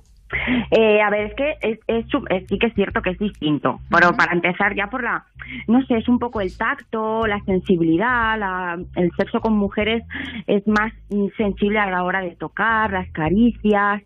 Eh, 0.71 1.01
a 1.01 1.09
ver, 1.09 1.25
es 1.31 1.33
que 1.35 1.51
es, 1.61 1.79
es 1.87 2.05
es- 2.29 2.47
sí 2.47 2.59
que 2.59 2.67
es 2.67 2.73
cierto 2.75 3.01
que 3.01 3.09
es 3.09 3.17
distinto, 3.19 3.79
pero 3.89 4.13
para 4.13 4.31
empezar 4.33 4.75
ya 4.75 4.85
por 4.87 5.03
la, 5.03 5.25
no 5.67 5.83
sé, 5.87 5.97
es 5.97 6.07
un 6.07 6.19
poco 6.19 6.39
el 6.39 6.55
tacto, 6.55 7.25
la 7.25 7.39
sensibilidad, 7.45 8.37
la- 8.39 8.77
el 8.95 9.11
sexo 9.17 9.41
con 9.41 9.57
mujeres 9.57 10.03
es 10.45 10.65
más 10.67 10.93
mm, 11.09 11.29
sensible 11.35 11.79
a 11.79 11.89
la 11.89 12.03
hora 12.03 12.21
de 12.21 12.35
tocar, 12.35 12.91
las 12.91 13.09
caricias, 13.11 14.03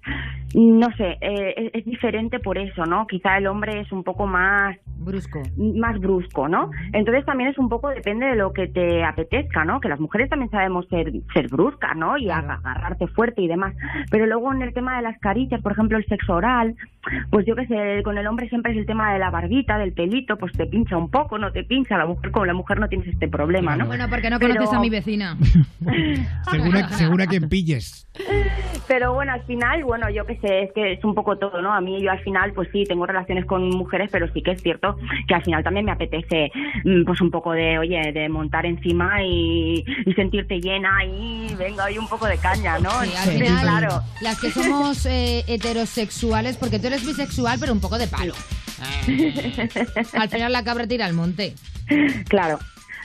no 0.53 0.87
sé, 0.97 1.17
eh, 1.21 1.53
es, 1.57 1.71
es 1.73 1.85
diferente 1.85 2.39
por 2.39 2.57
eso, 2.57 2.85
¿no? 2.85 3.07
Quizá 3.07 3.37
el 3.37 3.47
hombre 3.47 3.79
es 3.81 3.91
un 3.91 4.03
poco 4.03 4.27
más 4.27 4.77
brusco, 4.97 5.41
más 5.57 5.99
brusco, 5.99 6.47
¿no? 6.47 6.69
Entonces 6.93 7.25
también 7.25 7.49
es 7.49 7.57
un 7.57 7.69
poco 7.69 7.89
depende 7.89 8.25
de 8.27 8.35
lo 8.35 8.53
que 8.53 8.67
te 8.67 9.03
apetezca, 9.03 9.65
¿no? 9.65 9.79
Que 9.79 9.89
las 9.89 9.99
mujeres 9.99 10.29
también 10.29 10.49
sabemos 10.51 10.87
ser 10.89 11.11
ser 11.33 11.47
bruscas, 11.49 11.95
¿no? 11.95 12.17
Y 12.17 12.29
agarrarte 12.29 13.07
fuerte 13.07 13.41
y 13.41 13.47
demás, 13.47 13.73
pero 14.11 14.25
luego 14.25 14.53
en 14.53 14.61
el 14.61 14.73
tema 14.73 14.95
de 14.97 15.03
las 15.03 15.19
caricias, 15.19 15.61
por 15.61 15.71
ejemplo, 15.73 15.97
el 15.97 16.05
sexo 16.05 16.33
oral, 16.35 16.75
pues 17.31 17.45
yo 17.45 17.55
qué 17.55 17.65
sé, 17.67 18.03
con 18.03 18.17
el 18.17 18.27
hombre 18.27 18.47
siempre 18.49 18.71
es 18.73 18.77
el 18.77 18.85
tema 18.85 19.11
de 19.13 19.19
la 19.19 19.29
barbita, 19.29 19.77
del 19.77 19.93
pelito, 19.93 20.37
pues 20.37 20.53
te 20.53 20.65
pincha 20.67 20.97
un 20.97 21.09
poco, 21.09 21.37
no 21.37 21.51
te 21.51 21.63
pincha, 21.63 21.97
la 21.97 22.05
mujer 22.05 22.31
con 22.31 22.47
la 22.47 22.53
mujer 22.53 22.79
no 22.79 22.87
tienes 22.87 23.07
este 23.07 23.27
problema, 23.27 23.75
¿no? 23.75 23.87
Bueno, 23.87 24.05
porque 24.09 24.29
no 24.29 24.39
Pero- 24.39 24.53
conoces 24.55 24.77
a 24.77 24.79
mi 24.79 24.89
vecina. 24.89 25.37
Segura, 26.51 26.87
segura 26.89 27.25
quien 27.27 27.49
pilles. 27.49 28.07
Pero 28.87 29.13
bueno, 29.13 29.33
al 29.33 29.41
final, 29.43 29.83
bueno, 29.83 30.09
yo 30.09 30.25
qué 30.25 30.37
sé, 30.37 30.42
es 30.43 30.71
que 30.73 30.93
es 30.93 31.03
un 31.03 31.15
poco 31.15 31.37
todo, 31.37 31.61
¿no? 31.61 31.73
A 31.73 31.81
mí 31.81 32.01
yo 32.01 32.11
al 32.11 32.19
final, 32.19 32.53
pues 32.53 32.69
sí, 32.71 32.83
tengo 32.85 33.05
relaciones 33.05 33.45
con 33.45 33.69
mujeres, 33.69 34.09
pero 34.11 34.31
sí 34.33 34.41
que 34.41 34.51
es 34.51 34.61
cierto 34.61 34.97
que 35.27 35.35
al 35.35 35.43
final 35.43 35.63
también 35.63 35.85
me 35.85 35.91
apetece, 35.91 36.51
mm, 36.83 37.03
pues 37.05 37.21
un 37.21 37.31
poco 37.31 37.51
de, 37.53 37.77
oye, 37.79 38.11
de 38.11 38.29
montar 38.29 38.65
encima 38.65 39.23
y, 39.23 39.83
y 40.05 40.13
sentirte 40.13 40.59
llena 40.59 41.03
y 41.05 41.53
venga, 41.55 41.85
hay 41.85 41.97
un 41.97 42.07
poco 42.07 42.27
de 42.27 42.37
caña, 42.37 42.79
¿no? 42.79 42.91
Sí, 43.03 43.11
al 43.15 43.29
final, 43.29 43.61
claro. 43.61 44.01
las 44.21 44.39
que 44.39 44.51
somos 44.51 45.05
eh, 45.05 45.43
heterosexuales, 45.47 46.57
porque 46.57 46.79
tú 46.79 46.87
eres 46.87 47.05
bisexual, 47.05 47.57
pero 47.59 47.73
un 47.73 47.81
poco 47.81 47.97
de 47.97 48.07
palo. 48.07 48.33
Al 50.13 50.29
final 50.29 50.51
la 50.51 50.63
cabra 50.63 50.87
tira 50.87 51.05
al 51.05 51.13
monte. 51.13 51.53
Claro. 52.27 52.59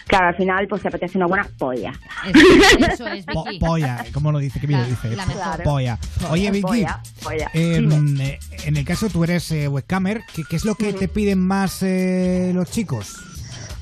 Claro, 0.08 0.28
al 0.28 0.34
final 0.36 0.66
pues 0.68 0.82
te 0.82 0.88
apetece 0.88 1.18
una 1.18 1.26
buena 1.26 1.46
polla. 1.58 1.92
Eso 2.92 3.06
es, 3.08 3.24
Po- 3.26 3.44
polla, 3.60 4.04
¿cómo 4.12 4.32
lo 4.32 4.38
dice? 4.38 4.58
¿Qué 4.58 4.66
bien 4.66 4.80
lo 4.80 4.86
dice? 4.86 5.14
la 5.14 5.26
mejor. 5.26 5.62
Polla. 5.62 5.98
Oye, 6.30 6.50
Vicky, 6.50 6.62
Polla, 6.62 7.02
polla. 7.22 7.50
eh, 7.54 8.38
en 8.64 8.76
el 8.76 8.84
caso 8.84 9.08
tú 9.10 9.22
eres 9.24 9.50
eh, 9.52 9.68
webcamer, 9.68 10.22
¿qué, 10.34 10.42
qué 10.48 10.56
es 10.56 10.64
lo 10.64 10.74
que 10.74 10.92
te 10.94 11.08
piden 11.08 11.38
más 11.40 11.82
eh, 11.82 12.52
los 12.54 12.70
chicos? 12.70 13.16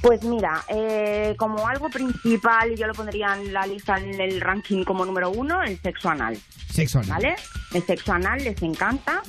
Pues 0.06 0.22
mira, 0.22 0.62
eh, 0.68 1.34
como 1.36 1.66
algo 1.66 1.90
principal, 1.90 2.76
yo 2.76 2.86
lo 2.86 2.94
pondría 2.94 3.36
en 3.36 3.52
la 3.52 3.66
lista 3.66 3.96
en 3.96 4.20
el 4.20 4.40
ranking 4.40 4.84
como 4.84 5.04
número 5.04 5.30
uno, 5.30 5.64
el 5.64 5.80
sexo 5.80 6.08
anal. 6.08 6.38
Sexo 6.70 7.00
anal. 7.00 7.10
¿Vale? 7.10 7.34
El 7.74 7.82
sexo 7.82 8.12
anal 8.12 8.38
les 8.44 8.62
encanta 8.62 9.20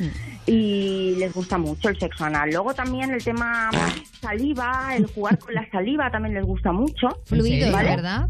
y 0.46 1.16
les 1.18 1.34
gusta 1.34 1.58
mucho 1.58 1.90
el 1.90 1.98
sexo 1.98 2.26
anal. 2.26 2.52
Luego 2.52 2.76
también 2.76 3.10
el 3.10 3.24
tema 3.24 3.72
saliva, 4.22 4.96
el 4.96 5.08
jugar 5.08 5.40
con 5.40 5.56
la 5.56 5.68
saliva 5.72 6.12
también 6.12 6.36
les 6.36 6.46
gusta 6.46 6.72
mucho. 6.72 7.24
Fluidos, 7.26 7.72
¿vale? 7.72 7.96
¿verdad? 7.96 8.30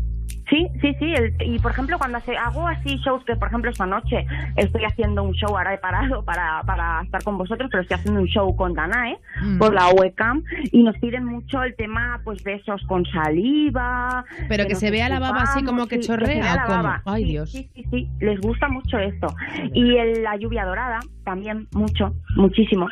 Sí, 0.49 0.65
sí, 0.81 0.95
sí. 0.99 1.13
el- 1.13 1.35
y 1.41 1.59
por 1.59 1.71
ejemplo, 1.71 1.97
cuando 1.97 2.17
hace- 2.19 2.37
hago 2.37 2.67
así 2.67 2.95
shows, 3.05 3.23
que 3.25 3.35
por 3.35 3.49
ejemplo 3.49 3.69
esta 3.69 3.85
noche 3.85 4.25
estoy 4.55 4.85
haciendo 4.85 5.23
un 5.23 5.33
show, 5.33 5.57
ahora 5.57 5.73
he 5.73 5.77
parado 5.77 6.23
para, 6.23 6.61
para 6.63 7.01
estar 7.03 7.21
con 7.23 7.37
vosotros, 7.37 7.69
pero 7.69 7.83
estoy 7.83 7.95
haciendo 7.95 8.21
un 8.21 8.27
show 8.27 8.55
con 8.55 8.73
Danae 8.73 9.17
Mm. 9.43 9.57
por 9.57 9.73
la 9.73 9.89
webcam 9.89 10.43
y 10.71 10.83
nos 10.83 10.97
piden 10.99 11.25
mucho 11.25 11.61
el 11.63 11.75
tema 11.75 12.21
pues 12.23 12.41
besos 12.43 12.81
con 12.87 13.05
saliva. 13.05 14.23
Pero 14.47 14.67
que 14.67 14.75
se 14.75 14.89
vea 14.91 15.09
la 15.09 15.19
baba 15.19 15.43
así 15.43 15.63
como 15.63 15.87
que 15.87 15.99
chorrea. 15.99 17.01
Ay, 17.05 17.23
Sí, 17.25 17.29
Dios. 17.31 17.51
Sí, 17.51 17.69
sí, 17.75 17.85
sí, 17.91 18.09
les 18.19 18.39
gusta 18.39 18.67
mucho 18.69 18.97
esto. 18.99 19.27
Y 19.73 19.97
el- 19.97 20.23
la 20.23 20.37
lluvia 20.37 20.65
dorada 20.65 20.99
también 21.25 21.67
mucho, 21.73 22.13
muchísimo. 22.35 22.87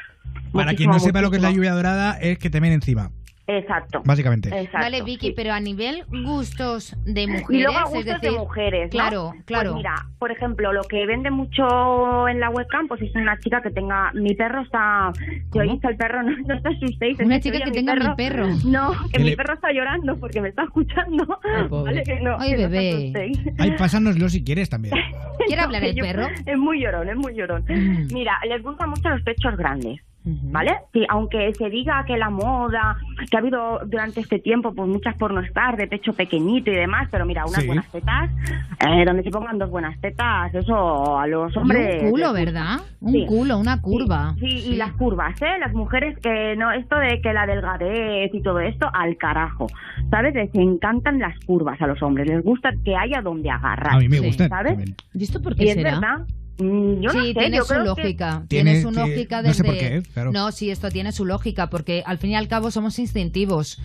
Para 0.51 0.73
quien 0.73 0.89
Muchísimo, 0.89 0.93
no 0.93 0.99
sepa 0.99 1.21
lo 1.21 1.31
que 1.31 1.37
es 1.37 1.41
la 1.43 1.51
lluvia 1.51 1.73
dorada, 1.73 2.17
es 2.19 2.37
que 2.37 2.49
te 2.49 2.59
ven 2.59 2.71
encima, 2.71 3.11
Exacto. 3.47 4.01
básicamente. 4.05 4.49
Exacto, 4.49 4.77
Vale, 4.79 5.03
Vicky, 5.03 5.27
sí. 5.27 5.33
pero 5.35 5.53
a 5.53 5.59
nivel 5.59 6.03
gustos 6.25 6.95
de 7.05 7.27
mujeres. 7.27 7.49
Y 7.49 7.61
luego 7.63 7.77
a 7.77 7.83
gustos 7.83 8.05
decir, 8.05 8.19
de 8.21 8.31
mujeres, 8.31 8.83
¿no? 8.85 8.89
Claro, 8.89 9.33
claro. 9.45 9.71
Pues 9.71 9.77
mira, 9.77 9.95
por 10.17 10.31
ejemplo, 10.31 10.73
lo 10.73 10.81
que 10.83 11.05
vende 11.05 11.29
mucho 11.31 12.27
en 12.27 12.39
la 12.39 12.49
webcam, 12.49 12.87
pues 12.87 13.01
es 13.03 13.13
una 13.15 13.37
chica 13.39 13.61
que 13.61 13.69
tenga... 13.69 14.11
Mi 14.13 14.33
perro 14.33 14.61
está... 14.61 15.11
Si 15.53 15.59
oís 15.59 15.83
al 15.85 15.95
perro, 15.95 16.23
no, 16.23 16.31
no 16.37 16.61
te 16.61 16.69
asustéis. 16.69 17.19
Una 17.19 17.39
chica 17.39 17.59
que 17.63 17.71
tenga 17.71 17.95
mi 17.95 18.15
perro. 18.15 18.47
No, 18.65 18.91
que 19.11 19.19
mi 19.19 19.29
le- 19.31 19.37
perro 19.37 19.53
está 19.53 19.71
llorando 19.71 20.17
porque 20.19 20.41
me 20.41 20.49
está 20.49 20.63
escuchando. 20.63 21.25
pobre. 21.69 21.93
Vale, 21.93 22.03
que 22.03 22.19
no, 22.21 22.37
Ay, 22.39 22.51
que 22.55 22.63
no 22.63 22.69
bebé. 22.69 22.89
asustéis. 22.89 23.39
Ay, 23.59 23.71
pásanoslo 23.77 24.27
si 24.29 24.43
quieres 24.43 24.69
también. 24.69 24.95
¿Quiere 25.45 25.61
hablar 25.61 25.83
el 25.85 25.95
Yo- 25.95 26.03
perro? 26.03 26.27
Es 26.45 26.57
muy 26.57 26.81
llorón, 26.81 27.09
es 27.09 27.15
muy 27.15 27.35
llorón. 27.35 27.63
Mm. 27.69 28.07
Mira, 28.13 28.39
les 28.49 28.63
gustan 28.63 28.89
mucho 28.89 29.07
los 29.09 29.21
pechos 29.21 29.55
grandes. 29.55 30.01
¿Vale? 30.27 30.71
Sí, 30.91 31.05
aunque 31.07 31.53
se 31.53 31.69
diga 31.69 32.03
que 32.05 32.17
la 32.17 32.31
moda, 32.31 32.97
que 33.29 33.37
ha 33.37 33.39
habido 33.39 33.79
durante 33.85 34.21
este 34.21 34.39
tiempo 34.39 34.73
pues 34.73 34.89
muchas 34.89 35.15
pornostar 35.17 35.77
de 35.77 35.87
pecho 35.87 36.13
pequeñito 36.13 36.71
y 36.71 36.75
demás, 36.75 37.07
pero 37.11 37.25
mira, 37.27 37.43
unas 37.45 37.61
Sí. 37.61 37.67
buenas 37.67 37.87
tetas, 37.91 38.31
eh, 38.87 39.05
donde 39.05 39.21
se 39.21 39.29
pongan 39.29 39.59
dos 39.59 39.69
buenas 39.69 39.99
tetas, 40.01 40.53
eso 40.55 41.19
a 41.19 41.27
los 41.27 41.55
Y 41.55 41.59
hombres... 41.59 42.03
un 42.03 42.09
culo, 42.09 42.29
gusta. 42.29 42.39
¿verdad? 42.45 42.77
Un 43.01 43.11
Sí. 43.11 43.25
culo, 43.27 43.59
una 43.59 43.81
curva. 43.81 44.33
Sí, 44.39 44.47
y 44.71 44.75
las 44.77 44.93
curvas, 44.93 45.39
¿eh? 45.43 45.59
Las 45.59 45.73
mujeres 45.73 46.17
que 46.19 46.55
no, 46.57 46.71
esto 46.71 46.95
de 46.97 47.21
que 47.21 47.31
la 47.31 47.45
delgadez 47.45 48.33
y 48.33 48.41
todo 48.41 48.59
esto, 48.59 48.89
al 48.93 49.17
carajo. 49.17 49.67
¿Sabes? 50.09 50.33
Les 50.33 50.49
encantan 50.55 51.19
las 51.19 51.37
curvas 51.45 51.79
a 51.81 51.87
los 51.87 52.01
hombres, 52.01 52.27
les 52.27 52.43
gusta 52.43 52.71
que 52.83 52.95
haya 52.95 53.21
donde 53.21 53.51
agarrar. 53.51 53.95
A 53.95 53.99
mí 53.99 54.09
me 54.09 54.19
gustan 54.21 54.49
¿Sabes? 54.49 54.73
también. 54.75 54.95
¿Y 55.13 55.23
esto 55.23 55.39
por 55.41 55.53
Y 55.53 55.57
qué 55.57 55.63
es 55.65 55.73
será? 55.75 55.91
verdad. 55.91 56.25
Mm, 56.57 57.01
Yo 57.01 57.11
no 57.13 57.21
sí, 57.21 57.27
sé, 57.27 57.33
tiene 57.33 57.57
yo 57.57 57.63
su 57.63 57.67
creo 57.73 57.95
que- 57.95 58.01
lógica. 58.01 58.43
Tiene- 58.47 58.71
Tiene, 58.71 58.81
su 58.81 58.91
tiene- 58.91 59.09
lógica 59.09 59.41
no 59.41 59.47
desde... 59.49 59.57
sé 59.57 59.63
por 59.63 59.77
qué, 59.77 60.03
claro. 60.13 60.31
No, 60.31 60.51
sí, 60.51 60.71
esto 60.71 60.89
tiene 60.89 61.11
su 61.11 61.25
lógica, 61.25 61.69
porque 61.69 62.01
al 62.05 62.17
fin 62.17 62.31
y 62.31 62.35
al 62.35 62.47
cabo 62.47 62.71
somos 62.71 62.97
instintivos. 62.99 63.77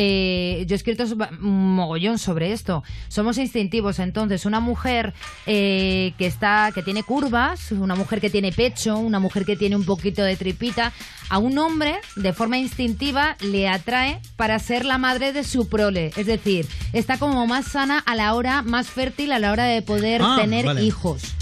Eh, 0.00 0.64
yo 0.68 0.74
he 0.74 0.76
escrito 0.76 1.04
un 1.40 1.74
mogollón 1.74 2.18
sobre 2.18 2.52
esto. 2.52 2.84
Somos 3.08 3.38
instintivos, 3.38 3.98
entonces 3.98 4.44
una 4.46 4.60
mujer 4.60 5.14
eh, 5.46 6.12
que 6.18 6.26
está, 6.26 6.70
que 6.74 6.82
tiene 6.82 7.02
curvas, 7.02 7.72
una 7.72 7.94
mujer 7.96 8.20
que 8.20 8.30
tiene 8.30 8.52
pecho, 8.52 8.98
una 8.98 9.18
mujer 9.18 9.44
que 9.44 9.56
tiene 9.56 9.74
un 9.74 9.84
poquito 9.84 10.22
de 10.22 10.36
tripita, 10.36 10.92
a 11.30 11.38
un 11.38 11.58
hombre 11.58 11.96
de 12.16 12.32
forma 12.32 12.58
instintiva 12.58 13.36
le 13.40 13.66
atrae 13.68 14.20
para 14.36 14.58
ser 14.58 14.84
la 14.84 14.98
madre 14.98 15.32
de 15.32 15.42
su 15.42 15.68
prole. 15.68 16.12
Es 16.16 16.26
decir, 16.26 16.66
está 16.92 17.18
como 17.18 17.46
más 17.46 17.66
sana 17.66 17.98
a 17.98 18.14
la 18.14 18.34
hora, 18.34 18.62
más 18.62 18.88
fértil 18.88 19.32
a 19.32 19.38
la 19.38 19.50
hora 19.50 19.64
de 19.64 19.82
poder 19.82 20.20
Ah, 20.22 20.36
tener 20.38 20.66
vale. 20.66 20.84
hijos. 20.84 21.34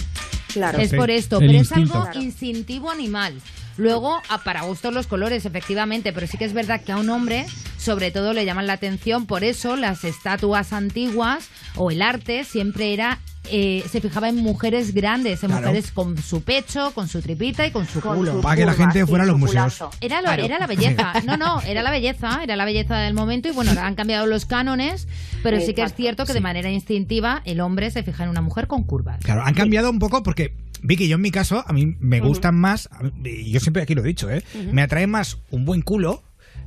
Claro. 0.56 0.78
Es 0.78 0.94
por 0.94 1.10
esto, 1.10 1.38
el 1.38 1.48
pero 1.48 1.58
instinto. 1.58 1.98
es 2.00 2.08
algo 2.08 2.20
instintivo 2.22 2.90
animal. 2.90 3.34
Luego, 3.78 4.20
a 4.28 4.38
para 4.42 4.62
gustos 4.62 4.92
los 4.94 5.06
colores, 5.06 5.44
efectivamente, 5.44 6.12
pero 6.12 6.26
sí 6.26 6.38
que 6.38 6.44
es 6.44 6.52
verdad 6.52 6.80
que 6.80 6.92
a 6.92 6.96
un 6.96 7.10
hombre, 7.10 7.46
sobre 7.78 8.10
todo, 8.10 8.32
le 8.32 8.44
llaman 8.44 8.66
la 8.66 8.72
atención. 8.74 9.26
Por 9.26 9.44
eso, 9.44 9.76
las 9.76 10.04
estatuas 10.04 10.72
antiguas 10.72 11.48
o 11.76 11.90
el 11.90 12.02
arte 12.02 12.44
siempre 12.44 12.92
era. 12.92 13.18
eh, 13.48 13.84
se 13.88 14.00
fijaba 14.00 14.28
en 14.28 14.34
mujeres 14.38 14.92
grandes, 14.92 15.44
en 15.44 15.50
Claro. 15.50 15.68
mujeres 15.68 15.92
con 15.92 16.18
su 16.20 16.42
pecho, 16.42 16.90
con 16.96 17.06
su 17.06 17.22
tripita 17.22 17.64
y 17.64 17.70
con 17.70 17.86
su 17.86 18.00
Con 18.00 18.16
culo. 18.16 18.32
su 18.32 18.40
Para 18.40 18.56
que 18.56 18.66
la 18.66 18.72
gente 18.74 19.06
fuera 19.06 19.22
a 19.22 19.26
los 19.28 19.38
museos. 19.38 19.84
Era, 20.00 20.16
lo- 20.20 20.24
Claro. 20.26 20.44
era 20.44 20.58
la 20.58 20.66
belleza. 20.66 21.12
No, 21.24 21.36
no, 21.36 21.60
era 21.62 21.84
la 21.84 21.92
belleza, 21.92 22.40
era 22.42 22.56
la 22.56 22.64
belleza 22.64 22.96
del 22.98 23.14
momento 23.14 23.46
y 23.48 23.52
bueno, 23.52 23.70
han 23.80 23.94
cambiado 23.94 24.26
los 24.26 24.46
cánones, 24.46 25.06
pero 25.44 25.60
sí 25.60 25.74
que 25.74 25.84
es 25.84 25.94
cierto 25.94 26.26
que 26.26 26.32
de 26.32 26.40
manera 26.40 26.72
instintiva 26.72 27.40
el 27.44 27.60
hombre 27.60 27.92
se 27.92 28.02
fija 28.02 28.24
en 28.24 28.30
una 28.30 28.40
mujer 28.40 28.66
con 28.66 28.82
curvas. 28.82 29.20
Claro, 29.22 29.42
han 29.44 29.54
cambiado 29.54 29.90
un 29.90 30.00
poco 30.00 30.24
porque, 30.24 30.52
Vicky, 30.86 31.08
yo 31.08 31.16
en 31.16 31.22
mi 31.22 31.30
caso, 31.30 31.64
a 31.66 31.72
mí 31.72 31.96
me 32.00 32.20
gustan 32.20 32.54
más, 32.56 32.88
y 33.24 33.50
yo 33.50 33.60
siempre 33.60 33.82
aquí 33.82 33.94
lo 33.94 34.02
he 34.02 34.06
dicho, 34.06 34.30
¿eh? 34.30 34.42
me 34.72 34.82
atrae 34.82 35.06
más 35.06 35.38
un 35.50 35.64
buen 35.64 35.82
culo, 35.82 36.22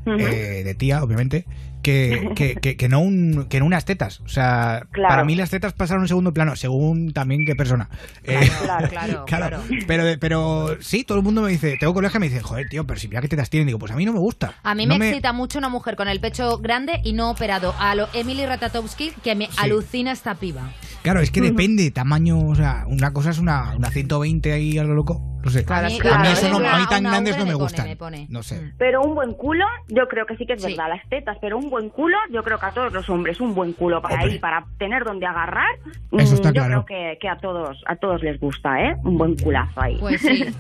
eh, 0.06 0.62
de 0.66 0.76
tía, 0.76 1.04
obviamente, 1.04 1.46
que, 1.84 2.32
que, 2.36 2.56
que, 2.56 2.76
que 2.78 2.90
no 2.90 3.00
un, 3.02 3.46
que 3.50 3.60
no 3.60 3.66
unas 3.66 3.86
tetas. 3.86 4.22
O 4.22 4.28
sea, 4.30 4.88
Claro. 4.92 5.10
para 5.10 5.24
mí 5.26 5.36
las 5.36 5.50
tetas 5.50 5.74
pasaron 5.74 6.02
a 6.02 6.04
un 6.04 6.08
segundo 6.08 6.34
plano, 6.34 6.56
según 6.56 7.12
también 7.14 7.46
qué 7.46 7.56
persona. 7.56 7.90
Eh, 8.24 8.50
Claro, 8.64 8.88
claro, 8.90 9.26
claro. 9.26 9.60
Pero, 9.88 10.04
pero 10.20 10.78
sí, 10.82 11.04
todo 11.04 11.18
el 11.18 11.24
mundo 11.24 11.42
me 11.42 11.50
dice, 11.52 11.78
tengo 11.80 11.94
colegas 11.94 12.14
que 12.14 12.20
me 12.20 12.28
dicen, 12.30 12.42
joder, 12.44 12.68
tío, 12.70 12.86
pero 12.88 13.00
si 13.00 13.08
mira 13.08 13.22
qué 13.22 13.28
tetas 13.28 13.50
tienen, 13.50 13.68
digo, 13.68 13.80
pues 13.80 13.92
a 13.92 13.96
mí 13.96 14.06
no 14.06 14.14
me 14.14 14.20
gusta. 14.20 14.56
A 14.64 14.74
mí 14.76 14.86
No 14.86 14.98
me, 14.98 15.10
excita 15.10 15.32
mucho 15.34 15.58
una 15.60 15.70
mujer 15.70 15.96
con 15.96 16.08
el 16.08 16.20
pecho 16.20 16.58
grande 16.60 17.02
y 17.04 17.14
no 17.14 17.30
operado. 17.30 17.76
A 17.80 17.94
lo 17.96 18.08
Emily 18.14 18.46
Ratatowski, 18.46 19.12
que 19.24 19.36
me 19.36 19.50
alucina 19.58 20.12
esta 20.12 20.36
piba. 20.36 20.74
Claro, 21.02 21.22
es 21.22 21.32
que 21.32 21.42
depende, 21.42 21.92
tamaño, 21.92 22.40
o 22.40 22.56
sea, 22.56 22.84
una 22.88 23.14
cosa 23.14 23.30
es 23.30 23.40
una, 23.40 23.74
una 23.76 23.90
120 23.90 24.52
ahí 24.52 24.78
a 24.78 24.84
lo 24.84 24.94
loco, 24.94 25.22
no 25.44 25.50
sé. 25.50 25.64
Claro, 25.64 25.88
a 25.88 25.90
mí, 25.90 25.98
claro, 26.00 26.24
eso 26.30 26.50
no- 26.50 26.58
una- 26.58 26.76
a 26.76 26.80
mí 26.80 26.86
tan 26.90 27.04
grandes 27.04 27.38
no 27.38 27.46
me 27.46 27.52
me 27.52 27.54
pone, 27.54 27.64
gustan. 27.64 27.88
me 27.88 27.96
pone. 27.96 28.28
No 28.30 28.44
sé. 28.44 28.74
Pero 28.78 29.02
un 29.02 29.16
buen 29.16 29.34
culo, 29.34 29.66
yo 29.88 30.08
creo 30.10 30.26
que 30.26 30.36
sí 30.36 30.46
que 30.46 30.54
es 30.54 30.62
Sí. 30.62 30.68
verdad, 30.76 30.90
las 30.90 31.08
tetas, 31.10 31.38
pero 31.40 31.58
un 31.58 31.70
buen 31.70 31.90
culo, 31.90 32.18
yo 32.32 32.44
creo 32.44 32.60
que 32.60 32.66
a 32.66 32.72
todos 32.72 32.92
los 32.92 33.10
hombres, 33.10 33.40
un 33.40 33.56
buen 33.56 33.74
culo 33.74 34.02
para 34.02 34.16
Hombre. 34.16 34.32
ahí, 34.34 34.40
para 34.40 34.66
tener 34.78 35.04
donde 35.06 35.26
agarrar, 35.26 35.74
Eso 36.12 36.32
mm, 36.32 36.36
está 36.36 36.50
yo 36.50 36.54
claro. 36.54 36.86
creo 36.86 37.14
que, 37.14 37.18
que 37.20 37.30
a 37.30 37.38
todos 37.38 37.82
a 37.88 37.96
todos 37.96 38.22
les 38.22 38.40
gusta, 38.40 38.82
¿eh? 38.82 38.96
Un 39.04 39.18
buen 39.18 39.36
culazo 39.38 39.82
ahí. 39.82 39.98
Pues 40.00 40.22
sí. 40.22 40.46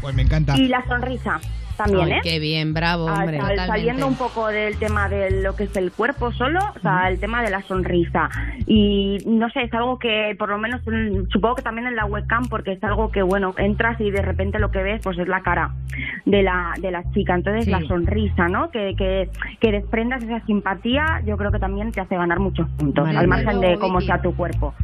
Pues 0.00 0.14
me 0.14 0.22
encanta. 0.22 0.56
Y 0.56 0.68
la 0.68 0.86
sonrisa 0.86 1.40
también, 1.78 2.06
Ay, 2.06 2.12
¿eh? 2.12 2.20
qué 2.22 2.38
bien, 2.38 2.74
bravo, 2.74 3.08
Ah, 3.08 3.20
hombre. 3.20 3.38
saliendo 3.66 4.06
un 4.06 4.16
poco 4.16 4.48
del 4.48 4.76
tema 4.78 5.08
de 5.08 5.42
lo 5.42 5.56
que 5.56 5.64
es 5.64 5.76
el 5.76 5.90
cuerpo 5.92 6.30
solo, 6.32 6.58
o 6.76 6.80
sea, 6.80 7.08
el 7.08 7.18
tema 7.18 7.42
de 7.42 7.50
la 7.50 7.62
sonrisa. 7.62 8.28
Y 8.66 9.18
no 9.26 9.48
sé, 9.48 9.62
es 9.62 9.72
algo 9.72 9.98
que 9.98 10.34
por 10.38 10.50
lo 10.50 10.58
menos 10.58 10.82
supongo 11.30 11.54
que 11.54 11.62
también 11.62 11.86
en 11.86 11.96
la 11.96 12.04
webcam, 12.04 12.48
porque 12.48 12.72
es 12.72 12.84
algo 12.84 13.10
que, 13.10 13.22
bueno, 13.22 13.54
entras 13.56 13.98
y 14.00 14.10
de 14.10 14.20
repente 14.20 14.58
lo 14.58 14.70
que 14.70 14.82
ves 14.82 15.00
pues 15.02 15.16
es 15.18 15.28
la 15.28 15.40
cara 15.40 15.70
de 16.26 16.42
la, 16.42 16.74
de 16.80 16.90
la 16.90 17.02
chica. 17.12 17.34
Entonces 17.34 17.64
Sí. 17.64 17.70
la 17.70 17.80
sonrisa, 17.86 18.48
¿no? 18.48 18.70
Que, 18.70 18.94
que, 18.96 19.30
que 19.60 19.72
desprendas 19.72 20.22
esa 20.22 20.44
simpatía, 20.46 21.22
yo 21.24 21.36
creo 21.36 21.50
que 21.52 21.58
también 21.58 21.92
te 21.92 22.00
hace 22.00 22.16
ganar 22.16 22.40
muchos 22.40 22.68
puntos, 22.76 23.04
Vale. 23.04 23.18
al 23.18 23.28
margen 23.28 23.60
de 23.60 23.78
cómo 23.78 24.00
sea 24.00 24.20
tu 24.20 24.34
cuerpo. 24.34 24.74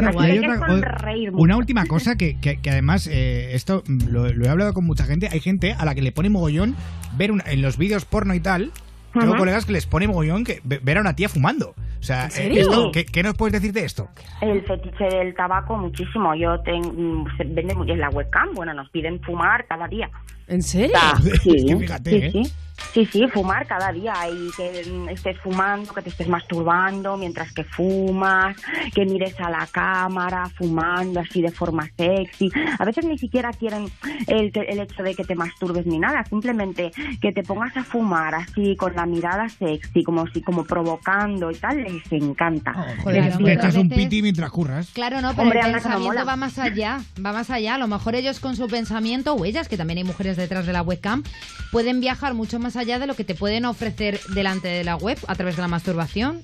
Claro, 0.00 0.22
y 0.22 0.30
hay 0.30 0.38
otra- 0.38 1.30
una 1.32 1.56
última 1.56 1.86
cosa 1.86 2.16
que, 2.16 2.38
que- 2.40 2.56
que 2.58 2.70
además, 2.70 3.06
eh, 3.06 3.54
esto 3.54 3.82
mm, 3.86 4.08
lo, 4.08 4.28
lo 4.32 4.44
he 4.44 4.48
hablado 4.48 4.72
con 4.74 4.84
mucha 4.84 5.04
gente, 5.04 5.28
hay 5.30 5.40
gente 5.40 5.74
a 5.78 5.84
la 5.84 5.94
que 5.94 6.02
le 6.02 6.12
pone 6.12 6.28
mogollón 6.30 6.74
ver 7.16 7.30
una- 7.32 7.44
en 7.46 7.62
los 7.62 7.76
vídeos 7.78 8.04
porno 8.04 8.34
y 8.34 8.40
tal, 8.40 8.72
tengo 9.12 9.36
colegas 9.36 9.66
que 9.66 9.72
les 9.72 9.84
pone 9.86 10.08
mogollón 10.08 10.42
que 10.44 10.60
ve- 10.64 10.80
ver 10.82 10.96
a 10.98 11.00
una 11.02 11.14
tía 11.14 11.28
fumando. 11.28 11.74
O 12.00 12.02
sea, 12.04 12.26
eh, 12.26 12.30
serio? 12.30 12.60
esto, 12.62 12.90
¿qué, 12.92 13.04
qué 13.04 13.22
nos 13.22 13.34
puedes 13.34 13.52
decir 13.52 13.72
de 13.72 13.84
esto? 13.84 14.08
El 14.40 14.62
fetiche 14.62 15.04
del 15.04 15.34
tabaco 15.34 15.76
muchísimo. 15.76 16.34
Yo 16.34 16.58
tengo, 16.62 17.24
se 17.36 17.44
vende 17.44 17.74
muy 17.76 17.88
en 17.92 18.00
la 18.00 18.08
webcam. 18.08 18.54
Bueno, 18.54 18.74
nos 18.74 18.88
piden 18.90 19.20
fumar 19.20 19.66
cada 19.68 19.86
día. 19.86 20.10
¿En 20.48 20.62
serio? 20.62 20.96
Ah, 20.98 21.14
Es 21.24 21.42
sí, 21.42 21.64
que 21.66 21.76
fíjate, 21.76 22.10
sí, 22.10 22.16
¿eh? 22.16 22.30
sí. 22.44 22.52
Sí, 22.92 23.06
sí, 23.06 23.26
fumar 23.28 23.66
cada 23.66 23.90
día 23.90 24.12
y 24.28 24.50
que 24.54 25.12
estés 25.12 25.38
fumando, 25.38 25.94
que 25.94 26.02
te 26.02 26.10
estés 26.10 26.28
masturbando 26.28 27.16
mientras 27.16 27.50
que 27.52 27.64
fumas, 27.64 28.54
que 28.94 29.06
mires 29.06 29.34
a 29.40 29.48
la 29.48 29.66
cámara 29.66 30.50
fumando 30.54 31.20
así 31.20 31.40
de 31.40 31.50
forma 31.50 31.88
sexy. 31.96 32.50
A 32.78 32.84
veces 32.84 33.06
ni 33.06 33.16
siquiera 33.16 33.50
quieren 33.52 33.86
el, 34.26 34.52
el 34.54 34.80
hecho 34.80 35.02
de 35.02 35.14
que 35.14 35.24
te 35.24 35.34
masturbes 35.34 35.86
ni 35.86 35.98
nada, 35.98 36.22
simplemente 36.24 36.92
que 37.22 37.32
te 37.32 37.42
pongas 37.42 37.74
a 37.78 37.84
fumar 37.84 38.34
así 38.34 38.76
con 38.76 38.94
la 38.94 39.06
mirada 39.06 39.48
sexy, 39.48 40.04
como 40.04 40.26
si 40.26 40.42
como 40.42 40.64
provocando 40.64 41.50
y 41.50 41.54
tal, 41.54 41.82
les 41.82 42.12
encanta. 42.12 42.74
joder, 43.02 43.40
Les 43.40 43.58
claro, 43.58 43.80
un 43.80 43.88
piti 43.88 44.20
mientras 44.20 44.50
curras. 44.50 44.90
Claro, 44.92 45.22
no, 45.22 45.30
pero 45.30 45.44
Hombre, 45.44 45.60
el 45.60 45.66
anda 45.66 45.78
que 45.78 45.88
no 45.88 45.94
pensamiento 45.94 46.26
va 46.26 46.36
más 46.36 46.58
allá, 46.58 47.00
va 47.24 47.32
más 47.32 47.48
allá. 47.48 47.76
A 47.76 47.78
lo 47.78 47.88
mejor 47.88 48.14
ellos 48.16 48.38
con 48.38 48.54
su 48.54 48.68
pensamiento, 48.68 49.32
o 49.32 49.46
ellas, 49.46 49.68
que 49.68 49.78
también 49.78 49.96
hay 49.96 50.04
mujeres 50.04 50.36
detrás 50.36 50.66
de 50.66 50.74
la 50.74 50.82
webcam, 50.82 51.22
pueden 51.70 52.00
viajar 52.00 52.34
mucho 52.34 52.58
más 52.58 52.76
allá 52.76 52.81
de 52.84 53.06
lo 53.06 53.14
que 53.14 53.24
te 53.24 53.34
pueden 53.34 53.64
ofrecer 53.64 54.20
delante 54.34 54.68
de 54.68 54.84
la 54.84 54.96
web 54.96 55.18
a 55.26 55.34
través 55.34 55.56
de 55.56 55.62
la 55.62 55.68
masturbación. 55.68 56.42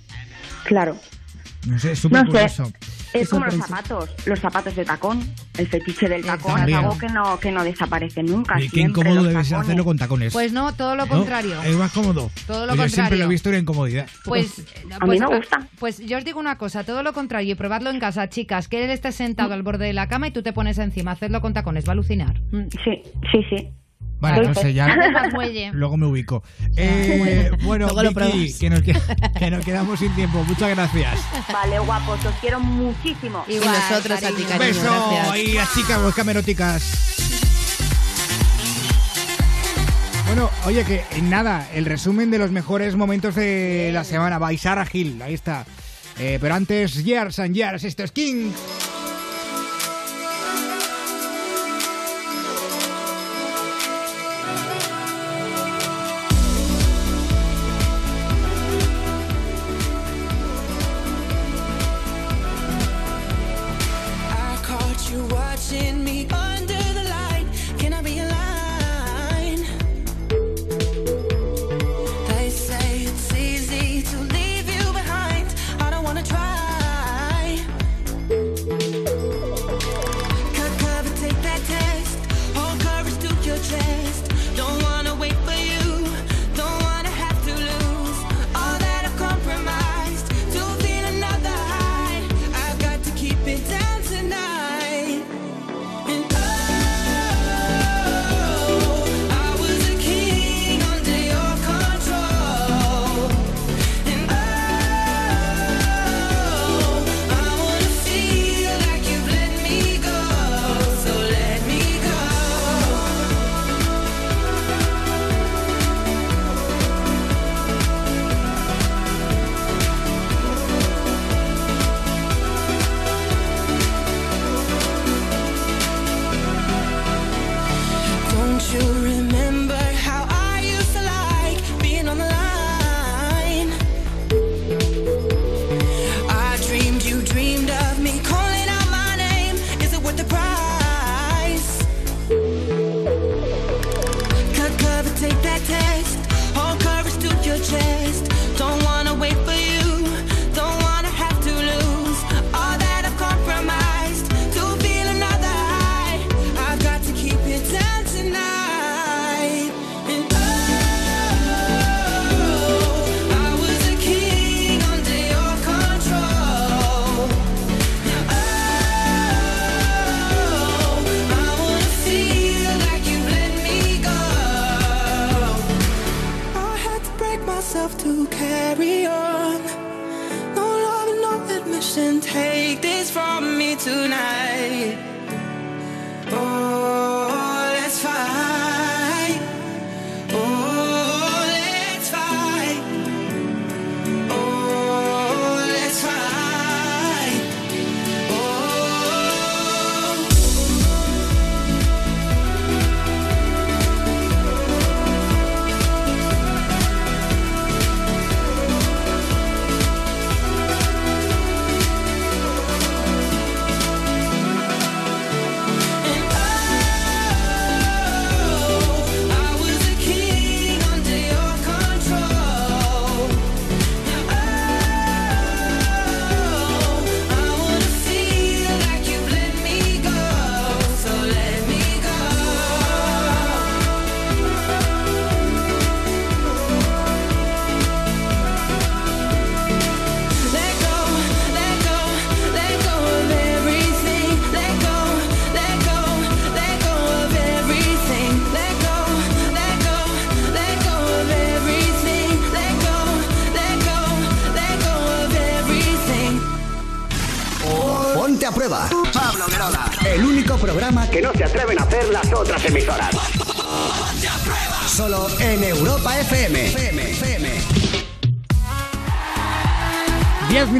Claro. 0.64 0.96
No 1.66 1.78
sé, 1.78 1.92
es 1.92 1.98
súper 1.98 2.24
No 2.24 2.30
sé. 2.30 2.38
curioso. 2.38 2.72
Es 3.14 3.30
como 3.30 3.46
los 3.46 3.54
zapatos, 3.54 4.10
los 4.26 4.38
zapatos 4.38 4.76
de 4.76 4.84
tacón, 4.84 5.18
el 5.56 5.66
fetiche 5.66 6.08
del 6.10 6.22
tacón 6.24 6.68
es 6.68 6.74
algo 6.74 6.96
que 6.98 7.08
no 7.08 7.40
que 7.40 7.50
no 7.50 7.64
desaparece 7.64 8.22
nunca. 8.22 8.56
Oye, 8.56 8.68
qué 8.72 8.80
incómodo 8.82 9.22
debe 9.24 9.42
ser 9.44 9.56
hacerlo 9.56 9.82
con 9.84 9.96
tacones. 9.96 10.32
Pues 10.34 10.52
no, 10.52 10.74
todo 10.74 10.94
lo 10.94 11.06
¿No? 11.06 11.10
contrario. 11.10 11.60
Es 11.62 11.74
más 11.76 11.90
cómodo. 11.92 12.30
Todo 12.46 12.66
lo 12.66 12.74
Yo 12.74 12.82
siempre 12.82 12.90
contrario. 12.96 13.18
lo 13.18 13.24
he 13.24 13.28
visto 13.28 13.48
una 13.48 13.58
incomodidad. 13.58 14.06
Pues, 14.26 14.62
A 14.94 14.98
pues, 15.06 15.20
mí 15.20 15.26
me 15.26 15.36
gusta. 15.36 15.66
Pues 15.78 15.98
yo 16.00 16.18
os 16.18 16.24
digo 16.24 16.38
una 16.38 16.58
cosa, 16.58 16.84
todo 16.84 17.02
lo 17.02 17.14
contrario, 17.14 17.52
y 17.52 17.54
probadlo 17.54 17.88
en 17.90 17.98
casa, 17.98 18.28
chicas, 18.28 18.68
que 18.68 18.84
él 18.84 18.90
esté 18.90 19.10
sentado 19.10 19.54
al 19.54 19.62
borde 19.62 19.86
de 19.86 19.94
la 19.94 20.06
cama 20.06 20.28
y 20.28 20.30
tú 20.30 20.42
te 20.42 20.52
pones 20.52 20.76
encima, 20.78 21.12
hacedlo 21.12 21.40
con 21.40 21.54
tacones, 21.54 21.86
va 21.86 21.88
a 21.88 21.92
alucinar. 21.92 22.40
Sí, 22.84 23.02
sí, 23.32 23.44
sí. 23.48 23.70
Vale, 24.20 24.48
no 24.48 24.54
sé, 24.54 24.74
ya. 24.74 24.88
Luego 25.72 25.96
me 25.96 26.06
ubico. 26.06 26.42
Eh, 26.76 27.50
bueno, 27.62 27.88
Vicky, 27.94 28.52
que 28.58 28.70
nos, 28.70 28.82
que, 28.82 28.96
que 29.38 29.50
nos 29.50 29.64
quedamos 29.64 30.00
sin 30.00 30.14
tiempo. 30.14 30.42
Muchas 30.44 30.70
gracias. 30.70 31.18
Vale, 31.52 31.78
guapos, 31.78 32.24
os 32.24 32.34
quiero 32.36 32.60
muchísimo. 32.60 33.44
Y 33.46 33.56
nosotros 33.56 34.22
a 34.22 34.28
ti, 34.28 34.42
cariño, 34.42 34.58
beso 34.58 34.82
gracias. 34.82 35.30
ahí 35.30 35.56
a 35.56 35.68
chicas 35.72 36.02
webcam 36.02 36.28
eróticas. 36.30 37.18
Bueno, 40.26 40.50
oye, 40.66 40.84
que 40.84 41.04
en 41.12 41.30
nada, 41.30 41.68
el 41.72 41.86
resumen 41.86 42.30
de 42.30 42.38
los 42.38 42.50
mejores 42.50 42.96
momentos 42.96 43.34
de 43.34 43.90
la 43.92 44.04
semana. 44.04 44.38
By 44.38 44.58
Sarah 44.58 44.86
Hill, 44.92 45.22
ahí 45.22 45.34
está. 45.34 45.64
Eh, 46.18 46.38
pero 46.40 46.54
antes, 46.54 47.04
Years 47.04 47.38
and 47.38 47.54
Years, 47.54 47.84
esto 47.84 48.02
es 48.02 48.12
King. 48.12 48.50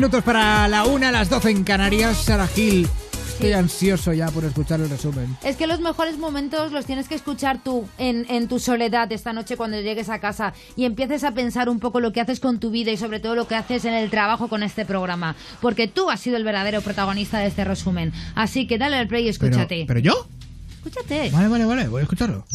Minutos 0.08 0.24
para 0.24 0.66
la 0.68 0.86
una, 0.86 1.12
las 1.12 1.28
12 1.28 1.50
en 1.50 1.64
Canarias. 1.64 2.24
Sara 2.24 2.46
Gil. 2.46 2.88
Estoy 3.34 3.52
ansioso 3.52 4.14
ya 4.14 4.30
por 4.30 4.42
escuchar 4.46 4.80
el 4.80 4.88
resumen. 4.88 5.36
Es 5.44 5.56
que 5.56 5.66
los 5.66 5.80
mejores 5.80 6.16
momentos 6.16 6.72
los 6.72 6.86
tienes 6.86 7.08
que 7.08 7.14
escuchar 7.14 7.62
tú 7.62 7.86
en, 7.98 8.24
en 8.30 8.48
tu 8.48 8.58
soledad 8.58 9.12
esta 9.12 9.34
noche 9.34 9.58
cuando 9.58 9.78
llegues 9.78 10.08
a 10.08 10.18
casa 10.18 10.54
y 10.76 10.86
empieces 10.86 11.24
a 11.24 11.32
pensar 11.32 11.68
un 11.68 11.78
poco 11.78 12.00
lo 12.00 12.10
que 12.10 12.22
haces 12.22 12.40
con 12.40 12.58
tu 12.58 12.70
vida 12.70 12.90
y 12.90 12.96
sobre 12.96 13.20
todo 13.20 13.34
lo 13.34 13.46
que 13.46 13.54
haces 13.54 13.84
en 13.84 13.92
el 13.92 14.08
trabajo 14.08 14.48
con 14.48 14.62
este 14.62 14.86
programa. 14.86 15.36
Porque 15.60 15.88
tú 15.88 16.08
has 16.08 16.20
sido 16.20 16.38
el 16.38 16.44
verdadero 16.44 16.80
protagonista 16.80 17.40
de 17.40 17.48
este 17.48 17.64
resumen. 17.64 18.14
Así 18.34 18.66
que 18.66 18.78
dale 18.78 18.96
al 18.96 19.08
play 19.08 19.26
y 19.26 19.28
escúchate. 19.28 19.84
¿Pero 19.86 20.00
yo? 20.00 20.26
Escúchate. 20.76 21.28
Vale, 21.30 21.48
vale, 21.48 21.66
vale, 21.66 21.88
voy 21.88 22.00
a 22.00 22.04
escucharlo. 22.04 22.46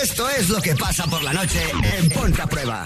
Esto 0.00 0.28
es 0.30 0.48
lo 0.48 0.60
que 0.60 0.74
pasa 0.74 1.04
por 1.06 1.22
la 1.22 1.32
noche 1.32 1.60
en 1.98 2.08
Ponte 2.10 2.40
a 2.42 2.46
Prueba. 2.46 2.84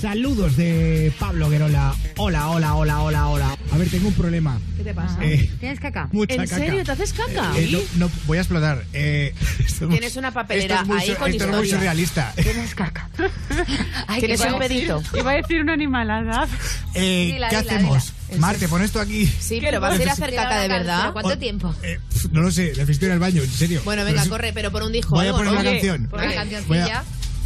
Saludos 0.00 0.56
de 0.56 1.12
Pablo 1.18 1.48
Guerola. 1.48 1.94
Hola, 2.18 2.48
hola, 2.48 2.74
hola, 2.74 3.00
hola, 3.00 3.28
hola. 3.28 3.56
A 3.72 3.78
ver, 3.78 3.88
tengo 3.90 4.08
un 4.08 4.14
problema. 4.14 4.58
¿Qué 4.76 4.84
te 4.84 4.94
pasa? 4.94 5.18
Eh, 5.22 5.50
¿Tienes 5.58 5.80
caca? 5.80 6.08
mucha 6.12 6.34
¿En 6.34 6.42
caca. 6.42 6.56
serio? 6.56 6.84
¿Te 6.84 6.92
haces 6.92 7.12
caca? 7.12 7.52
Eh, 7.58 7.68
no, 7.72 7.78
no, 8.06 8.10
voy 8.26 8.38
a 8.38 8.42
explotar. 8.42 8.84
Eh, 8.92 9.34
Tienes 9.90 10.16
una 10.16 10.30
papelera 10.32 10.76
esto 10.76 10.82
es 10.82 10.88
muy 10.88 10.98
ahí 11.00 11.14
con 11.16 11.30
esto 11.30 11.44
es 11.44 11.50
muy 11.50 11.56
historia. 11.64 11.70
surrealista. 11.78 12.32
Tienes 12.42 12.74
caca. 12.74 13.08
Ay, 14.06 14.20
Tienes 14.20 14.40
un 14.40 14.58
pedito. 14.58 15.02
Iba 15.14 15.30
a 15.30 15.34
decir 15.34 15.60
una 15.62 15.72
animalada. 15.72 16.46
Eh, 16.94 17.30
Dila, 17.34 17.48
¿Qué 17.48 17.62
dila, 17.62 17.72
hacemos? 17.74 18.04
dila. 18.04 18.25
Marte, 18.38 18.68
pon 18.68 18.82
esto 18.82 19.00
aquí. 19.00 19.26
Sí, 19.26 19.58
pero 19.60 19.80
vas 19.80 19.98
a 19.98 20.02
ir 20.02 20.08
a 20.08 20.12
hacer 20.12 20.34
caca 20.34 20.60
de 20.60 20.68
verdad. 20.68 21.00
¿Pero 21.00 21.12
¿Cuánto 21.12 21.38
tiempo? 21.38 21.72
Pff, 22.10 22.26
No 22.32 22.42
lo 22.42 22.50
sé, 22.50 22.72
necesito 22.76 23.06
ir 23.06 23.12
al 23.12 23.18
baño, 23.20 23.42
en 23.42 23.50
serio. 23.50 23.80
Bueno, 23.84 24.04
venga, 24.04 24.26
corre, 24.26 24.52
pero 24.52 24.70
por 24.72 24.82
un 24.82 24.92
dijo. 24.92 25.14
Voy 25.14 25.26
a 25.28 25.32
poner 25.32 25.46
¿no? 25.46 25.52
una 25.52 25.60
Oye, 25.60 25.70
canción. 25.72 26.08
Por 26.08 26.20
una 26.20 26.34
cancioncilla. 26.34 27.04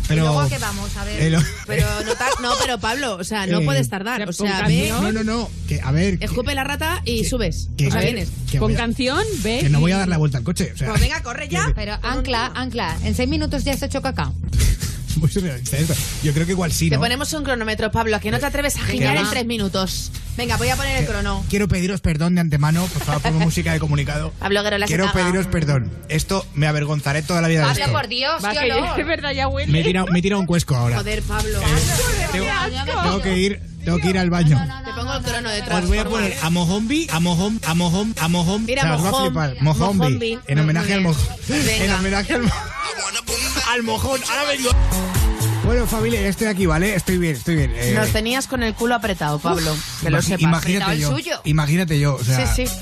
pero- 0.08 0.22
¿Y 0.22 0.24
luego 0.24 0.40
a 0.40 0.48
qué 0.48 0.58
vamos? 0.58 0.96
A 0.96 1.04
ver. 1.04 1.22
Eh, 1.22 1.30
lo- 1.30 1.40
Pero 1.68 1.86
no, 2.40 2.48
no, 2.50 2.54
pero 2.60 2.78
Pablo, 2.80 3.14
o 3.16 3.22
sea, 3.24 3.46
no 3.46 3.60
Eh, 3.60 3.64
puedes 3.64 3.88
tardar. 3.88 4.28
O 4.28 4.32
sea, 4.32 4.66
ve. 4.66 4.88
No, 4.90 5.12
no, 5.12 5.22
no. 5.22 5.50
Que, 5.68 5.80
a 5.80 5.92
ver. 5.92 6.18
que- 6.18 6.24
escupe 6.24 6.54
la 6.54 6.64
rata 6.64 7.02
y 7.04 7.24
subes. 7.24 7.68
que- 7.76 7.88
O 7.88 7.90
sea, 7.92 8.00
vienes. 8.00 8.28
que 8.50 8.58
Con 8.58 8.72
a- 8.74 8.76
canción, 8.76 9.22
ve. 9.42 9.58
que 9.60 9.68
no 9.68 9.78
voy 9.80 9.92
a 9.92 9.98
dar 9.98 10.08
la 10.08 10.16
vuelta 10.18 10.38
al 10.38 10.44
coche. 10.44 10.72
O 10.74 10.76
sea, 10.78 10.88
Pues 10.88 11.00
venga, 11.00 11.22
corre 11.22 11.48
ya. 11.48 11.70
Pero 11.76 11.96
ancla, 12.02 12.50
ancla. 12.54 12.96
En 13.04 13.14
seis 13.14 13.28
minutos 13.28 13.62
ya 13.64 13.72
has 13.74 13.82
hecho 13.82 14.02
caca. 14.02 14.32
muy 15.20 15.30
surrealista 15.30 15.76
esto. 15.76 15.94
Yo 16.22 16.32
creo 16.32 16.46
que 16.46 16.52
igual 16.52 16.72
sí, 16.72 16.88
Te 16.90 16.96
¿no? 16.96 17.00
ponemos 17.02 17.32
un 17.32 17.44
cronómetro, 17.44 17.90
Pablo, 17.92 18.16
a 18.16 18.20
que 18.20 18.30
no 18.30 18.38
te 18.40 18.46
atreves 18.46 18.76
a 18.76 18.80
girar 18.80 19.16
en 19.16 19.28
tres 19.30 19.46
minutos. 19.46 20.10
Venga, 20.36 20.56
voy 20.56 20.68
a 20.70 20.76
poner 20.76 20.96
el 20.98 21.06
crono. 21.06 21.44
Quiero 21.50 21.68
pediros 21.68 22.00
perdón 22.00 22.34
de 22.34 22.40
antemano. 22.40 22.86
Por 22.86 23.02
favor, 23.02 23.20
pongo 23.22 23.40
música 23.40 23.72
de 23.72 23.80
comunicado. 23.80 24.32
Pablo 24.38 24.62
Quiero 24.86 25.12
pediros 25.12 25.46
perdón. 25.46 25.92
Esto 26.08 26.46
me 26.54 26.66
avergonzaré 26.66 27.22
toda 27.22 27.42
la 27.42 27.48
vida 27.48 27.60
de 27.60 27.66
Pablo, 27.66 27.84
esto. 27.84 27.92
por 27.96 28.08
Dios, 28.08 28.44
Va, 28.44 28.52
qué 28.52 28.58
que 28.60 28.68
ya- 28.68 28.76
olor. 28.76 28.96
de 28.96 29.04
verdad 29.04 29.32
ya 29.32 29.48
huele. 29.48 29.70
Me 29.70 29.80
he 29.80 29.84
tirado, 29.84 30.06
me 30.06 30.18
he 30.18 30.22
tirado 30.22 30.40
un 30.40 30.46
cuesco 30.46 30.74
ahora. 30.76 30.96
Joder, 30.98 31.22
Pablo. 31.22 31.60
Tengo, 32.32 32.46
tengo 33.02 33.22
que 33.22 33.36
ir, 33.38 33.60
tengo 33.84 33.98
que 33.98 34.08
ir 34.10 34.18
al 34.18 34.30
baño. 34.30 34.58
Te 34.84 34.92
pongo 34.92 35.14
el 35.14 35.22
crono 35.22 35.50
detrás. 35.50 35.82
Os 35.82 35.88
voy 35.88 35.98
a 35.98 36.04
por 36.04 36.12
poner 36.12 36.36
a 36.42 36.48
Mohombi, 36.50 37.06
a 37.12 37.20
Mohom, 37.20 37.58
a 37.66 37.74
Mohom, 37.74 38.14
a 38.18 38.28
Mohom. 38.28 38.64
Mira, 38.64 38.82
O 38.82 38.98
sea. 38.98 39.30
En 40.46 40.58
homenaje 40.58 40.94
al 40.94 41.00
bien. 41.02 41.12
En 41.82 41.92
homenaje 41.92 42.34
al 42.34 42.42
mojón. 42.44 42.70
Al 43.70 43.82
mojón. 43.82 44.20
Ahora 44.28 44.44
vengo. 44.50 44.70
Bueno, 45.64 45.86
familia, 45.86 46.20
ya 46.22 46.28
estoy 46.28 46.48
aquí, 46.48 46.66
¿vale? 46.66 46.94
Estoy 46.94 47.18
bien, 47.18 47.36
estoy 47.36 47.54
bien. 47.54 47.72
Eh, 47.76 47.92
Nos 47.94 48.08
tenías 48.12 48.46
con 48.48 48.62
el 48.62 48.74
culo 48.74 48.94
apretado, 48.96 49.38
Pablo. 49.38 49.76
que 50.02 50.10
lo 50.10 50.20
sepas. 50.22 50.40
Imagínate 50.40 50.92
el 50.94 51.00
yo. 51.00 51.10
suyo. 51.10 51.40
Imagínate 51.44 52.00
yo. 52.00 52.14
O 52.16 52.24
sea, 52.24 52.52
Sí, 52.52 52.66
sí. 52.66 52.72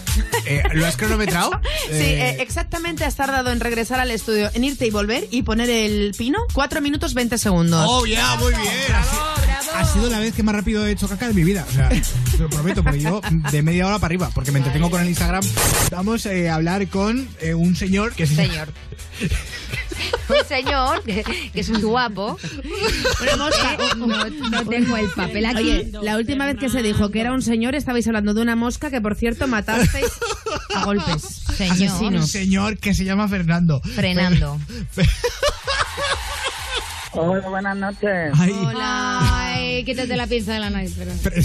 eh, 0.47 0.63
¿Lo 0.73 0.87
has 0.87 0.97
cronometrado? 0.97 1.51
Sí, 1.89 1.93
Eh, 1.95 2.31
eh, 2.31 2.37
exactamente 2.41 3.05
has 3.05 3.17
tardado 3.17 3.51
en 3.51 3.61
regresar 3.61 3.99
al 4.01 4.11
estudio, 4.11 4.51
en 4.55 4.65
irte 4.65 4.87
y 4.87 4.91
volver 4.91 5.27
y 5.31 5.43
poner 5.43 5.69
el 5.69 6.15
pino 6.17 6.39
4 6.55 6.81
minutos 6.81 7.13
20 7.15 7.37
segundos. 7.37 7.85
Oh, 7.89 8.07
ya, 8.07 8.37
muy 8.37 8.53
bien. 8.55 8.63
Ha 8.95 9.05
sido- 9.05 9.75
Ha 9.75 9.85
sido 9.85 10.09
la 10.11 10.19
vez 10.21 10.35
que 10.35 10.43
más 10.43 10.55
rápido 10.55 10.87
he 10.87 10.93
hecho 10.93 11.09
caca 11.09 11.29
de 11.29 11.35
mi 11.35 11.45
vida. 11.45 11.67
O 11.69 11.73
sea, 11.73 11.89
te 11.91 12.39
lo 12.39 12.49
prometo, 12.49 12.83
porque 12.83 13.01
yo 13.01 13.21
de 13.51 13.63
media 13.63 13.87
hora 13.87 13.97
para 13.99 14.07
arriba, 14.07 14.31
porque 14.35 14.51
me 14.53 14.59
entretengo 14.61 14.91
con 14.91 15.03
el 15.03 15.09
Instagram. 15.09 15.45
Vamos 15.91 16.25
eh, 16.27 16.49
a 16.49 16.55
hablar 16.55 16.87
con 16.89 17.29
eh, 17.41 17.55
un 17.55 17.77
señor 17.77 18.15
que 18.15 18.27
se 18.27 18.35
Señor. 18.35 18.73
Un 20.29 20.49
señor 20.49 21.03
que, 21.03 21.25
que 21.53 21.61
es 21.61 21.71
muy 21.71 21.83
guapo. 21.83 22.39
Una 23.23 23.37
mosca. 23.37 23.75
Eh, 23.75 23.97
no, 23.97 24.07
no 24.07 24.67
tengo 24.67 24.97
el 24.97 25.09
papel 25.11 25.47
aquí. 25.47 25.59
Oye, 25.59 25.91
la 26.03 26.17
última 26.17 26.47
vez 26.47 26.57
que 26.59 26.69
se 26.69 26.83
dijo 26.83 27.11
que 27.11 27.21
era 27.21 27.33
un 27.33 27.43
señor 27.43 27.75
estabais 27.75 28.07
hablando 28.07 28.35
de 28.35 28.43
una 28.43 28.57
mosca 28.57 28.91
que 28.91 29.01
por 29.01 29.15
cierto 29.15 29.47
matasteis 29.47 30.13
a 30.75 30.85
golpes. 30.85 31.23
Señor. 31.57 32.15
un 32.15 32.27
señor 32.27 32.79
que 32.79 32.95
se 32.95 33.05
llama 33.05 33.29
Fernando. 33.29 33.81
Frenando. 33.81 34.59
Hola, 37.13 37.49
buenas 37.49 37.77
noches. 37.77 38.33
Ay, 38.39 38.55
Ay, 38.77 39.85
quítate 39.85 40.15
la 40.17 40.27
pinza 40.27 40.53
de 40.53 40.61
la 40.61 40.71
nariz. 40.71 40.95
Pero... 40.97 41.11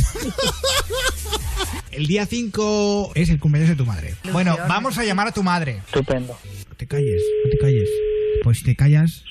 el 1.92 2.06
día 2.06 2.26
5 2.26 3.14
es 3.16 3.30
el 3.30 3.40
cumpleaños 3.40 3.70
de 3.70 3.76
tu 3.76 3.86
madre. 3.86 4.16
Bueno, 4.32 4.58
vamos 4.68 4.98
a 4.98 5.04
llamar 5.04 5.28
a 5.28 5.32
tu 5.32 5.42
madre. 5.42 5.82
Estupendo. 5.86 6.38
No 6.70 6.76
te 6.76 6.86
calles, 6.86 7.22
no 7.46 7.52
te 7.52 7.58
calles. 7.58 7.90
Pues 8.44 8.62
te 8.64 8.76
callas. 8.76 9.24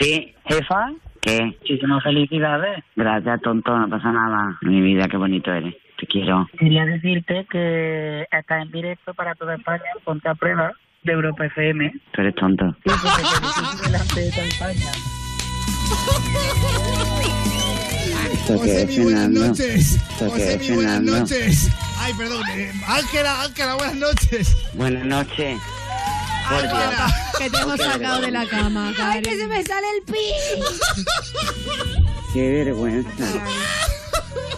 Sí. 0.00 0.32
¿Jefa? 0.46 0.92
¿Qué? 1.20 1.42
Muchísimas 1.60 2.02
felicidades. 2.02 2.84
Gracias, 2.96 3.40
tonto, 3.42 3.76
no 3.78 3.88
pasa 3.88 4.12
nada. 4.12 4.56
Mi 4.62 4.80
vida, 4.80 5.08
qué 5.08 5.16
bonito 5.16 5.52
eres. 5.52 5.74
Te 5.98 6.06
quiero. 6.06 6.46
Quería 6.58 6.84
decirte 6.84 7.46
que 7.50 8.22
estás 8.30 8.62
en 8.62 8.70
directo 8.72 9.14
para 9.14 9.34
toda 9.34 9.54
España, 9.56 9.82
ponte 10.04 10.28
a 10.28 10.34
prueba 10.34 10.72
de 11.02 11.12
Europa 11.12 11.46
FM. 11.46 11.92
Tú 12.12 12.20
eres 12.20 12.34
tonto. 12.34 12.64
Sí, 12.84 12.90
porque 13.02 13.22
te 13.22 13.28
felicito 13.28 13.82
delante 13.84 14.20
de 14.20 14.30
toda 14.30 14.46
España. 14.46 14.90
¿Esto 18.32 18.60
qué 18.62 18.82
es, 18.82 18.86
Josemi, 18.86 19.04
buenas 19.04 19.28
noches. 19.30 19.94
¿Esto 19.94 20.34
qué 20.34 20.42
es, 20.54 20.58
Josemi, 20.58 20.74
buenas 20.76 21.02
noches. 21.02 21.70
Ay, 21.98 22.12
perdón. 22.18 22.42
eh, 22.54 22.70
Ángela, 22.86 23.42
Ángela, 23.42 23.74
buenas 23.76 23.96
noches. 23.96 24.56
Buenas 24.74 25.04
noches. 25.06 25.58
Por 26.48 26.62
Dios. 26.62 27.12
Que 27.38 27.50
te 27.50 27.56
hemos 27.58 27.80
sacado 27.80 28.20
de 28.20 28.30
la 28.30 28.46
cama, 28.46 28.88
¡Ay, 28.88 29.20
que 29.22 29.30
Karen. 29.30 29.38
se 29.40 29.46
me 29.46 29.62
sale 29.64 29.86
el 29.98 30.12
pi! 30.12 30.18
Qué 32.32 32.50
vergüenza. 32.64 33.24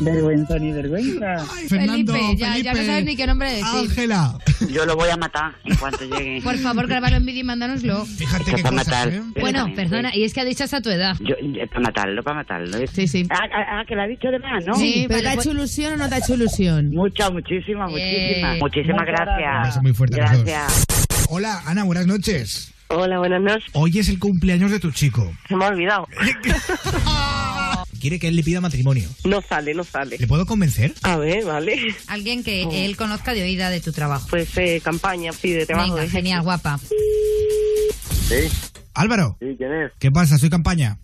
Vergüenza 0.00 0.58
ni 0.58 0.72
vergüenza. 0.72 1.36
Ay, 1.54 1.68
Fernando, 1.68 2.12
Felipe, 2.12 2.36
ya, 2.36 2.58
ya 2.58 2.74
no 2.74 2.84
sabes 2.84 3.04
ni 3.04 3.16
qué 3.16 3.26
nombre 3.26 3.50
decir. 3.50 3.64
Ángela. 3.66 4.38
Yo 4.70 4.84
lo 4.84 4.94
voy 4.96 5.08
a 5.08 5.16
matar 5.16 5.54
en 5.64 5.74
cuanto 5.76 6.04
llegue. 6.04 6.40
Por 6.42 6.56
favor, 6.58 6.86
grábalo 6.86 7.16
en 7.16 7.24
vídeo 7.26 7.40
y 7.40 7.44
mándanoslo. 7.44 8.04
Fíjate 8.04 8.42
Es 8.42 8.50
qué 8.50 8.56
que 8.56 8.62
para 8.62 8.74
matar. 8.76 9.08
¿eh? 9.08 9.22
Bueno, 9.40 9.70
perdona, 9.74 10.14
y 10.14 10.24
es 10.24 10.34
que 10.34 10.40
ha 10.40 10.44
dicho 10.44 10.64
hasta 10.64 10.80
tu 10.82 10.90
edad. 10.90 11.16
Yo, 11.20 11.34
yo- 11.40 11.66
para 11.68 11.80
matarlo, 11.80 12.22
para 12.22 12.36
matarlo. 12.36 12.78
Sí, 12.92 13.08
sí. 13.08 13.26
Ah, 13.30 13.38
ah, 13.54 13.78
ah, 13.80 13.84
que 13.88 13.94
lo 13.94 14.02
ha 14.02 14.06
dicho 14.06 14.28
de 14.28 14.38
más, 14.38 14.66
¿no? 14.66 14.74
Sí, 14.74 15.06
¿Pero 15.08 15.16
vale, 15.18 15.22
te 15.22 15.28
ha 15.28 15.34
pues- 15.34 15.46
hecho 15.46 15.54
ilusión 15.54 15.92
o 15.94 15.96
no 15.96 16.08
te 16.08 16.14
ha 16.14 16.18
hecho 16.18 16.34
ilusión? 16.34 16.90
Muchas, 16.90 17.32
muchísimas, 17.32 17.90
muchísimas. 17.90 18.56
Eh, 18.56 18.58
Muchísimas 18.60 19.06
gracias. 19.06 19.82
muy 19.82 19.92
fuerte. 19.94 20.16
Gracias. 20.16 21.05
Hola, 21.28 21.62
Ana, 21.66 21.84
buenas 21.84 22.06
noches. 22.06 22.72
Hola, 22.88 23.18
buenas 23.18 23.42
noches. 23.42 23.68
Hoy 23.72 23.98
es 23.98 24.08
el 24.08 24.18
cumpleaños 24.20 24.70
de 24.70 24.78
tu 24.78 24.92
chico. 24.92 25.32
Se 25.48 25.56
me 25.56 25.64
ha 25.64 25.68
olvidado. 25.68 26.06
Quiere 28.00 28.20
que 28.20 28.28
él 28.28 28.36
le 28.36 28.44
pida 28.44 28.60
matrimonio. 28.60 29.08
No 29.24 29.42
sale, 29.42 29.74
no 29.74 29.82
sale. 29.82 30.18
¿Le 30.18 30.26
puedo 30.28 30.46
convencer? 30.46 30.94
A 31.02 31.16
ver, 31.16 31.44
vale. 31.44 31.94
Alguien 32.06 32.44
que 32.44 32.84
él 32.84 32.96
conozca 32.96 33.34
de 33.34 33.42
oída 33.42 33.70
de 33.70 33.80
tu 33.80 33.90
trabajo. 33.92 34.28
Pues 34.30 34.56
eh, 34.58 34.80
campaña, 34.84 35.32
sí, 35.32 35.50
de 35.50 35.66
trabajo. 35.66 35.94
Venga, 35.96 36.08
genial, 36.08 36.42
guapa. 36.42 36.78
Sí, 36.78 38.48
Álvaro, 38.94 39.36
sí, 39.40 39.54
¿quién 39.58 39.72
es? 39.72 39.92
¿qué 39.98 40.10
pasa? 40.10 40.38
Soy 40.38 40.50
campaña. 40.50 40.98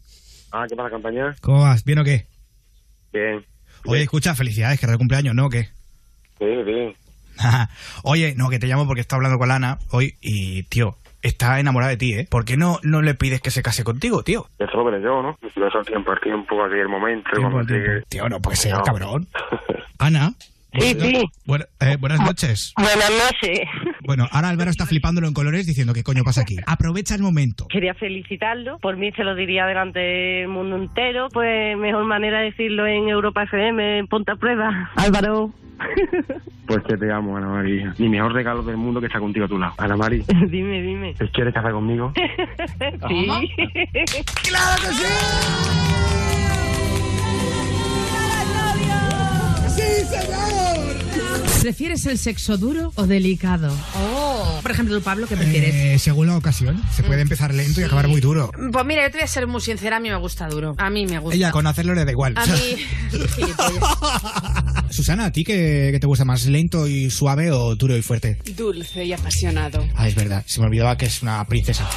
Ah, 0.52 0.66
¿qué 0.68 0.76
pasa, 0.76 0.90
campaña? 0.90 1.34
¿Cómo 1.40 1.62
vas? 1.62 1.82
¿Bien 1.84 1.98
o 1.98 2.04
qué? 2.04 2.26
Bien. 3.12 3.44
Oye, 3.84 4.02
escucha, 4.02 4.34
felicidades, 4.34 4.78
que 4.78 4.86
era 4.86 4.92
de 4.92 4.98
cumpleaños, 4.98 5.34
¿no? 5.34 5.46
¿O 5.46 5.50
qué? 5.50 5.68
Sí, 6.38 6.46
sí. 6.64 6.96
Oye, 8.04 8.34
no, 8.36 8.48
que 8.50 8.58
te 8.58 8.66
llamo 8.66 8.86
porque 8.86 9.00
está 9.00 9.16
hablando 9.16 9.38
con 9.38 9.50
Ana 9.50 9.78
hoy 9.90 10.16
y, 10.20 10.62
tío, 10.64 10.96
está 11.22 11.60
enamorada 11.60 11.90
de 11.90 11.96
ti, 11.96 12.14
¿eh? 12.14 12.26
¿Por 12.30 12.44
qué 12.44 12.56
no, 12.56 12.78
no 12.82 13.02
le 13.02 13.14
pides 13.14 13.40
que 13.40 13.50
se 13.50 13.62
case 13.62 13.84
contigo, 13.84 14.22
tío? 14.22 14.46
Eso 14.58 14.76
lo 14.76 14.84
veré 14.84 15.02
yo, 15.02 15.22
¿no? 15.22 15.38
Lo 15.56 15.68
eso 15.68 15.82
tiempo 15.82 16.10
al 16.12 16.20
tiempo, 16.20 16.64
el 16.66 16.88
momento, 16.88 17.30
Tiempo 17.30 17.50
cuando 17.52 17.58
al 17.74 17.82
tiempo. 17.82 18.06
Tío, 18.08 18.28
no 18.28 18.40
puede 18.40 18.56
ser, 18.56 18.72
No. 18.74 18.82
cabrón. 18.82 19.28
Ana. 19.98 20.32
Sí, 20.78 20.94
bueno- 20.94 21.18
sí. 21.20 21.24
bueno, 21.46 21.64
eh, 21.80 21.96
buenas 22.00 22.20
noches. 22.20 22.72
Buenas 22.76 23.10
noches. 23.10 23.60
Bueno, 24.04 24.26
ahora 24.30 24.48
Álvaro 24.48 24.70
está 24.70 24.86
flipándolo 24.86 25.28
en 25.28 25.34
colores 25.34 25.66
diciendo 25.66 25.92
qué 25.94 26.02
coño 26.02 26.24
pasa 26.24 26.42
aquí. 26.42 26.56
Aprovecha 26.66 27.14
el 27.14 27.22
momento. 27.22 27.66
Quería 27.68 27.94
felicitarlo. 27.94 28.78
Por 28.78 28.96
mí 28.96 29.12
se 29.12 29.22
lo 29.24 29.34
diría 29.34 29.66
delante 29.66 29.98
del 30.00 30.48
mundo 30.48 30.76
entero. 30.76 31.28
Pues 31.32 31.76
mejor 31.76 32.04
manera 32.06 32.38
de 32.40 32.46
decirlo 32.46 32.86
en 32.86 33.08
Europa 33.08 33.42
FM, 33.44 33.98
en 33.98 34.06
Ponte 34.06 34.32
a 34.32 34.36
Prueba. 34.36 34.90
Álvaro. 34.96 35.52
Pues 36.64 36.78
que 36.88 36.96
te 36.96 37.10
amo, 37.12 37.36
Ana 37.36 37.48
María. 37.48 37.92
Mi 37.98 38.08
mejor 38.08 38.32
regalo 38.32 38.62
del 38.62 38.76
mundo 38.76 39.00
que 39.00 39.08
está 39.08 39.18
contigo 39.18 39.44
a 39.46 39.48
tu 39.48 39.58
lado. 39.58 39.74
Ana 39.78 39.96
María, 39.96 40.22
dime, 40.48 40.80
dime. 40.80 41.12
¿te 41.14 41.28
quieres 41.28 41.52
casar 41.52 41.72
conmigo? 41.72 42.12
sí. 43.08 43.26
¡Claro 44.44 44.80
que 44.80 44.88
sí! 44.94 46.41
Señor! 50.06 51.01
¿Prefieres 51.62 52.06
el 52.06 52.18
sexo 52.18 52.58
duro 52.58 52.92
o 52.96 53.06
delicado? 53.06 53.72
Oh. 53.94 54.58
Por 54.62 54.72
ejemplo, 54.72 54.96
tú, 54.96 55.02
Pablo, 55.04 55.28
¿qué 55.28 55.36
prefieres? 55.36 55.72
Eh, 55.72 55.98
según 56.00 56.26
la 56.26 56.36
ocasión, 56.36 56.82
se 56.92 57.04
puede 57.04 57.22
empezar 57.22 57.54
lento 57.54 57.80
y 57.80 57.84
acabar 57.84 58.08
muy 58.08 58.20
duro. 58.20 58.50
Pues 58.72 58.84
mira, 58.84 59.04
yo 59.04 59.12
te 59.12 59.18
voy 59.18 59.24
a 59.24 59.28
ser 59.28 59.46
muy 59.46 59.60
sincera, 59.60 59.98
a 59.98 60.00
mí 60.00 60.10
me 60.10 60.16
gusta 60.16 60.48
duro. 60.48 60.74
A 60.76 60.90
mí 60.90 61.06
me 61.06 61.20
gusta. 61.20 61.36
Ella 61.36 61.52
con 61.52 61.68
hacerlo 61.68 61.94
le 61.94 62.04
da 62.04 62.10
igual. 62.10 62.34
A 62.36 62.44
mí... 62.46 62.52
Gilipollas. 63.36 63.84
Susana, 64.90 65.26
¿a 65.26 65.30
ti 65.30 65.44
qué, 65.44 65.90
qué 65.92 66.00
te 66.00 66.06
gusta 66.08 66.24
más, 66.24 66.46
lento 66.46 66.88
y 66.88 67.10
suave 67.10 67.52
o 67.52 67.76
duro 67.76 67.96
y 67.96 68.02
fuerte? 68.02 68.38
Dulce 68.56 69.04
y 69.04 69.12
apasionado. 69.12 69.86
Ah, 69.94 70.08
es 70.08 70.16
verdad, 70.16 70.42
se 70.44 70.58
me 70.58 70.66
olvidaba 70.66 70.96
que 70.96 71.06
es 71.06 71.22
una 71.22 71.44
princesa. 71.46 71.88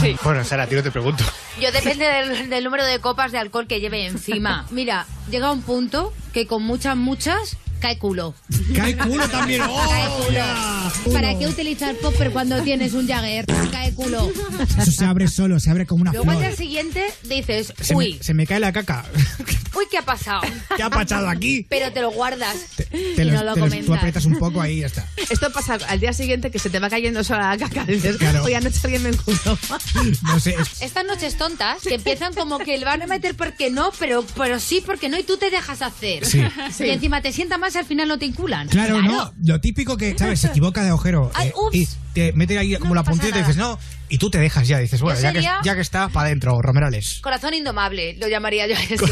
Sí. 0.00 0.14
Bueno, 0.28 0.44
Sara, 0.44 0.64
a 0.64 0.66
ti 0.68 0.76
no 0.76 0.82
te 0.82 0.90
pregunto. 0.90 1.24
Yo 1.60 1.72
depende 1.72 2.04
del, 2.04 2.50
del 2.50 2.64
número 2.64 2.84
de 2.84 3.00
copas 3.00 3.32
de 3.32 3.38
alcohol 3.38 3.66
que 3.66 3.80
lleve 3.80 4.06
encima. 4.06 4.66
Mira, 4.70 5.06
llega 5.30 5.50
un 5.50 5.62
punto 5.62 6.12
que 6.32 6.46
con 6.46 6.62
muchas, 6.62 6.96
muchas 6.96 7.56
cae 7.80 7.98
culo. 7.98 8.34
Cae 8.74 8.96
culo 8.96 9.28
también. 9.28 9.62
¡Oh, 9.68 9.88
Cae 9.88 10.08
culo. 10.08 10.32
ya! 10.32 10.92
¿Para 11.12 11.38
qué 11.38 11.46
utilizar 11.46 11.94
popper 11.96 12.30
cuando 12.30 12.62
tienes 12.62 12.92
un 12.94 13.06
Jagger? 13.06 13.46
Cae 13.70 13.92
culo. 13.94 14.30
Eso 14.78 14.90
se 14.92 15.04
abre 15.04 15.28
solo, 15.28 15.58
se 15.60 15.70
abre 15.70 15.86
como 15.86 16.02
una 16.02 16.12
Luego 16.12 16.30
al 16.30 16.38
día 16.38 16.54
siguiente 16.56 17.04
dices, 17.24 17.72
Se 17.80 17.94
me, 17.94 17.98
uy, 17.98 18.18
se 18.20 18.34
me 18.34 18.46
cae 18.46 18.60
la 18.60 18.72
caca. 18.72 19.04
uy, 19.76 19.84
¿qué 19.90 19.98
ha 19.98 20.02
pasado? 20.02 20.40
¿Qué 20.76 20.82
ha 20.82 20.90
pasado 20.90 21.28
aquí? 21.28 21.66
Pero 21.68 21.92
te 21.92 22.00
lo 22.00 22.10
guardas 22.10 22.56
Te 22.76 22.88
y 22.92 23.24
los- 23.24 23.34
no 23.34 23.44
lo 23.44 23.54
te 23.54 23.60
los- 23.60 23.68
tú 23.70 23.74
comentas. 23.76 23.96
aprietas 23.98 24.24
un 24.24 24.36
poco 24.38 24.60
ahí 24.60 24.78
y 24.78 24.80
ya 24.80 24.86
está. 24.86 25.06
Esto 25.30 25.50
pasa 25.52 25.78
al 25.88 26.00
día 26.00 26.12
siguiente 26.12 26.50
que 26.50 26.58
se 26.58 26.70
te 26.70 26.78
va 26.78 26.88
cayendo 26.90 27.22
sola 27.24 27.50
la 27.50 27.58
caca. 27.58 27.84
Dices, 27.84 28.16
Claro. 28.16 28.44
oye, 28.44 28.56
anoche 28.56 28.78
alguien 28.84 29.02
me 29.02 29.08
enculó. 29.10 29.58
No 30.22 30.40
sé, 30.40 30.54
es- 30.60 30.82
Estas 30.82 31.04
noches 31.04 31.36
tontas 31.36 31.82
que 31.82 31.94
empiezan 31.94 32.34
como 32.34 32.58
que 32.58 32.76
le 32.78 32.84
van 32.84 33.02
a 33.02 33.06
meter 33.06 33.34
porque 33.34 33.70
no, 33.70 33.92
pero, 33.98 34.24
pero 34.36 34.58
sí, 34.60 34.82
porque 34.84 35.08
no, 35.08 35.18
y 35.18 35.22
tú 35.22 35.36
te 35.36 35.50
dejas 35.50 35.82
hacer. 35.82 36.24
Sí. 36.26 36.42
Y 36.80 36.90
encima 36.90 37.22
te 37.22 37.32
sienta 37.32 37.58
más 37.58 37.67
y 37.74 37.78
al 37.78 37.84
final 37.84 38.08
no 38.08 38.18
te 38.18 38.26
inculan. 38.26 38.68
Claro, 38.68 39.02
no. 39.02 39.32
Lo 39.44 39.60
típico 39.60 39.96
que, 39.96 40.16
¿sabes? 40.16 40.40
Se 40.40 40.46
equivoca 40.48 40.82
de 40.82 40.88
agujero 40.88 41.30
Ay, 41.34 41.48
eh, 41.48 41.52
y 41.72 41.88
te 42.14 42.32
mete 42.32 42.58
ahí 42.58 42.76
como 42.76 42.94
la 42.94 43.04
puntita 43.04 43.36
y 43.36 43.40
dices, 43.40 43.56
no, 43.56 43.78
y 44.08 44.18
tú 44.18 44.30
te 44.30 44.38
dejas 44.38 44.66
ya. 44.66 44.78
Dices, 44.78 45.00
bueno, 45.00 45.20
ya 45.20 45.32
que, 45.32 45.42
ya 45.42 45.74
que 45.74 45.80
está, 45.80 46.08
para 46.08 46.26
adentro, 46.26 46.60
Romerales. 46.60 47.20
Corazón 47.22 47.54
indomable, 47.54 48.16
lo 48.18 48.28
llamaría 48.28 48.66
yo 48.66 48.76
a 48.76 48.80
eso. 48.82 49.06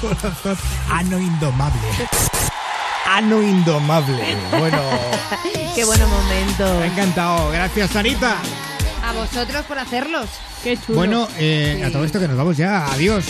Corazón. 0.00 0.56
Ano 0.90 1.18
indomable. 1.20 1.80
Ano 3.06 3.42
indomable. 3.42 4.36
Bueno, 4.58 4.80
Qué 5.74 5.84
buen 5.84 6.00
momento. 6.00 6.78
me 6.78 6.84
ha 6.84 6.86
encantado. 6.86 7.50
Gracias, 7.50 7.90
Sarita. 7.90 8.38
A 9.04 9.12
vosotros 9.12 9.64
por 9.66 9.78
hacerlos. 9.78 10.28
Qué 10.62 10.76
chulo. 10.76 10.96
Bueno, 10.98 11.28
eh, 11.38 11.82
a 11.84 11.90
todo 11.90 12.04
esto 12.04 12.20
que 12.20 12.28
nos 12.28 12.36
vamos 12.36 12.56
ya. 12.56 12.86
Adiós. 12.92 13.24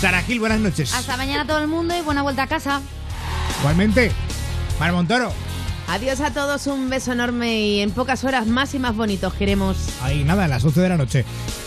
Sara 0.00 0.22
Gil, 0.22 0.38
buenas 0.38 0.60
noches. 0.60 0.92
Hasta 0.92 1.16
mañana 1.16 1.46
todo 1.46 1.58
el 1.58 1.68
mundo 1.68 1.96
y 1.96 2.02
buena 2.02 2.22
vuelta 2.22 2.42
a 2.42 2.46
casa. 2.46 2.82
Igualmente, 3.64 4.12
Mar 4.78 4.92
Montoro. 4.92 5.32
Adiós 5.88 6.20
a 6.20 6.34
todos, 6.34 6.66
un 6.66 6.90
beso 6.90 7.12
enorme 7.12 7.60
y 7.60 7.80
en 7.80 7.92
pocas 7.92 8.22
horas 8.22 8.46
más 8.46 8.74
y 8.74 8.78
más 8.78 8.94
bonitos 8.94 9.32
queremos. 9.32 9.88
Ahí 10.02 10.22
nada, 10.22 10.44
a 10.44 10.48
las 10.48 10.62
11 10.62 10.82
de 10.82 10.88
la 10.90 10.98
noche. 10.98 11.24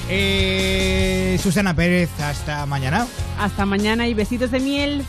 Eh, 0.07 1.40
Susana 1.41 1.74
Pérez, 1.76 2.11
hasta 2.22 2.68
mañana. 2.68 3.07
Hasta 3.40 3.65
mañana 3.65 4.07
y 4.07 4.14
besitos 4.14 4.52
de 4.52 4.60
miel. 4.60 5.03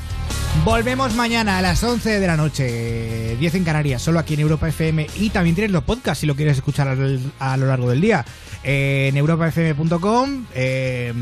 Volvemos 0.64 1.14
mañana 1.14 1.59
a 1.59 1.62
las 1.62 1.82
11 1.82 2.20
de 2.20 2.26
la 2.26 2.36
noche, 2.36 3.36
10 3.39 3.55
en 3.55 3.64
Canarias, 3.64 4.02
solo 4.02 4.18
aquí 4.18 4.35
en 4.35 4.40
Europa 4.40 4.68
FM. 4.68 5.06
Y 5.16 5.30
también 5.30 5.55
tienes 5.55 5.70
los 5.72 5.82
podcasts 5.85 6.20
si 6.20 6.26
lo 6.26 6.35
quieres 6.35 6.59
escuchar 6.59 6.89
al- 6.89 7.20
a 7.39 7.56
lo 7.56 7.66
largo 7.66 7.89
del 7.89 8.01
día. 8.02 8.24
Eh, 8.64 9.06
en 9.09 9.16
europafm.com, 9.16 10.44
eh, 10.55 11.12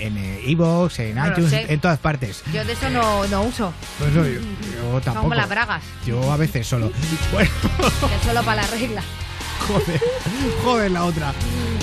en 0.00 0.40
Evox, 0.46 0.98
en 1.00 1.14
No 1.14 1.24
lo 1.26 1.30
iTunes, 1.32 1.52
en 1.68 1.78
todas 1.80 1.98
partes. 2.00 2.42
Yo 2.52 2.64
de 2.64 2.72
eso 2.72 2.90
no, 2.90 3.26
no 3.28 3.42
uso. 3.44 3.72
Pues 3.98 4.12
yo, 4.12 4.24
yo 4.26 5.00
tampoco. 5.04 5.34
Las 5.34 5.48
bragas, 5.48 5.82
Yo 6.04 6.32
a 6.32 6.36
veces 6.36 6.66
solo. 6.66 6.90
Bueno, 7.32 7.50
que 7.62 8.26
solo 8.26 8.42
para 8.42 8.62
la 8.62 8.68
regla. 8.68 9.02
joder, 9.68 10.00
joder 10.64 10.90
la 10.90 11.04
otra. 11.04 11.32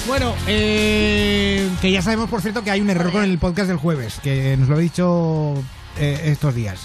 Bueno, 0.07 0.33
eh, 0.47 1.69
que 1.81 1.91
ya 1.91 2.01
sabemos, 2.01 2.29
por 2.29 2.41
cierto, 2.41 2.63
que 2.63 2.71
hay 2.71 2.81
un 2.81 2.89
error 2.89 3.11
con 3.13 3.23
el 3.23 3.37
podcast 3.37 3.69
del 3.69 3.77
jueves, 3.77 4.19
que 4.21 4.57
nos 4.57 4.67
lo 4.67 4.77
he 4.79 4.81
dicho 4.81 5.53
eh, 5.97 6.21
estos 6.25 6.53
días. 6.55 6.81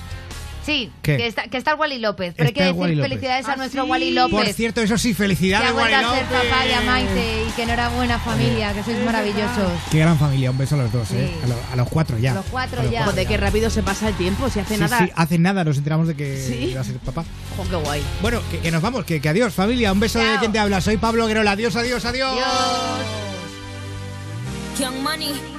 Sí, 0.69 0.91
¿Qué? 1.03 1.17
que 1.17 1.27
está, 1.27 1.45
que 1.45 1.57
está 1.57 1.73
el 1.73 1.79
Wally 1.79 1.99
López. 1.99 2.35
Pero 2.37 2.49
hay 2.49 2.53
que 2.55 2.63
decir 2.63 2.77
López. 2.77 3.09
felicidades 3.09 3.49
a 3.49 3.57
nuestro 3.57 3.85
sí. 3.85 3.91
Wally 3.91 4.11
López. 4.11 4.31
Por 4.35 4.47
cierto, 4.53 4.81
eso 4.83 4.99
sí, 4.99 5.09
que 5.11 5.15
felicidades, 5.15 5.71
ha 5.71 5.73
vuelto 5.73 5.93
Wally 5.93 6.05
a 6.07 6.11
ser 6.15 6.23
López. 6.25 6.51
papá 6.51 6.67
y 6.67 6.73
a 6.73 6.81
Maite 6.83 7.45
y 7.49 7.51
que 7.53 7.63
enhorabuena 7.63 8.19
familia, 8.19 8.73
que 8.75 8.83
sois 8.83 8.99
maravillosos. 9.05 9.73
Qué 9.91 9.99
gran 10.01 10.19
familia, 10.19 10.51
un 10.51 10.59
beso 10.59 10.75
a 10.75 10.79
los 10.79 10.93
dos, 10.93 11.11
¿eh? 11.13 11.31
A, 11.43 11.47
lo- 11.47 11.57
a 11.73 11.77
los 11.77 11.89
cuatro 11.89 12.19
ya. 12.19 12.35
Los 12.35 12.45
cuatro 12.51 12.81
A 12.81 12.83
los 12.85 12.93
ya. 12.93 13.05
Joder, 13.05 13.27
qué 13.27 13.37
rápido 13.39 13.71
se 13.71 13.83
pasa 13.83 14.09
el 14.09 14.15
tiempo, 14.17 14.49
si 14.51 14.61
hace 14.61 14.75
Sí, 14.75 14.81
nada. 14.81 14.99
sí, 14.99 15.11
hace 15.17 15.39
nada 15.39 15.65
nos 15.65 15.79
enteramos 15.79 16.07
de 16.07 16.15
que 16.15 16.37
Sí. 16.37 16.69
iba 16.71 16.83
a 16.83 16.85
ser 16.85 16.97
papá. 16.99 17.25
Jo, 17.57 17.65
qué 17.69 17.77
guay. 17.77 18.03
Bueno, 18.21 18.41
que, 18.51 18.59
que 18.59 18.71
nos 18.71 18.83
vamos, 18.83 19.05
que, 19.05 19.21
que 19.21 19.29
adiós, 19.31 19.55
familia. 19.55 19.91
Un 19.93 20.01
beso 20.01 20.19
de 20.19 20.39
quien 20.39 20.53
te 20.53 20.59
habla. 20.59 20.81
Soy 20.81 20.97
Pablo 20.99 21.27
Guerola. 21.27 21.53
Adiós, 21.53 21.75
adiós, 21.77 22.05
adiós. 22.05 22.37
Young 24.79 25.03
Money. 25.03 25.58